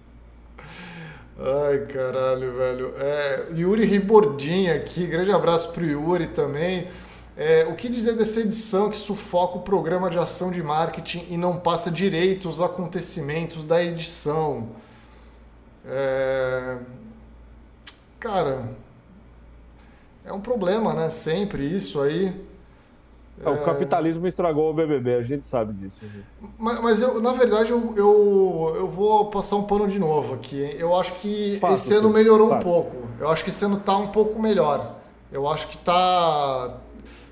Ai, 1.40 1.80
caralho, 1.88 2.56
velho. 2.56 2.94
É, 2.98 3.48
Yuri 3.56 3.86
Ribordin 3.86 4.68
aqui, 4.68 5.08
grande 5.08 5.32
abraço 5.32 5.70
pro 5.70 5.86
Yuri 5.86 6.28
também. 6.28 6.88
É, 7.36 7.66
o 7.66 7.76
que 7.76 7.90
dizer 7.90 8.14
dessa 8.16 8.42
edição 8.42 8.92
que 8.92 8.98
sufoca 8.98 9.58
o 9.58 9.62
programa 9.62 10.10
de 10.10 10.20
ação 10.20 10.52
de 10.52 10.62
marketing 10.62 11.26
e 11.32 11.38
não 11.38 11.58
passa 11.58 11.90
direito 11.90 12.48
os 12.48 12.62
acontecimentos 12.62 13.66
da 13.66 13.84
edição? 13.84 14.70
É... 15.86 16.78
Cara, 18.20 18.70
é 20.24 20.32
um 20.32 20.40
problema, 20.40 20.94
né? 20.94 21.10
Sempre 21.10 21.66
isso 21.66 22.00
aí. 22.00 22.34
É, 23.44 23.50
o 23.50 23.64
capitalismo 23.64 24.28
estragou 24.28 24.70
o 24.70 24.74
BBB, 24.74 25.16
a 25.16 25.22
gente 25.22 25.46
sabe 25.48 25.74
disso. 25.74 26.02
Mas, 26.58 26.82
mas 26.82 27.02
eu, 27.02 27.22
na 27.22 27.32
verdade, 27.32 27.72
eu, 27.72 27.94
eu, 27.98 28.74
eu, 28.76 28.88
vou 28.88 29.26
passar 29.30 29.56
um 29.56 29.64
pano 29.64 29.88
de 29.88 30.00
novo 30.00 30.36
aqui. 30.36 30.76
Eu 30.78 30.96
acho 30.96 31.14
que 31.14 31.58
Fato, 31.60 31.74
esse 31.74 31.94
ano 31.96 32.10
melhorou 32.10 32.50
Fato. 32.50 32.60
um 32.60 32.64
pouco. 32.64 32.96
Eu 33.20 33.30
acho 33.30 33.44
que 33.44 33.50
esse 33.50 33.66
ano 33.66 33.80
tá 33.80 33.98
um 33.98 34.08
pouco 34.08 34.40
melhor. 34.40 34.98
Eu 35.32 35.48
acho 35.48 35.68
que 35.68 35.78
tá. 35.78 36.78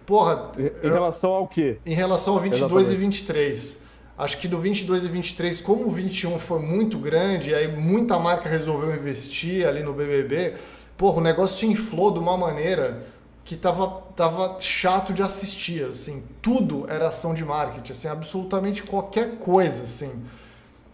Porra. 0.06 0.52
Em 0.58 0.90
relação 0.90 1.32
ao 1.32 1.48
quê? 1.48 1.78
Em 1.86 1.94
relação 1.94 2.34
ao 2.34 2.40
22 2.40 2.64
Exatamente. 2.64 2.94
e 2.94 2.98
23. 2.98 3.82
Acho 4.18 4.38
que 4.38 4.48
do 4.48 4.60
22 4.60 5.06
e 5.06 5.08
23, 5.08 5.62
como 5.62 5.88
o 5.88 5.90
21 5.90 6.38
foi 6.38 6.60
muito 6.60 6.98
grande, 7.00 7.56
aí 7.56 7.68
muita 7.68 8.20
marca 8.20 8.48
resolveu 8.48 8.94
investir 8.94 9.68
ali 9.68 9.82
no 9.82 9.94
BBB, 9.94 10.56
porra, 10.96 11.18
o 11.18 11.22
negócio 11.22 11.68
inflou 11.68 12.12
de 12.12 12.20
uma 12.20 12.38
maneira 12.38 13.02
que 13.44 13.56
tava, 13.56 13.88
tava 14.16 14.58
chato 14.60 15.14
de 15.14 15.22
assistir, 15.22 15.84
assim. 15.84 16.24
Tudo 16.42 16.86
era 16.90 17.08
ação 17.08 17.34
de 17.34 17.44
marketing, 17.44 17.92
assim, 17.92 18.08
absolutamente 18.08 18.84
qualquer 18.84 19.38
coisa, 19.38 19.84
assim. 19.84 20.24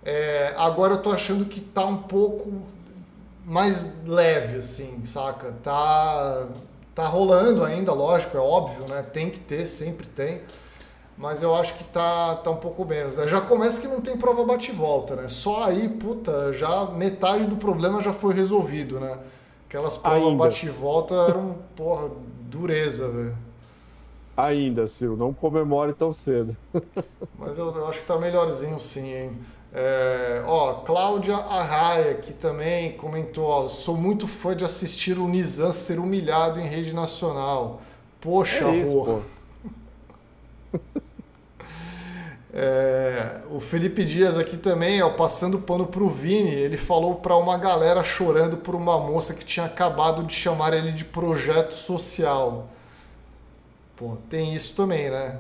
É, 0.04 0.54
agora 0.58 0.96
eu 0.96 1.02
tô 1.02 1.12
achando 1.12 1.46
que 1.46 1.60
tá 1.60 1.86
um 1.86 1.98
pouco 1.98 2.62
mais 3.46 3.94
leve, 4.06 4.58
assim, 4.58 5.04
saca? 5.06 5.54
Tá, 5.64 6.48
tá 6.96 7.06
rolando 7.06 7.64
ainda, 7.64 7.94
lógico, 7.94 8.38
é 8.38 8.40
óbvio, 8.40 8.86
né? 8.90 9.02
Tem 9.02 9.30
que 9.30 9.40
ter, 9.40 9.66
sempre 9.66 10.06
tem. 10.08 10.42
Mas 11.18 11.42
eu 11.42 11.56
acho 11.56 11.74
que 11.74 11.84
tá, 11.84 12.36
tá 12.36 12.52
um 12.52 12.58
pouco 12.58 12.86
menos. 12.86 13.18
Né? 13.18 13.28
Já 13.28 13.42
começa 13.42 13.82
que 13.82 13.88
não 13.88 14.02
tem 14.02 14.16
prova 14.16 14.46
bate-volta, 14.46 15.16
né? 15.16 15.28
Só 15.28 15.64
aí, 15.64 15.90
puta, 15.90 16.54
já 16.54 16.86
metade 16.86 17.46
do 17.46 17.56
problema 17.56 18.02
já 18.02 18.14
foi 18.14 18.34
resolvido, 18.36 19.00
né? 19.00 19.18
Aquelas 19.68 19.98
provas 19.98 20.38
bate-volta 20.38 21.16
eram, 21.16 21.56
porra, 21.76 22.10
dureza, 22.58 23.10
velho. 23.10 23.36
Ainda, 24.36 24.88
Ciro, 24.88 25.18
não 25.18 25.34
comemore 25.34 25.94
tão 25.94 26.14
cedo. 26.14 26.56
Mas 27.38 27.58
eu, 27.58 27.76
eu, 27.76 27.88
acho 27.88 28.02
que 28.02 28.06
tá 28.06 28.20
melhorzinho 28.20 28.80
sim, 28.80 29.14
hein? 29.14 29.38
É, 29.74 30.44
ó, 30.46 30.76
Cláudia 30.76 31.36
Arraia, 31.36 32.14
que 32.16 32.34
também 32.34 32.94
comentou, 32.94 33.46
ó, 33.46 33.68
sou 33.68 33.98
muito 33.98 34.28
fã 34.28 34.56
de 34.56 34.64
assistir 34.64 35.18
o 35.18 35.28
Nizam 35.28 35.72
ser 35.72 36.00
humilhado 36.00 36.60
em 36.60 36.68
rede 36.68 36.94
nacional. 36.94 37.82
Poxa, 38.22 38.66
é 38.66 38.78
isso, 38.78 39.22
É, 42.60 43.42
o 43.52 43.60
Felipe 43.60 44.04
Dias 44.04 44.36
aqui 44.36 44.58
também, 44.58 45.00
ó, 45.04 45.12
passando 45.12 45.60
pano 45.60 45.86
pro 45.86 46.10
Vini, 46.10 46.50
ele 46.50 46.76
falou 46.76 47.14
para 47.14 47.38
uma 47.38 47.56
galera 47.56 48.04
chorando 48.04 48.58
por 48.58 48.74
uma 48.74 48.98
moça 48.98 49.36
que 49.36 49.46
tinha 49.46 49.68
acabado 49.68 50.24
de 50.24 50.34
chamar 50.34 50.74
ele 50.74 50.92
de 50.92 51.06
projeto 51.06 51.76
social. 51.76 52.68
Pô, 53.96 54.18
tem 54.28 54.56
isso 54.56 54.76
também, 54.76 55.08
né? 55.08 55.38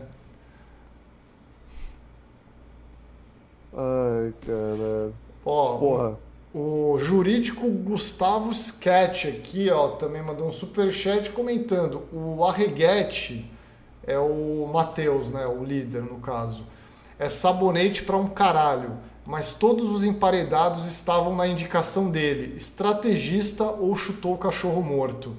Ai, 3.73 4.31
cara. 4.45 5.11
Ó, 5.44 5.77
Porra. 5.80 6.18
O, 6.53 6.94
o 6.94 6.99
jurídico 6.99 7.68
Gustavo 7.68 8.52
Sketch 8.52 9.26
aqui, 9.26 9.72
ó, 9.72 9.88
também 9.88 10.22
mandou 10.22 10.48
um 10.48 10.53
super 10.53 10.91
chat 10.91 11.31
comentando. 11.31 12.03
O 12.14 12.44
Arreguete 12.44 13.52
é 14.06 14.19
o 14.19 14.69
Matheus, 14.72 15.31
né, 15.31 15.48
o 15.48 15.64
líder 15.64 16.03
no 16.03 16.19
caso 16.19 16.76
é 17.19 17.30
sabonete 17.30 18.03
para 18.03 18.18
um 18.18 18.27
caralho, 18.27 18.98
mas 19.26 19.53
todos 19.53 19.89
os 19.89 20.03
emparedados 20.03 20.89
estavam 20.89 21.35
na 21.35 21.48
indicação 21.48 22.10
dele, 22.10 22.56
estrategista 22.56 23.64
ou 23.64 23.95
chutou 23.95 24.35
o 24.35 24.38
cachorro 24.38 24.81
morto. 24.81 25.35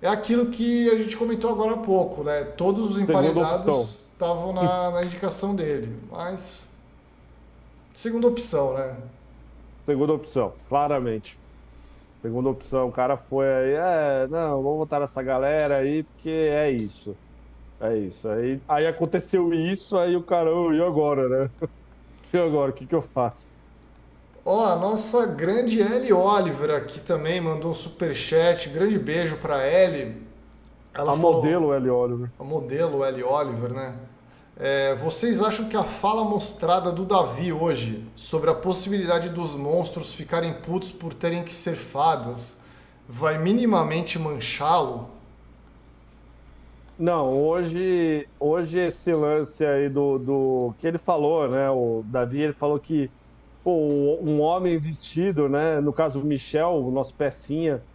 É 0.00 0.08
aquilo 0.08 0.46
que 0.46 0.88
a 0.90 0.96
gente 0.96 1.16
comentou 1.16 1.50
agora 1.50 1.74
há 1.74 1.78
pouco, 1.78 2.22
né? 2.22 2.44
Todos 2.44 2.92
os 2.92 2.98
emparedados 2.98 4.02
estavam 4.12 4.52
na, 4.52 4.90
na 4.90 5.02
indicação 5.02 5.54
dele, 5.54 5.94
mas 6.10 6.70
segunda 7.94 8.26
opção, 8.26 8.74
né? 8.74 8.96
Segunda 9.84 10.12
opção, 10.12 10.52
claramente. 10.68 11.38
Segunda 12.18 12.48
opção, 12.48 12.88
o 12.88 12.92
cara 12.92 13.16
foi 13.16 13.46
aí, 13.46 13.72
é, 13.74 14.26
não, 14.28 14.62
vamos 14.62 14.78
votar 14.78 15.00
nessa 15.00 15.22
galera 15.22 15.76
aí, 15.76 16.02
porque 16.02 16.30
é 16.30 16.70
isso. 16.70 17.14
É 17.80 17.96
isso. 17.96 18.28
Aí, 18.28 18.60
aí 18.68 18.86
aconteceu 18.86 19.52
isso, 19.52 19.98
aí 19.98 20.16
o 20.16 20.22
cara, 20.22 20.50
e 20.50 20.82
agora, 20.82 21.28
né? 21.28 21.50
E 22.32 22.38
agora, 22.38 22.70
o 22.70 22.74
que, 22.74 22.84
que 22.84 22.94
eu 22.94 23.00
faço? 23.00 23.54
Ó, 24.44 24.58
oh, 24.58 24.64
a 24.64 24.76
nossa 24.76 25.26
grande 25.26 25.80
Ellie 25.80 26.12
Oliver 26.12 26.70
aqui 26.70 27.00
também 27.00 27.40
mandou 27.40 27.70
um 27.70 27.74
super 27.74 28.14
chat. 28.14 28.68
Grande 28.68 28.98
beijo 28.98 29.36
pra 29.36 29.66
Ellie. 29.66 30.22
Ela 30.92 31.12
a 31.12 31.14
falou, 31.14 31.34
modelo 31.34 31.74
Ellie 31.74 31.90
Oliver. 31.90 32.30
A 32.38 32.44
modelo 32.44 33.04
Ellie 33.04 33.22
Oliver, 33.22 33.70
né? 33.70 33.96
É, 34.58 34.94
vocês 34.94 35.40
acham 35.40 35.68
que 35.68 35.76
a 35.76 35.82
fala 35.82 36.24
mostrada 36.24 36.90
do 36.90 37.04
Davi 37.04 37.52
hoje 37.52 38.06
sobre 38.14 38.48
a 38.48 38.54
possibilidade 38.54 39.28
dos 39.28 39.54
monstros 39.54 40.14
ficarem 40.14 40.52
putos 40.54 40.90
por 40.90 41.12
terem 41.12 41.44
que 41.44 41.52
ser 41.52 41.76
fadas 41.76 42.60
vai 43.08 43.38
minimamente 43.38 44.18
manchá-lo? 44.18 45.15
Não, 46.98 47.30
hoje, 47.30 48.30
hoje 48.38 48.78
esse 48.78 49.12
lance 49.12 49.64
aí 49.64 49.88
do, 49.90 50.18
do 50.18 50.74
que 50.78 50.86
ele 50.86 50.96
falou, 50.98 51.48
né? 51.50 51.70
O 51.70 52.02
Davi 52.02 52.40
ele 52.40 52.54
falou 52.54 52.80
que 52.80 53.12
pô, 53.62 53.86
um 54.22 54.40
homem 54.40 54.78
vestido, 54.78 55.48
né? 55.48 55.80
No 55.80 55.92
caso 55.92 56.22
o 56.22 56.24
Michel, 56.24 56.70
o 56.86 56.90
nosso 56.90 57.14
pecinha, 57.14 57.86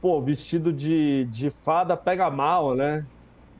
pô, 0.00 0.22
vestido 0.22 0.72
de, 0.72 1.26
de 1.26 1.50
fada 1.50 1.96
pega 1.96 2.30
mal, 2.30 2.74
né? 2.76 3.10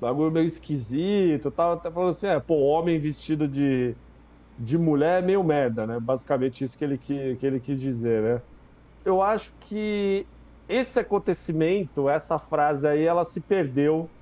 Bagulho 0.00 0.32
meio 0.32 0.46
esquisito, 0.46 1.50
tal. 1.52 1.74
Até 1.74 1.90
falou 1.92 2.10
assim, 2.10 2.26
é, 2.28 2.40
pô, 2.40 2.56
homem 2.62 3.00
vestido 3.00 3.48
de, 3.48 3.98
de 4.56 4.78
mulher 4.78 5.22
é 5.22 5.26
meio 5.26 5.44
merda, 5.44 5.86
né? 5.86 6.00
Basicamente 6.00 6.64
isso 6.64 6.76
que 6.78 6.84
ele, 6.84 6.98
que, 6.98 7.36
que 7.36 7.46
ele 7.46 7.60
quis 7.60 7.80
dizer, 7.80 8.22
né? 8.22 8.44
Eu 9.04 9.22
acho 9.22 9.54
que 9.60 10.28
esse 10.68 11.00
acontecimento, 11.00 12.08
essa 12.08 12.38
frase 12.38 12.86
aí, 12.86 13.04
ela 13.04 13.24
se 13.24 13.40
perdeu 13.40 14.14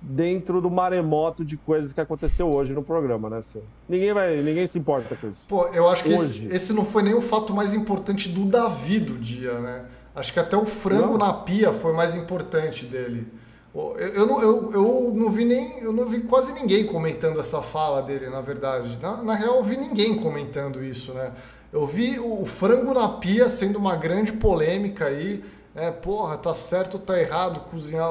dentro 0.00 0.60
do 0.60 0.70
maremoto 0.70 1.44
de 1.44 1.56
coisas 1.56 1.92
que 1.92 2.00
aconteceu 2.00 2.48
hoje 2.48 2.72
no 2.72 2.82
programa, 2.82 3.28
né, 3.30 3.42
Cê? 3.42 3.60
Ninguém 3.88 4.12
vai, 4.12 4.40
ninguém 4.42 4.66
se 4.66 4.78
importa 4.78 5.16
com 5.16 5.28
isso. 5.28 5.40
Pô, 5.48 5.66
eu 5.68 5.88
acho 5.88 6.04
que 6.04 6.12
esse, 6.12 6.46
esse, 6.46 6.72
não 6.72 6.84
foi 6.84 7.02
nem 7.02 7.14
o 7.14 7.20
fato 7.20 7.54
mais 7.54 7.74
importante 7.74 8.28
do 8.28 8.44
Davi 8.44 9.00
do 9.00 9.14
dia, 9.14 9.54
né? 9.54 9.84
Acho 10.14 10.32
que 10.32 10.40
até 10.40 10.56
o 10.56 10.64
frango 10.64 11.18
não. 11.18 11.26
na 11.26 11.32
pia 11.32 11.72
foi 11.72 11.92
mais 11.92 12.14
importante 12.14 12.86
dele. 12.86 13.26
Eu, 13.74 13.96
eu, 13.98 14.26
não, 14.26 14.42
eu, 14.42 14.72
eu 14.72 15.12
não 15.14 15.28
vi 15.28 15.44
nem, 15.44 15.80
eu 15.80 15.92
não 15.92 16.06
vi 16.06 16.20
quase 16.20 16.52
ninguém 16.52 16.86
comentando 16.86 17.38
essa 17.38 17.60
fala 17.60 18.02
dele, 18.02 18.30
na 18.30 18.40
verdade. 18.40 18.98
Na, 19.02 19.22
na 19.22 19.34
real, 19.34 19.56
eu 19.56 19.62
vi 19.62 19.76
ninguém 19.76 20.16
comentando 20.16 20.82
isso, 20.82 21.12
né? 21.12 21.32
Eu 21.70 21.86
vi 21.86 22.18
o 22.18 22.46
frango 22.46 22.94
na 22.94 23.06
pia 23.06 23.48
sendo 23.50 23.78
uma 23.78 23.94
grande 23.94 24.32
polêmica 24.32 25.06
aí 25.06 25.44
é, 25.76 25.90
porra, 25.90 26.38
tá 26.38 26.54
certo 26.54 26.94
ou 26.94 27.00
tá 27.00 27.20
errado 27.20 27.60
cozinhar, 27.70 28.10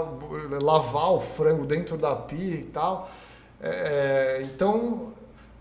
lavar 0.62 1.12
o 1.14 1.20
frango 1.20 1.66
dentro 1.66 1.98
da 1.98 2.16
pia 2.16 2.56
e 2.56 2.64
tal. 2.64 3.10
É, 3.60 4.40
é 4.40 4.42
então, 4.44 5.14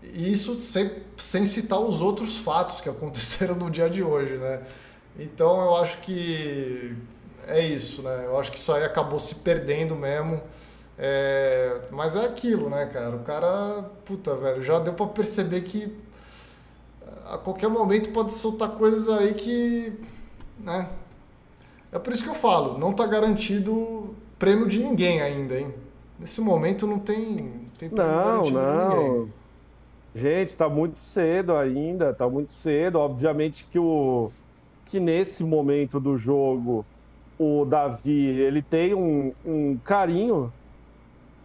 isso 0.03 0.59
sem, 0.59 0.91
sem 1.17 1.45
citar 1.47 1.79
os 1.79 2.01
outros 2.01 2.37
fatos 2.37 2.79
que 2.79 2.87
aconteceram 2.89 3.55
no 3.55 3.71
dia 3.71 3.89
de 3.89 4.03
hoje, 4.03 4.37
né? 4.37 4.61
Então 5.17 5.61
eu 5.61 5.75
acho 5.77 5.97
que 5.99 6.95
é 7.47 7.65
isso, 7.65 8.03
né? 8.03 8.23
Eu 8.25 8.39
acho 8.39 8.51
que 8.51 8.59
isso 8.59 8.71
aí 8.71 8.83
acabou 8.83 9.19
se 9.19 9.35
perdendo 9.35 9.95
mesmo. 9.95 10.41
É, 10.97 11.81
mas 11.91 12.15
é 12.15 12.25
aquilo, 12.25 12.69
né, 12.69 12.85
cara? 12.85 13.15
O 13.15 13.23
cara, 13.23 13.83
puta, 14.05 14.35
velho, 14.35 14.63
já 14.63 14.79
deu 14.79 14.93
para 14.93 15.07
perceber 15.07 15.61
que 15.61 15.91
a 17.25 17.37
qualquer 17.37 17.67
momento 17.67 18.11
pode 18.11 18.33
soltar 18.33 18.69
coisas 18.69 19.09
aí 19.09 19.33
que, 19.33 19.93
né? 20.59 20.87
É 21.91 21.99
por 21.99 22.13
isso 22.13 22.23
que 22.23 22.29
eu 22.29 22.35
falo, 22.35 22.77
não 22.77 22.91
está 22.91 23.05
garantido 23.05 24.15
prêmio 24.37 24.67
de 24.67 24.79
ninguém 24.79 25.21
ainda, 25.21 25.59
hein? 25.59 25.73
Nesse 26.19 26.41
momento 26.41 26.85
não 26.85 26.99
tem, 26.99 27.69
tem 27.77 27.89
prêmio 27.89 28.05
não, 28.05 28.23
garantido 28.23 28.59
não. 28.59 28.89
de 28.89 28.95
ninguém. 28.95 29.33
Gente, 30.15 30.49
está 30.49 30.69
muito 30.69 30.97
cedo 30.99 31.55
ainda, 31.57 32.11
está 32.11 32.29
muito 32.29 32.53
cedo. 32.53 32.99
Obviamente 32.99 33.65
que 33.65 33.77
o 33.77 34.31
que 34.85 34.99
nesse 34.99 35.43
momento 35.43 35.99
do 35.99 36.15
jogo 36.15 36.85
o 37.37 37.65
Davi 37.65 38.27
ele 38.39 38.61
tem 38.61 38.93
um, 38.93 39.33
um 39.45 39.77
carinho 39.83 40.53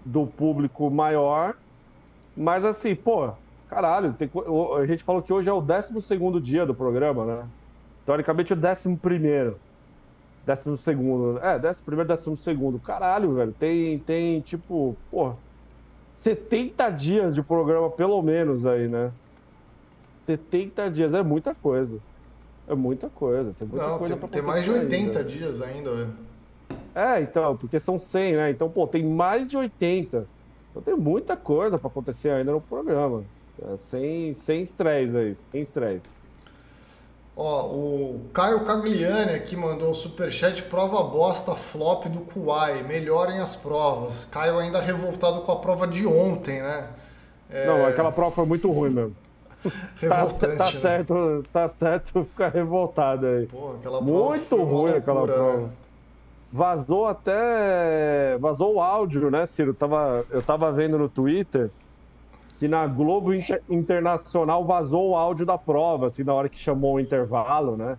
do 0.04 0.24
público 0.24 0.88
maior, 0.88 1.56
mas 2.36 2.64
assim, 2.64 2.94
pô, 2.94 3.32
caralho, 3.68 4.12
tem, 4.12 4.30
a 4.80 4.86
gente 4.86 5.02
falou 5.02 5.20
que 5.20 5.32
hoje 5.32 5.48
é 5.48 5.52
o 5.52 5.60
12 5.60 6.00
segundo 6.02 6.40
dia 6.40 6.64
do 6.64 6.74
programa, 6.74 7.24
né? 7.24 7.44
Teoricamente 8.06 8.54
o 8.54 8.56
11 8.56 8.96
primeiro. 8.96 9.58
Décimo 10.44 10.76
segundo. 10.76 11.38
É, 11.38 11.58
décimo 11.58 11.84
primeiro, 11.84 12.08
décimo 12.08 12.36
segundo. 12.36 12.80
Caralho, 12.80 13.34
velho. 13.34 13.54
Tem, 13.54 14.02
tem 14.04 14.40
tipo, 14.42 15.02
pô, 15.10 15.42
70 16.16 16.90
dias 16.90 17.34
de 17.34 17.44
programa, 17.44 17.90
pelo 17.94 18.22
menos, 18.22 18.66
aí, 18.66 18.88
né? 18.88 19.14
70 20.28 20.90
dias 20.90 21.12
é 21.14 21.22
muita 21.22 21.54
coisa. 21.54 22.02
É 22.66 22.74
muita 22.74 23.10
coisa. 23.10 23.54
Tem 23.54 23.68
muita 23.68 23.88
Não, 23.88 23.98
coisa 23.98 24.16
tem, 24.16 24.30
tem 24.30 24.42
mais 24.42 24.64
de 24.64 24.70
80 24.70 25.18
ainda. 25.18 25.24
dias 25.24 25.60
ainda, 25.60 25.94
velho. 25.94 26.30
É, 26.94 27.20
então, 27.22 27.56
porque 27.56 27.78
são 27.80 27.98
100, 27.98 28.36
né? 28.36 28.50
Então, 28.50 28.72
pô, 28.72 28.86
tem 28.88 29.04
mais 29.04 29.48
de 29.48 29.56
80. 29.56 30.30
Então 30.70 30.82
tem 30.82 30.96
muita 30.96 31.36
coisa 31.36 31.78
pra 31.78 31.88
acontecer 31.88 32.30
ainda 32.30 32.52
no 32.52 32.62
programa. 32.66 33.30
É, 33.60 33.76
sem, 33.76 34.34
sem 34.34 34.62
estresse 34.62 35.16
aí, 35.16 35.36
sem 35.36 35.62
estresse. 35.62 36.19
Ó, 37.36 37.66
o 37.66 38.20
Caio 38.35 38.65
Cagliani 38.65 39.32
aqui 39.32 39.57
mandou 39.57 39.90
um 39.90 39.94
superchat 39.94 40.62
prova 40.65 41.02
bosta 41.02 41.55
flop 41.55 42.07
do 42.07 42.20
Kuai. 42.20 42.82
Melhorem 42.82 43.39
as 43.39 43.57
provas. 43.57 44.24
Caio 44.24 44.59
ainda 44.59 44.81
revoltado 44.81 45.40
com 45.43 45.52
a 45.52 45.57
prova 45.57 45.86
de 45.86 46.07
ontem, 46.07 46.61
né? 46.61 46.89
É... 47.48 47.66
Não, 47.66 47.86
aquela 47.86 48.12
prova 48.12 48.31
foi 48.31 48.47
muito 48.47 48.70
ruim 48.70 48.90
mesmo. 48.90 49.16
Revoltante, 49.97 50.57
tá, 50.57 50.65
tá 50.65 50.73
né? 50.73 50.81
certo, 50.81 51.44
tá 51.52 51.69
certo 51.69 52.24
ficar 52.24 52.48
revoltado 52.48 53.27
aí. 53.27 53.47
Pô, 53.47 53.74
aquela 53.78 54.02
prova 54.02 54.28
muito 54.28 54.57
ruim 54.57 54.93
aquela 54.93 55.27
prova. 55.27 55.57
né? 55.59 55.70
Vazou 56.52 57.07
até. 57.07 58.36
Vazou 58.39 58.74
o 58.74 58.81
áudio, 58.81 59.31
né, 59.31 59.47
Ciro? 59.47 59.73
Tava, 59.73 60.24
eu 60.31 60.43
tava 60.43 60.73
vendo 60.73 60.98
no 60.98 61.09
Twitter 61.09 61.70
que 62.60 62.68
na 62.68 62.86
Globo 62.86 63.32
Inter- 63.32 63.62
Internacional 63.70 64.66
vazou 64.66 65.10
o 65.10 65.16
áudio 65.16 65.46
da 65.46 65.56
prova, 65.56 66.06
assim, 66.06 66.22
na 66.22 66.34
hora 66.34 66.46
que 66.50 66.58
chamou 66.58 66.96
o 66.96 67.00
intervalo, 67.00 67.74
né? 67.74 67.96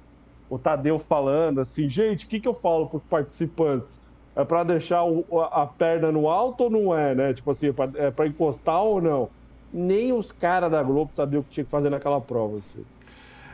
O 0.47 0.59
Tadeu 0.59 0.99
falando 0.99 1.59
assim, 1.59 1.89
gente, 1.89 2.27
o 2.27 2.29
que, 2.29 2.39
que 2.39 2.47
eu 2.47 2.53
falo 2.53 2.87
pros 2.87 3.03
participantes? 3.05 3.99
É 4.35 4.45
pra 4.45 4.63
deixar 4.63 5.03
o- 5.03 5.25
a 5.51 5.65
perna 5.65 6.11
no 6.11 6.29
alto 6.29 6.65
ou 6.65 6.69
não 6.69 6.95
é, 6.95 7.15
né? 7.15 7.33
Tipo 7.33 7.49
assim, 7.51 7.69
é 7.69 7.73
pra, 7.73 7.89
é 7.95 8.27
encostar 8.27 8.83
ou 8.83 9.01
não? 9.01 9.29
Nem 9.73 10.13
os 10.13 10.31
caras 10.31 10.69
da 10.69 10.83
Globo 10.83 11.11
sabiam 11.15 11.41
o 11.41 11.43
que 11.43 11.49
tinha 11.49 11.63
que 11.65 11.71
fazer 11.71 11.89
naquela 11.89 12.21
prova, 12.21 12.59
assim. 12.59 12.85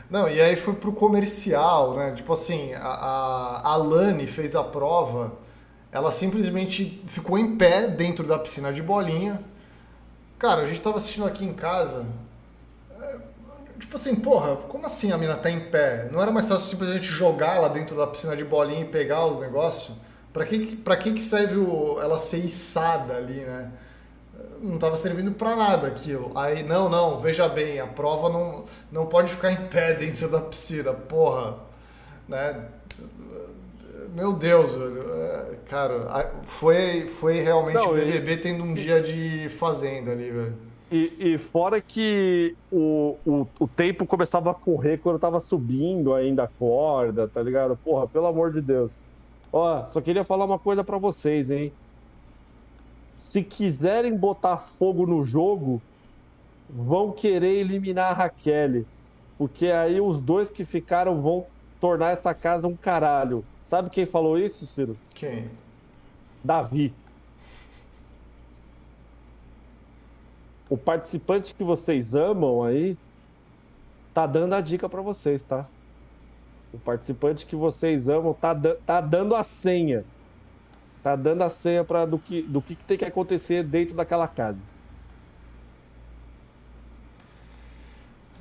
Não, 0.09 0.27
e 0.27 0.41
aí 0.41 0.57
foi 0.57 0.73
pro 0.73 0.91
comercial, 0.91 1.95
né? 1.95 2.11
Tipo 2.11 2.33
assim, 2.33 2.73
a, 2.73 2.81
a, 2.81 3.75
fez 4.27 4.57
a 4.57 4.63
prova, 4.63 5.31
ela 5.89 6.11
simplesmente 6.11 7.01
ficou 7.07 7.37
em 7.37 7.55
pé 7.55 7.87
dentro 7.87 8.25
da 8.27 8.37
piscina 8.37 8.73
de 8.73 8.81
bolinha. 8.81 9.41
Cara, 10.37 10.61
a 10.61 10.65
gente 10.65 10.81
tava 10.81 10.97
assistindo 10.97 11.25
aqui 11.25 11.43
em 11.45 11.53
casa. 11.53 12.05
é, 12.99 13.15
Tipo 13.79 13.95
assim, 13.95 14.15
porra, 14.15 14.55
como 14.55 14.85
assim 14.85 15.11
a 15.11 15.17
mina 15.17 15.35
tá 15.35 15.49
em 15.51 15.59
pé? 15.69 16.09
Não 16.11 16.21
era 16.21 16.31
mais 16.31 16.47
fácil 16.47 16.65
simplesmente 16.65 17.05
jogar 17.05 17.57
ela 17.57 17.69
dentro 17.69 17.95
da 17.95 18.07
piscina 18.07 18.35
de 18.35 18.43
bolinha 18.43 18.81
e 18.81 18.85
pegar 18.85 19.25
os 19.25 19.39
negócios? 19.39 19.95
Pra 20.33 20.45
que, 20.45 20.75
pra 20.77 20.97
que, 20.97 21.13
que 21.13 21.21
serve 21.21 21.57
o- 21.57 21.99
ela 22.01 22.19
ser 22.19 22.39
içada 22.39 23.15
ali, 23.15 23.41
né? 23.41 23.71
não 24.61 24.75
estava 24.75 24.95
servindo 24.97 25.31
para 25.33 25.55
nada 25.55 25.87
aquilo. 25.87 26.31
Aí, 26.37 26.63
não, 26.63 26.89
não, 26.89 27.19
veja 27.19 27.47
bem, 27.49 27.79
a 27.79 27.87
prova 27.87 28.29
não, 28.29 28.65
não 28.91 29.05
pode 29.07 29.31
ficar 29.31 29.51
em 29.51 29.67
pé 29.67 29.93
dentro 29.93 30.29
da 30.29 30.41
piscina, 30.41 30.93
porra. 30.93 31.57
Né? 32.27 32.65
Meu 34.13 34.33
Deus, 34.33 34.73
velho. 34.73 35.03
É, 35.13 35.55
Cara, 35.67 36.31
foi, 36.43 37.01
foi 37.07 37.39
realmente 37.39 37.75
Não, 37.75 37.91
o 37.91 37.97
e- 37.97 38.05
BBB 38.05 38.37
tendo 38.37 38.63
um 38.63 38.73
dia 38.73 39.01
de 39.01 39.49
fazenda 39.49 40.11
ali, 40.11 40.31
velho. 40.31 40.67
E, 40.89 41.33
e 41.33 41.37
fora 41.37 41.81
que 41.81 42.55
o, 42.71 43.17
o, 43.25 43.47
o 43.59 43.67
tempo 43.67 44.05
começava 44.05 44.51
a 44.51 44.53
correr 44.53 44.97
quando 44.99 45.15
eu 45.15 45.19
tava 45.19 45.41
subindo 45.41 46.13
ainda 46.13 46.43
a 46.43 46.47
corda, 46.47 47.27
tá 47.27 47.41
ligado? 47.43 47.77
Porra, 47.83 48.07
pelo 48.07 48.27
amor 48.27 48.53
de 48.53 48.61
Deus. 48.61 49.03
Ó, 49.51 49.85
só 49.89 49.99
queria 49.99 50.23
falar 50.23 50.45
uma 50.45 50.57
coisa 50.57 50.85
pra 50.85 50.97
vocês, 50.97 51.51
hein? 51.51 51.73
Se 53.15 53.43
quiserem 53.43 54.15
botar 54.15 54.57
fogo 54.57 55.05
no 55.05 55.23
jogo, 55.23 55.81
vão 56.69 57.11
querer 57.11 57.55
eliminar 57.57 58.11
a 58.11 58.13
Raquel. 58.13 58.85
Porque 59.37 59.67
aí 59.67 59.99
os 59.99 60.17
dois 60.17 60.49
que 60.49 60.63
ficaram 60.63 61.21
vão 61.21 61.45
tornar 61.81 62.11
essa 62.11 62.33
casa 62.33 62.65
um 62.67 62.75
caralho. 62.75 63.43
Sabe 63.67 63.89
quem 63.89 64.05
falou 64.05 64.37
isso, 64.39 64.65
Ciro? 64.65 64.97
Quem? 65.13 65.49
Davi. 66.41 66.93
O 70.69 70.77
participante 70.77 71.53
que 71.53 71.63
vocês 71.65 72.15
amam 72.15 72.63
aí 72.63 72.97
tá 74.13 74.25
dando 74.25 74.53
a 74.55 74.61
dica 74.61 74.87
pra 74.87 75.01
vocês, 75.01 75.43
tá? 75.43 75.65
O 76.73 76.79
participante 76.79 77.45
que 77.45 77.55
vocês 77.57 78.07
amam 78.07 78.33
tá, 78.33 78.53
da- 78.53 78.75
tá 78.75 79.01
dando 79.01 79.35
a 79.35 79.43
senha. 79.43 80.05
Tá 81.03 81.15
dando 81.17 81.41
a 81.43 81.49
senha 81.49 81.83
para 81.83 82.05
do 82.05 82.17
que 82.19 82.41
do 82.43 82.61
que 82.61 82.73
que 82.75 82.83
tem 82.85 82.97
que 82.97 83.05
acontecer 83.05 83.63
dentro 83.65 83.95
daquela 83.95 84.27
casa. 84.29 84.59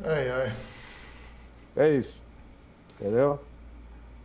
Ai, 0.05 0.29
ai. 0.31 0.53
É 1.77 1.97
isso. 1.97 2.23
Entendeu? 2.99 3.46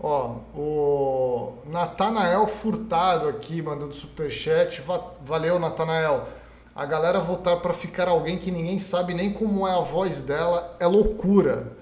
Ó, 0.03 0.36
o 0.56 1.53
Natanael 1.68 2.48
Furtado 2.48 3.28
aqui 3.28 3.61
mandando 3.61 3.94
superchat. 3.94 4.82
Va- 4.82 5.11
Valeu, 5.23 5.60
Natanael. 5.60 6.28
A 6.76 6.86
galera 6.86 7.19
votar 7.19 7.57
pra 7.57 7.73
ficar 7.73 8.07
alguém 8.07 8.38
que 8.38 8.49
ninguém 8.49 8.80
sabe 8.80 9.14
nem 9.14 9.32
como 9.32 9.68
é 9.68 9.73
a 9.73 9.82
voz 9.82 10.22
dela 10.22 10.76
é 10.80 10.88
loucura. 10.88 11.73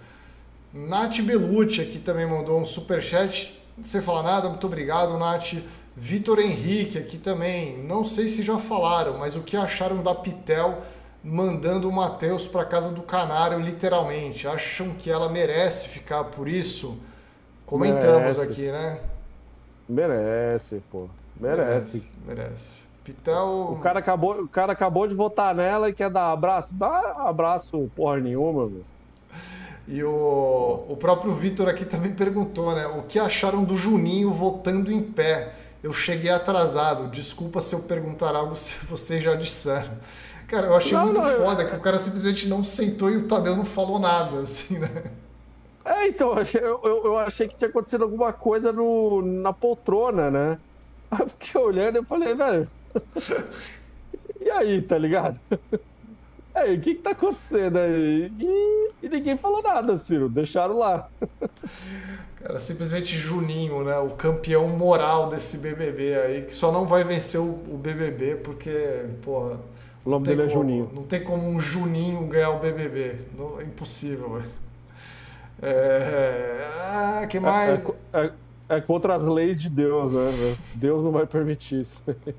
Nath 0.74 1.20
Belucci 1.22 1.82
aqui 1.82 2.00
também 2.00 2.28
mandou 2.28 2.60
um 2.60 2.66
superchat. 2.66 3.58
Sem 3.82 4.02
falar 4.02 4.24
nada, 4.24 4.50
muito 4.50 4.68
obrigado, 4.68 5.18
Nath. 5.18 5.54
Vitor 5.96 6.40
Henrique 6.40 6.98
aqui 6.98 7.18
também. 7.18 7.78
Não 7.84 8.04
sei 8.04 8.28
se 8.28 8.44
já 8.44 8.58
falaram, 8.58 9.18
mas 9.18 9.36
o 9.36 9.42
que 9.42 9.56
acharam 9.56 10.04
da 10.04 10.14
Pitel 10.14 10.80
mandando 11.24 11.88
o 11.90 11.92
Matheus 11.94 12.48
pra 12.48 12.66
casa 12.66 12.92
do 12.92 13.02
Canário, 13.02 13.60
literalmente? 13.60 14.48
Acham 14.48 14.90
que 14.92 15.10
ela 15.10 15.30
merece 15.30 15.88
ficar 15.88 16.26
por 16.26 16.48
isso? 16.48 16.98
Comentamos 17.70 18.38
Merece. 18.38 18.42
aqui, 18.42 18.72
né? 18.72 19.00
Merece, 19.88 20.82
pô. 20.92 21.08
Merece. 21.40 22.12
Merece. 22.26 22.82
Pitel. 23.04 23.70
O 23.72 23.80
cara 23.80 24.00
acabou, 24.00 24.42
o 24.42 24.48
cara 24.48 24.74
acabou 24.74 25.08
de 25.08 25.14
votar 25.16 25.54
nela 25.56 25.88
e 25.90 25.94
quer 25.94 26.10
dar 26.10 26.32
abraço. 26.32 26.74
Dá 26.74 27.14
abraço 27.18 27.90
porra 27.96 28.18
nenhuma, 28.20 28.68
meu. 28.68 28.84
E 29.88 30.04
o, 30.04 30.86
o 30.90 30.96
próprio 30.98 31.32
Vitor 31.34 31.68
aqui 31.68 31.86
também 31.86 32.12
perguntou, 32.14 32.76
né? 32.76 32.86
O 32.88 33.04
que 33.04 33.18
acharam 33.18 33.64
do 33.64 33.76
Juninho 33.76 34.32
votando 34.32 34.92
em 34.92 35.00
pé? 35.02 35.54
Eu 35.82 35.94
cheguei 35.94 36.30
atrasado. 36.30 37.08
Desculpa 37.08 37.62
se 37.62 37.74
eu 37.74 37.82
perguntar 37.84 38.36
algo 38.36 38.56
se 38.58 38.84
vocês 38.86 39.24
já 39.24 39.34
disseram. 39.36 39.92
Cara, 40.48 40.68
eu 40.68 40.76
achei 40.76 40.94
Não, 40.94 41.06
muito 41.06 41.22
não, 41.22 41.28
eu- 41.30 41.44
foda 41.46 41.66
que 41.66 41.76
o 41.76 41.80
cara 41.80 41.98
simplesmente 42.00 42.48
não 42.48 42.64
sentou 42.64 43.10
e 43.12 43.18
o 43.18 43.28
Tadeu 43.28 43.56
não 43.56 43.66
falou 43.66 44.00
nada, 44.00 44.40
assim, 44.42 44.80
né? 44.80 45.04
É, 45.90 46.08
então, 46.08 46.34
eu 46.34 46.38
achei, 46.40 46.62
eu, 46.62 47.18
achei 47.18 47.48
que 47.48 47.58
tinha 47.58 47.68
acontecido 47.68 48.04
alguma 48.04 48.32
coisa 48.32 48.72
no, 48.72 49.24
na 49.24 49.52
poltrona, 49.52 50.30
né? 50.30 50.60
Aí 51.10 51.18
eu 51.26 51.30
fiquei 51.30 51.60
olhando 51.60 51.98
e 52.00 52.06
falei, 52.06 52.36
velho. 52.36 52.68
E 54.42 54.50
aí, 54.50 54.82
tá 54.82 54.98
ligado? 54.98 55.38
E 56.56 56.58
aí, 56.58 56.78
o 56.78 56.82
que 56.82 56.96
que 56.96 57.02
tá 57.02 57.12
acontecendo 57.12 57.78
aí? 57.78 58.32
E, 58.40 58.92
e 59.04 59.10
ninguém 59.10 59.38
falou 59.38 59.62
nada, 59.62 59.98
Ciro. 59.98 60.28
Deixaram 60.28 60.78
lá. 60.78 61.08
Cara, 62.36 62.60
simplesmente 62.60 63.16
Juninho, 63.16 63.84
né? 63.84 63.98
O 64.00 64.10
campeão 64.10 64.68
moral 64.68 65.30
desse 65.30 65.58
BBB 65.58 66.16
aí, 66.16 66.42
que 66.42 66.54
só 66.54 66.72
não 66.72 66.86
vai 66.88 67.04
vencer 67.04 67.40
o, 67.40 67.46
o 67.46 67.78
BBB 67.78 68.38
porque, 68.38 69.06
porra. 69.22 69.60
O 70.04 70.10
nome 70.10 70.26
dele 70.26 70.42
é 70.42 70.48
como- 70.48 70.62
Juninho. 70.62 70.90
Não 70.94 71.04
tem 71.04 71.24
como 71.24 71.48
um 71.48 71.60
Juninho 71.60 72.26
ganhar 72.28 72.50
o 72.50 72.60
BBB. 72.60 73.16
Não, 73.38 73.60
é 73.60 73.64
impossível, 73.64 74.30
velho. 74.34 74.50
É... 75.62 76.68
Ah, 76.92 77.28
que 77.28 77.38
É, 77.38 77.40
mais? 77.40 77.84
co- 77.84 77.96
é- 78.14 78.32
é 78.70 78.82
contra 78.82 79.16
as 79.16 79.24
leis 79.24 79.60
de 79.62 79.70
Deus, 79.70 80.12
né? 80.14 80.56
Deus 80.76 81.04
não 81.04 81.12
vai 81.12 81.26
permitir 81.26 81.82
isso. 81.82 82.02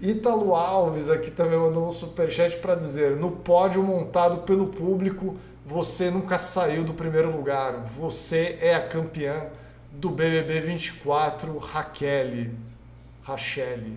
Ítalo 0.00 0.54
Alves 0.54 1.08
aqui 1.08 1.30
também 1.30 1.58
mandou 1.58 1.88
um 1.88 1.92
superchat 1.92 2.56
para 2.58 2.74
dizer: 2.74 3.16
no 3.16 3.30
pódio 3.30 3.82
montado 3.82 4.38
pelo 4.38 4.66
público, 4.66 5.36
você 5.64 6.10
nunca 6.10 6.38
saiu 6.38 6.84
do 6.84 6.92
primeiro 6.92 7.34
lugar. 7.34 7.72
Você 7.98 8.58
é 8.60 8.74
a 8.74 8.86
campeã 8.86 9.46
do 9.92 10.10
BBB 10.10 10.60
24, 10.60 11.56
Raquel. 11.58 12.48
Rachele. 13.22 13.96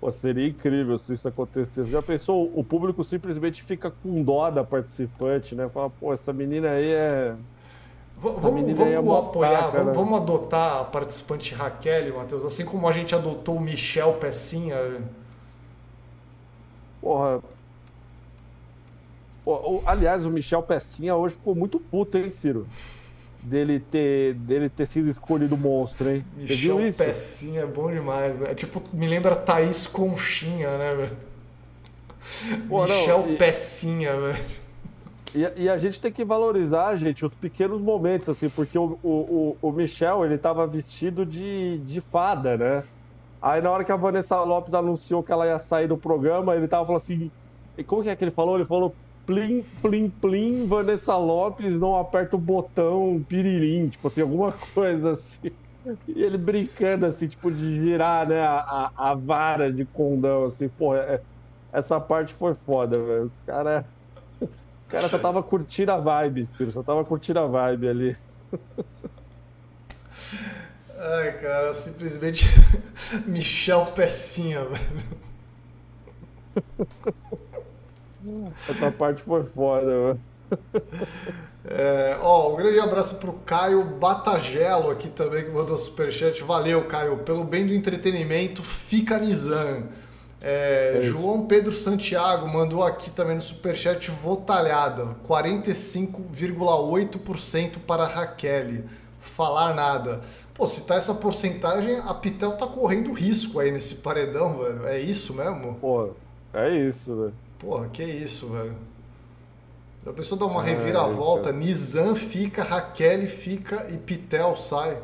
Pô, 0.00 0.10
seria 0.12 0.46
incrível 0.48 0.96
se 0.96 1.12
isso 1.12 1.26
acontecesse. 1.26 1.90
Já 1.90 2.00
pensou? 2.00 2.52
O 2.54 2.62
público 2.62 3.02
simplesmente 3.02 3.62
fica 3.62 3.90
com 3.90 4.22
dó 4.22 4.48
da 4.48 4.62
participante, 4.62 5.56
né? 5.56 5.68
Fala, 5.68 5.90
pô, 5.90 6.12
essa 6.12 6.32
menina 6.32 6.70
aí 6.70 6.92
é. 6.92 7.34
V- 8.16 8.30
Vamos, 8.38 8.52
menina 8.60 8.84
aí 8.84 8.92
é 8.92 8.96
vamos 8.96 9.28
apoiar, 9.28 9.50
fraca, 9.62 9.70
vamos, 9.78 9.86
né? 9.86 9.92
vamos 9.92 10.20
adotar 10.20 10.80
a 10.80 10.84
participante 10.84 11.52
Raquel, 11.54 12.14
Matheus, 12.16 12.44
assim 12.44 12.64
como 12.64 12.86
a 12.88 12.92
gente 12.92 13.12
adotou 13.14 13.56
o 13.56 13.60
Michel 13.60 14.14
Pecinha. 14.14 14.76
Porra. 17.00 17.40
Pô, 19.44 19.82
aliás, 19.86 20.24
o 20.26 20.30
Michel 20.30 20.62
Pecinha 20.62 21.16
hoje 21.16 21.34
ficou 21.34 21.54
muito 21.54 21.80
puto, 21.80 22.18
hein, 22.18 22.28
Ciro? 22.30 22.66
Dele 23.42 23.80
ter, 23.80 24.34
dele 24.34 24.68
ter 24.68 24.86
sido 24.86 25.08
escolhido 25.08 25.56
monstro, 25.56 26.10
hein? 26.10 26.24
Você 26.38 26.54
viu 26.54 26.86
isso? 26.86 26.98
Pecinha 26.98 27.62
é 27.62 27.66
bom 27.66 27.90
demais, 27.90 28.38
né? 28.38 28.54
Tipo, 28.54 28.82
me 28.92 29.06
lembra 29.06 29.36
Thaís 29.36 29.86
Conchinha, 29.86 30.76
né, 30.76 30.94
velho? 30.94 31.16
Pô, 32.68 32.82
Michel 32.82 33.20
não, 33.20 33.32
e... 33.32 33.36
Pecinha, 33.36 34.20
velho. 34.20 34.44
E, 35.34 35.64
e, 35.64 35.68
a 35.68 35.76
gente 35.76 36.00
tem 36.00 36.10
que 36.10 36.24
valorizar, 36.24 36.96
gente, 36.96 37.24
os 37.24 37.34
pequenos 37.34 37.80
momentos, 37.80 38.30
assim, 38.30 38.48
porque 38.48 38.78
o, 38.78 38.98
o, 39.02 39.56
o 39.60 39.72
Michel, 39.72 40.24
ele 40.24 40.38
tava 40.38 40.66
vestido 40.66 41.24
de, 41.24 41.78
de 41.78 42.00
fada, 42.00 42.56
né? 42.56 42.82
Aí 43.40 43.60
na 43.60 43.70
hora 43.70 43.84
que 43.84 43.92
a 43.92 43.96
Vanessa 43.96 44.40
Lopes 44.42 44.74
anunciou 44.74 45.22
que 45.22 45.30
ela 45.30 45.46
ia 45.46 45.58
sair 45.58 45.86
do 45.86 45.96
programa, 45.96 46.56
ele 46.56 46.66
tava 46.66 46.84
falando 46.86 47.02
assim. 47.02 47.30
Como 47.86 48.02
que 48.02 48.08
é 48.08 48.16
que 48.16 48.24
ele 48.24 48.32
falou? 48.32 48.56
Ele 48.56 48.64
falou 48.64 48.94
plim, 49.28 49.62
plim, 49.82 50.08
plim, 50.08 50.66
Vanessa 50.66 51.14
Lopes 51.14 51.74
não 51.74 51.98
aperta 51.98 52.34
o 52.34 52.38
botão 52.38 53.22
piririm, 53.28 53.90
tipo 53.90 54.08
assim, 54.08 54.22
alguma 54.22 54.52
coisa 54.74 55.10
assim. 55.12 55.52
E 56.08 56.22
ele 56.22 56.38
brincando, 56.38 57.04
assim, 57.04 57.28
tipo, 57.28 57.50
de 57.50 57.82
girar, 57.82 58.26
né, 58.26 58.40
a, 58.40 58.90
a, 58.96 59.14
vara 59.14 59.70
de 59.70 59.84
condão, 59.84 60.46
assim, 60.46 60.68
pô, 60.68 60.96
é, 60.96 61.20
essa 61.70 62.00
parte 62.00 62.32
foi 62.32 62.54
foda, 62.54 62.98
velho. 62.98 63.26
O 63.26 63.46
cara, 63.46 63.84
o 64.40 64.48
cara 64.88 65.08
só 65.08 65.18
tava 65.18 65.42
curtindo 65.42 65.92
a 65.92 65.98
vibe, 65.98 66.46
Ciro, 66.46 66.72
só 66.72 66.82
tava 66.82 67.04
curtindo 67.04 67.38
a 67.38 67.46
vibe 67.46 67.88
ali. 67.88 68.16
Ai, 70.98 71.32
cara, 71.38 71.74
simplesmente 71.74 72.46
Michel 73.28 73.84
Pecinha, 73.94 74.64
velho. 74.64 75.28
Essa 78.68 78.90
parte 78.90 79.22
foi 79.22 79.44
foda, 79.44 79.86
mano. 79.86 80.20
É, 81.70 82.16
ó, 82.22 82.50
um 82.52 82.56
grande 82.56 82.80
abraço 82.80 83.16
pro 83.16 83.34
Caio 83.44 83.84
Batagelo 83.84 84.90
aqui 84.90 85.08
também, 85.08 85.44
que 85.44 85.50
mandou 85.50 85.76
superchat. 85.76 86.42
Valeu, 86.42 86.84
Caio. 86.84 87.18
Pelo 87.18 87.44
bem 87.44 87.66
do 87.66 87.74
entretenimento, 87.74 88.62
fica 88.62 89.18
Nizam. 89.18 89.84
É, 90.40 90.98
é 90.98 91.02
João 91.02 91.46
Pedro 91.46 91.72
Santiago 91.72 92.48
mandou 92.48 92.82
aqui 92.82 93.10
também 93.10 93.36
no 93.36 93.42
superchat 93.42 94.10
votalhada. 94.10 95.16
45,8% 95.28 97.80
para 97.86 98.06
Raquel. 98.06 98.84
Falar 99.20 99.74
nada. 99.74 100.22
Pô, 100.54 100.66
se 100.66 100.86
tá 100.86 100.94
essa 100.94 101.12
porcentagem, 101.14 101.98
a 101.98 102.14
Pitel 102.14 102.52
tá 102.52 102.66
correndo 102.66 103.12
risco 103.12 103.60
aí 103.60 103.70
nesse 103.70 103.96
paredão, 103.96 104.56
velho. 104.58 104.86
É 104.86 104.98
isso 104.98 105.34
mesmo? 105.34 105.74
Pô, 105.74 106.12
é 106.54 106.70
isso, 106.70 107.14
velho. 107.14 107.34
Porra, 107.58 107.88
que 107.88 108.04
isso, 108.04 108.50
velho. 108.50 108.76
A 110.06 110.12
pessoa 110.12 110.38
dá 110.38 110.46
uma 110.46 110.62
é, 110.62 110.70
reviravolta, 110.70 111.52
Nizam 111.52 112.14
fica, 112.14 112.62
Raquel 112.62 113.26
fica 113.26 113.88
e 113.90 113.98
Pitel 113.98 114.56
sai. 114.56 115.02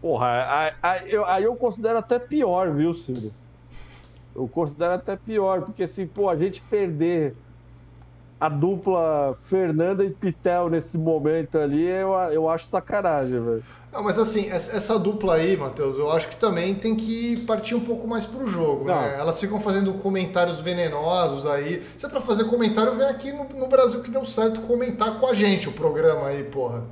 Porra, 0.00 0.74
aí 0.82 1.12
eu, 1.12 1.24
aí 1.24 1.44
eu 1.44 1.56
considero 1.56 1.98
até 1.98 2.18
pior, 2.18 2.72
viu, 2.72 2.92
Ciro? 2.92 3.32
Eu 4.34 4.46
considero 4.46 4.94
até 4.94 5.16
pior, 5.16 5.62
porque 5.62 5.84
assim, 5.84 6.06
pô, 6.06 6.28
a 6.28 6.36
gente 6.36 6.60
perder 6.62 7.34
a 8.40 8.48
dupla 8.48 9.34
Fernanda 9.44 10.04
e 10.04 10.10
Pitel 10.10 10.68
nesse 10.68 10.98
momento 10.98 11.58
ali, 11.58 11.84
eu, 11.84 12.12
eu 12.32 12.48
acho 12.48 12.66
sacanagem, 12.66 13.40
velho. 13.40 13.64
Não, 13.92 14.02
mas 14.02 14.18
assim, 14.18 14.50
essa 14.50 14.98
dupla 14.98 15.36
aí, 15.36 15.56
Matheus, 15.56 15.96
eu 15.96 16.12
acho 16.12 16.28
que 16.28 16.36
também 16.36 16.74
tem 16.74 16.94
que 16.94 17.40
partir 17.46 17.74
um 17.74 17.80
pouco 17.80 18.06
mais 18.06 18.26
pro 18.26 18.46
jogo, 18.46 18.84
Não. 18.84 18.94
né? 18.94 19.16
Elas 19.18 19.40
ficam 19.40 19.58
fazendo 19.58 19.94
comentários 19.94 20.60
venenosos 20.60 21.46
aí. 21.46 21.82
Se 21.96 22.04
é 22.04 22.08
pra 22.08 22.20
fazer 22.20 22.44
comentário, 22.44 22.92
vem 22.92 23.06
aqui 23.08 23.32
no, 23.32 23.44
no 23.58 23.66
Brasil 23.68 24.02
que 24.02 24.10
deu 24.10 24.24
certo 24.26 24.60
comentar 24.60 25.18
com 25.18 25.26
a 25.26 25.32
gente 25.32 25.68
o 25.70 25.72
programa 25.72 26.26
aí, 26.26 26.44
porra. 26.44 26.84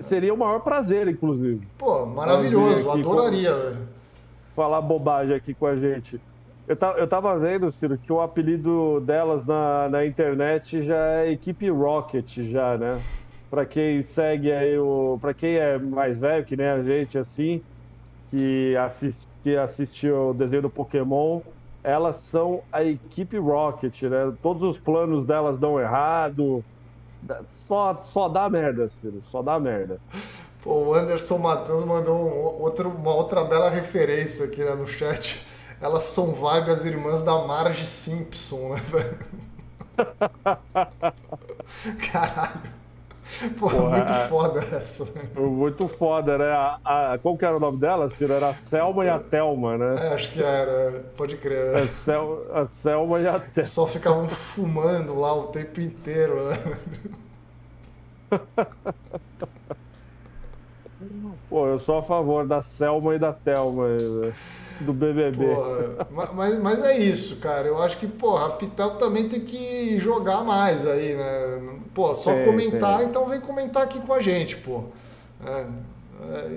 Seria 0.00 0.32
o 0.32 0.36
maior 0.36 0.60
prazer, 0.60 1.08
inclusive. 1.08 1.66
Pô, 1.76 2.06
maravilhoso, 2.06 2.88
adoraria, 2.88 3.56
velho. 3.56 3.88
Falar 4.54 4.80
bobagem 4.80 5.34
aqui 5.34 5.54
com 5.54 5.66
a 5.66 5.74
gente. 5.74 6.20
Eu, 6.68 6.76
eu 6.96 7.08
tava 7.08 7.38
vendo, 7.38 7.70
Ciro, 7.70 7.98
que 7.98 8.12
o 8.12 8.20
apelido 8.20 9.00
delas 9.00 9.44
na, 9.44 9.88
na 9.88 10.06
internet 10.06 10.84
já 10.84 11.22
é 11.22 11.32
Equipe 11.32 11.68
Rocket, 11.70 12.38
já, 12.42 12.78
né? 12.78 13.00
para 13.52 13.66
quem 13.66 14.00
segue 14.00 14.50
aí 14.50 14.78
o. 14.78 15.18
para 15.20 15.34
quem 15.34 15.56
é 15.56 15.76
mais 15.76 16.18
velho, 16.18 16.42
que 16.42 16.56
nem 16.56 16.66
a 16.66 16.82
gente, 16.82 17.18
assim, 17.18 17.62
que, 18.30 18.74
assiste, 18.78 19.28
que 19.42 19.54
assistiu 19.54 20.30
o 20.30 20.32
desenho 20.32 20.62
do 20.62 20.70
Pokémon, 20.70 21.42
elas 21.84 22.16
são 22.16 22.62
a 22.72 22.82
equipe 22.82 23.36
Rocket, 23.36 24.04
né? 24.04 24.32
Todos 24.42 24.62
os 24.62 24.78
planos 24.78 25.26
delas 25.26 25.58
dão 25.58 25.78
errado. 25.78 26.64
Só, 27.44 27.94
só 27.98 28.26
dá 28.26 28.48
merda, 28.48 28.88
Ciro, 28.88 29.22
só 29.26 29.42
dá 29.42 29.60
merda. 29.60 30.00
Pô, 30.62 30.86
o 30.86 30.94
Anderson 30.94 31.36
Matheus 31.36 31.84
mandou 31.84 32.16
um, 32.16 32.62
outro, 32.62 32.88
uma 32.88 33.14
outra 33.14 33.44
bela 33.44 33.68
referência 33.68 34.46
aqui 34.46 34.64
né, 34.64 34.74
no 34.74 34.86
chat. 34.86 35.46
Elas 35.82 36.04
são 36.04 36.32
vibe 36.32 36.70
as 36.70 36.84
irmãs 36.84 37.22
da 37.22 37.44
Marge 37.44 37.84
Simpson, 37.84 38.74
né, 38.74 38.76
velho? 38.76 39.18
Caralho. 42.12 42.60
Porra, 43.58 43.76
Porra, 43.76 43.96
muito 43.96 44.12
foda 44.28 44.60
essa. 44.76 45.08
Muito 45.34 45.88
foda, 45.88 46.38
né? 46.38 46.50
A, 46.50 47.14
a, 47.14 47.18
qual 47.18 47.36
que 47.36 47.44
era 47.44 47.56
o 47.56 47.60
nome 47.60 47.78
dela, 47.78 48.08
Ciro? 48.08 48.32
Era 48.32 48.50
a 48.50 48.54
Selma 48.54 49.04
e 49.04 49.08
a 49.08 49.18
Thelma, 49.18 49.76
né? 49.76 50.06
É, 50.06 50.14
acho 50.14 50.30
que 50.30 50.40
era. 50.42 51.04
Pode 51.16 51.36
crer. 51.38 51.76
A, 51.76 51.86
Sel, 51.88 52.46
a 52.52 52.66
Selma 52.66 53.20
e 53.20 53.26
a 53.26 53.40
Thelma. 53.40 53.68
Só 53.68 53.86
ficavam 53.86 54.28
fumando 54.28 55.18
lá 55.18 55.34
o 55.34 55.44
tempo 55.44 55.80
inteiro, 55.80 56.48
né? 56.48 56.58
Pô, 61.48 61.66
eu 61.66 61.78
sou 61.78 61.98
a 61.98 62.02
favor 62.02 62.46
da 62.46 62.62
Selma 62.62 63.14
e 63.14 63.18
da 63.18 63.32
Thelma. 63.32 63.88
Né? 63.88 64.32
Do 64.82 64.92
BBB. 64.92 65.46
Porra, 65.46 66.28
mas, 66.34 66.58
mas 66.58 66.84
é 66.84 66.98
isso, 66.98 67.36
cara. 67.36 67.66
Eu 67.66 67.82
acho 67.82 67.96
que, 67.98 68.06
porra, 68.06 68.46
a 68.46 68.50
Pitel 68.50 68.90
também 68.96 69.28
tem 69.28 69.40
que 69.40 69.98
jogar 69.98 70.42
mais 70.44 70.86
aí, 70.86 71.14
né? 71.14 71.78
Pô, 71.94 72.14
só 72.14 72.32
comentar, 72.44 73.02
então 73.04 73.26
vem 73.26 73.40
comentar 73.40 73.84
aqui 73.84 74.00
com 74.00 74.12
a 74.12 74.20
gente, 74.20 74.56
pô. 74.56 74.84
É, 75.46 75.66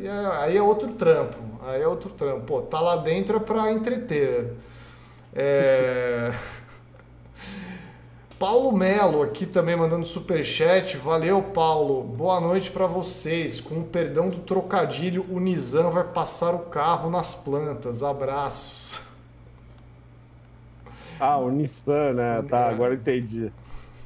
é, 0.06 0.42
aí 0.42 0.58
é 0.58 0.62
outro 0.62 0.90
trampo. 0.94 1.38
Aí 1.66 1.82
é 1.82 1.88
outro 1.88 2.10
trampo. 2.10 2.42
Pô, 2.42 2.62
tá 2.62 2.80
lá 2.80 2.98
dentro 2.98 3.38
é 3.38 3.40
pra 3.40 3.72
entreter. 3.72 4.54
É. 5.34 6.32
Paulo 8.38 8.72
Melo 8.74 9.24
aqui 9.24 9.46
também 9.46 9.78
mandando 9.78 10.06
super 10.06 10.44
chat. 10.44 10.98
Valeu, 10.98 11.42
Paulo. 11.42 12.04
Boa 12.04 12.42
noite 12.42 12.70
para 12.70 12.86
vocês. 12.86 13.62
Com 13.62 13.80
o 13.80 13.84
perdão 13.86 14.28
do 14.30 14.40
trocadilho, 14.40 15.26
o 15.30 15.40
Nizam 15.40 15.90
vai 15.90 16.04
passar 16.04 16.54
o 16.54 16.60
carro 16.60 17.10
nas 17.10 17.34
plantas. 17.34 18.04
Abraços. 18.04 19.02
Ah, 21.18 21.38
o 21.38 21.50
Nissan, 21.50 22.12
né? 22.14 22.44
Tá, 22.50 22.68
agora 22.68 22.96
entendi. 22.96 23.50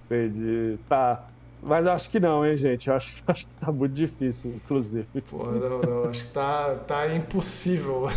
Entendi. 0.05 0.77
Tá. 0.87 1.25
Mas 1.61 1.87
acho 1.87 2.09
que 2.11 2.19
não, 2.19 2.45
hein, 2.45 2.55
gente? 2.55 2.87
Eu 2.87 2.95
acho, 2.95 3.23
acho 3.27 3.47
que 3.47 3.53
tá 3.55 3.71
muito 3.71 3.95
difícil, 3.95 4.51
inclusive. 4.55 5.07
Pô, 5.27 5.45
não, 5.45 5.81
não. 5.81 6.03
Acho 6.09 6.23
que 6.23 6.29
tá, 6.29 6.75
tá 6.87 7.07
impossível. 7.15 8.11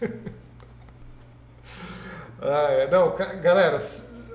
ah, 2.40 2.68
é, 2.70 2.90
não, 2.90 3.14
galera, 3.42 3.78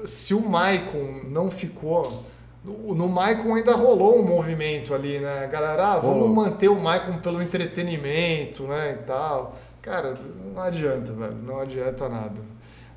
se 0.05 0.33
o 0.33 0.41
Maicon 0.41 1.21
não 1.29 1.49
ficou. 1.49 2.23
No, 2.63 3.09
Maicon 3.09 3.55
ainda 3.55 3.75
rolou 3.75 4.19
um 4.19 4.23
movimento 4.23 4.93
ali, 4.93 5.19
né? 5.19 5.49
Galera, 5.51 5.93
ah, 5.93 5.99
vamos 5.99 6.23
oh. 6.23 6.33
manter 6.33 6.69
o 6.69 6.79
Maicon 6.79 7.17
pelo 7.17 7.41
entretenimento, 7.41 8.63
né? 8.63 8.99
E 8.99 9.05
tal. 9.05 9.57
Cara, 9.81 10.13
não 10.53 10.61
adianta, 10.61 11.11
velho. 11.11 11.35
Não 11.35 11.59
adianta 11.59 12.07
nada. 12.07 12.39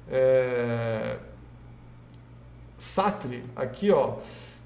É... 0.08 1.16
Satri, 2.78 3.42
aqui, 3.56 3.90
ó. 3.90 4.14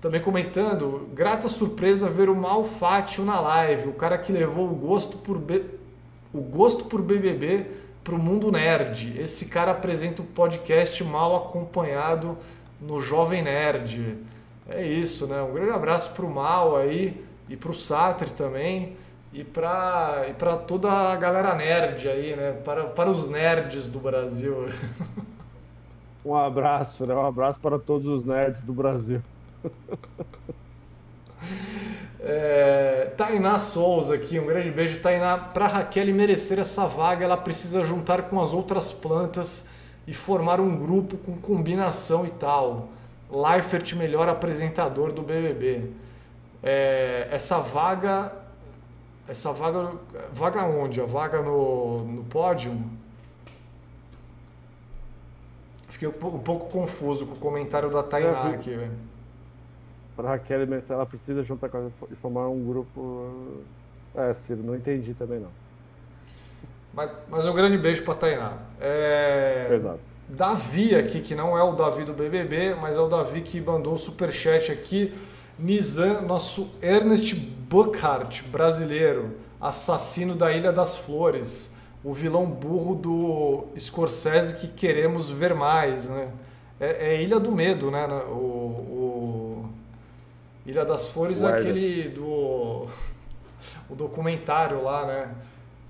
Também 0.00 0.20
comentando, 0.20 1.08
grata 1.14 1.48
surpresa 1.48 2.08
ver 2.08 2.28
o 2.28 2.34
Malfátio 2.34 3.24
na 3.24 3.38
live, 3.40 3.88
o 3.88 3.92
cara 3.92 4.16
que 4.16 4.32
levou 4.32 4.70
o 4.70 4.74
gosto 4.74 5.18
por, 5.18 5.38
B... 5.38 5.62
o 6.32 6.40
gosto 6.40 6.84
por 6.84 7.02
BBB 7.02 7.66
para 8.10 8.16
o 8.16 8.18
mundo 8.18 8.50
nerd. 8.50 9.16
Esse 9.20 9.46
cara 9.46 9.70
apresenta 9.70 10.20
o 10.20 10.24
podcast 10.24 11.04
mal 11.04 11.36
acompanhado 11.36 12.36
no 12.80 13.00
Jovem 13.00 13.40
Nerd. 13.40 14.18
É 14.68 14.84
isso, 14.84 15.28
né? 15.28 15.40
Um 15.40 15.52
grande 15.52 15.70
abraço 15.70 16.12
para 16.12 16.26
o 16.26 16.34
Mal 16.34 16.76
aí 16.76 17.24
e 17.48 17.56
para 17.56 17.70
o 17.70 17.74
Satri 17.74 18.30
também 18.30 18.96
e 19.32 19.44
para 19.44 20.24
e 20.28 20.32
para 20.32 20.56
toda 20.56 20.90
a 20.90 21.14
galera 21.14 21.54
nerd 21.54 22.08
aí, 22.08 22.34
né? 22.34 22.50
Para, 22.64 22.86
para 22.86 23.08
os 23.08 23.28
nerds 23.28 23.88
do 23.88 24.00
Brasil. 24.00 24.68
Um 26.22 26.36
abraço, 26.36 27.06
né? 27.06 27.14
Um 27.14 27.24
abraço 27.24 27.58
para 27.60 27.78
todos 27.78 28.06
os 28.06 28.26
nerds 28.26 28.62
do 28.62 28.74
Brasil. 28.74 29.22
É, 32.22 33.12
Tainá 33.16 33.58
Souza 33.58 34.14
aqui, 34.14 34.38
um 34.38 34.46
grande 34.46 34.70
beijo. 34.70 35.00
Tainá, 35.00 35.38
para 35.38 35.66
Raquel 35.66 36.12
merecer 36.14 36.58
essa 36.58 36.86
vaga, 36.86 37.24
ela 37.24 37.36
precisa 37.36 37.84
juntar 37.84 38.22
com 38.24 38.40
as 38.40 38.52
outras 38.52 38.92
plantas 38.92 39.66
e 40.06 40.12
formar 40.12 40.60
um 40.60 40.76
grupo 40.76 41.16
com 41.16 41.36
combinação 41.36 42.26
e 42.26 42.30
tal. 42.30 42.88
Leifert, 43.30 43.94
melhor 43.94 44.28
apresentador 44.28 45.12
do 45.12 45.22
BBB. 45.22 45.90
É, 46.62 47.28
essa 47.30 47.58
vaga. 47.58 48.32
Essa 49.26 49.52
vaga. 49.52 49.92
Vaga 50.32 50.64
onde? 50.64 51.00
A 51.00 51.06
vaga 51.06 51.40
no, 51.40 52.04
no 52.04 52.24
pódio? 52.24 52.76
Fiquei 55.88 56.08
um 56.08 56.40
pouco, 56.40 56.70
confuso 56.70 57.26
com 57.26 57.34
o 57.34 57.38
comentário 57.38 57.90
da 57.90 58.02
Tainá 58.02 58.50
aqui, 58.50 58.70
velho. 58.70 59.09
Para 60.20 60.32
Raquel 60.32 60.60
ela 60.90 61.06
precisa 61.06 61.42
juntar 61.42 61.70
com 61.70 61.90
e 62.10 62.14
formar 62.14 62.46
um 62.48 62.62
grupo. 62.62 63.62
É, 64.14 64.34
Ciro, 64.34 64.62
não 64.62 64.74
entendi 64.74 65.14
também 65.14 65.40
não. 65.40 65.48
Mas, 66.92 67.10
mas 67.30 67.46
um 67.46 67.54
grande 67.54 67.78
beijo 67.78 68.04
para 68.04 68.14
Tainá. 68.14 68.58
É... 68.78 69.68
Exato. 69.72 70.00
Davi 70.28 70.94
aqui, 70.94 71.22
que 71.22 71.34
não 71.34 71.56
é 71.56 71.62
o 71.62 71.72
Davi 71.72 72.04
do 72.04 72.12
BBB, 72.12 72.74
mas 72.74 72.96
é 72.96 73.00
o 73.00 73.08
Davi 73.08 73.40
que 73.40 73.62
mandou 73.62 73.92
o 73.92 73.94
um 73.94 73.98
superchat 73.98 74.70
aqui. 74.70 75.14
Nizam, 75.58 76.20
nosso 76.20 76.70
Ernest 76.82 77.34
Buckhart, 77.34 78.42
brasileiro, 78.44 79.30
assassino 79.58 80.34
da 80.34 80.52
Ilha 80.52 80.70
das 80.70 80.98
Flores, 80.98 81.74
o 82.04 82.12
vilão 82.12 82.44
burro 82.44 82.94
do 82.94 83.64
Scorsese 83.78 84.56
que 84.56 84.68
queremos 84.68 85.30
ver 85.30 85.54
mais, 85.54 86.10
né? 86.10 86.28
É, 86.78 87.14
é 87.14 87.22
Ilha 87.22 87.40
do 87.40 87.50
Medo, 87.50 87.90
né? 87.90 88.06
O... 88.28 88.59
Ilha 90.66 90.84
das 90.84 91.10
Flores 91.10 91.40
Guarda. 91.40 91.58
é 91.58 91.60
aquele 91.60 92.08
do 92.08 92.86
o 93.88 93.94
documentário 93.94 94.82
lá, 94.82 95.06
né? 95.06 95.34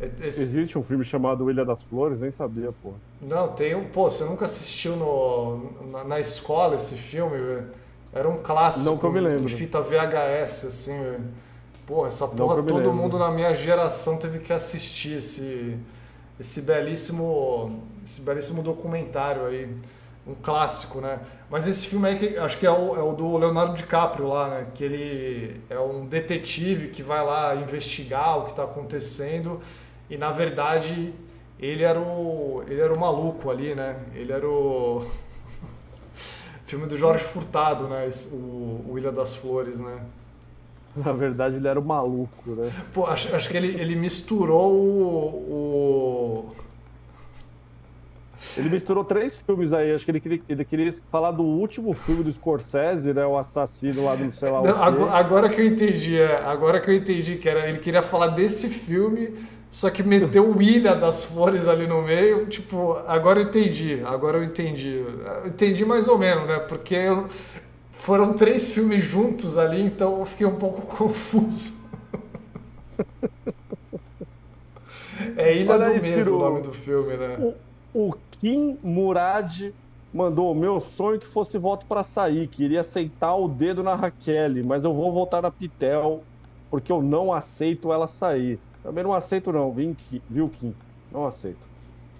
Esse... 0.01 0.41
Existe 0.41 0.79
um 0.79 0.83
filme 0.83 1.05
chamado 1.05 1.51
Ilha 1.51 1.65
das 1.65 1.83
Flores, 1.83 2.19
nem 2.21 2.31
sabia, 2.31 2.73
pô. 2.83 2.93
Não, 3.21 3.49
tem 3.49 3.75
um. 3.75 3.85
Pô, 3.85 4.11
você 4.11 4.25
nunca 4.25 4.47
assistiu 4.47 4.97
no, 4.97 5.91
na, 5.91 6.05
na 6.05 6.21
escola 6.21 6.77
esse 6.77 6.95
filme, 6.95 7.37
velho? 7.37 7.67
Era 8.13 8.29
um 8.29 8.43
clássico 8.43 8.87
Não 8.87 8.97
que 8.97 9.05
eu 9.05 9.13
me 9.13 9.21
lembro. 9.21 9.45
de 9.45 9.55
fita 9.55 9.81
VHS, 9.81 10.65
assim, 10.65 11.03
velho. 11.03 11.25
Porra, 11.87 12.09
essa 12.09 12.27
porra 12.27 12.63
todo 12.63 12.93
mundo 12.93 13.19
na 13.19 13.31
minha 13.31 13.53
geração 13.53 14.17
teve 14.17 14.39
que 14.39 14.53
assistir 14.53 15.19
esse, 15.19 15.77
esse 16.39 16.63
belíssimo. 16.63 17.83
Esse 18.03 18.23
belíssimo 18.23 18.63
documentário 18.63 19.45
aí. 19.45 19.69
Um 20.27 20.35
clássico, 20.35 21.01
né? 21.01 21.19
Mas 21.51 21.67
esse 21.67 21.87
filme 21.87 22.09
aí, 22.09 22.19
que, 22.19 22.37
acho 22.37 22.59
que 22.59 22.67
é 22.67 22.71
o, 22.71 22.95
é 22.95 23.03
o 23.03 23.13
do 23.13 23.37
Leonardo 23.37 23.75
DiCaprio 23.75 24.29
lá, 24.29 24.49
né? 24.49 24.67
Que 24.75 24.85
ele 24.85 25.61
é 25.69 25.79
um 25.79 26.07
detetive 26.07 26.89
que 26.89 27.03
vai 27.03 27.25
lá 27.25 27.57
investigar 27.57 28.39
o 28.39 28.45
que 28.45 28.51
está 28.51 28.65
acontecendo 28.65 29.61
e 30.09 30.17
na 30.17 30.31
verdade 30.31 31.13
ele 31.59 31.83
era 31.83 31.99
o 31.99 32.63
ele 32.69 32.81
era 32.81 32.93
o 32.93 32.99
maluco 32.99 33.51
ali, 33.51 33.75
né? 33.75 33.99
Ele 34.15 34.33
era 34.33 34.49
o 34.49 35.05
filme 36.65 36.87
do 36.87 36.97
Jorge 36.97 37.25
Furtado, 37.25 37.89
né? 37.89 38.09
O, 38.33 38.85
o 38.91 38.95
Ilha 38.97 39.11
das 39.11 39.35
Flores, 39.35 39.81
né? 39.81 40.01
Na 40.97 41.13
verdade 41.13 41.57
ele 41.57 41.69
era 41.69 41.79
o 41.79 41.85
maluco, 41.85 42.51
né? 42.51 42.71
Pô, 42.93 43.07
acho, 43.07 43.35
acho 43.35 43.49
que 43.49 43.57
ele, 43.57 43.81
ele 43.81 43.95
misturou 43.95 44.73
o, 44.73 46.49
o... 46.49 46.55
Ele 48.57 48.69
misturou 48.69 49.05
três 49.05 49.37
filmes 49.41 49.73
aí. 49.73 49.95
Acho 49.95 50.05
que 50.05 50.11
ele 50.11 50.21
queria, 50.21 50.41
ele 50.49 50.65
queria 50.65 50.95
falar 51.11 51.31
do 51.31 51.43
último 51.43 51.93
filme 51.93 52.25
do 52.25 52.33
Scorsese, 52.33 53.13
né? 53.13 53.25
O 53.25 53.39
assassino 53.39 54.05
lá 54.05 54.15
do 54.15 54.33
sei 54.33 54.51
lá 54.51 54.63
Não, 54.63 54.83
agora, 54.83 55.13
agora, 55.13 55.49
que 55.49 55.61
eu 55.61 55.67
entendi, 55.67 56.19
é, 56.19 56.43
agora 56.45 56.81
que 56.81 56.91
eu 56.91 56.95
entendi 56.95 57.37
que 57.37 57.49
era, 57.49 57.69
ele 57.69 57.79
queria 57.79 58.03
falar 58.03 58.29
desse 58.29 58.69
filme 58.69 59.35
só 59.71 59.89
que 59.89 60.03
meteu 60.03 60.51
o 60.51 60.61
Ilha 60.61 60.97
das 60.97 61.25
Flores 61.25 61.69
ali 61.69 61.87
no 61.87 62.03
meio, 62.03 62.47
tipo, 62.47 62.95
agora 63.07 63.39
eu 63.39 63.45
entendi, 63.45 64.03
agora 64.05 64.39
eu 64.39 64.45
entendi. 64.45 65.05
Eu 65.45 65.47
entendi 65.47 65.85
mais 65.85 66.09
ou 66.09 66.19
menos, 66.19 66.49
né? 66.49 66.59
Porque 66.59 66.95
eu, 66.95 67.29
foram 67.93 68.33
três 68.33 68.73
filmes 68.73 69.05
juntos 69.05 69.57
ali, 69.57 69.81
então 69.81 70.19
eu 70.19 70.25
fiquei 70.25 70.47
um 70.47 70.57
pouco 70.57 70.83
confuso. 70.97 71.89
é 75.37 75.57
Ilha 75.57 75.73
Olha 75.73 75.85
do 75.87 75.95
Medo 75.95 76.07
Ciro, 76.07 76.37
o 76.37 76.39
nome 76.41 76.63
do 76.63 76.73
filme, 76.73 77.17
né? 77.17 77.37
O, 77.39 77.55
o 78.09 78.15
Kim 78.41 78.79
Murad 78.83 79.73
mandou: 80.13 80.55
Meu 80.55 80.81
sonho 80.81 81.21
que 81.21 81.27
fosse 81.27 81.59
voto 81.59 81.87
para 81.87 82.03
sair, 82.03 82.49
queria 82.49 82.81
aceitar 82.81 83.35
o 83.37 83.47
dedo 83.49 83.83
na 83.83 83.95
Raquel, 83.95 84.65
mas 84.65 84.85
eu 84.85 84.95
vou 84.95 85.13
voltar 85.13 85.43
na 85.43 85.51
Pitel 85.51 86.25
porque 86.71 86.91
eu 86.91 87.03
não 87.03 87.33
aceito 87.33 87.93
ela 87.93 88.07
sair. 88.07 88.59
Também 88.83 89.05
não 89.05 89.13
aceito 89.13 89.53
não, 89.53 89.73
viu, 89.73 90.49
Kim? 90.49 90.75
Não 91.11 91.27
aceito. 91.27 91.69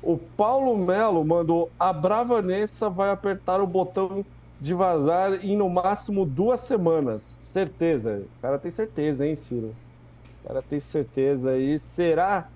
O 0.03 0.19
Paulo 0.19 0.77
Melo 0.77 1.25
mandou: 1.25 1.75
a 1.79 1.93
Bravanessa 1.93 2.91
vai 2.91 3.11
apertar 3.11 3.61
o 3.61 3.67
botão 3.67 4.25
de 4.59 4.75
vazar 4.75 5.45
em 5.45 5.57
no 5.57 5.71
máximo 5.71 6.27
duas 6.27 6.61
semanas. 6.61 7.23
Certeza. 7.23 8.29
O 8.39 8.41
cara 8.43 8.59
tem 8.59 8.71
certeza, 8.71 9.27
hein, 9.27 9.35
Ciro? 9.37 9.79
O 10.45 10.49
cara 10.49 10.63
tem 10.63 10.81
certeza. 10.81 11.57
E 11.59 11.79
será? 11.79 12.53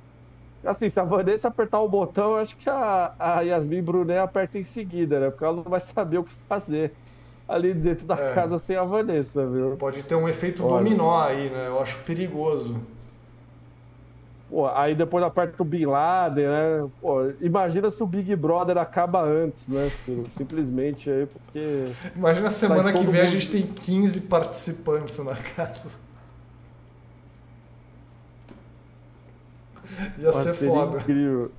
Assim, 0.65 0.89
se 0.89 0.99
a 0.99 1.05
Vanessa 1.05 1.49
apertar 1.49 1.81
o 1.81 1.89
botão, 1.89 2.36
acho 2.36 2.57
que 2.57 2.69
a, 2.69 3.12
a 3.19 3.41
Yasmin 3.41 3.82
Brunet 3.82 4.19
aperta 4.19 4.59
em 4.59 4.65
seguida, 4.65 5.20
né? 5.20 5.31
Porque 5.31 5.45
ela 5.45 5.57
não 5.57 5.62
vai 5.62 5.81
saber 5.81 6.19
o 6.19 6.24
que 6.24 6.32
fazer 6.49 6.93
ali 7.49 7.74
dentro 7.74 8.07
da 8.07 8.15
é. 8.15 8.32
casa 8.32 8.59
sem 8.59 8.77
a 8.77 8.85
Vanessa, 8.85 9.47
viu? 9.47 9.77
Pode 9.77 10.03
ter 10.03 10.15
um 10.15 10.28
efeito 10.28 10.65
Olha. 10.65 10.82
dominó 10.82 11.23
aí, 11.23 11.51
né? 11.51 11.69
Eu 11.69 11.81
acho 11.81 11.99
perigoso. 11.99 12.81
Pô, 14.51 14.69
aí 14.69 14.95
depois 14.95 15.24
aperta 15.24 15.61
o 15.62 15.65
Bin 15.65 15.86
Laden, 15.86 16.47
né? 16.47 16.89
Pô, 17.01 17.31
imagina 17.41 17.91
se 17.91 18.03
o 18.03 18.07
Big 18.07 18.36
Brother 18.36 18.78
acaba 18.78 19.23
antes, 19.23 19.66
né? 19.66 19.91
Simplesmente 20.36 21.11
aí, 21.11 21.27
porque. 21.27 21.86
Imagina 22.15 22.49
a 22.49 22.51
semana 22.51 22.93
que 22.93 22.99
vem 22.99 23.07
mundo... 23.07 23.20
a 23.20 23.27
gente 23.27 23.51
tem 23.51 23.66
15 23.66 24.23
participantes 24.23 25.19
na 25.19 25.35
casa. 25.35 25.97
Ia 30.19 30.31
Pô, 30.31 30.32
ser 30.32 30.55
foda. 30.55 30.98
Incrível. 30.98 31.51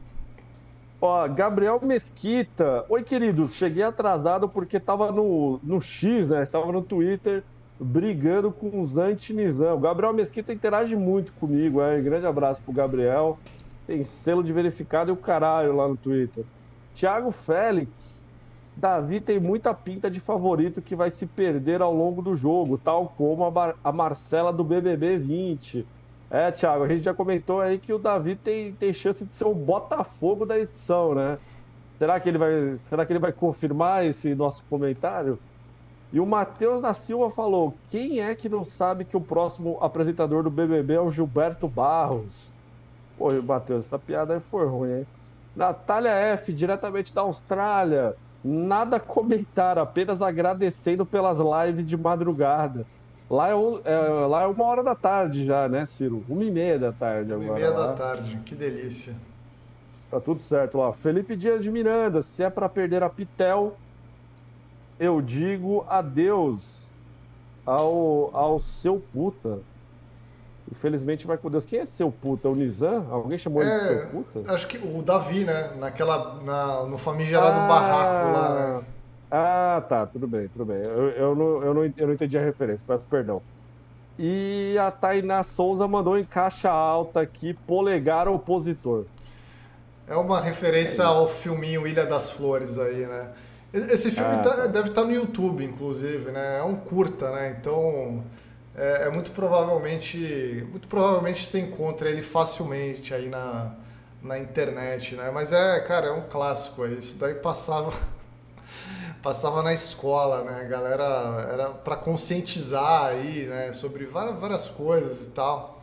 Ó, 1.01 1.27
Gabriel 1.27 1.79
Mesquita. 1.83 2.85
Oi, 2.89 3.03
querido. 3.03 3.47
Cheguei 3.47 3.83
atrasado 3.83 4.47
porque 4.49 4.79
tava 4.79 5.11
no, 5.11 5.59
no 5.63 5.81
X, 5.81 6.27
né? 6.27 6.43
Estava 6.43 6.71
no 6.71 6.81
Twitter 6.81 7.43
brigando 7.79 8.51
com 8.51 8.81
os 8.81 8.97
anti-Nizam. 8.97 9.75
O 9.75 9.79
Gabriel 9.79 10.13
Mesquita 10.13 10.53
interage 10.53 10.95
muito 10.95 11.33
comigo, 11.33 11.81
é. 11.81 11.99
Grande 12.01 12.25
abraço 12.25 12.61
pro 12.61 12.73
Gabriel. 12.73 13.37
Tem 13.85 14.03
selo 14.03 14.43
de 14.43 14.51
verificado 14.51 15.11
e 15.11 15.13
o 15.13 15.17
caralho 15.17 15.75
lá 15.75 15.87
no 15.87 15.97
Twitter. 15.97 16.43
Thiago 16.93 17.31
Félix. 17.31 18.15
Davi 18.75 19.21
tem 19.21 19.39
muita 19.39 19.73
pinta 19.73 20.09
de 20.09 20.19
favorito 20.19 20.81
que 20.81 20.95
vai 20.95 21.09
se 21.09 21.25
perder 21.25 21.81
ao 21.81 21.93
longo 21.93 22.21
do 22.21 22.35
jogo, 22.35 22.77
tal 22.77 23.13
como 23.17 23.45
a, 23.45 23.51
Mar 23.51 23.75
a 23.81 23.91
Marcela 23.91 24.51
do 24.51 24.65
BBB 24.65 25.17
20. 25.17 25.85
É, 26.29 26.51
Thiago, 26.51 26.83
a 26.83 26.87
gente 26.87 27.03
já 27.03 27.13
comentou 27.13 27.61
aí 27.61 27.77
que 27.77 27.93
o 27.93 27.99
Davi 27.99 28.35
tem, 28.35 28.73
tem 28.73 28.93
chance 28.93 29.23
de 29.23 29.33
ser 29.33 29.45
o 29.45 29.53
Botafogo 29.53 30.45
da 30.45 30.59
edição, 30.59 31.13
né? 31.13 31.37
Será 31.97 32.19
que 32.19 32.27
ele 32.27 32.37
vai, 32.37 32.77
será 32.77 33.05
que 33.05 33.13
ele 33.13 33.19
vai 33.19 33.31
confirmar 33.31 34.05
esse 34.05 34.35
nosso 34.35 34.63
comentário? 34.69 35.39
E 36.11 36.19
o 36.19 36.25
Matheus 36.25 36.81
da 36.81 36.93
Silva 36.93 37.29
falou: 37.29 37.73
quem 37.89 38.21
é 38.21 38.35
que 38.35 38.49
não 38.49 38.63
sabe 38.63 39.05
que 39.05 39.15
o 39.15 39.21
próximo 39.21 39.77
apresentador 39.81 40.43
do 40.43 40.49
BBB 40.49 40.95
é 40.95 41.01
o 41.01 41.11
Gilberto 41.11 41.67
Barros? 41.67 42.51
Pô, 43.17 43.31
Matheus, 43.41 43.85
essa 43.85 43.99
piada 43.99 44.33
aí 44.33 44.39
foi 44.39 44.65
ruim, 44.65 44.99
hein? 44.99 45.07
Natália 45.55 46.11
F, 46.11 46.51
diretamente 46.51 47.13
da 47.13 47.21
Austrália. 47.21 48.15
Nada 48.43 48.97
a 48.97 48.99
comentar, 48.99 49.79
apenas 49.79 50.21
agradecendo 50.21 51.05
pelas 51.05 51.39
lives 51.39 51.87
de 51.87 51.97
madrugada. 51.97 52.85
Lá 53.29 53.49
é, 53.49 53.53
é, 53.53 53.97
lá 54.27 54.43
é 54.43 54.47
uma 54.47 54.63
hora 54.65 54.83
da 54.83 54.93
tarde 54.93 55.45
já, 55.45 55.67
né, 55.67 55.85
Ciro? 55.85 56.23
Uma 56.29 56.43
e 56.43 56.51
meia 56.51 56.77
da 56.77 56.91
tarde 56.91 57.33
uma 57.33 57.43
agora. 57.43 57.51
Uma 57.51 57.59
e 57.59 57.61
meia 57.63 57.73
lá. 57.73 57.87
da 57.87 57.93
tarde, 57.93 58.39
que 58.45 58.53
delícia. 58.53 59.15
Tá 60.11 60.19
tudo 60.19 60.41
certo 60.41 60.77
lá. 60.77 60.93
Felipe 60.93 61.35
Dias 61.35 61.63
de 61.63 61.71
Miranda, 61.71 62.21
se 62.21 62.43
é 62.43 62.49
para 62.49 62.69
perder 62.69 63.01
a 63.01 63.09
Pitel, 63.09 63.75
eu 64.99 65.21
digo 65.21 65.83
adeus 65.89 66.91
ao, 67.65 68.29
ao 68.33 68.59
seu 68.59 69.01
puta. 69.11 69.59
Infelizmente 70.71 71.27
vai 71.27 71.37
com 71.37 71.49
Deus. 71.49 71.65
Quem 71.65 71.79
é 71.79 71.85
seu 71.85 72.11
puta? 72.11 72.47
O 72.47 72.55
Nizam? 72.55 73.07
Alguém 73.11 73.37
chamou 73.37 73.61
é, 73.61 73.65
ele 73.65 73.79
de 73.79 74.01
seu 74.01 74.09
puta? 74.09 74.53
Acho 74.53 74.67
que 74.67 74.77
o 74.77 75.01
Davi, 75.01 75.45
né? 75.45 75.73
Naquela, 75.77 76.41
na, 76.41 76.83
no 76.83 76.97
famigerado 76.97 77.59
ah, 77.59 77.67
barraco 77.67 78.31
lá, 78.31 78.55
né? 78.55 78.85
Ah, 79.29 79.83
tá, 79.87 80.05
tudo 80.05 80.27
bem, 80.27 80.47
tudo 80.47 80.65
bem. 80.65 80.77
Eu, 80.77 81.09
eu, 81.09 81.35
não, 81.35 81.63
eu, 81.63 81.73
não, 81.73 81.93
eu 81.97 82.07
não 82.07 82.13
entendi 82.13 82.37
a 82.37 82.41
referência, 82.41 82.85
peço 82.87 83.05
perdão. 83.09 83.41
E 84.17 84.77
a 84.79 84.91
Tainá 84.91 85.43
Souza 85.43 85.87
mandou 85.87 86.17
em 86.17 86.23
caixa 86.23 86.69
alta 86.69 87.21
aqui, 87.21 87.53
polegar 87.53 88.27
opositor. 88.27 89.05
É 90.07 90.15
uma 90.15 90.39
referência 90.39 91.01
é 91.01 91.05
ao 91.05 91.27
filminho 91.27 91.87
Ilha 91.87 92.05
das 92.05 92.31
Flores 92.31 92.77
aí, 92.77 93.05
né? 93.05 93.29
Esse 93.73 94.11
filme 94.11 94.35
ah, 94.35 94.39
tá, 94.39 94.53
tá. 94.55 94.67
deve 94.67 94.89
estar 94.89 95.01
tá 95.01 95.07
no 95.07 95.13
YouTube, 95.13 95.65
inclusive, 95.65 96.31
né? 96.31 96.59
É 96.59 96.63
um 96.63 96.75
curta, 96.75 97.31
né? 97.31 97.57
Então 97.59 98.23
é, 98.73 99.07
é, 99.07 99.09
muito 99.09 99.31
provavelmente 99.31 100.65
muito 100.71 100.87
provavelmente 100.87 101.45
você 101.45 101.59
encontra 101.59 102.09
ele 102.09 102.21
facilmente 102.21 103.13
aí 103.13 103.27
na, 103.27 103.73
na 104.21 104.39
internet, 104.39 105.15
né? 105.15 105.29
Mas 105.33 105.51
é, 105.51 105.79
cara, 105.81 106.07
é 106.07 106.11
um 106.11 106.21
clássico 106.29 106.83
aí. 106.83 106.99
Isso 106.99 107.15
daí 107.17 107.33
passava 107.33 107.91
passava 109.25 109.63
na 109.63 109.73
escola, 109.73 110.43
né? 110.43 110.61
A 110.61 110.63
galera 110.65 111.49
era 111.51 111.69
para 111.71 111.95
conscientizar 111.95 113.05
aí, 113.05 113.47
né? 113.47 113.73
Sobre 113.73 114.05
várias, 114.05 114.39
várias 114.39 114.67
coisas 114.69 115.25
e 115.25 115.29
tal. 115.31 115.81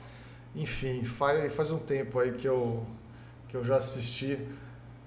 Enfim, 0.55 1.05
faz, 1.05 1.53
faz 1.53 1.73
um 1.73 1.79
tempo 1.79 2.21
aí 2.21 2.31
que 2.35 2.47
eu, 2.47 2.87
que 3.49 3.57
eu 3.57 3.65
já 3.65 3.77
assisti. 3.77 4.39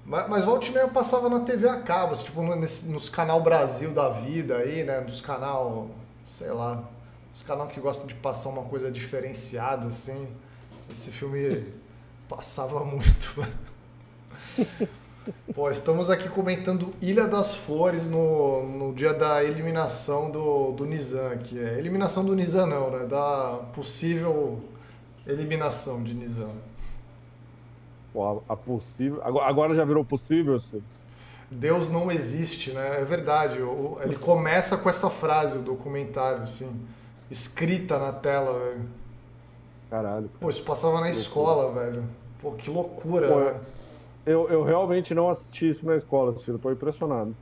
Mas, 0.04 0.28
mas 0.28 0.44
volta 0.44 0.68
e 0.68 0.72
meia 0.72 0.90
passava 0.90 1.30
na 1.30 1.40
TV 1.40 1.70
a 1.70 1.82
cabo, 1.82 2.14
tipo 2.14 2.44
nesse, 2.58 2.90
nos 2.90 3.08
canal 3.08 3.42
Brasil 3.42 3.94
da 3.94 4.10
vida 4.10 4.58
aí, 4.58 4.84
né? 4.84 5.00
Nos 5.00 5.22
canal, 5.22 5.88
sei 6.30 6.52
lá, 6.52 6.84
os 7.34 7.42
canal 7.42 7.68
que 7.70 7.80
gostam 7.80 8.06
de 8.06 8.16
passar 8.16 8.50
uma 8.50 8.64
coisa 8.64 8.92
diferenciada, 8.92 9.88
assim. 9.88 10.28
Esse 10.92 11.10
filme 11.10 11.74
passava 12.28 12.84
muito, 12.86 13.48
Pô, 15.54 15.70
estamos 15.70 16.10
aqui 16.10 16.30
comentando 16.30 16.94
Ilha 17.02 17.28
das 17.28 17.56
Flores 17.56 18.08
no, 18.08 18.64
no 18.68 18.94
dia 18.94 19.14
da 19.14 19.44
eliminação 19.44 20.30
do, 20.30 20.72
do 20.72 20.86
Nizam 20.86 21.32
aqui. 21.32 21.60
É, 21.60 21.80
eliminação 21.80 22.24
do 22.24 22.36
Nizam 22.36 22.68
não, 22.68 22.92
né? 22.92 23.06
Da 23.06 23.60
possível 23.74 24.60
eliminação 25.26 26.04
de 26.04 26.14
Nizam. 26.14 26.52
Pô, 28.14 28.44
a, 28.48 28.54
a 28.54 28.56
possível... 28.56 29.22
Agora, 29.24 29.50
agora 29.50 29.76
já 29.76 29.84
virou 29.84 30.06
possível, 30.06 30.60
senhor? 30.60 30.84
Deus 31.50 31.90
não 31.90 32.12
existe, 32.12 32.72
né? 32.72 33.02
É 33.02 33.06
verdade. 33.06 33.62
O, 33.62 33.98
ele 34.02 34.16
começa 34.16 34.78
com 34.78 34.90
essa 34.90 35.10
frase, 35.10 35.58
o 35.58 35.62
documentário, 35.62 36.42
assim, 36.42 36.70
escrita 37.30 37.98
na 37.98 38.12
tela, 38.12 38.60
velho. 38.60 38.82
Caralho. 39.90 40.30
Pô, 40.40 40.50
isso 40.50 40.64
passava 40.64 41.00
na 41.00 41.10
escola, 41.10 41.72
velho. 41.72 42.04
Pô, 42.42 42.52
que 42.52 42.70
loucura, 42.70 43.28
Pô, 43.28 43.40
né? 43.40 43.60
Eu, 44.26 44.50
eu 44.50 44.64
realmente 44.64 45.14
não 45.14 45.30
assisti 45.30 45.70
isso 45.70 45.86
na 45.86 45.96
escola, 45.96 46.34
filho. 46.38 46.58
Tô 46.58 46.72
impressionado. 46.72 47.36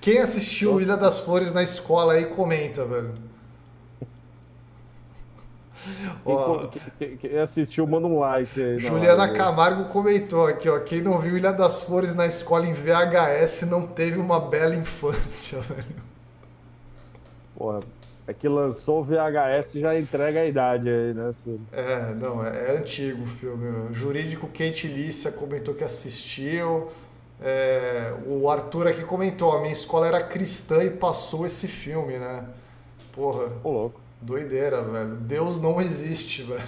Quem 0.00 0.18
assistiu. 0.18 0.80
Ilha 0.80 0.96
das 0.96 1.18
Flores 1.20 1.52
na 1.52 1.62
escola 1.62 2.14
aí 2.14 2.24
comenta, 2.26 2.84
velho. 2.84 3.12
Quem, 6.98 7.16
quem, 7.16 7.38
assistiu, 7.38 7.86
manda 7.86 8.06
um 8.06 8.18
like 8.18 8.62
aí. 8.62 8.78
Juliana. 8.78 9.32
Camargo 9.32 9.86
comentou 9.86 10.46
aqui, 10.46 10.68
ó. 10.68 10.78
Quem 10.78 11.00
não 11.00 11.18
viu 11.18 11.36
Ilha 11.36 11.52
das 11.52 11.82
Flores 11.82 12.14
na 12.14 12.26
escola 12.26 12.66
em 12.66 12.72
VHS 12.72 13.62
não 13.62 13.86
teve 13.86 14.18
uma 14.18 14.40
bela 14.40 14.74
infância, 14.74 15.60
velho. 15.62 16.10
Porra, 17.56 17.80
é 18.26 18.34
que 18.34 18.48
lançou 18.48 19.00
o 19.00 19.02
VHS 19.02 19.72
já 19.74 19.98
entrega 19.98 20.40
a 20.40 20.46
idade 20.46 20.88
aí, 20.88 21.14
né? 21.14 21.30
É, 21.72 22.14
não, 22.14 22.44
é, 22.44 22.72
é 22.72 22.78
antigo 22.78 23.22
o 23.22 23.26
filme. 23.26 23.68
O 23.90 23.92
jurídico 23.92 24.46
Kate 24.46 24.86
Lícia 24.86 25.32
comentou 25.32 25.74
que 25.74 25.82
assistiu. 25.82 26.88
É, 27.40 28.14
o 28.26 28.50
Arthur 28.50 28.88
aqui 28.88 29.02
comentou, 29.02 29.52
a 29.52 29.60
minha 29.60 29.72
escola 29.72 30.06
era 30.06 30.20
cristã 30.20 30.84
e 30.84 30.90
passou 30.90 31.46
esse 31.46 31.66
filme, 31.66 32.18
né? 32.18 32.44
Porra. 33.12 33.50
Ô, 33.64 33.70
louco. 33.70 34.00
Doideira, 34.20 34.82
velho. 34.82 35.16
Deus 35.16 35.60
não 35.60 35.80
existe, 35.80 36.42
velho. 36.42 36.62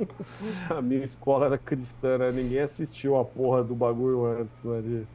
a 0.70 0.80
minha 0.80 1.04
escola 1.04 1.46
era 1.46 1.58
cristã, 1.58 2.16
né? 2.18 2.32
Ninguém 2.32 2.60
assistiu 2.60 3.18
a 3.18 3.24
porra 3.24 3.62
do 3.62 3.74
bagulho 3.74 4.24
antes, 4.24 4.64
né? 4.64 4.80
De, 4.80 5.06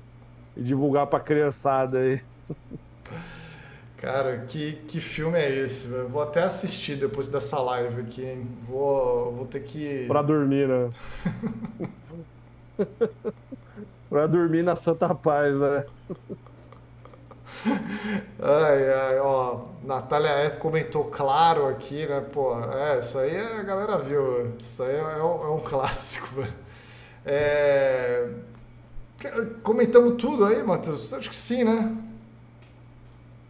de 0.56 0.68
divulgar 0.68 1.08
pra 1.08 1.20
criançada 1.20 1.98
aí. 1.98 2.22
Cara, 3.98 4.46
que, 4.48 4.74
que 4.88 5.00
filme 5.00 5.40
é 5.40 5.50
esse? 5.50 5.92
Eu 5.92 6.08
vou 6.08 6.22
até 6.22 6.44
assistir 6.44 6.96
depois 6.96 7.28
dessa 7.28 7.60
live 7.60 8.02
aqui, 8.02 8.24
hein? 8.24 8.48
Vou, 8.62 9.32
vou 9.32 9.46
ter 9.46 9.64
que. 9.64 10.06
Pra 10.08 10.22
dormir, 10.22 10.68
né? 10.68 10.90
pra 14.08 14.28
dormir 14.28 14.64
na 14.64 14.76
Santa 14.76 15.14
Paz, 15.16 15.56
né? 15.56 15.86
Ai, 18.40 18.90
ai, 18.90 19.20
ó. 19.20 19.62
Natália 19.84 20.30
F 20.30 20.58
comentou 20.60 21.06
claro 21.06 21.68
aqui, 21.68 22.06
né? 22.06 22.22
Pô, 22.32 22.56
é, 22.60 23.00
isso 23.00 23.18
aí 23.18 23.36
a 23.36 23.64
galera 23.64 23.98
viu. 23.98 24.54
Isso 24.60 24.84
aí 24.84 24.96
é, 24.96 25.24
um, 25.24 25.44
é 25.44 25.50
um 25.50 25.60
clássico, 25.66 26.28
velho. 26.36 26.54
É... 27.26 28.30
Comentamos 29.64 30.22
tudo 30.22 30.46
aí, 30.46 30.62
Matheus? 30.62 31.12
Acho 31.12 31.30
que 31.30 31.36
sim, 31.36 31.64
né? 31.64 31.98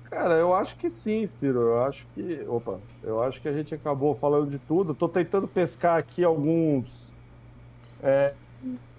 Cara, 0.09 0.35
eu 0.35 0.53
acho 0.53 0.77
que 0.77 0.89
sim, 0.89 1.25
Ciro. 1.25 1.59
Eu 1.59 1.84
acho 1.84 2.05
que. 2.13 2.45
Opa, 2.47 2.79
eu 3.03 3.21
acho 3.21 3.41
que 3.41 3.47
a 3.47 3.53
gente 3.53 3.75
acabou 3.75 4.15
falando 4.15 4.49
de 4.49 4.57
tudo. 4.59 4.93
Estou 4.93 5.09
tentando 5.09 5.47
pescar 5.47 5.97
aqui 5.97 6.23
alguns. 6.23 7.11
É, 8.01 8.34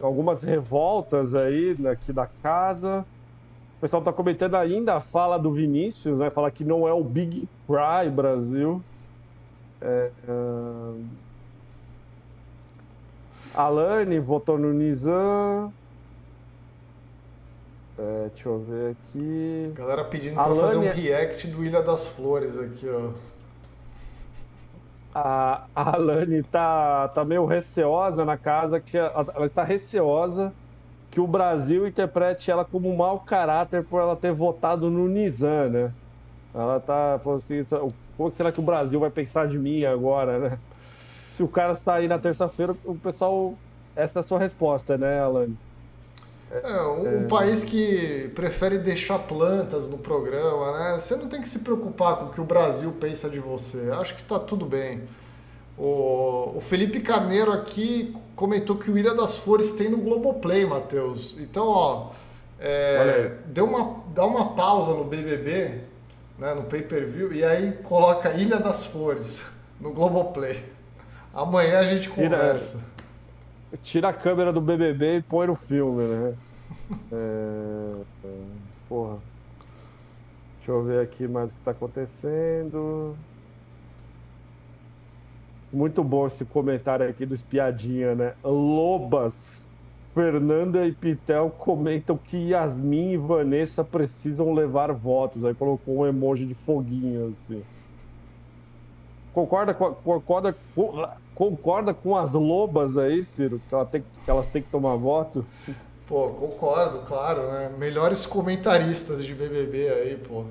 algumas 0.01 0.43
revoltas 0.43 1.35
aí 1.35 1.77
aqui 1.91 2.13
da 2.13 2.27
casa. 2.43 3.07
O 3.79 3.81
pessoal 3.81 4.01
está 4.01 4.13
comentando 4.13 4.57
ainda 4.57 4.97
a 4.97 5.01
fala 5.01 5.39
do 5.39 5.53
Vinícius, 5.53 6.19
né? 6.19 6.31
Fala 6.31 6.51
que 6.51 6.65
não 6.65 6.87
é 6.87 6.93
o 6.93 7.03
Big 7.03 7.49
Cry 7.67 8.11
Brasil. 8.11 8.83
É, 9.81 10.11
uh... 10.29 11.05
Alane 13.55 14.19
votou 14.19 14.59
no 14.59 14.73
Nizam. 14.73 15.73
É, 17.99 18.29
deixa 18.29 18.49
eu 18.49 18.61
ver 18.61 18.93
aqui. 18.93 19.73
Galera 19.75 20.05
pedindo 20.05 20.35
pra 20.35 20.55
fazer 20.55 20.77
um 20.77 20.91
react 20.93 21.49
do 21.49 21.65
Ilha 21.65 21.83
das 21.83 22.07
Flores 22.07 22.57
aqui, 22.57 22.89
ó. 22.89 23.11
A, 25.13 25.65
a 25.75 25.97
Alane 25.97 26.45
tá, 26.45 27.09
tá 27.09 27.25
meio 27.25 27.45
receosa 27.45 28.25
na 28.25 28.37
casa, 28.37 28.79
que 28.79 28.97
ela, 28.97 29.27
ela 29.35 29.47
está 29.47 29.65
receosa 29.65 30.53
que 31.11 31.21
o 31.21 31.27
Brasil 31.27 31.89
interprete 31.89 32.51
ela 32.51 32.65
como 32.65 32.89
um 32.89 32.95
mau 32.95 33.19
caráter 33.21 33.83
por 33.83 34.01
ela 34.01 34.15
ter 34.15 34.33
votado 34.33 34.91
no 34.91 35.09
Nizam, 35.09 35.71
né? 35.71 35.93
Ela 36.55 36.79
tá 36.79 37.19
falando 37.25 37.39
assim, 37.39 37.65
como 38.17 38.31
será 38.31 38.53
que 38.53 38.61
o 38.61 38.63
Brasil 38.63 39.01
vai 39.01 39.11
pensar 39.11 39.49
de 39.49 39.59
mim 39.59 39.85
agora, 39.85 40.39
né? 40.39 40.59
Se 41.33 41.43
o 41.43 41.49
cara 41.49 41.75
sair 41.75 42.07
na 42.07 42.19
terça-feira, 42.19 42.77
o 42.85 42.95
pessoal. 42.95 43.55
Essa 43.97 44.19
é 44.19 44.21
a 44.21 44.23
sua 44.23 44.39
resposta, 44.39 44.97
né, 44.97 45.21
Alane? 45.21 45.57
É, 46.51 46.83
um 46.83 47.25
é... 47.25 47.27
país 47.27 47.63
que 47.63 48.31
prefere 48.35 48.79
deixar 48.79 49.19
plantas 49.19 49.87
no 49.87 49.99
programa, 49.99 50.79
né? 50.79 50.99
Você 50.99 51.15
não 51.15 51.29
tem 51.29 51.41
que 51.41 51.49
se 51.49 51.59
preocupar 51.59 52.17
com 52.17 52.25
o 52.27 52.31
que 52.31 52.41
o 52.41 52.45
Brasil 52.45 52.91
pensa 52.99 53.29
de 53.29 53.39
você. 53.39 53.91
Acho 53.93 54.17
que 54.17 54.25
tá 54.25 54.39
tudo 54.39 54.65
bem. 54.65 55.03
O, 55.77 56.55
o 56.57 56.61
Felipe 56.61 57.01
Carneiro 57.01 57.53
aqui 57.53 58.17
comentou 58.35 58.77
que 58.77 58.91
o 58.91 58.99
Ilha 58.99 59.15
das 59.15 59.37
Flores 59.37 59.73
tem 59.73 59.89
no 59.89 59.99
Globoplay, 59.99 60.65
Matheus. 60.65 61.37
Então, 61.39 61.67
ó, 61.67 62.11
é, 62.59 63.33
dê 63.47 63.61
uma, 63.61 64.03
dá 64.15 64.25
uma 64.25 64.55
pausa 64.55 64.93
no 64.93 65.05
BBB, 65.05 65.83
né, 66.39 66.55
no 66.55 66.65
pay-per-view, 66.65 67.33
e 67.33 67.45
aí 67.45 67.73
coloca 67.85 68.33
Ilha 68.33 68.59
das 68.59 68.85
Flores 68.87 69.45
no 69.81 69.93
Globoplay. 69.93 70.65
Amanhã 71.33 71.79
a 71.79 71.85
gente 71.85 72.09
conversa. 72.09 72.79
Tira 72.79 72.98
tira 73.77 74.09
a 74.09 74.13
câmera 74.13 74.53
do 74.53 74.61
BBB 74.61 75.19
e 75.19 75.23
põe 75.23 75.47
no 75.47 75.55
filme, 75.55 76.05
né? 76.05 76.35
É, 77.11 78.03
é, 78.25 78.45
porra. 78.89 79.19
Deixa 80.59 80.71
eu 80.71 80.85
ver 80.85 81.01
aqui 81.01 81.27
mais 81.27 81.51
o 81.51 81.55
que 81.55 81.61
tá 81.63 81.71
acontecendo. 81.71 83.17
Muito 85.73 86.05
bom 86.05 86.27
esse 86.27 86.45
comentário 86.45 87.09
aqui 87.09 87.25
do 87.25 87.35
Espiadinha, 87.35 88.15
né? 88.15 88.35
Lobas, 88.45 89.67
Fernanda 90.15 90.87
e 90.87 90.93
Pitel 90.93 91.51
comentam 91.51 92.19
que 92.19 92.51
Yasmin 92.51 93.13
e 93.13 93.17
Vanessa 93.17 93.83
precisam 93.83 94.53
levar 94.53 94.93
votos. 94.93 95.45
Aí 95.45 95.55
colocou 95.55 95.99
um 95.99 96.07
emoji 96.07 96.45
de 96.45 96.55
foguinho, 96.55 97.29
assim. 97.31 97.65
Concorda, 99.33 99.73
concorda, 99.73 100.57
concorda 101.39 101.95
com 101.95 102.17
as 102.17 102.33
lobas 102.33 102.99
aí, 102.99 103.23
Ciro? 103.23 103.63
Que, 103.69 103.73
ela 103.73 103.87
tem, 103.87 104.03
que 104.25 104.29
elas 104.29 104.49
têm 104.49 104.61
que 104.61 104.69
tomar 104.69 104.97
voto? 104.97 105.47
Pô, 106.05 106.31
concordo, 106.31 106.99
claro, 107.07 107.43
né? 107.43 107.71
Melhores 107.79 108.27
comentaristas 108.27 109.25
de 109.25 109.33
BBB 109.37 109.89
aí, 109.89 110.17
pô. 110.17 110.45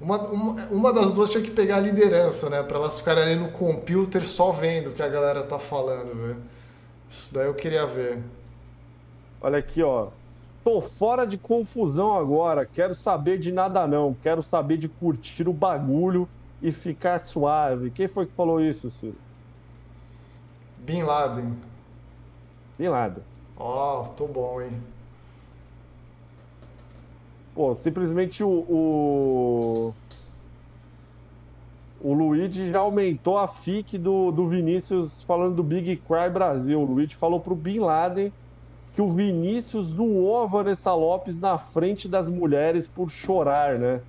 Uma, 0.00 0.18
uma, 0.28 0.64
uma 0.64 0.92
das 0.92 1.12
duas 1.12 1.30
tinha 1.30 1.44
que 1.44 1.52
pegar 1.52 1.76
a 1.76 1.80
liderança, 1.80 2.50
né? 2.50 2.60
Pra 2.60 2.76
elas 2.76 2.98
ficarem 2.98 3.22
ali 3.22 3.36
no 3.36 3.52
computer 3.52 4.26
só 4.26 4.50
vendo 4.50 4.90
o 4.90 4.92
que 4.94 5.02
a 5.02 5.08
galera 5.08 5.44
tá 5.44 5.60
falando, 5.60 6.12
velho. 6.12 6.42
Isso 7.08 7.32
daí 7.32 7.46
eu 7.46 7.54
queria 7.54 7.86
ver. 7.86 8.18
Olha 9.40 9.58
aqui, 9.58 9.80
ó. 9.80 10.08
Tô 10.64 10.80
fora 10.80 11.24
de 11.24 11.38
confusão 11.38 12.16
agora. 12.16 12.66
Quero 12.66 12.96
saber 12.96 13.38
de 13.38 13.52
nada 13.52 13.86
não. 13.86 14.16
Quero 14.20 14.42
saber 14.42 14.76
de 14.76 14.88
curtir 14.88 15.48
o 15.48 15.52
bagulho 15.52 16.28
e 16.60 16.72
ficar 16.72 17.20
suave. 17.20 17.90
Quem 17.92 18.08
foi 18.08 18.26
que 18.26 18.32
falou 18.32 18.60
isso, 18.60 18.90
Ciro? 18.90 19.25
Bin 20.86 21.02
Laden. 21.02 21.56
Bin 22.78 22.88
Laden. 22.90 23.22
Ó, 23.56 24.02
oh, 24.02 24.08
tô 24.10 24.28
bom, 24.28 24.62
hein? 24.62 24.70
Pô, 27.54 27.74
simplesmente 27.74 28.44
o, 28.44 28.48
o. 28.48 29.94
O 32.00 32.12
Luigi 32.12 32.70
já 32.70 32.78
aumentou 32.78 33.36
a 33.36 33.48
FIC 33.48 33.98
do, 33.98 34.30
do 34.30 34.46
Vinícius 34.46 35.24
falando 35.24 35.56
do 35.56 35.62
Big 35.64 35.96
Cry 35.96 36.30
Brasil. 36.32 36.80
O 36.80 36.84
Luigi 36.84 37.16
falou 37.16 37.40
pro 37.40 37.56
Bin 37.56 37.80
Laden 37.80 38.32
que 38.92 39.02
o 39.02 39.08
Vinícius 39.08 39.88
zoou 39.88 40.42
a 40.42 40.46
Vanessa 40.46 40.94
Lopes 40.94 41.36
na 41.36 41.58
frente 41.58 42.08
das 42.08 42.28
mulheres 42.28 42.86
por 42.86 43.10
chorar, 43.10 43.76
né? 43.78 44.00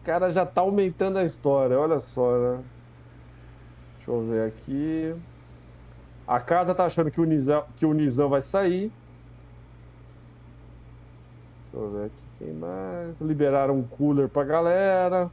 O 0.00 0.04
cara 0.04 0.30
já 0.30 0.44
tá 0.44 0.60
aumentando 0.60 1.18
a 1.18 1.24
história, 1.24 1.78
olha 1.78 1.98
só, 1.98 2.36
né? 2.36 2.60
Deixa 3.96 4.10
eu 4.10 4.22
ver 4.22 4.48
aqui. 4.48 5.14
A 6.30 6.40
casa 6.40 6.74
tá 6.74 6.86
achando 6.86 7.10
que 7.10 7.20
o 7.20 7.24
Nizam, 7.24 7.62
que 7.76 7.84
o 7.84 7.92
Nizam 7.92 8.28
vai 8.30 8.40
sair. 8.40 8.94
Deixa 11.72 11.84
eu 11.86 11.90
ver 11.92 12.04
aqui 12.06 12.30
quem 12.34 12.52
mais. 12.54 13.20
Liberaram 13.20 13.76
um 13.78 13.86
cooler 13.88 14.28
pra 14.30 14.44
galera. 14.44 15.32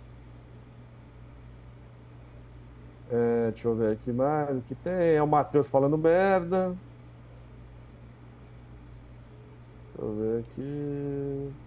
É, 3.10 3.52
deixa 3.52 3.68
eu 3.68 3.76
ver 3.76 3.94
aqui 3.94 4.12
mais 4.12 4.58
o 4.58 4.64
que 4.64 4.76
tem. 4.76 5.16
É 5.16 5.24
o 5.24 5.28
Matheus 5.28 5.70
falando 5.70 5.98
merda. 5.98 6.78
Deixa 9.96 10.02
eu 10.08 10.16
ver 10.16 10.40
aqui. 10.44 11.58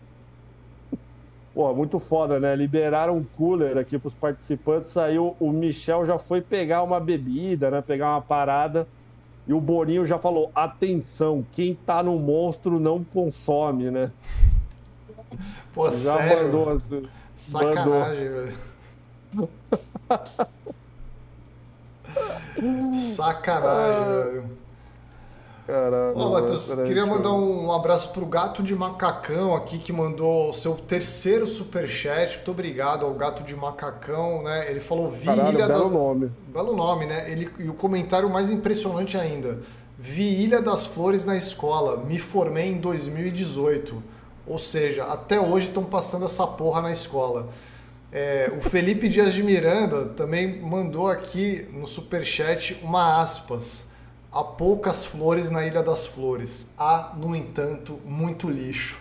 Pô, 1.52 1.74
muito 1.74 1.98
foda, 1.98 2.38
né? 2.38 2.54
Liberaram 2.54 3.16
um 3.16 3.24
cooler 3.28 3.76
aqui 3.76 3.98
pros 3.98 4.14
participantes. 4.14 4.92
Saiu, 4.92 5.36
o 5.40 5.52
Michel 5.52 6.06
já 6.06 6.18
foi 6.18 6.40
pegar 6.42 6.82
uma 6.82 7.00
bebida, 7.00 7.70
né? 7.70 7.82
Pegar 7.82 8.10
uma 8.12 8.22
parada. 8.22 8.88
E 9.50 9.52
o 9.52 9.60
Boninho 9.60 10.06
já 10.06 10.16
falou: 10.16 10.52
atenção, 10.54 11.44
quem 11.50 11.74
tá 11.74 12.04
no 12.04 12.16
monstro 12.20 12.78
não 12.78 13.02
consome, 13.02 13.90
né? 13.90 14.12
Pô, 15.74 15.90
já 15.90 16.18
sério? 16.18 16.44
mandou. 16.44 16.70
Assim, 16.70 17.02
Sacanagem, 17.34 18.28
velho. 18.28 18.56
Sacanagem, 22.94 24.04
ah. 24.04 24.22
velho. 24.22 24.59
Caralho. 25.70 26.18
Ô, 26.18 26.30
Matheus, 26.30 26.66
queria 26.74 27.06
mandar 27.06 27.32
um 27.32 27.70
abraço 27.70 28.08
pro 28.12 28.26
Gato 28.26 28.60
de 28.60 28.74
Macacão 28.74 29.54
aqui, 29.54 29.78
que 29.78 29.92
mandou 29.92 30.52
seu 30.52 30.74
terceiro 30.74 31.46
superchat. 31.46 32.38
Muito 32.38 32.50
obrigado 32.50 33.06
ao 33.06 33.14
Gato 33.14 33.44
de 33.44 33.54
Macacão, 33.54 34.42
né? 34.42 34.68
Ele 34.68 34.80
falou 34.80 35.08
Vi 35.08 35.26
Caralho, 35.26 35.56
Ilha 35.56 35.68
belo 35.68 35.88
nome. 35.88 36.32
Belo 36.48 36.74
nome, 36.74 37.06
né? 37.06 37.30
Ele... 37.30 37.48
E 37.56 37.68
o 37.68 37.74
comentário 37.74 38.28
mais 38.28 38.50
impressionante 38.50 39.16
ainda. 39.16 39.60
Vi 39.96 40.42
Ilha 40.42 40.60
das 40.60 40.86
Flores 40.86 41.24
na 41.24 41.36
escola. 41.36 41.98
Me 41.98 42.18
formei 42.18 42.66
em 42.66 42.78
2018. 42.78 44.02
Ou 44.48 44.58
seja, 44.58 45.04
até 45.04 45.38
hoje 45.38 45.68
estão 45.68 45.84
passando 45.84 46.24
essa 46.24 46.48
porra 46.48 46.82
na 46.82 46.90
escola. 46.90 47.48
É, 48.10 48.52
o 48.58 48.60
Felipe 48.60 49.08
Dias 49.08 49.32
de 49.32 49.44
Miranda 49.44 50.06
também 50.06 50.60
mandou 50.60 51.06
aqui 51.06 51.68
no 51.72 51.86
superchat 51.86 52.76
uma 52.82 53.20
aspas. 53.20 53.88
Há 54.32 54.44
poucas 54.44 55.04
flores 55.04 55.50
na 55.50 55.66
Ilha 55.66 55.82
das 55.82 56.06
Flores. 56.06 56.72
Há, 56.78 57.14
no 57.16 57.34
entanto, 57.34 57.98
muito 58.04 58.48
lixo. 58.48 58.96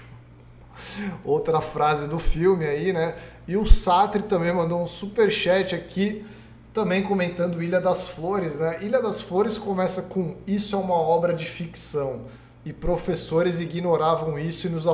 Outra 1.24 1.62
frase 1.62 2.10
do 2.10 2.18
filme 2.18 2.66
aí, 2.66 2.92
né? 2.92 3.16
E 3.48 3.56
o 3.56 3.64
Satri 3.64 4.24
também 4.24 4.52
mandou 4.52 4.82
um 4.82 4.88
super 4.88 5.30
chat 5.30 5.76
aqui, 5.76 6.26
também 6.74 7.04
comentando 7.04 7.62
Ilha 7.62 7.80
das 7.80 8.08
Flores, 8.08 8.58
né? 8.58 8.80
Ilha 8.82 9.00
das 9.04 9.22
Flores 9.22 9.60
começa 9.60 10.02
com 10.02 10.36
isso 10.48 10.76
é 10.76 10.80
uma 10.80 10.96
obra 10.96 11.32
de 11.32 11.46
ficção. 11.46 12.22
E 12.66 12.74
professores 12.74 13.60
ignoravam 13.60 14.40
isso 14.40 14.66
e 14.66 14.70
nos, 14.72 14.86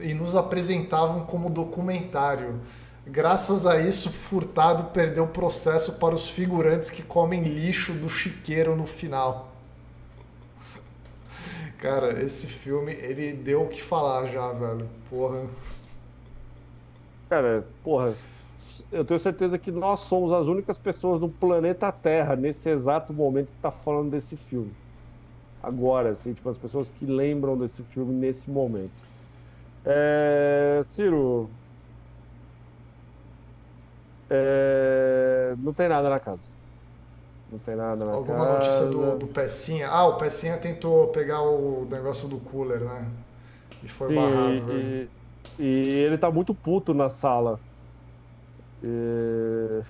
e 0.00 0.12
nos 0.12 0.36
apresentavam 0.36 1.24
como 1.24 1.48
documentário. 1.48 2.60
Graças 3.06 3.66
a 3.66 3.80
isso, 3.80 4.10
Furtado 4.10 4.84
perdeu 4.92 5.24
o 5.24 5.28
processo 5.28 5.94
para 5.94 6.14
os 6.14 6.28
figurantes 6.28 6.90
que 6.90 7.02
comem 7.02 7.42
lixo 7.42 7.94
do 7.94 8.10
chiqueiro 8.10 8.76
no 8.76 8.86
final. 8.86 9.49
Cara, 11.80 12.22
esse 12.22 12.46
filme, 12.46 12.92
ele 12.92 13.32
deu 13.32 13.62
o 13.62 13.68
que 13.68 13.82
falar 13.82 14.26
já, 14.26 14.52
velho. 14.52 14.86
Porra. 15.08 15.46
Cara, 17.30 17.66
porra, 17.82 18.14
eu 18.92 19.02
tenho 19.02 19.18
certeza 19.18 19.58
que 19.58 19.70
nós 19.70 20.00
somos 20.00 20.30
as 20.30 20.46
únicas 20.46 20.78
pessoas 20.78 21.22
no 21.22 21.28
planeta 21.30 21.90
Terra, 21.90 22.36
nesse 22.36 22.68
exato 22.68 23.14
momento, 23.14 23.46
que 23.46 23.58
tá 23.62 23.70
falando 23.70 24.10
desse 24.10 24.36
filme. 24.36 24.72
Agora, 25.62 26.10
assim, 26.10 26.34
tipo, 26.34 26.50
as 26.50 26.58
pessoas 26.58 26.90
que 26.90 27.06
lembram 27.06 27.56
desse 27.56 27.82
filme 27.82 28.12
nesse 28.12 28.50
momento. 28.50 28.92
É... 29.84 30.82
Ciro. 30.84 31.48
É... 34.28 35.54
Não 35.58 35.72
tem 35.72 35.88
nada 35.88 36.10
na 36.10 36.20
casa. 36.20 36.59
Não 37.50 37.58
tem 37.58 37.74
nada 37.74 38.04
na 38.04 38.12
Alguma 38.12 38.38
casa. 38.38 38.52
notícia 38.54 38.86
do, 38.86 39.18
do 39.18 39.26
Pecinha? 39.26 39.88
Ah, 39.88 40.06
o 40.06 40.16
Pecinha 40.16 40.56
tentou 40.56 41.08
pegar 41.08 41.42
o 41.42 41.86
negócio 41.90 42.28
do 42.28 42.38
cooler, 42.38 42.80
né? 42.80 43.10
E 43.82 43.88
foi 43.88 44.08
Sim, 44.08 44.14
barrado. 44.14 44.72
E, 44.72 45.08
e 45.58 45.88
ele 45.88 46.16
tá 46.16 46.30
muito 46.30 46.54
puto 46.54 46.94
na 46.94 47.10
sala. 47.10 47.58
E... 48.82 49.82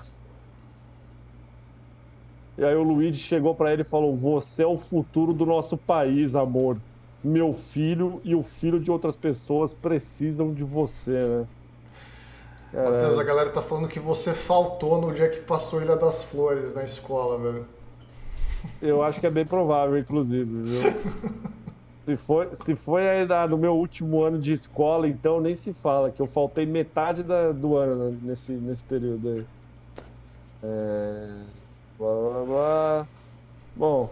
E 2.56 2.64
aí 2.64 2.74
o 2.74 2.82
Luigi 2.82 3.20
chegou 3.20 3.54
para 3.54 3.72
ele 3.72 3.82
e 3.82 3.84
falou: 3.84 4.14
Você 4.16 4.62
é 4.62 4.66
o 4.66 4.76
futuro 4.76 5.32
do 5.32 5.46
nosso 5.46 5.76
país, 5.76 6.34
amor. 6.34 6.78
Meu 7.22 7.52
filho 7.52 8.20
e 8.24 8.34
o 8.34 8.42
filho 8.42 8.80
de 8.80 8.90
outras 8.90 9.16
pessoas 9.16 9.74
precisam 9.74 10.52
de 10.54 10.64
você, 10.64 11.26
né? 11.26 11.46
Matheus, 12.72 13.18
a 13.18 13.24
galera 13.24 13.50
tá 13.50 13.60
falando 13.60 13.88
que 13.88 13.98
você 13.98 14.32
faltou 14.32 15.00
no 15.00 15.12
dia 15.12 15.28
que 15.28 15.40
passou 15.40 15.82
Ilha 15.82 15.96
das 15.96 16.22
Flores 16.22 16.72
na 16.72 16.84
escola, 16.84 17.36
velho. 17.38 17.66
Eu 18.80 19.02
acho 19.02 19.18
que 19.18 19.26
é 19.26 19.30
bem 19.30 19.44
provável, 19.44 19.98
inclusive, 19.98 20.44
viu? 20.44 20.92
se 22.06 22.16
foi, 22.16 22.48
se 22.54 22.76
foi 22.76 23.08
ainda 23.08 23.46
no 23.48 23.58
meu 23.58 23.74
último 23.74 24.22
ano 24.22 24.38
de 24.38 24.52
escola, 24.52 25.08
então 25.08 25.40
nem 25.40 25.56
se 25.56 25.72
fala, 25.72 26.10
que 26.10 26.22
eu 26.22 26.26
faltei 26.26 26.64
metade 26.64 27.22
da, 27.24 27.50
do 27.50 27.76
ano 27.76 28.10
né, 28.10 28.18
nesse, 28.22 28.52
nesse 28.52 28.84
período 28.84 29.28
aí. 29.28 29.46
É... 30.62 31.28
Blá, 31.98 32.14
blá, 32.14 32.44
blá. 32.44 33.06
Bom, 33.74 34.10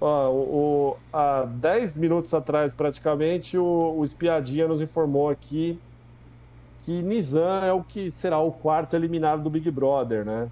ó, 0.00 0.28
o, 0.28 0.34
o, 0.34 0.96
há 1.12 1.44
10 1.44 1.96
minutos 1.96 2.34
atrás, 2.34 2.74
praticamente, 2.74 3.56
o, 3.56 3.94
o 3.98 4.04
Espiadinha 4.04 4.66
nos 4.66 4.80
informou 4.80 5.28
aqui 5.28 5.78
que 6.82 7.02
Nizam 7.02 7.64
é 7.64 7.72
o 7.72 7.82
que 7.82 8.10
será 8.10 8.38
o 8.38 8.52
quarto 8.52 8.94
eliminado 8.94 9.42
do 9.42 9.50
Big 9.50 9.70
Brother, 9.70 10.24
né? 10.24 10.48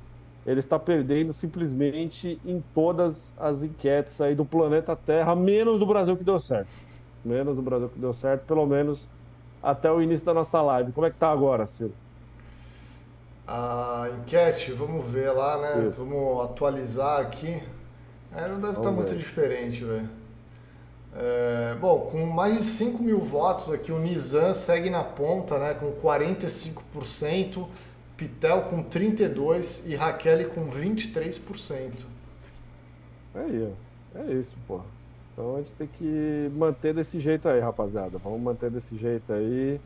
Ele 0.47 0.61
está 0.61 0.79
perdendo 0.79 1.33
simplesmente 1.33 2.41
em 2.45 2.63
todas 2.75 3.33
as 3.39 3.63
enquetes 3.63 4.21
aí 4.21 4.35
do 4.35 4.45
planeta 4.45 4.97
Terra, 4.97 5.35
menos 5.35 5.79
do 5.79 5.87
Brasil 5.87 6.17
que 6.17 6.25
deu 6.25 6.39
certo. 6.39 6.71
Menos 7.25 7.57
do 7.57 7.63
Brasil 7.63 7.89
que 7.89 7.99
deu 7.99 8.15
certo, 8.15 8.47
pelo 8.47 8.65
menos 8.65 9.07
até 9.63 9.91
o 9.93 10.01
início 10.01 10.25
da 10.25 10.33
nossa 10.33 10.63
live. 10.63 10.93
Como 10.93 11.07
é 11.07 11.11
que 11.11 11.17
tá 11.17 11.31
agora, 11.31 11.67
Ciro? 11.67 11.93
A 13.47 14.09
enquete, 14.19 14.73
vamos 14.73 15.05
ver 15.05 15.31
lá, 15.33 15.59
né? 15.59 15.89
Isso. 15.89 16.03
Vamos 16.03 16.45
atualizar 16.45 17.21
aqui. 17.21 17.63
É, 18.35 18.49
não 18.49 18.61
deve 18.61 18.71
estar 18.71 18.83
tá 18.83 18.91
muito 18.93 19.15
diferente, 19.15 19.85
velho. 19.85 20.09
É, 21.17 21.77
bom, 21.81 22.09
com 22.11 22.25
mais 22.27 22.57
de 22.59 22.63
5 22.63 23.03
mil 23.03 23.19
votos 23.19 23.73
aqui, 23.73 23.91
o 23.91 23.99
Nizam 23.99 24.55
segue 24.55 24.89
na 24.89 25.03
ponta, 25.03 25.59
né, 25.59 25.75
com 25.75 25.93
45%, 25.93 27.67
Pitel 28.17 28.63
com 28.63 28.85
32% 28.85 29.87
e 29.87 29.97
Raquel 29.97 30.51
com 30.51 30.69
23%. 30.69 32.05
Aí, 33.35 33.73
é 34.15 34.33
isso, 34.33 34.53
pô. 34.67 34.81
Então 35.33 35.57
a 35.57 35.59
gente 35.61 35.73
tem 35.73 35.87
que 35.87 36.51
manter 36.55 36.93
desse 36.93 37.19
jeito 37.19 37.49
aí, 37.49 37.61
rapaziada. 37.61 38.19
Vamos 38.19 38.41
manter 38.41 38.71
desse 38.71 38.97
jeito 38.97 39.33
aí. 39.33 39.81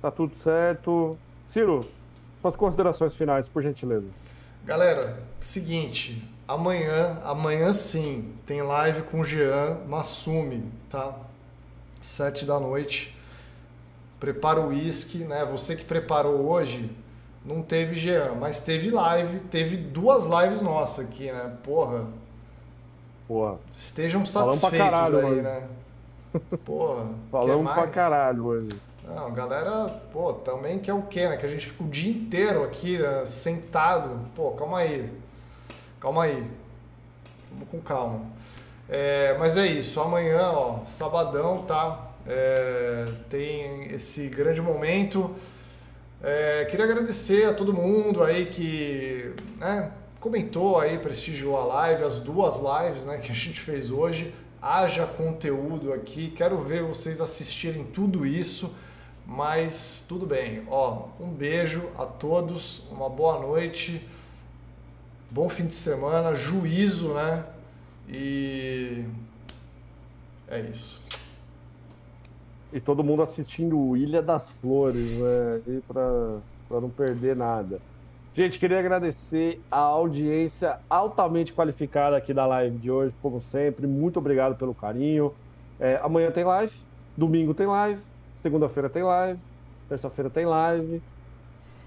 Tá 0.00 0.10
tudo 0.10 0.36
certo. 0.36 1.18
Ciro, 1.44 1.84
suas 2.40 2.54
considerações 2.54 3.14
finais, 3.16 3.48
por 3.48 3.62
gentileza. 3.62 4.06
Galera, 4.64 5.18
seguinte, 5.40 6.22
Amanhã, 6.48 7.20
amanhã 7.24 7.74
sim, 7.74 8.32
tem 8.46 8.62
live 8.62 9.02
com 9.02 9.20
o 9.20 9.24
Jean 9.24 9.80
Massumi, 9.86 10.64
tá? 10.88 11.14
Sete 12.00 12.46
da 12.46 12.58
noite. 12.58 13.14
Prepara 14.18 14.58
o 14.58 14.68
uísque, 14.68 15.18
né? 15.18 15.44
Você 15.44 15.76
que 15.76 15.84
preparou 15.84 16.48
hoje, 16.48 16.90
não 17.44 17.60
teve 17.60 17.94
Jean, 17.96 18.32
mas 18.32 18.60
teve 18.60 18.90
live, 18.90 19.40
teve 19.40 19.76
duas 19.76 20.24
lives 20.24 20.62
nossas 20.62 21.06
aqui, 21.06 21.30
né? 21.30 21.54
Porra. 21.62 22.06
Porra. 23.26 23.58
Estejam 23.74 24.24
satisfeitos 24.24 24.78
caralho, 24.78 25.18
aí, 25.18 25.24
mano. 25.24 25.42
né? 25.42 25.68
Porra. 26.64 27.08
Falamos 27.30 27.72
pra 27.74 27.86
caralho 27.92 28.46
hoje. 28.46 28.80
Não, 29.06 29.32
galera, 29.32 30.00
pô, 30.12 30.32
também 30.32 30.78
quer 30.78 30.94
o 30.94 31.02
quê, 31.02 31.28
né? 31.28 31.36
Que 31.36 31.44
a 31.44 31.48
gente 31.48 31.66
fica 31.66 31.84
o 31.84 31.88
dia 31.88 32.10
inteiro 32.10 32.64
aqui, 32.64 32.98
né? 32.98 33.26
sentado. 33.26 34.18
Pô, 34.34 34.52
calma 34.52 34.78
aí. 34.78 35.10
Calma 36.00 36.24
aí. 36.24 36.46
Vamos 37.50 37.68
com 37.70 37.80
calma. 37.80 38.26
É, 38.88 39.36
mas 39.38 39.56
é 39.56 39.66
isso. 39.66 40.00
Amanhã, 40.00 40.50
ó, 40.50 40.84
sabadão, 40.84 41.62
tá? 41.62 42.12
É, 42.24 43.06
tem 43.28 43.92
esse 43.92 44.28
grande 44.28 44.62
momento. 44.62 45.34
É, 46.22 46.66
queria 46.70 46.84
agradecer 46.84 47.48
a 47.48 47.54
todo 47.54 47.72
mundo 47.72 48.22
aí 48.22 48.46
que 48.46 49.34
né, 49.56 49.90
comentou 50.20 50.78
aí, 50.78 50.98
prestigiou 50.98 51.56
a 51.56 51.64
live, 51.64 52.04
as 52.04 52.20
duas 52.20 52.60
lives 52.60 53.04
né, 53.04 53.18
que 53.18 53.32
a 53.32 53.34
gente 53.34 53.60
fez 53.60 53.90
hoje. 53.90 54.32
haja 54.62 55.04
conteúdo 55.04 55.92
aqui. 55.92 56.30
Quero 56.30 56.58
ver 56.58 56.84
vocês 56.84 57.20
assistirem 57.20 57.84
tudo 57.84 58.24
isso. 58.24 58.72
Mas 59.26 60.04
tudo 60.08 60.24
bem. 60.24 60.62
Ó, 60.70 61.08
um 61.20 61.28
beijo 61.28 61.90
a 61.98 62.06
todos, 62.06 62.88
uma 62.90 63.10
boa 63.10 63.38
noite, 63.38 64.08
bom 65.30 65.48
fim 65.48 65.66
de 65.66 65.74
semana, 65.74 66.34
juízo, 66.34 67.14
né? 67.14 67.44
E 68.08 69.04
é 70.48 70.60
isso. 70.60 71.02
E 72.72 72.80
todo 72.80 73.04
mundo 73.04 73.22
assistindo 73.22 73.96
Ilha 73.96 74.22
das 74.22 74.50
Flores, 74.50 75.18
né? 75.18 75.80
Para 75.86 76.80
não 76.80 76.90
perder 76.90 77.36
nada. 77.36 77.80
Gente, 78.34 78.58
queria 78.58 78.78
agradecer 78.78 79.60
a 79.70 79.78
audiência 79.78 80.78
altamente 80.88 81.52
qualificada 81.52 82.16
aqui 82.16 82.32
da 82.32 82.46
live 82.46 82.78
de 82.78 82.90
hoje, 82.90 83.12
como 83.20 83.40
sempre. 83.40 83.86
Muito 83.86 84.18
obrigado 84.18 84.56
pelo 84.56 84.74
carinho. 84.74 85.34
É, 85.80 85.98
amanhã 86.02 86.30
tem 86.30 86.44
live, 86.44 86.72
domingo 87.16 87.52
tem 87.52 87.66
live, 87.66 88.00
segunda-feira 88.36 88.88
tem 88.88 89.02
live, 89.02 89.40
terça-feira 89.88 90.30
tem 90.30 90.46
live. 90.46 91.02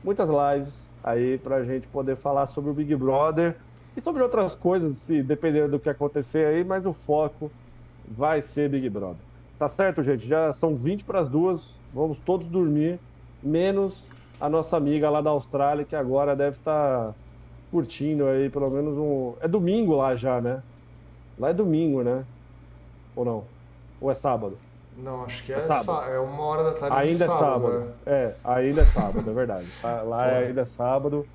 Muitas 0.04 0.28
lives 0.28 0.91
aí 1.04 1.38
para 1.38 1.64
gente 1.64 1.88
poder 1.88 2.16
falar 2.16 2.46
sobre 2.48 2.72
o 2.72 2.74
Big 2.74 2.96
Brother 2.96 3.56
e 3.96 4.02
sobre 4.02 4.22
outras 4.22 4.56
coisas, 4.56 4.96
se 4.96 5.22
depender 5.22 5.68
do 5.68 5.80
que 5.80 5.90
acontecer 5.90 6.46
aí, 6.46 6.64
mas 6.64 6.86
o 6.86 6.94
foco 6.94 7.52
vai 8.08 8.42
ser 8.42 8.70
Big 8.70 8.90
Brother. 8.90 9.22
Tá 9.60 9.68
certo, 9.68 10.02
gente? 10.02 10.28
Já 10.28 10.52
são 10.54 10.76
20 10.76 11.04
para 11.04 11.20
as 11.20 11.30
duas. 11.30 11.80
Vamos 11.94 12.18
todos 12.20 12.48
dormir, 12.48 13.00
menos 13.44 14.08
a 14.40 14.50
nossa 14.50 14.76
amiga 14.76 15.10
lá 15.10 15.22
da 15.22 15.30
Austrália, 15.30 15.86
que 15.86 15.96
agora 15.96 16.36
deve 16.36 16.58
estar 16.58 17.10
tá 17.10 17.16
curtindo 17.70 18.26
aí 18.28 18.50
pelo 18.50 18.70
menos 18.70 18.98
um. 18.98 19.34
É 19.40 19.48
domingo 19.48 19.96
lá 19.96 20.16
já, 20.16 20.42
né? 20.42 20.64
Lá 21.38 21.50
é 21.50 21.54
domingo, 21.54 22.02
né? 22.02 22.26
Ou 23.16 23.24
não? 23.24 23.44
Ou 24.00 24.10
é 24.10 24.16
sábado? 24.16 24.58
Não, 25.02 25.24
acho 25.24 25.44
que 25.44 25.54
é, 25.54 25.58
é, 25.58 25.62
sábado. 25.62 26.10
é 26.10 26.20
uma 26.20 26.44
hora 26.44 26.64
da 26.64 26.72
tarde 26.74 26.98
ainda 26.98 27.26
sábado. 27.26 27.44
é 27.44 27.70
sábado. 27.70 27.94
É. 28.06 28.12
é. 28.12 28.36
ainda 28.44 28.82
é 28.82 28.86
sábado, 28.86 29.30
é 29.30 29.34
verdade. 29.34 29.68
Tá, 29.82 30.02
lá 30.02 30.28
é. 30.28 30.48
ainda 30.48 30.62
é 30.62 30.66
sábado. 30.66 31.28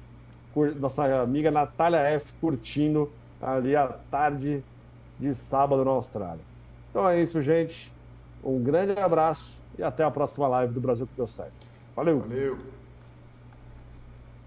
Nossa 0.78 1.22
amiga 1.22 1.50
Natália 1.50 1.98
F 1.98 2.32
curtindo 2.40 3.10
ali 3.42 3.76
a 3.76 3.88
tarde 4.10 4.64
de 5.18 5.34
sábado 5.34 5.84
na 5.84 5.90
Austrália. 5.90 6.40
Então 6.90 7.08
é 7.08 7.20
isso, 7.20 7.42
gente. 7.42 7.92
Um 8.42 8.62
grande 8.62 8.98
abraço 8.98 9.60
e 9.78 9.82
até 9.82 10.04
a 10.04 10.10
próxima 10.10 10.48
live 10.48 10.72
do 10.72 10.80
Brasil 10.80 11.06
que 11.06 11.12
deu 11.16 11.26
certo. 11.26 11.52
Valeu! 11.94 12.20
Valeu! 12.20 12.58